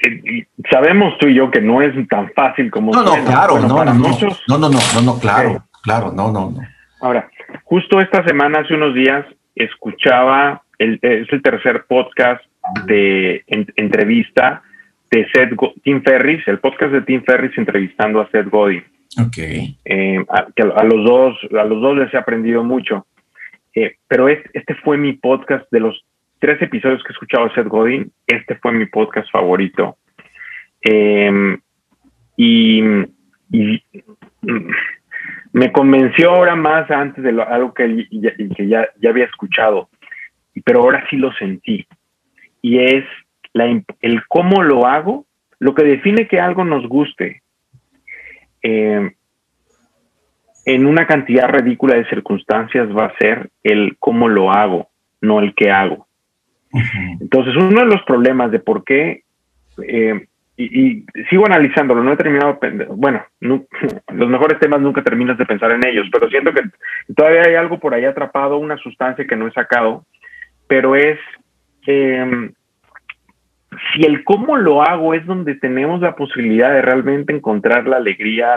eh, 0.03 0.45
sabemos 0.69 1.17
tú 1.17 1.27
y 1.27 1.35
yo 1.35 1.49
que 1.49 1.61
no 1.61 1.81
es 1.81 1.93
tan 2.09 2.29
fácil 2.35 2.69
como. 2.69 2.91
No, 2.91 3.03
no, 3.03 3.23
claro, 3.23 3.57
no, 3.61 3.69
no, 3.69 3.85
no, 3.85 3.93
no, 3.93 4.57
no, 4.57 4.69
no, 4.69 5.01
no, 5.01 5.17
claro, 5.17 5.63
claro, 5.81 6.11
no, 6.11 6.29
no, 6.29 6.51
no. 6.51 6.74
Ahora, 7.01 7.29
justo 7.63 7.99
esta 7.99 8.25
semana, 8.25 8.59
hace 8.59 8.73
unos 8.73 8.93
días, 8.93 9.25
escuchaba, 9.55 10.63
el, 10.79 10.99
es 11.01 11.31
el 11.31 11.41
tercer 11.41 11.85
podcast 11.87 12.43
de 12.85 13.43
entrevista 13.47 14.63
de 15.11 15.27
Seth 15.31 15.53
Tim 15.83 16.01
Ferris, 16.03 16.47
el 16.47 16.59
podcast 16.59 16.91
de 16.91 17.01
Tim 17.01 17.23
Ferris 17.23 17.57
entrevistando 17.57 18.21
a 18.21 18.29
Seth 18.31 18.49
Godin. 18.49 18.83
Ok. 19.19 19.37
Eh, 19.37 20.25
a, 20.29 20.47
que 20.55 20.63
a, 20.63 20.83
los 20.83 21.05
dos, 21.05 21.37
a 21.57 21.63
los 21.63 21.81
dos 21.81 21.97
les 21.97 22.13
he 22.13 22.17
aprendido 22.17 22.63
mucho. 22.63 23.05
Eh, 23.73 23.95
pero 24.07 24.29
este 24.29 24.75
fue 24.83 24.97
mi 24.97 25.13
podcast 25.13 25.69
de 25.71 25.79
los 25.81 26.05
tres 26.39 26.61
episodios 26.61 27.03
que 27.03 27.09
he 27.09 27.13
escuchado 27.13 27.45
a 27.45 27.53
Seth 27.53 27.67
Godin. 27.67 28.11
Este 28.27 28.55
fue 28.55 28.71
mi 28.71 28.85
podcast 28.85 29.29
favorito. 29.31 29.97
Em, 30.81 31.59
y, 32.37 32.81
me 35.55 35.71
convenció 35.71 36.31
ahora 36.31 36.53
más 36.53 36.91
antes 36.91 37.23
de 37.23 37.29
algo 37.29 37.73
que, 37.73 38.09
ya, 38.11 38.35
que 38.35 38.67
ya, 38.67 38.89
había 39.07 39.23
escuchado, 39.23 39.87
pero 40.65 40.81
ahora 40.81 41.05
sí 41.09 41.15
lo 41.15 41.31
sentí. 41.31 41.87
Y 42.61 42.79
es 42.79 43.05
la, 43.53 43.81
el 44.01 44.27
cómo 44.27 44.63
lo 44.63 44.85
hago, 44.85 45.25
lo 45.59 45.73
que 45.73 45.85
define 45.85 46.27
que 46.27 46.41
algo 46.41 46.65
nos 46.65 46.85
guste. 46.89 47.41
Em, 48.61 49.13
en 50.65 50.85
una 50.85 51.07
cantidad 51.07 51.47
ridícula 51.47 51.95
de 51.95 52.09
circunstancias 52.09 52.89
va 52.89 53.05
a 53.05 53.17
ser 53.17 53.49
el 53.63 53.95
cómo 53.97 54.27
lo 54.27 54.51
hago, 54.51 54.89
no 55.21 55.39
el 55.39 55.55
qué 55.55 55.71
hago. 55.71 56.05
Entonces, 57.21 57.55
uno 57.55 57.79
de 57.79 57.85
los 57.85 58.03
problemas 58.03 58.51
de 58.51 58.59
por 58.59 58.83
qué, 58.83 59.23
eh, 59.87 60.27
y, 60.57 61.05
sigo 61.29 61.45
analizándolo, 61.45 62.03
no 62.03 62.13
he 62.13 62.17
terminado, 62.17 62.59
bueno, 62.91 63.25
los 63.41 64.29
mejores 64.29 64.59
temas 64.59 64.81
nunca 64.81 65.03
terminas 65.03 65.37
de 65.37 65.45
pensar 65.45 65.71
en 65.71 65.85
ellos, 65.85 66.07
pero 66.11 66.29
siento 66.29 66.53
que 66.53 66.61
todavía 67.13 67.43
hay 67.47 67.55
algo 67.55 67.79
por 67.79 67.93
ahí 67.93 68.05
atrapado, 68.05 68.57
una 68.57 68.77
sustancia 68.77 69.27
que 69.27 69.35
no 69.35 69.47
he 69.47 69.51
sacado, 69.51 70.05
pero 70.67 70.95
es 70.95 71.19
em, 71.85 72.53
si 73.93 74.03
el 74.05 74.23
cómo 74.23 74.55
lo 74.57 74.81
hago 74.81 75.13
es 75.13 75.25
donde 75.25 75.55
tenemos 75.55 76.01
la 76.01 76.15
posibilidad 76.15 76.71
de 76.71 76.81
realmente 76.81 77.33
encontrar 77.33 77.87
la 77.87 77.97
alegría, 77.97 78.55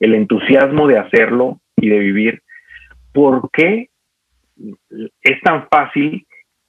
el, 0.00 0.14
entusiasmo 0.14 0.88
de 0.88 0.98
hacerlo 0.98 1.60
y 1.76 1.88
de 1.88 1.98
vivir, 1.98 2.42
¿por 3.12 3.50
qué 3.52 3.90
es 5.22 5.40
tan 5.42 5.68
fácil 5.68 6.26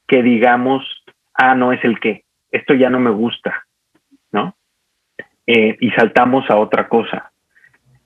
que 0.07 0.22
digamos, 0.22 0.84
ah, 1.34 1.56
no 1.56 1.73
es 1.73 1.84
el 1.84 1.99
qué, 1.99 2.23
esto 2.52 2.73
ya 2.73 2.89
no 2.89 2.99
me 2.99 3.11
gusta, 3.11 3.65
¿no? 4.32 4.56
Eh, 5.48 5.78
y 5.80 5.90
saltamos 5.91 6.49
a 6.49 6.58
otra 6.58 6.88
cosa. 6.88 7.32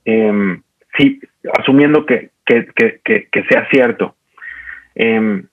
Em, 0.04 0.62
sí, 0.98 1.20
asumiendo 1.60 2.06
que, 2.06 2.32
sea 3.50 3.68
cierto. 3.70 4.16
Em, 4.96 5.46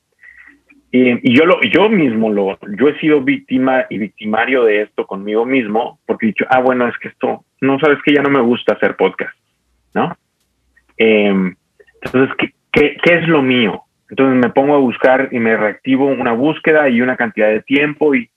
y, 0.91 1.35
yo, 1.35 1.47
lo, 1.47 1.61
yo 1.63 1.89
mismo, 1.89 2.31
lo, 2.31 2.59
yo 2.79 2.89
he 2.89 2.99
sido 2.99 3.23
víctima 3.23 3.87
y 3.89 3.99
victimario 3.99 4.65
de 4.65 4.83
esto 4.83 5.07
conmigo 5.07 5.45
mismo, 5.45 5.99
porque 6.07 6.27
he 6.27 6.29
dicho, 6.29 6.45
ah, 6.51 6.61
bueno, 6.61 6.87
es 6.87 6.97
que 6.99 7.09
esto, 7.09 7.45
no 7.61 7.79
sabes 7.79 7.99
que 8.05 8.15
ya 8.15 8.23
no 8.23 8.31
me 8.31 8.41
gusta 8.41 8.75
hacer 8.75 8.97
podcast, 8.97 9.37
¿no? 9.95 10.17
Em, 10.97 11.55
entonces, 12.03 12.37
¿qué, 12.37 12.53
¿qué, 12.73 12.97
qué, 13.03 13.15
es 13.15 13.29
lo 13.29 13.43
mío? 13.43 13.83
Entonces 14.11 14.39
me 14.39 14.51
pongo 14.51 14.75
a 14.75 14.79
buscar 14.79 15.31
y 15.33 15.39
me 15.39 15.57
reactivo 15.57 16.07
una 16.07 16.33
búsqueda 16.33 16.89
y 16.91 17.01
una 17.01 17.17
cantidad 17.17 17.49
de 17.49 17.63
tiempo 17.63 18.15
y 18.15 18.29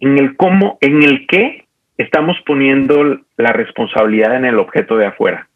en 0.00 0.18
el 0.18 0.36
cómo, 0.36 0.78
en 0.80 1.02
el 1.02 1.26
qué 1.26 1.66
estamos 1.98 2.36
poniendo 2.46 3.20
la 3.36 3.52
responsabilidad 3.52 4.36
en 4.36 4.46
el 4.46 4.58
objeto 4.58 4.96
de 4.96 5.06
afuera. 5.06 5.46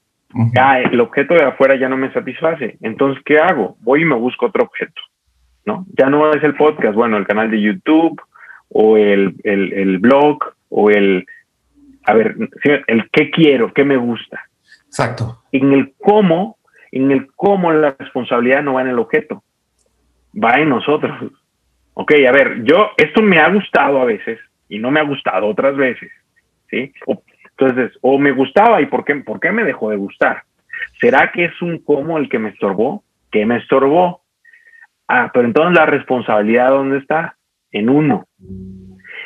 Ah, 0.59 0.81
el 0.81 1.01
objeto 1.01 1.35
de 1.35 1.45
afuera 1.45 1.77
ya 1.77 1.89
no 1.89 1.97
me 1.97 2.13
satisface. 2.13 2.77
Entonces, 2.81 3.23
¿qué 3.25 3.39
hago? 3.39 3.77
Voy 3.81 4.03
y 4.03 4.05
me 4.05 4.17
busco 4.17 4.47
otro 4.47 4.65
objeto. 4.65 5.01
¿no? 5.65 5.87
Ya 5.97 6.11
no 6.11 6.33
es 6.33 6.43
el 6.43 6.55
podcast, 6.55 6.95
bueno, 6.95 7.17
el 7.17 7.27
canal 7.27 7.51
de 7.51 7.61
YouTube 7.61 8.21
o 8.69 8.97
el, 8.97 9.37
el, 9.45 9.99
blog 9.99 10.39
o 10.69 10.91
el, 10.91 11.27
a 12.05 12.15
ver, 12.15 12.37
el 12.87 13.09
qué 13.11 13.31
quiero, 13.31 13.73
qué 13.73 13.85
me 13.85 13.97
gusta. 13.97 14.41
Exacto. 14.87 15.43
En 15.53 15.73
el 15.73 15.95
cómo, 15.99 16.59
en 16.93 17.11
el 17.11 17.29
cómo 17.35 17.73
la 17.73 17.95
responsabilidad 17.99 18.63
no 18.63 18.75
va 18.75 18.83
en 18.83 18.89
el 18.89 18.99
objeto, 18.99 19.43
va 20.35 20.55
en 20.61 20.69
nosotros. 20.69 21.33
Ok, 21.95 22.13
a 22.29 22.33
ver, 22.33 22.65
yo, 22.65 22.91
esto 22.97 23.23
me 23.23 23.39
ha 23.39 23.49
gustado 23.49 24.01
a 24.01 24.05
veces 24.05 24.41
y 24.69 24.79
no 24.79 24.91
me 24.91 25.01
ha 25.01 25.05
gustado 25.05 25.47
otras 25.47 25.77
veces, 25.77 26.11
¿sí? 26.69 26.93
Entonces, 27.51 27.97
o 28.01 28.19
me 28.19 28.33
gustaba 28.33 28.81
y 28.81 28.87
¿por 28.87 29.05
qué, 29.05 29.15
por 29.17 29.39
qué 29.39 29.53
me 29.53 29.65
dejó 29.65 29.91
de 29.91 29.97
gustar? 29.97 30.43
¿Será 31.01 31.31
que 31.31 31.45
es 31.45 31.63
un 31.63 31.79
cómo 31.79 32.19
el 32.19 32.29
que 32.29 32.41
me 32.41 32.51
estorbó? 32.51 33.05
¿Qué 33.31 33.47
me 33.47 33.59
estorbó? 33.59 34.23
Ah, 35.07 35.31
pero 35.33 35.47
entonces 35.47 35.77
la 35.77 35.87
responsabilidad, 35.87 36.71
¿dónde 36.71 36.99
está? 36.99 37.37
En 37.71 37.89
uno. 37.89 38.27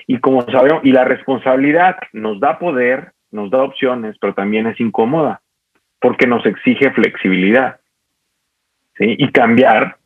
Y 0.06 0.18
como 0.18 0.42
sabemos, 0.42 0.84
y 0.84 0.92
la 0.92 1.04
responsabilidad 1.04 1.96
nos 2.12 2.40
da 2.40 2.58
poder, 2.58 3.12
nos 3.30 3.50
da 3.50 3.62
opciones, 3.62 4.16
pero 4.20 4.34
también 4.34 4.66
es 4.66 4.78
incómoda, 4.80 5.40
porque 6.00 6.26
nos 6.26 6.44
exige 6.44 6.90
flexibilidad. 6.90 7.80
¿sí? 8.96 9.16
Y 9.18 9.30
cambiar 9.30 9.96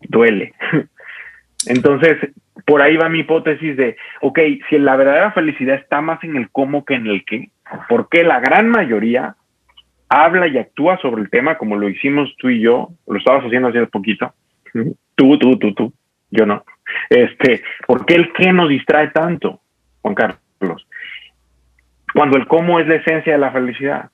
duele. 0.00 0.52
Entonces, 1.66 2.18
por 2.66 2.82
ahí 2.82 2.96
va 2.96 3.08
mi 3.08 3.20
hipótesis 3.20 3.76
de, 3.76 3.96
ok, 4.20 4.38
si 4.68 4.78
la 4.78 4.96
verdadera 4.96 5.32
felicidad 5.32 5.76
está 5.76 6.00
más 6.00 6.22
en 6.24 6.36
el 6.36 6.50
cómo 6.50 6.84
que 6.84 6.94
en 6.94 7.06
el 7.06 7.24
qué, 7.24 7.50
porque 7.88 8.24
la 8.24 8.40
gran 8.40 8.68
mayoría 8.68 9.36
habla 10.08 10.46
y 10.46 10.58
actúa 10.58 10.98
sobre 10.98 11.22
el 11.22 11.30
tema 11.30 11.58
como 11.58 11.76
lo 11.76 11.88
hicimos 11.88 12.34
tú 12.38 12.48
y 12.48 12.60
yo, 12.60 12.90
lo 13.06 13.18
estabas 13.18 13.44
haciendo 13.44 13.68
hace 13.68 13.86
poquito, 13.86 14.32
tú, 14.72 15.38
tú, 15.38 15.58
tú, 15.58 15.74
tú, 15.74 15.92
yo 16.30 16.46
no. 16.46 16.64
Este, 17.10 17.62
¿por 17.86 18.04
qué 18.06 18.14
el 18.14 18.32
qué 18.32 18.52
nos 18.52 18.68
distrae 18.68 19.08
tanto, 19.08 19.60
Juan 20.02 20.14
Carlos? 20.14 20.86
Cuando 22.14 22.36
el 22.36 22.46
cómo 22.46 22.78
es 22.78 22.86
la 22.86 22.96
esencia 22.96 23.32
de 23.32 23.38
la 23.38 23.50
felicidad. 23.50 24.10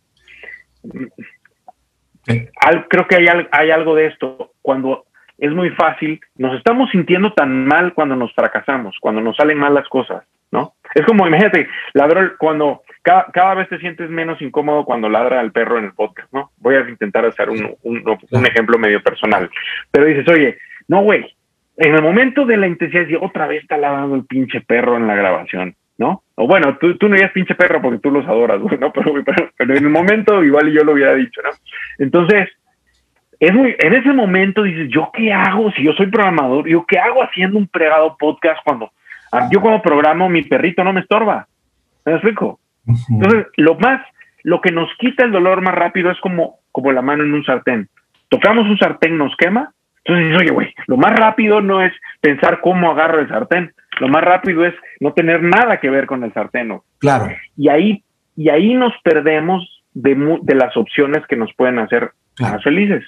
creo 2.89 3.07
que 3.07 3.17
hay, 3.17 3.27
hay 3.51 3.71
algo 3.71 3.95
de 3.95 4.07
esto. 4.07 4.53
Cuando 4.63 5.05
es 5.41 5.53
muy 5.53 5.71
fácil, 5.71 6.21
nos 6.37 6.57
estamos 6.57 6.91
sintiendo 6.91 7.33
tan 7.33 7.67
mal 7.67 7.95
cuando 7.95 8.15
nos 8.15 8.33
fracasamos, 8.35 8.97
cuando 9.01 9.23
nos 9.23 9.37
salen 9.37 9.59
mal 9.59 9.75
las 9.75 9.89
cosas, 9.89 10.23
¿no? 10.53 10.75
Es 10.95 11.05
como, 11.07 11.27
imagínate, 11.27 11.67
ladró 11.95 12.37
cuando 12.39 12.83
cada, 13.03 13.55
vez 13.55 13.69
te 13.71 13.79
sientes 13.79 14.11
menos 14.11 14.41
incómodo 14.43 14.85
cuando 14.85 15.09
ladra 15.09 15.41
el 15.41 15.53
perro 15.53 15.79
en 15.79 15.87
el 15.87 15.93
podcast, 15.93 16.31
¿no? 16.33 16.51
Voy 16.59 16.75
a 16.75 16.87
intentar 16.87 17.25
hacer 17.25 17.49
un, 17.49 17.75
un, 17.83 18.47
ejemplo 18.47 18.79
medio 18.79 19.03
personal, 19.03 19.51
pero 19.91 20.07
dices, 20.07 20.29
oye, 20.29 20.59
no, 20.89 21.03
güey, 21.03 21.25
en 21.79 21.95
el 21.95 22.03
momento 22.03 22.45
de 22.45 22.59
la 22.59 22.67
intensidad, 22.67 23.07
otra 23.23 23.47
vez 23.47 23.63
está 23.63 23.79
ladrando 23.79 24.17
el 24.17 24.27
pinche 24.27 24.61
perro 24.61 24.99
en 24.99 25.07
la 25.07 25.15
grabación, 25.15 25.75
¿no? 25.97 26.23
O 26.35 26.47
bueno, 26.47 26.77
tú, 26.79 26.99
tú 26.99 27.09
no 27.09 27.17
eres 27.17 27.33
pinche 27.33 27.55
perro 27.55 27.81
porque 27.81 28.01
tú 28.01 28.11
los 28.11 28.27
adoras, 28.27 28.61
¿no? 28.81 28.93
Pero, 28.93 29.15
pero, 29.25 29.51
pero 29.57 29.75
en 29.75 29.85
el 29.85 29.91
momento 29.91 30.45
igual 30.45 30.71
yo 30.71 30.85
lo 30.85 30.93
hubiera 30.93 31.15
dicho, 31.15 31.41
¿no? 31.43 31.51
Entonces, 31.99 32.51
es 33.41 33.55
muy, 33.55 33.75
en 33.79 33.95
ese 33.95 34.13
momento 34.13 34.63
dices, 34.63 34.91
¿yo 34.91 35.11
qué 35.15 35.33
hago 35.33 35.73
si 35.73 35.83
yo 35.83 35.93
soy 35.95 36.09
programador? 36.09 36.69
¿Yo 36.69 36.85
qué 36.87 36.99
hago 36.99 37.23
haciendo 37.23 37.57
un 37.57 37.67
pregado 37.67 38.17
podcast 38.19 38.63
cuando 38.63 38.93
ah, 39.33 39.49
yo 39.51 39.63
como 39.63 39.81
programo 39.81 40.29
mi 40.29 40.43
perrito 40.43 40.85
no 40.85 40.93
me 40.93 41.01
estorba? 41.01 41.49
¿Me 42.05 42.13
explico? 42.13 42.61
Entonces, 43.09 43.47
lo 43.57 43.77
más, 43.77 44.03
lo 44.43 44.61
que 44.61 44.73
nos 44.73 44.91
quita 44.99 45.25
el 45.25 45.33
dolor 45.33 45.63
más 45.63 45.75
rápido 45.75 46.11
es 46.11 46.21
como, 46.21 46.59
como 46.71 46.93
la 46.93 47.01
mano 47.01 47.25
en 47.25 47.33
un 47.33 47.43
sartén. 47.45 47.89
Tocamos 48.29 48.67
un 48.69 48.79
sartén, 48.79 49.17
nos 49.17 49.35
quema. 49.37 49.73
Entonces 50.05 50.27
dices, 50.27 50.43
oye, 50.43 50.51
güey, 50.51 50.75
lo 50.87 50.99
más 50.99 51.13
rápido 51.13 51.63
no 51.63 51.83
es 51.83 51.93
pensar 52.21 52.61
cómo 52.61 52.91
agarro 52.91 53.21
el 53.21 53.29
sartén. 53.29 53.73
Lo 54.01 54.09
más 54.09 54.23
rápido 54.23 54.67
es 54.67 54.75
no 55.01 55.15
tener 55.15 55.43
nada 55.43 55.81
que 55.81 55.89
ver 55.89 56.07
con 56.07 56.25
el 56.25 56.33
sartén. 56.35 56.79
Claro. 56.99 57.29
Y 57.57 57.71
ahí, 57.71 58.05
y 58.37 58.51
ahí 58.51 58.75
nos 58.75 58.93
perdemos 59.03 59.83
de, 59.95 60.39
de 60.43 60.55
las 60.55 60.77
opciones 60.77 61.27
que 61.27 61.37
nos 61.37 61.53
pueden 61.55 61.79
hacer 61.79 62.11
más 62.39 62.63
felices. 62.63 63.03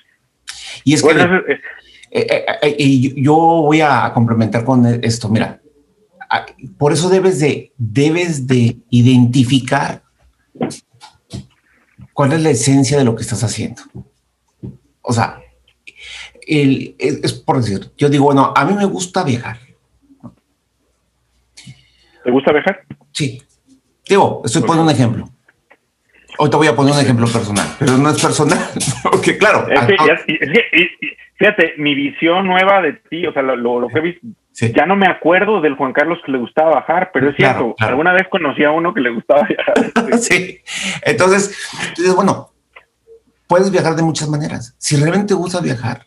Y 0.85 0.95
es 0.95 1.03
que 1.03 1.11
eh, 1.11 1.65
eh, 2.11 2.45
eh, 2.63 3.15
yo 3.17 3.35
voy 3.35 3.81
a 3.81 4.13
complementar 4.13 4.65
con 4.65 4.87
esto, 5.03 5.29
mira, 5.29 5.61
por 6.79 6.93
eso 6.93 7.09
debes 7.09 7.41
de, 7.41 7.73
debes 7.77 8.47
de 8.47 8.79
identificar 8.91 10.03
cuál 12.13 12.33
es 12.33 12.43
la 12.43 12.51
esencia 12.51 12.99
de 12.99 13.05
lo 13.05 13.15
que 13.15 13.23
estás 13.23 13.43
haciendo. 13.45 13.83
O 15.03 15.13
sea, 15.13 15.41
es, 16.47 17.33
por 17.33 17.61
decir, 17.61 17.93
yo 17.97 18.09
digo, 18.09 18.27
bueno, 18.27 18.53
a 18.55 18.65
mí 18.65 18.75
me 18.75 18.85
gusta 18.85 19.25
viajar. 19.25 19.59
¿Te 22.25 22.31
gusta 22.31 22.53
viajar? 22.53 22.81
Sí. 23.13 23.43
Digo, 24.09 24.43
estoy 24.45 24.63
poniendo 24.63 24.85
un 24.85 24.91
ejemplo. 24.91 25.29
Hoy 26.39 26.51
te 26.51 26.57
voy 26.57 26.67
a 26.67 26.75
poner 26.75 26.95
un 26.95 27.01
ejemplo 27.01 27.27
personal, 27.27 27.67
pero 27.79 27.99
no 27.99 28.11
es 28.11 28.21
personal, 28.21 28.59
porque 29.03 29.37
claro. 29.39 29.67
fíjate, 31.39 31.75
mi 31.79 31.95
visión 31.95 32.47
nueva 32.47 32.81
de 32.83 32.95
ti, 32.95 33.27
o 33.27 33.33
sea, 33.33 33.43
lo, 33.43 33.89
que 33.89 33.99
he 33.99 34.03
visto, 34.03 34.27
ya 34.75 34.87
no 34.87 34.97
me 34.97 35.07
acuerdo 35.07 35.61
del 35.61 35.75
Juan 35.75 35.93
Carlos 35.93 36.19
que 36.25 36.33
le 36.33 36.39
gustaba 36.39 36.71
bajar, 36.71 37.11
pero 37.13 37.31
es 37.31 37.37
cierto, 37.37 37.75
alguna 37.79 38.13
vez 38.13 38.29
conocí 38.31 38.65
a 38.65 38.71
uno 38.71 38.95
que 38.95 39.01
le 39.01 39.11
gustaba 39.11 39.47
viajar. 39.47 40.19
sí, 40.21 40.61
entonces, 41.03 41.57
bueno, 42.15 42.53
puedes 43.47 43.71
viajar 43.71 43.95
de 43.95 44.03
muchas 44.03 44.29
maneras. 44.29 44.75
Si 44.79 44.97
realmente 44.97 45.29
te 45.29 45.35
gusta 45.35 45.61
viajar, 45.61 46.07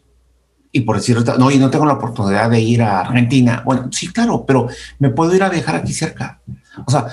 y 0.72 0.82
por 0.82 0.98
decir, 0.98 1.18
no, 1.40 1.52
y 1.52 1.58
no 1.58 1.70
tengo 1.70 1.86
la 1.86 1.94
oportunidad 1.94 2.50
de 2.50 2.60
ir 2.60 2.82
a 2.82 3.00
Argentina, 3.00 3.62
bueno, 3.64 3.88
sí, 3.92 4.12
claro, 4.12 4.44
pero 4.46 4.68
me 5.00 5.10
puedo 5.10 5.34
ir 5.34 5.42
a 5.42 5.50
viajar 5.50 5.78
aquí 5.78 5.94
cerca. 5.94 6.42
O 6.86 6.92
sea, 6.92 7.06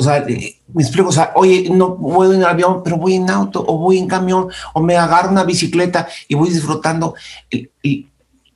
o 0.00 0.02
sea, 0.02 0.18
eh, 0.18 0.60
me 0.72 0.82
explico, 0.82 1.10
o 1.10 1.12
sea, 1.12 1.32
oye, 1.34 1.68
no 1.70 1.96
puedo 1.96 2.32
en 2.32 2.44
avión, 2.44 2.82
pero 2.82 2.96
voy 2.96 3.14
en 3.14 3.30
auto, 3.30 3.64
o 3.66 3.78
voy 3.78 3.98
en 3.98 4.08
camión, 4.08 4.48
o 4.74 4.82
me 4.82 4.96
agarro 4.96 5.30
una 5.30 5.44
bicicleta 5.44 6.08
y 6.26 6.34
voy 6.34 6.50
disfrutando. 6.50 7.14
Y, 7.50 8.08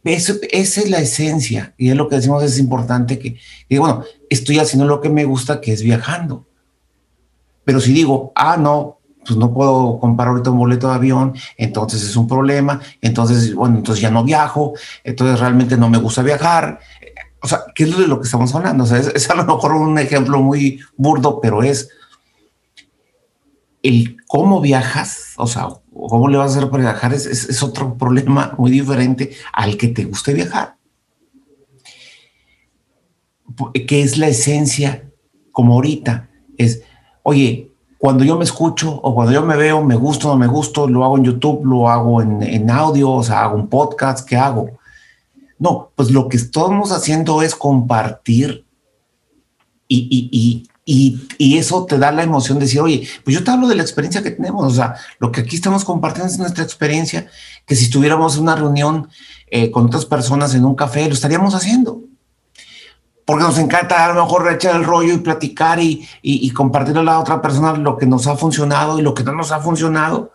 Eso, 0.04 0.34
esa 0.50 0.80
es 0.82 0.90
la 0.90 0.98
esencia 0.98 1.72
y 1.78 1.88
es 1.88 1.96
lo 1.96 2.08
que 2.08 2.16
decimos, 2.16 2.42
es 2.42 2.58
importante 2.58 3.18
que, 3.18 3.38
que, 3.68 3.78
bueno, 3.78 4.04
estoy 4.28 4.58
haciendo 4.58 4.86
lo 4.86 5.00
que 5.00 5.08
me 5.08 5.24
gusta, 5.24 5.60
que 5.60 5.72
es 5.72 5.82
viajando. 5.82 6.46
Pero 7.64 7.80
si 7.80 7.92
digo, 7.92 8.32
ah, 8.34 8.58
no, 8.58 8.98
pues 9.24 9.38
no 9.38 9.52
puedo 9.52 9.98
comprar 9.98 10.28
ahorita 10.28 10.50
un 10.50 10.58
boleto 10.58 10.88
de 10.88 10.94
avión, 10.94 11.34
entonces 11.56 12.02
es 12.02 12.16
un 12.16 12.28
problema, 12.28 12.80
entonces, 13.00 13.54
bueno, 13.54 13.78
entonces 13.78 14.02
ya 14.02 14.10
no 14.10 14.24
viajo, 14.24 14.74
entonces 15.02 15.40
realmente 15.40 15.76
no 15.76 15.88
me 15.88 15.98
gusta 15.98 16.22
viajar. 16.22 16.80
O 17.44 17.46
sea, 17.46 17.66
¿qué 17.74 17.84
es 17.84 17.98
de 17.98 18.06
lo 18.06 18.18
que 18.18 18.24
estamos 18.24 18.54
hablando? 18.54 18.84
O 18.84 18.86
sea, 18.86 18.96
es, 18.96 19.28
a 19.28 19.34
lo 19.34 19.44
mejor 19.44 19.74
un 19.74 19.98
ejemplo 19.98 20.40
muy 20.40 20.80
burdo, 20.96 21.42
pero 21.42 21.62
es 21.62 21.90
el 23.82 24.16
cómo 24.26 24.62
viajas, 24.62 25.34
o 25.36 25.46
sea, 25.46 25.68
cómo 25.92 26.28
le 26.28 26.38
vas 26.38 26.54
a 26.54 26.58
hacer 26.58 26.70
para 26.70 26.84
viajar 26.84 27.12
es, 27.12 27.62
otro 27.62 27.94
problema 27.98 28.54
muy 28.56 28.70
diferente 28.70 29.32
al 29.52 29.76
que 29.76 29.88
te 29.88 30.06
guste 30.06 30.32
viajar. 30.32 30.78
Que 33.86 34.00
es 34.00 34.16
la 34.16 34.28
esencia, 34.28 35.10
como 35.52 35.74
ahorita, 35.74 36.30
es, 36.56 36.80
oye, 37.24 37.72
cuando 37.98 38.24
yo 38.24 38.38
me 38.38 38.44
escucho 38.44 38.90
o 38.90 39.14
cuando 39.14 39.34
yo 39.34 39.42
me 39.42 39.56
veo, 39.56 39.84
me 39.84 39.96
gusto 39.96 40.28
o 40.28 40.32
no 40.32 40.38
me 40.38 40.46
gusto, 40.46 40.88
lo 40.88 41.04
hago 41.04 41.18
en 41.18 41.24
YouTube, 41.24 41.66
lo 41.66 41.90
hago 41.90 42.22
en, 42.22 42.70
audio, 42.70 43.10
o 43.10 43.22
sea, 43.22 43.42
hago 43.42 43.56
un 43.56 43.68
podcast, 43.68 44.26
¿qué 44.26 44.34
hago? 44.38 44.70
No, 45.64 45.92
pues 45.96 46.10
lo 46.10 46.28
que 46.28 46.36
estamos 46.36 46.92
haciendo 46.92 47.40
es 47.40 47.54
compartir 47.54 48.66
y, 49.88 50.68
y, 50.84 51.56
eso 51.56 51.86
te 51.86 51.96
da 51.96 52.12
la 52.12 52.22
emoción 52.22 52.58
de 52.58 52.66
decir, 52.66 52.82
oye, 52.82 53.08
pues 53.24 53.34
yo 53.34 53.42
te 53.42 53.50
hablo 53.50 53.66
de 53.66 53.74
la 53.74 53.80
experiencia 53.80 54.22
que 54.22 54.32
tenemos, 54.32 54.70
o 54.70 54.76
sea, 54.76 54.96
lo 55.18 55.32
que 55.32 55.40
aquí 55.40 55.56
estamos 55.56 55.86
compartiendo 55.86 56.30
es 56.30 56.38
nuestra 56.38 56.64
experiencia, 56.64 57.28
que 57.64 57.76
si 57.76 57.84
estuviéramos 57.84 58.36
en 58.36 58.42
una 58.42 58.56
reunión 58.56 59.08
eh, 59.46 59.70
con 59.70 59.86
otras 59.86 60.04
personas 60.04 60.54
en 60.54 60.66
un 60.66 60.74
café, 60.74 61.06
lo 61.06 61.14
estaríamos 61.14 61.54
haciendo 61.54 62.02
porque 63.24 63.44
nos 63.44 63.58
encanta 63.58 64.04
a 64.04 64.12
lo 64.12 64.22
mejor 64.22 64.52
echar 64.52 64.76
el 64.76 64.84
rollo 64.84 65.14
y 65.14 65.18
platicar 65.18 65.80
y, 65.80 66.06
y, 66.20 66.50
compartir 66.50 66.98
a 66.98 67.02
la 67.02 67.18
otra 67.18 67.40
persona 67.40 67.72
lo 67.72 67.96
que 67.96 68.04
nos 68.04 68.26
ha 68.26 68.36
funcionado 68.36 68.98
y 68.98 69.02
lo 69.02 69.14
que 69.14 69.24
no 69.24 69.32
nos 69.32 69.50
ha 69.50 69.60
funcionado. 69.60 70.30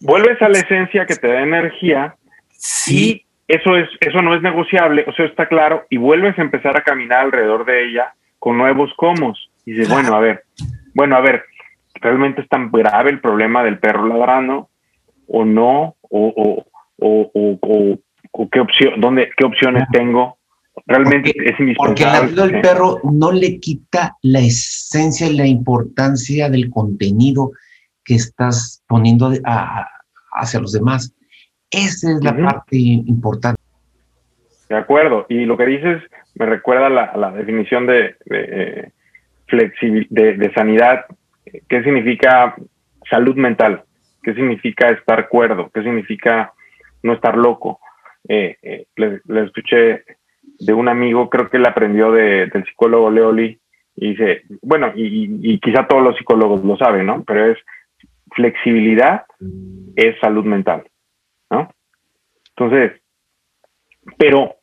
Vuelves 0.00 0.42
a 0.42 0.48
la 0.48 0.58
esencia 0.58 1.06
que 1.06 1.14
te 1.14 1.28
da 1.28 1.42
energía 1.42 2.16
sí. 2.58 3.25
Eso, 3.48 3.76
es, 3.76 3.88
eso 4.00 4.22
no 4.22 4.34
es 4.34 4.42
negociable, 4.42 5.04
eso 5.06 5.24
está 5.24 5.46
claro, 5.46 5.84
y 5.90 5.96
vuelves 5.96 6.38
a 6.38 6.42
empezar 6.42 6.76
a 6.76 6.82
caminar 6.82 7.20
alrededor 7.20 7.64
de 7.64 7.88
ella 7.88 8.14
con 8.38 8.58
nuevos 8.58 8.92
comos. 8.96 9.50
Y 9.64 9.72
dices, 9.72 9.88
bueno, 9.88 10.14
a 10.14 10.20
ver, 10.20 10.44
bueno, 10.94 11.16
a 11.16 11.20
ver, 11.20 11.44
¿realmente 11.94 12.42
es 12.42 12.48
tan 12.48 12.70
grave 12.70 13.10
el 13.10 13.20
problema 13.20 13.62
del 13.64 13.78
perro 13.78 14.06
ladrando 14.06 14.68
o 15.26 15.44
no? 15.44 15.96
¿O, 16.02 16.64
o, 16.98 17.60
o, 17.60 17.98
o 18.32 18.48
qué, 18.50 18.60
opción, 18.60 19.00
dónde, 19.00 19.30
qué 19.36 19.44
opciones 19.44 19.84
tengo? 19.92 20.38
Realmente 20.86 21.30
es 21.30 21.58
indispensable. 21.58 21.76
Porque 21.76 22.02
el 22.04 22.12
ladrido 22.12 22.46
del 22.46 22.60
perro 22.60 23.00
no 23.04 23.32
le 23.32 23.58
quita 23.58 24.16
la 24.22 24.40
esencia 24.40 25.26
y 25.26 25.36
la 25.36 25.46
importancia 25.46 26.48
del 26.48 26.70
contenido 26.70 27.52
que 28.04 28.14
estás 28.14 28.84
poniendo 28.86 29.32
hacia 30.32 30.60
los 30.60 30.72
demás. 30.72 31.15
Esa 31.76 32.12
es 32.12 32.24
la 32.24 32.34
parte 32.34 32.76
importante. 32.76 33.60
De 34.68 34.76
acuerdo. 34.76 35.26
Y 35.28 35.44
lo 35.44 35.56
que 35.56 35.66
dices 35.66 36.02
me 36.34 36.46
recuerda 36.46 36.86
a 36.86 37.16
la, 37.16 37.30
definición 37.32 37.86
de, 37.86 38.16
de, 38.26 38.92
de, 40.10 40.52
sanidad. 40.54 41.06
¿Qué 41.68 41.82
significa 41.82 42.54
salud 43.08 43.36
mental? 43.36 43.84
¿Qué 44.22 44.34
significa 44.34 44.88
estar 44.88 45.28
cuerdo? 45.28 45.70
¿Qué 45.72 45.82
significa 45.82 46.52
no 47.02 47.14
estar 47.14 47.36
loco? 47.36 47.80
Eh, 48.28 48.56
eh, 48.62 48.86
le, 48.96 49.20
escuché 49.44 50.02
de 50.58 50.72
un 50.72 50.88
amigo, 50.88 51.30
creo 51.30 51.48
que 51.48 51.58
él 51.58 51.66
aprendió 51.66 52.10
de, 52.12 52.46
del 52.46 52.64
psicólogo 52.64 53.10
Leoli, 53.10 53.58
y 53.94 54.10
dice, 54.10 54.42
bueno, 54.60 54.92
y, 54.94 55.58
quizá 55.60 55.86
todos 55.86 56.02
los 56.02 56.16
psicólogos 56.16 56.62
lo 56.64 56.76
saben, 56.76 57.06
¿no? 57.06 57.24
Pero 57.24 57.52
es 57.52 57.58
flexibilidad 58.32 59.24
es 59.94 60.18
salud 60.20 60.44
mental. 60.44 60.84
Entonces, 62.56 63.00
pero 64.18 64.56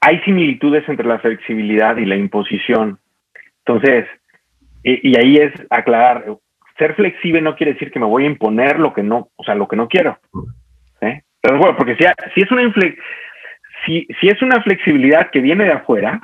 hay 0.00 0.20
similitudes 0.20 0.88
entre 0.88 1.06
la 1.06 1.18
flexibilidad 1.18 1.96
y 1.96 2.04
la 2.04 2.16
imposición. 2.16 2.98
Entonces, 3.66 4.06
y, 4.82 5.18
ahí 5.18 5.38
es 5.38 5.52
aclarar, 5.70 6.26
ser 6.76 6.94
flexible 6.94 7.40
no 7.40 7.56
quiere 7.56 7.72
decir 7.72 7.90
que 7.90 7.98
me 7.98 8.06
voy 8.06 8.24
a 8.24 8.28
imponer 8.28 8.78
lo 8.78 8.92
que 8.92 9.02
no, 9.02 9.30
o 9.34 9.44
sea, 9.44 9.54
lo 9.54 9.66
que 9.66 9.76
no 9.76 9.88
quiero. 9.88 10.18
¿eh? 11.00 11.22
Pero 11.40 11.58
bueno, 11.58 11.76
porque 11.76 11.96
si, 11.96 12.04
si 12.34 12.42
es 12.42 12.50
una 12.50 12.72
si, 13.86 14.06
es 14.22 14.42
una 14.42 14.62
flexibilidad 14.62 15.30
que 15.30 15.40
viene 15.40 15.64
de 15.64 15.72
afuera, 15.72 16.20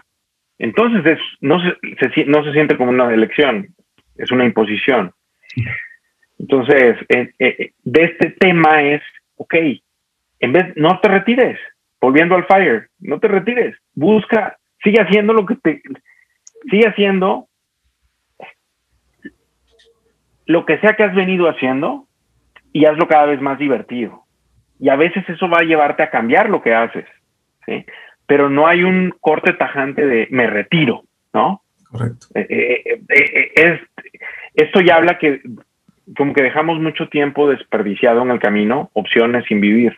entonces 0.58 1.18
no, 1.40 1.58
se, 1.60 2.24
no 2.26 2.44
se 2.44 2.52
siente 2.52 2.76
como 2.76 2.90
una 2.90 3.12
elección, 3.12 3.68
es 4.16 4.30
una 4.30 4.44
imposición. 4.44 5.12
Entonces, 6.38 6.96
eh, 7.08 7.32
eh, 7.38 7.72
de 7.82 8.04
este 8.04 8.30
tema 8.30 8.82
es, 8.82 9.02
ok, 9.36 9.54
en 10.40 10.52
vez, 10.52 10.76
no 10.76 10.98
te 11.00 11.08
retires, 11.08 11.58
volviendo 12.00 12.34
al 12.34 12.46
fire, 12.46 12.88
no 12.98 13.20
te 13.20 13.28
retires, 13.28 13.76
busca, 13.94 14.56
sigue 14.82 15.00
haciendo 15.00 15.32
lo 15.32 15.46
que 15.46 15.56
te, 15.56 15.82
sigue 16.70 16.88
haciendo 16.88 17.46
lo 20.46 20.66
que 20.66 20.78
sea 20.78 20.94
que 20.94 21.04
has 21.04 21.14
venido 21.14 21.48
haciendo 21.48 22.08
y 22.72 22.84
hazlo 22.84 23.06
cada 23.06 23.26
vez 23.26 23.40
más 23.40 23.56
divertido. 23.56 24.24
Y 24.80 24.88
a 24.88 24.96
veces 24.96 25.22
eso 25.28 25.48
va 25.48 25.58
a 25.58 25.64
llevarte 25.64 26.02
a 26.02 26.10
cambiar 26.10 26.50
lo 26.50 26.60
que 26.60 26.74
haces. 26.74 27.04
Pero 28.26 28.50
no 28.50 28.66
hay 28.66 28.82
un 28.82 29.14
corte 29.20 29.52
tajante 29.52 30.04
de 30.04 30.26
me 30.30 30.48
retiro, 30.48 31.04
¿no? 31.32 31.62
Correcto. 31.88 32.26
Eh, 32.34 32.46
eh, 32.50 33.00
eh, 33.10 33.52
es, 33.54 33.80
esto 34.54 34.80
ya 34.80 34.96
habla 34.96 35.18
que 35.18 35.40
como 36.16 36.32
que 36.32 36.42
dejamos 36.42 36.80
mucho 36.80 37.08
tiempo 37.08 37.48
desperdiciado 37.48 38.22
en 38.22 38.30
el 38.30 38.40
camino, 38.40 38.90
opciones 38.94 39.44
sin 39.46 39.60
vivir, 39.60 39.96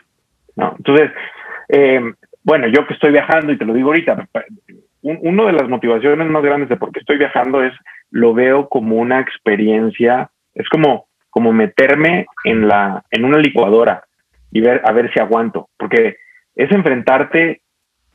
¿no? 0.56 0.74
Entonces, 0.76 1.10
bueno, 2.44 2.66
yo 2.68 2.86
que 2.86 2.94
estoy 2.94 3.12
viajando 3.12 3.52
y 3.52 3.58
te 3.58 3.64
lo 3.64 3.72
digo 3.72 3.88
ahorita, 3.88 4.28
una 5.02 5.46
de 5.46 5.52
las 5.52 5.68
motivaciones 5.68 6.28
más 6.28 6.42
grandes 6.42 6.68
de 6.68 6.76
por 6.76 6.92
qué 6.92 7.00
estoy 7.00 7.18
viajando 7.18 7.62
es 7.62 7.72
lo 8.10 8.34
veo 8.34 8.68
como 8.68 8.96
una 8.96 9.20
experiencia, 9.20 10.30
es 10.54 10.68
como, 10.68 11.06
como 11.30 11.52
meterme 11.52 12.26
en 12.44 12.68
la, 12.68 13.02
en 13.10 13.24
una 13.24 13.38
licuadora 13.38 14.04
y 14.50 14.60
ver 14.60 14.82
a 14.84 14.92
ver 14.92 15.12
si 15.12 15.18
aguanto, 15.18 15.68
porque 15.78 16.16
es 16.54 16.70
enfrentarte 16.70 17.62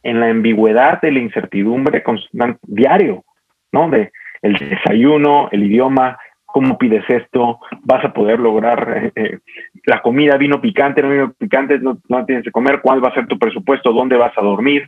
en 0.03 0.19
la 0.19 0.29
ambigüedad 0.29 1.01
de 1.01 1.11
la 1.11 1.19
incertidumbre 1.19 2.03
constante, 2.03 2.59
diario, 2.63 3.25
¿no? 3.71 3.89
De 3.89 4.11
el 4.43 4.53
desayuno, 4.53 5.49
el 5.51 5.63
idioma, 5.63 6.19
cómo 6.57 6.77
pides 6.77 7.03
esto, 7.07 7.59
vas 7.83 8.03
a 8.03 8.11
poder 8.13 8.39
lograr 8.39 8.97
eh, 8.97 9.11
eh, 9.15 9.39
la 9.85 10.01
comida, 10.01 10.37
vino 10.37 10.59
picante, 10.59 11.03
no 11.03 11.09
vino 11.11 11.33
picante, 11.33 11.77
no, 11.77 11.99
tienes 12.25 12.43
que 12.43 12.51
comer, 12.51 12.81
cuál 12.81 13.03
va 13.03 13.09
a 13.09 13.13
ser 13.13 13.27
tu 13.27 13.37
presupuesto, 13.37 13.93
dónde 13.93 14.17
vas 14.17 14.35
a 14.35 14.41
dormir. 14.41 14.87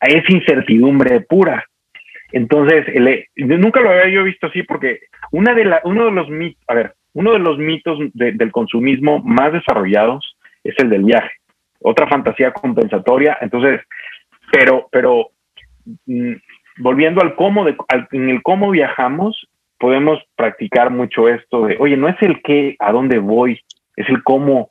Es 0.00 0.28
incertidumbre 0.30 1.20
pura. 1.20 1.64
Entonces, 2.32 2.86
nunca 3.36 3.82
lo 3.82 3.90
había 3.90 4.08
yo 4.08 4.24
visto 4.24 4.46
así 4.46 4.62
porque 4.62 5.00
una 5.30 5.52
de 5.52 5.66
la, 5.66 5.80
uno 5.84 6.06
de 6.06 6.12
los 6.12 6.30
mitos, 6.30 6.62
a 6.68 6.74
ver, 6.74 6.94
uno 7.12 7.32
de 7.32 7.38
los 7.40 7.58
mitos 7.58 7.98
del 8.14 8.50
consumismo 8.50 9.18
más 9.18 9.52
desarrollados 9.52 10.38
es 10.64 10.74
el 10.78 10.88
del 10.88 11.04
viaje 11.04 11.32
otra 11.80 12.06
fantasía 12.08 12.52
compensatoria. 12.52 13.38
Entonces, 13.40 13.80
pero, 14.52 14.88
pero 14.90 15.30
mm, 16.06 16.34
volviendo 16.78 17.22
al 17.22 17.34
cómo, 17.34 17.64
de, 17.64 17.76
en 18.12 18.30
el 18.30 18.42
cómo 18.42 18.70
viajamos, 18.70 19.48
podemos 19.80 20.18
practicar 20.36 20.90
mucho 20.90 21.28
esto 21.28 21.66
de, 21.66 21.76
oye, 21.80 21.96
no 21.96 22.06
es 22.08 22.16
el 22.20 22.40
qué, 22.42 22.76
a 22.78 22.92
dónde 22.92 23.18
voy, 23.18 23.58
es 23.96 24.08
el 24.08 24.22
cómo. 24.22 24.70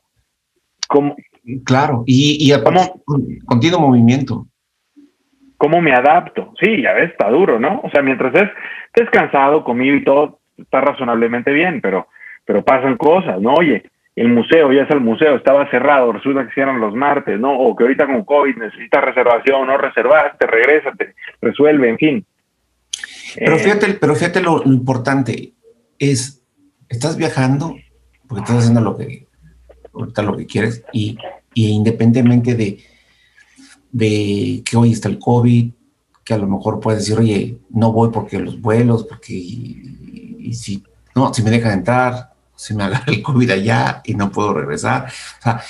cómo 0.88 1.18
claro, 1.65 2.03
y, 2.06 2.38
y 2.40 2.64
cómo, 2.64 3.02
continuo 3.45 3.81
movimiento. 3.81 4.45
¿Cómo 5.57 5.81
me 5.81 5.91
adapto? 5.91 6.53
Sí, 6.61 6.84
ya 6.84 6.94
ves, 6.94 7.11
está 7.11 7.30
duro, 7.30 7.60
¿no? 7.60 7.81
O 7.84 7.90
sea, 7.90 8.02
mientras 8.02 8.34
estés, 8.34 8.49
estés 8.94 9.10
cansado, 9.10 9.65
comido 9.65 9.95
y 9.95 10.03
todo, 10.06 10.40
está 10.57 10.80
razonablemente 10.80 11.52
bien, 11.52 11.81
pero, 11.81 12.07
pero 12.45 12.64
pasan 12.64 12.95
cosas, 12.95 13.41
¿no? 13.41 13.56
Oye, 13.56 13.84
el 14.15 14.30
museo, 14.30 14.72
ya 14.72 14.84
es 14.84 14.91
el 14.91 15.02
museo, 15.02 15.36
estaba 15.36 15.69
cerrado, 15.72 16.14
resulta 16.14 16.45
que 16.45 16.53
cierran 16.53 16.80
los 16.80 16.94
martes, 16.94 17.40
¿no? 17.40 17.57
O 17.57 17.76
que 17.76 17.84
ahorita 17.84 18.06
con 18.06 18.23
COVID 18.23 18.56
necesitas 18.57 19.03
reservación, 19.03 19.68
no 19.68 19.77
reservaste, 19.77 20.45
regrésate, 20.45 21.15
resuelve, 21.41 21.90
en 21.90 21.98
fin. 21.98 22.26
Pero 23.35 23.56
eh, 23.56 23.60
fíjate, 23.60 23.93
pero 23.93 24.15
fíjate 24.15 24.41
lo, 24.41 24.64
importante, 24.64 25.53
es, 25.97 26.41
estás 26.88 27.18
viajando, 27.18 27.76
porque 28.27 28.41
estás 28.41 28.60
haciendo 28.60 28.81
lo 28.81 28.97
que, 28.97 29.27
ahorita 29.93 30.22
lo 30.22 30.38
que 30.38 30.45
quieres, 30.45 30.84
y, 30.93 31.18
independientemente 31.53 32.56
de, 32.56 32.84
de 33.91 34.61
que 34.64 34.77
hoy 34.77 34.93
está 34.93 35.10
el 35.10 35.19
COVID, 35.19 35.72
que 36.23 36.34
a 36.34 36.38
lo 36.38 36.47
mejor 36.47 36.80
puedes 36.80 37.01
decir, 37.01 37.19
oye, 37.19 37.60
no 37.69 37.91
voy 37.91 38.11
porque 38.11 38.39
los 38.39 38.61
vuelos, 38.61 39.03
porque 39.03 39.34
y 39.34 40.53
si, 40.53 40.84
no, 41.15 41.34
si 41.34 41.43
me 41.43 41.51
dejan 41.51 41.80
entrar, 41.80 42.34
se 42.56 42.73
me 42.73 42.84
agarra 42.84 43.06
el 43.07 43.22
COVID 43.22 43.51
allá 43.51 44.01
y 44.03 44.15
no 44.15 44.31
puedo 44.31 44.53
regresar. 44.53 45.07
O 45.39 45.41
sea, 45.41 45.61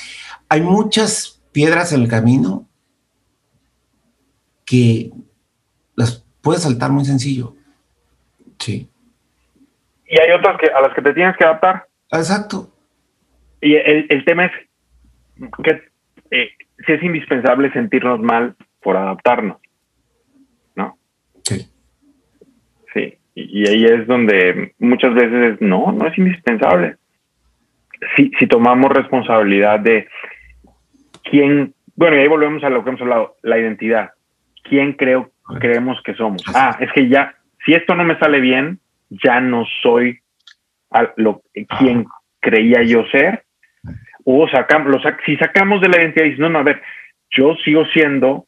hay 0.48 0.61
muchas 0.61 1.41
piedras 1.52 1.91
en 1.91 2.02
el 2.02 2.07
camino 2.07 2.68
que 4.65 5.11
puedes 6.41 6.64
saltar 6.64 6.91
muy 6.91 7.06
sencillo. 7.06 7.56
Sí. 8.60 8.90
Y 10.07 10.20
hay 10.20 10.32
otras 10.32 10.57
que, 10.60 10.68
a 10.68 10.82
las 10.82 10.94
que 10.94 11.02
te 11.02 11.14
tienes 11.14 11.38
que 11.38 11.45
adaptar. 11.45 11.86
Exacto. 12.11 12.70
Y 13.61 13.76
el, 13.76 14.24
tema 14.26 14.45
es 14.45 14.52
que 15.64 15.82
eh, 16.32 16.49
si 16.86 16.94
es 16.94 17.03
indispensable 17.03 17.72
sentirnos 17.72 18.20
mal 18.20 18.56
por 18.82 18.95
adaptarnos, 18.95 19.57
¿no? 20.76 20.98
Sí. 21.44 21.68
Sí, 22.94 23.18
y, 23.36 23.68
ahí 23.68 23.86
es 23.86 24.07
donde 24.07 24.74
muchas 24.80 25.14
veces 25.14 25.60
no, 25.61 25.91
no 25.91 26.07
es 26.07 26.18
indispensable. 26.18 26.95
Si, 28.16 28.32
si 28.40 28.48
tomamos 28.48 28.91
responsabilidad 28.91 29.82
de 29.82 30.07
quién, 31.24 31.74
bueno, 31.95 32.16
y 32.16 32.20
ahí 32.22 32.28
volvemos 32.28 32.64
a 32.64 32.70
lo 32.70 32.84
que 32.84 32.90
hemos 32.90 33.02
hablado, 33.02 33.36
la 33.44 33.60
identidad. 33.60 34.11
¿Quién 34.64 34.94
creo, 34.94 35.32
creemos 35.60 36.02
que 36.04 36.14
somos? 36.16 36.44
Ah, 36.54 36.78
es 36.80 36.92
que 36.94 37.08
ya, 37.08 37.36
si 37.66 37.74
esto 37.74 37.96
no 37.96 38.04
me 38.04 38.18
sale 38.20 38.40
bien, 38.40 38.80
ya 39.10 39.40
no 39.40 39.66
soy 39.82 40.20
a 40.92 41.12
lo, 41.18 41.42
quien 41.80 42.06
ah. 42.08 42.22
creía 42.40 42.84
yo 42.84 43.06
ser. 43.12 43.44
O 44.26 44.48
sacamos, 44.48 45.02
si 45.26 45.38
sacamos 45.38 45.82
de 45.82 45.90
la 45.90 46.02
identidad 46.02 46.26
y 46.26 46.38
no, 46.38 46.50
no, 46.50 46.60
a 46.60 46.64
ver, 46.64 46.82
yo 47.32 47.56
sigo 47.64 47.86
siendo 47.86 48.46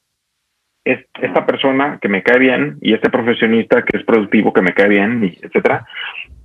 esta 0.83 1.45
persona 1.45 1.99
que 2.01 2.09
me 2.09 2.23
cae 2.23 2.39
bien 2.39 2.77
y 2.81 2.93
este 2.93 3.09
profesionista 3.09 3.83
que 3.83 3.97
es 3.97 4.03
productivo, 4.03 4.51
que 4.51 4.61
me 4.61 4.73
cae 4.73 4.89
bien, 4.89 5.23
y 5.23 5.45
etcétera. 5.45 5.85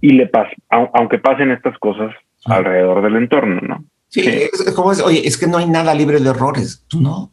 Y 0.01 0.12
le 0.12 0.27
pasa, 0.27 0.51
aunque 0.69 1.19
pasen 1.19 1.51
estas 1.51 1.78
cosas 1.78 2.15
alrededor 2.45 3.03
del 3.03 3.16
entorno, 3.16 3.61
¿no? 3.62 3.85
Sí, 4.09 4.20
Es, 4.20 4.73
como 4.74 4.93
es, 4.93 5.03
oye, 5.03 5.27
es 5.27 5.37
que 5.37 5.47
no 5.47 5.59
hay 5.59 5.66
nada 5.66 5.95
libre 5.95 6.20
de 6.20 6.31
errores, 6.31 6.85
tú 6.89 7.01
no. 7.01 7.33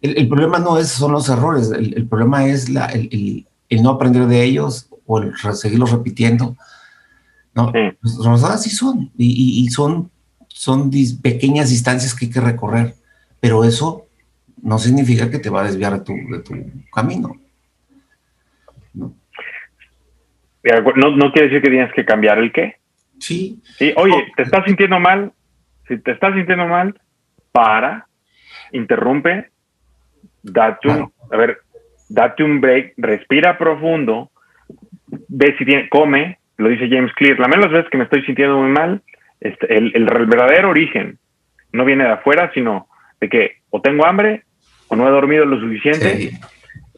El, 0.00 0.28
problema 0.28 0.58
no 0.58 0.78
es, 0.78 0.88
son 0.88 1.12
los 1.12 1.28
errores, 1.28 1.70
el, 1.70 2.06
problema 2.06 2.46
es 2.46 2.68
la, 2.68 2.86
el, 2.86 3.46
no 3.82 3.90
aprender 3.90 4.26
de 4.26 4.42
ellos 4.42 4.88
o 5.06 5.20
el 5.20 5.34
seguirlos 5.54 5.90
repitiendo. 5.90 6.56
¿no? 7.54 7.72
Pues, 7.72 8.16
los 8.22 8.44
así 8.44 8.70
son, 8.70 9.10
y, 9.16 9.66
son, 9.68 10.10
son 10.48 10.90
pequeñas 11.22 11.70
distancias 11.70 12.14
que 12.14 12.26
hay 12.26 12.30
que 12.30 12.40
recorrer, 12.40 12.94
pero 13.40 13.64
eso 13.64 14.06
no 14.62 14.78
significa 14.78 15.30
que 15.30 15.38
te 15.38 15.50
va 15.50 15.62
a 15.62 15.66
desviar 15.66 15.94
de 15.94 16.00
tu, 16.00 16.14
de 16.14 16.40
tu 16.40 16.54
camino. 16.92 17.36
¿no? 18.94 19.14
¿no? 20.62 21.32
quiere 21.32 21.48
decir 21.48 21.62
que 21.62 21.70
tienes 21.70 21.92
que 21.94 22.04
cambiar 22.04 22.38
el 22.38 22.52
qué. 22.52 22.76
Sí. 23.18 23.62
sí. 23.78 23.94
Oye, 23.96 24.26
¿te 24.36 24.42
estás 24.42 24.64
sintiendo 24.66 25.00
mal? 25.00 25.32
Si 25.88 25.98
te 25.98 26.12
estás 26.12 26.34
sintiendo 26.34 26.66
mal, 26.66 27.00
para, 27.52 28.08
interrumpe, 28.72 29.50
date 30.52 30.88
un, 30.88 31.12
a 31.30 31.36
ver, 31.36 31.58
date 32.08 32.42
un 32.42 32.60
break, 32.60 32.94
respira 32.96 33.58
profundo, 33.58 34.30
ve 35.28 35.54
si 35.58 35.64
tiene, 35.64 35.88
come, 35.88 36.38
lo 36.56 36.68
dice 36.68 36.88
James 36.88 37.12
Clear, 37.14 37.38
la 37.38 37.48
menos 37.48 37.70
veces 37.70 37.90
que 37.90 37.98
me 37.98 38.04
estoy 38.04 38.22
sintiendo 38.24 38.58
muy 38.58 38.70
mal, 38.70 39.02
este, 39.40 39.76
el, 39.76 39.92
el, 39.94 40.04
verdadero 40.26 40.70
origen 40.70 41.18
no 41.72 41.84
viene 41.84 42.04
de 42.04 42.12
afuera, 42.12 42.50
sino 42.54 42.88
de 43.20 43.28
que 43.28 43.56
o 43.70 43.80
tengo 43.80 44.06
hambre 44.06 44.44
o 44.88 44.96
no 44.96 45.06
he 45.06 45.10
dormido 45.10 45.44
lo 45.44 45.60
suficiente. 45.60 46.32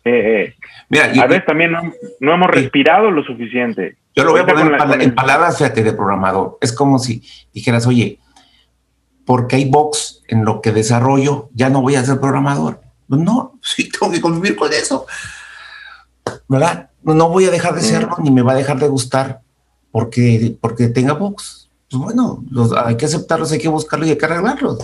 Eh, 0.04 0.54
eh, 0.90 1.20
a 1.20 1.26
veces 1.26 1.44
también 1.44 1.72
no, 1.72 2.32
hemos 2.32 2.50
respirado 2.50 3.10
lo 3.10 3.24
suficiente. 3.24 3.96
Yo 4.14 4.24
lo 4.24 4.32
voy 4.32 4.40
a 4.40 4.46
poner 4.46 5.02
en, 5.02 5.14
palabras, 5.14 5.58
fíjate, 5.58 5.82
de 5.82 5.92
programador. 5.92 6.58
Es 6.60 6.72
como 6.72 6.98
si 6.98 7.22
dijeras, 7.52 7.86
oye, 7.86 8.18
porque 9.24 9.56
hay 9.56 9.68
box 9.68 10.22
en 10.28 10.44
lo 10.44 10.60
que 10.60 10.72
desarrollo, 10.72 11.50
ya 11.52 11.68
no 11.68 11.82
voy 11.82 11.96
a 11.96 12.04
ser 12.04 12.20
programador. 12.20 12.80
No, 13.08 13.58
sí, 13.62 13.88
tengo 13.92 14.12
que 14.12 14.20
convivir 14.20 14.56
con 14.56 14.72
eso. 14.72 15.06
¿Verdad? 16.48 16.90
No 17.02 17.28
voy 17.28 17.46
a 17.46 17.50
dejar 17.50 17.74
de 17.74 17.80
serlo 17.80 18.16
ni 18.22 18.30
me 18.30 18.42
va 18.42 18.52
a 18.52 18.56
dejar 18.56 18.78
de 18.78 18.88
gustar 18.88 19.40
porque, 19.90 20.56
porque 20.60 20.88
tenga 20.88 21.14
box. 21.14 21.70
Pues 21.90 22.02
bueno, 22.02 22.44
hay 22.84 22.96
que 22.96 23.06
aceptarlos, 23.06 23.50
hay 23.52 23.58
que 23.58 23.68
buscarlos 23.68 24.08
y 24.08 24.12
hay 24.12 24.18
que 24.18 24.26
arreglarlos. 24.26 24.78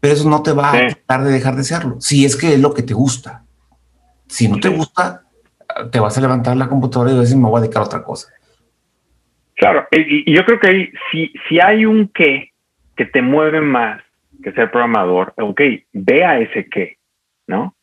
Pero 0.00 0.14
eso 0.14 0.28
no 0.28 0.42
te 0.42 0.52
va 0.52 0.70
a 0.70 0.72
tratar 0.72 1.24
de 1.24 1.32
dejar 1.32 1.56
de 1.56 1.64
serlo. 1.64 2.00
Si 2.00 2.24
es 2.24 2.36
que 2.36 2.54
es 2.54 2.60
lo 2.60 2.74
que 2.74 2.82
te 2.82 2.94
gusta. 2.94 3.44
Si 4.26 4.46
no 4.46 4.60
te 4.60 4.68
gusta, 4.68 5.24
te 5.90 6.00
vas 6.00 6.16
a 6.18 6.20
levantar 6.20 6.56
la 6.56 6.68
computadora 6.68 7.12
y 7.12 7.18
decir, 7.18 7.36
me 7.36 7.48
voy 7.48 7.58
a 7.58 7.62
dedicar 7.62 7.82
a 7.82 7.86
otra 7.86 8.02
cosa. 8.02 8.28
Claro, 9.54 9.86
y, 9.90 10.32
yo 10.32 10.44
creo 10.44 10.60
que 10.60 10.92
si, 11.10 11.32
si 11.48 11.60
hay 11.60 11.84
un 11.84 12.08
qué 12.08 12.52
que 12.96 13.06
te 13.06 13.22
mueve 13.22 13.60
más 13.60 14.02
que 14.42 14.52
ser 14.52 14.70
programador, 14.70 15.34
ok, 15.36 15.60
vea 15.92 16.38
ese 16.38 16.68
qué, 16.68 16.97
¿no? 17.48 17.74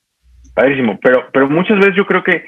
Padrísimo, 0.54 0.98
pero, 1.02 1.28
pero 1.34 1.50
muchas 1.50 1.78
veces 1.80 1.96
yo 1.96 2.06
creo 2.06 2.24
que, 2.24 2.46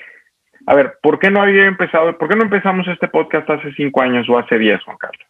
a 0.65 0.75
ver, 0.75 0.93
¿por 1.01 1.19
qué 1.19 1.29
no 1.29 1.41
había 1.41 1.65
empezado, 1.65 2.17
por 2.17 2.29
qué 2.29 2.37
no 2.37 2.43
empezamos 2.43 2.87
este 2.87 3.09
podcast 3.09 3.49
hace 3.49 3.73
cinco 3.73 4.01
años 4.01 4.29
o 4.29 4.37
hace 4.37 4.57
diez, 4.57 4.81
Juan 4.83 4.97
Carlos? 4.97 5.27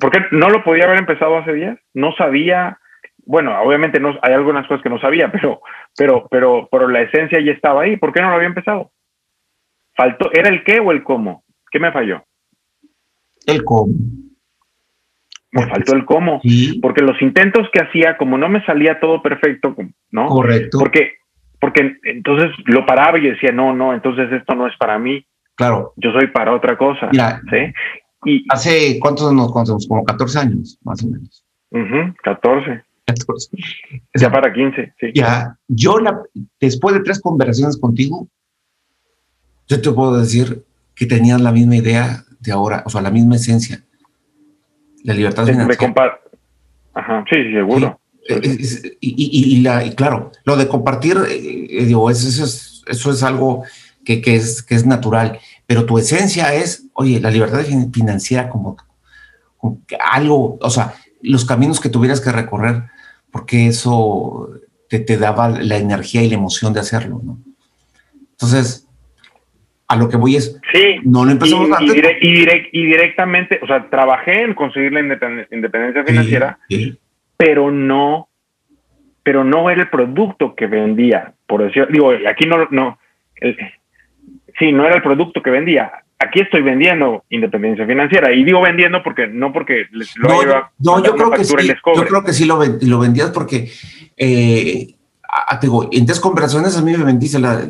¿Por 0.00 0.10
qué 0.10 0.20
no 0.32 0.48
lo 0.48 0.64
podía 0.64 0.84
haber 0.84 0.98
empezado 0.98 1.36
hace 1.36 1.52
diez? 1.52 1.78
No 1.92 2.12
sabía, 2.12 2.78
bueno, 3.26 3.60
obviamente 3.60 4.00
no, 4.00 4.18
hay 4.22 4.32
algunas 4.32 4.66
cosas 4.66 4.82
que 4.82 4.88
no 4.88 4.98
sabía, 4.98 5.30
pero, 5.32 5.60
pero, 5.96 6.26
pero, 6.30 6.68
pero 6.70 6.88
la 6.88 7.02
esencia 7.02 7.40
ya 7.40 7.52
estaba 7.52 7.82
ahí. 7.82 7.96
¿Por 7.96 8.12
qué 8.12 8.22
no 8.22 8.30
lo 8.30 8.36
había 8.36 8.48
empezado? 8.48 8.90
Faltó, 9.94 10.30
¿era 10.32 10.48
el 10.48 10.64
qué 10.64 10.80
o 10.80 10.92
el 10.92 11.02
cómo? 11.02 11.44
¿Qué 11.70 11.80
me 11.80 11.92
falló? 11.92 12.24
El 13.46 13.64
cómo 13.64 13.92
me 15.50 15.66
faltó 15.66 15.94
el 15.94 16.04
cómo, 16.04 16.40
porque 16.82 17.02
los 17.02 17.20
intentos 17.22 17.68
que 17.72 17.80
hacía, 17.80 18.16
como 18.16 18.36
no 18.36 18.48
me 18.48 18.64
salía 18.64 19.00
todo 19.00 19.22
perfecto, 19.22 19.74
¿no? 20.10 20.26
Correcto. 20.26 20.78
Porque, 20.78 21.12
porque 21.60 21.96
entonces 22.04 22.50
lo 22.66 22.84
paraba 22.84 23.18
y 23.18 23.30
decía, 23.30 23.50
no, 23.52 23.74
no, 23.74 23.94
entonces 23.94 24.30
esto 24.32 24.54
no 24.54 24.66
es 24.66 24.76
para 24.76 24.98
mí. 24.98 25.24
Claro. 25.54 25.92
Yo 25.96 26.12
soy 26.12 26.28
para 26.28 26.54
otra 26.54 26.76
cosa. 26.76 27.10
¿sí? 27.12 27.72
Y, 28.24 28.44
¿Hace 28.50 28.98
cuántos 29.00 29.32
nos 29.32 29.52
conocemos? 29.52 29.86
Como 29.88 30.04
14 30.04 30.38
años, 30.38 30.78
más 30.84 31.02
o 31.02 31.08
menos. 31.08 31.44
14. 32.22 32.82
14. 33.06 33.48
Ya 34.14 34.30
para 34.30 34.52
15, 34.52 34.94
sí. 35.00 35.06
Ya, 35.14 35.56
yo 35.66 35.96
después 36.60 36.94
de 36.94 37.00
tres 37.00 37.20
conversaciones 37.20 37.78
contigo, 37.78 38.28
yo 39.66 39.80
te 39.80 39.90
puedo 39.90 40.18
decir 40.18 40.62
que 40.94 41.06
tenías 41.06 41.40
la 41.40 41.52
misma 41.52 41.76
idea 41.76 42.24
de 42.40 42.52
ahora, 42.52 42.82
o 42.84 42.90
sea, 42.90 43.00
la 43.00 43.10
misma 43.10 43.36
esencia 43.36 43.82
la 45.04 45.14
libertad 45.14 45.46
financiera. 45.46 46.20
Ajá, 46.94 47.24
sí, 47.30 47.52
seguro. 47.52 48.00
y, 49.00 49.62
y, 49.62 49.94
claro, 49.94 50.32
lo 50.44 50.56
de 50.56 50.68
compartir, 50.68 51.16
eh, 51.28 51.66
eh, 51.70 51.84
digo, 51.84 52.10
eso, 52.10 52.26
es, 52.28 52.82
eso 52.86 53.10
es 53.10 53.22
algo 53.22 53.64
que, 54.04 54.20
que, 54.20 54.36
es, 54.36 54.62
que 54.62 54.74
es 54.74 54.84
natural, 54.84 55.38
pero 55.66 55.86
tu 55.86 55.98
esencia 55.98 56.52
es, 56.54 56.86
oye, 56.94 57.20
la 57.20 57.30
libertad 57.30 57.64
financiera 57.92 58.48
como, 58.48 58.76
algo, 60.12 60.58
o 60.60 60.70
sea, 60.70 60.94
los 61.22 61.44
caminos 61.44 61.80
que 61.80 61.88
tuvieras 61.88 62.20
que 62.20 62.32
recorrer, 62.32 62.84
porque 63.30 63.66
eso 63.66 64.50
te, 64.88 64.98
te 64.98 65.16
daba 65.16 65.48
la 65.48 65.76
energía 65.76 66.22
y 66.22 66.28
la 66.28 66.36
emoción 66.36 66.72
de 66.72 66.80
hacerlo, 66.80 67.20
¿no? 67.22 67.38
Entonces, 68.32 68.87
a 69.88 69.96
lo 69.96 70.08
que 70.08 70.18
voy 70.18 70.36
es, 70.36 70.60
sí, 70.72 70.96
no 71.02 71.24
lo 71.24 71.30
empezamos 71.30 71.68
y, 71.68 71.72
antes. 71.72 71.96
Y, 72.20 72.86
directamente, 72.86 73.58
o 73.62 73.66
sea, 73.66 73.88
trabajé 73.88 74.42
en 74.42 74.54
conseguir 74.54 74.92
la 74.92 75.00
independencia 75.00 76.04
financiera, 76.04 76.58
pero 77.38 77.70
no, 77.70 78.28
pero 79.22 79.44
no 79.44 79.70
era 79.70 79.82
el 79.82 79.88
producto 79.88 80.54
que 80.54 80.66
vendía, 80.66 81.32
por 81.46 81.62
decir, 81.62 81.88
digo, 81.90 82.12
aquí 82.28 82.46
no, 82.46 82.68
no, 82.70 82.98
sí, 84.58 84.72
no 84.72 84.84
era 84.84 84.96
el 84.96 85.02
producto 85.02 85.42
que 85.42 85.50
vendía. 85.50 85.90
Aquí 86.20 86.40
estoy 86.40 86.62
vendiendo 86.62 87.24
independencia 87.30 87.86
financiera 87.86 88.32
y 88.32 88.42
digo 88.42 88.60
vendiendo 88.60 89.04
porque 89.04 89.28
no 89.28 89.52
porque 89.52 89.86
lo 89.92 90.28
no, 90.80 91.04
yo 91.04 91.14
creo 91.14 91.30
que 91.30 91.44
sí, 91.44 91.54
yo 91.94 92.04
creo 92.04 92.24
que 92.24 92.32
sí 92.32 92.44
lo, 92.44 92.58
lo 92.64 92.98
vendías 92.98 93.30
porque 93.30 93.70
eh, 94.16 94.96
digo, 95.62 95.88
en 95.92 96.06
tres 96.06 96.18
conversaciones 96.18 96.76
a 96.76 96.82
mí 96.82 96.90
me 96.90 97.04
vendiste 97.04 97.38
la, 97.38 97.64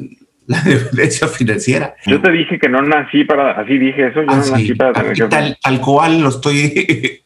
la 0.53 0.61
dependencia 0.63 1.29
financiera. 1.29 1.95
Yo 2.07 2.21
te 2.23 2.33
dije 2.33 2.59
que 2.59 2.71
no 2.71 2.81
nací 2.81 3.25
para, 3.25 3.53
así 3.53 3.77
dije 3.77 4.07
eso, 4.07 4.23
yo 4.23 4.27
no 4.27 4.33
ah, 4.33 4.51
nací 4.51 4.75
para 4.75 4.93
tener 4.95 5.29
tal, 5.29 5.59
tal 5.63 5.81
cual 5.81 6.23
lo 6.23 6.31
estoy, 6.31 7.21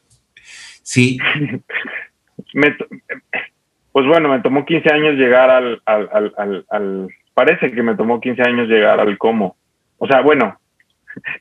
sí. 0.83 1.19
pues 3.93 4.07
bueno, 4.07 4.29
me 4.29 4.41
tomó 4.41 4.65
15 4.65 4.93
años 4.93 5.15
llegar 5.15 5.51
al, 5.51 5.81
al, 5.87 6.33
al, 6.37 6.67
al, 6.69 7.09
parece 7.33 7.71
que 7.71 7.83
me 7.85 7.95
tomó 7.95 8.21
15 8.21 8.43
años 8.43 8.69
llegar 8.69 8.99
al 8.99 9.17
cómo. 9.19 9.57
O 9.99 10.09
sea, 10.09 10.21
bueno, 10.21 10.59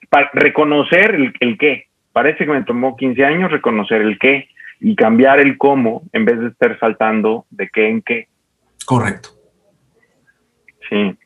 para 0.10 0.30
reconocer 0.34 1.16
el, 1.16 1.34
el 1.40 1.58
qué. 1.58 1.88
Parece 2.14 2.46
que 2.46 2.52
me 2.52 2.64
tomó 2.64 2.96
15 2.96 3.26
años 3.26 3.52
reconocer 3.52 4.02
el 4.02 4.20
qué 4.20 4.50
y 4.80 4.96
cambiar 4.96 5.40
el 5.40 5.58
cómo 5.58 6.04
en 6.14 6.26
vez 6.26 6.40
de 6.40 6.50
estar 6.50 6.78
saltando 6.78 7.46
de 7.50 7.70
qué 7.70 7.90
en 7.90 8.04
qué. 8.04 8.28
Correcto. 8.86 9.30
Sí. 10.88 11.18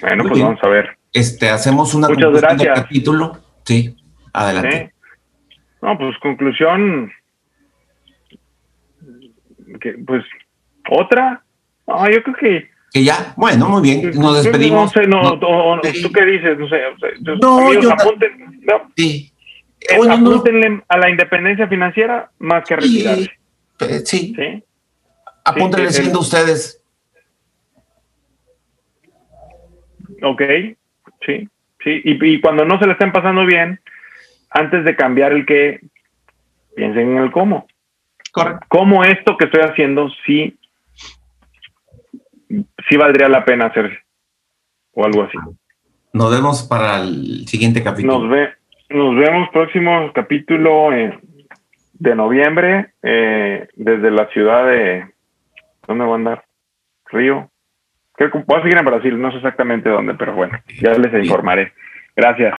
Bueno, 0.00 0.24
pues 0.28 0.42
vamos 0.42 0.62
a 0.62 0.68
ver. 0.68 0.98
Este, 1.12 1.48
hacemos 1.48 1.94
una 1.94 2.08
Muchas 2.08 2.32
gracias. 2.32 2.80
capítulo. 2.80 3.38
Sí, 3.64 3.96
adelante. 4.32 4.92
No, 5.82 5.96
pues 5.98 6.16
conclusión. 6.18 7.10
Que, 9.80 9.92
pues 10.06 10.24
¿Otra? 10.90 11.42
No, 11.86 12.10
yo 12.10 12.22
creo 12.22 12.36
que... 12.36 12.70
Que 12.92 13.04
ya, 13.04 13.34
bueno, 13.36 13.68
muy 13.68 13.82
bien, 13.82 14.10
nos 14.14 14.42
despedimos. 14.42 14.94
No 14.96 15.02
sé, 15.02 15.08
no, 15.08 15.22
no, 15.36 15.80
¿tú 15.80 16.12
qué 16.12 16.24
dices? 16.24 16.58
No 16.58 16.68
sé, 16.68 16.80
no, 17.40 17.72
yo... 17.74 17.92
Apunten, 17.92 18.60
no. 18.62 18.90
Sí. 18.96 19.32
Eh, 19.80 19.98
apúntenle 20.08 20.82
a 20.88 20.96
la 20.96 21.10
independencia 21.10 21.68
financiera 21.68 22.30
más 22.38 22.64
que 22.64 22.74
a 22.74 22.76
retirarse. 22.78 23.30
Sí. 24.04 24.34
sí. 24.34 24.64
Apúntenle 25.44 25.90
siendo 25.92 26.20
ustedes. 26.20 26.82
Ok, 30.22 30.42
sí, 31.24 31.48
sí. 31.82 32.02
Y, 32.04 32.34
y, 32.34 32.40
cuando 32.40 32.64
no 32.64 32.78
se 32.78 32.86
le 32.86 32.92
estén 32.92 33.12
pasando 33.12 33.44
bien, 33.44 33.80
antes 34.50 34.84
de 34.84 34.96
cambiar 34.96 35.32
el 35.32 35.46
qué, 35.46 35.80
piensen 36.74 37.12
en 37.12 37.18
el 37.18 37.32
cómo. 37.32 37.66
Correcto. 38.32 38.66
¿Cómo 38.68 39.04
esto 39.04 39.36
que 39.36 39.46
estoy 39.46 39.62
haciendo 39.62 40.08
sí, 40.26 40.58
sí 42.88 42.96
valdría 42.96 43.28
la 43.28 43.44
pena 43.44 43.66
hacerse? 43.66 43.98
O 44.92 45.04
algo 45.04 45.24
así. 45.24 45.38
Nos 46.12 46.30
vemos 46.30 46.62
para 46.62 47.02
el 47.02 47.46
siguiente 47.46 47.82
capítulo. 47.82 48.20
Nos, 48.20 48.30
ve, 48.30 48.48
nos 48.90 49.14
vemos 49.16 49.48
próximo 49.50 50.10
capítulo 50.14 50.90
de 51.92 52.14
noviembre 52.14 52.94
eh, 53.02 53.68
desde 53.74 54.10
la 54.10 54.26
ciudad 54.28 54.66
de... 54.66 55.06
¿Dónde 55.86 56.04
voy 56.04 56.12
a 56.12 56.16
andar? 56.16 56.44
Río. 57.10 57.50
Creo 58.16 58.30
que 58.30 58.38
voy 58.46 58.58
a 58.58 58.62
seguir 58.62 58.78
en 58.78 58.84
Brasil, 58.84 59.20
no 59.20 59.30
sé 59.30 59.36
exactamente 59.36 59.88
dónde, 59.90 60.14
pero 60.14 60.34
bueno, 60.34 60.58
ya 60.80 60.92
les 60.92 61.12
informaré. 61.24 61.72
Gracias. 62.14 62.54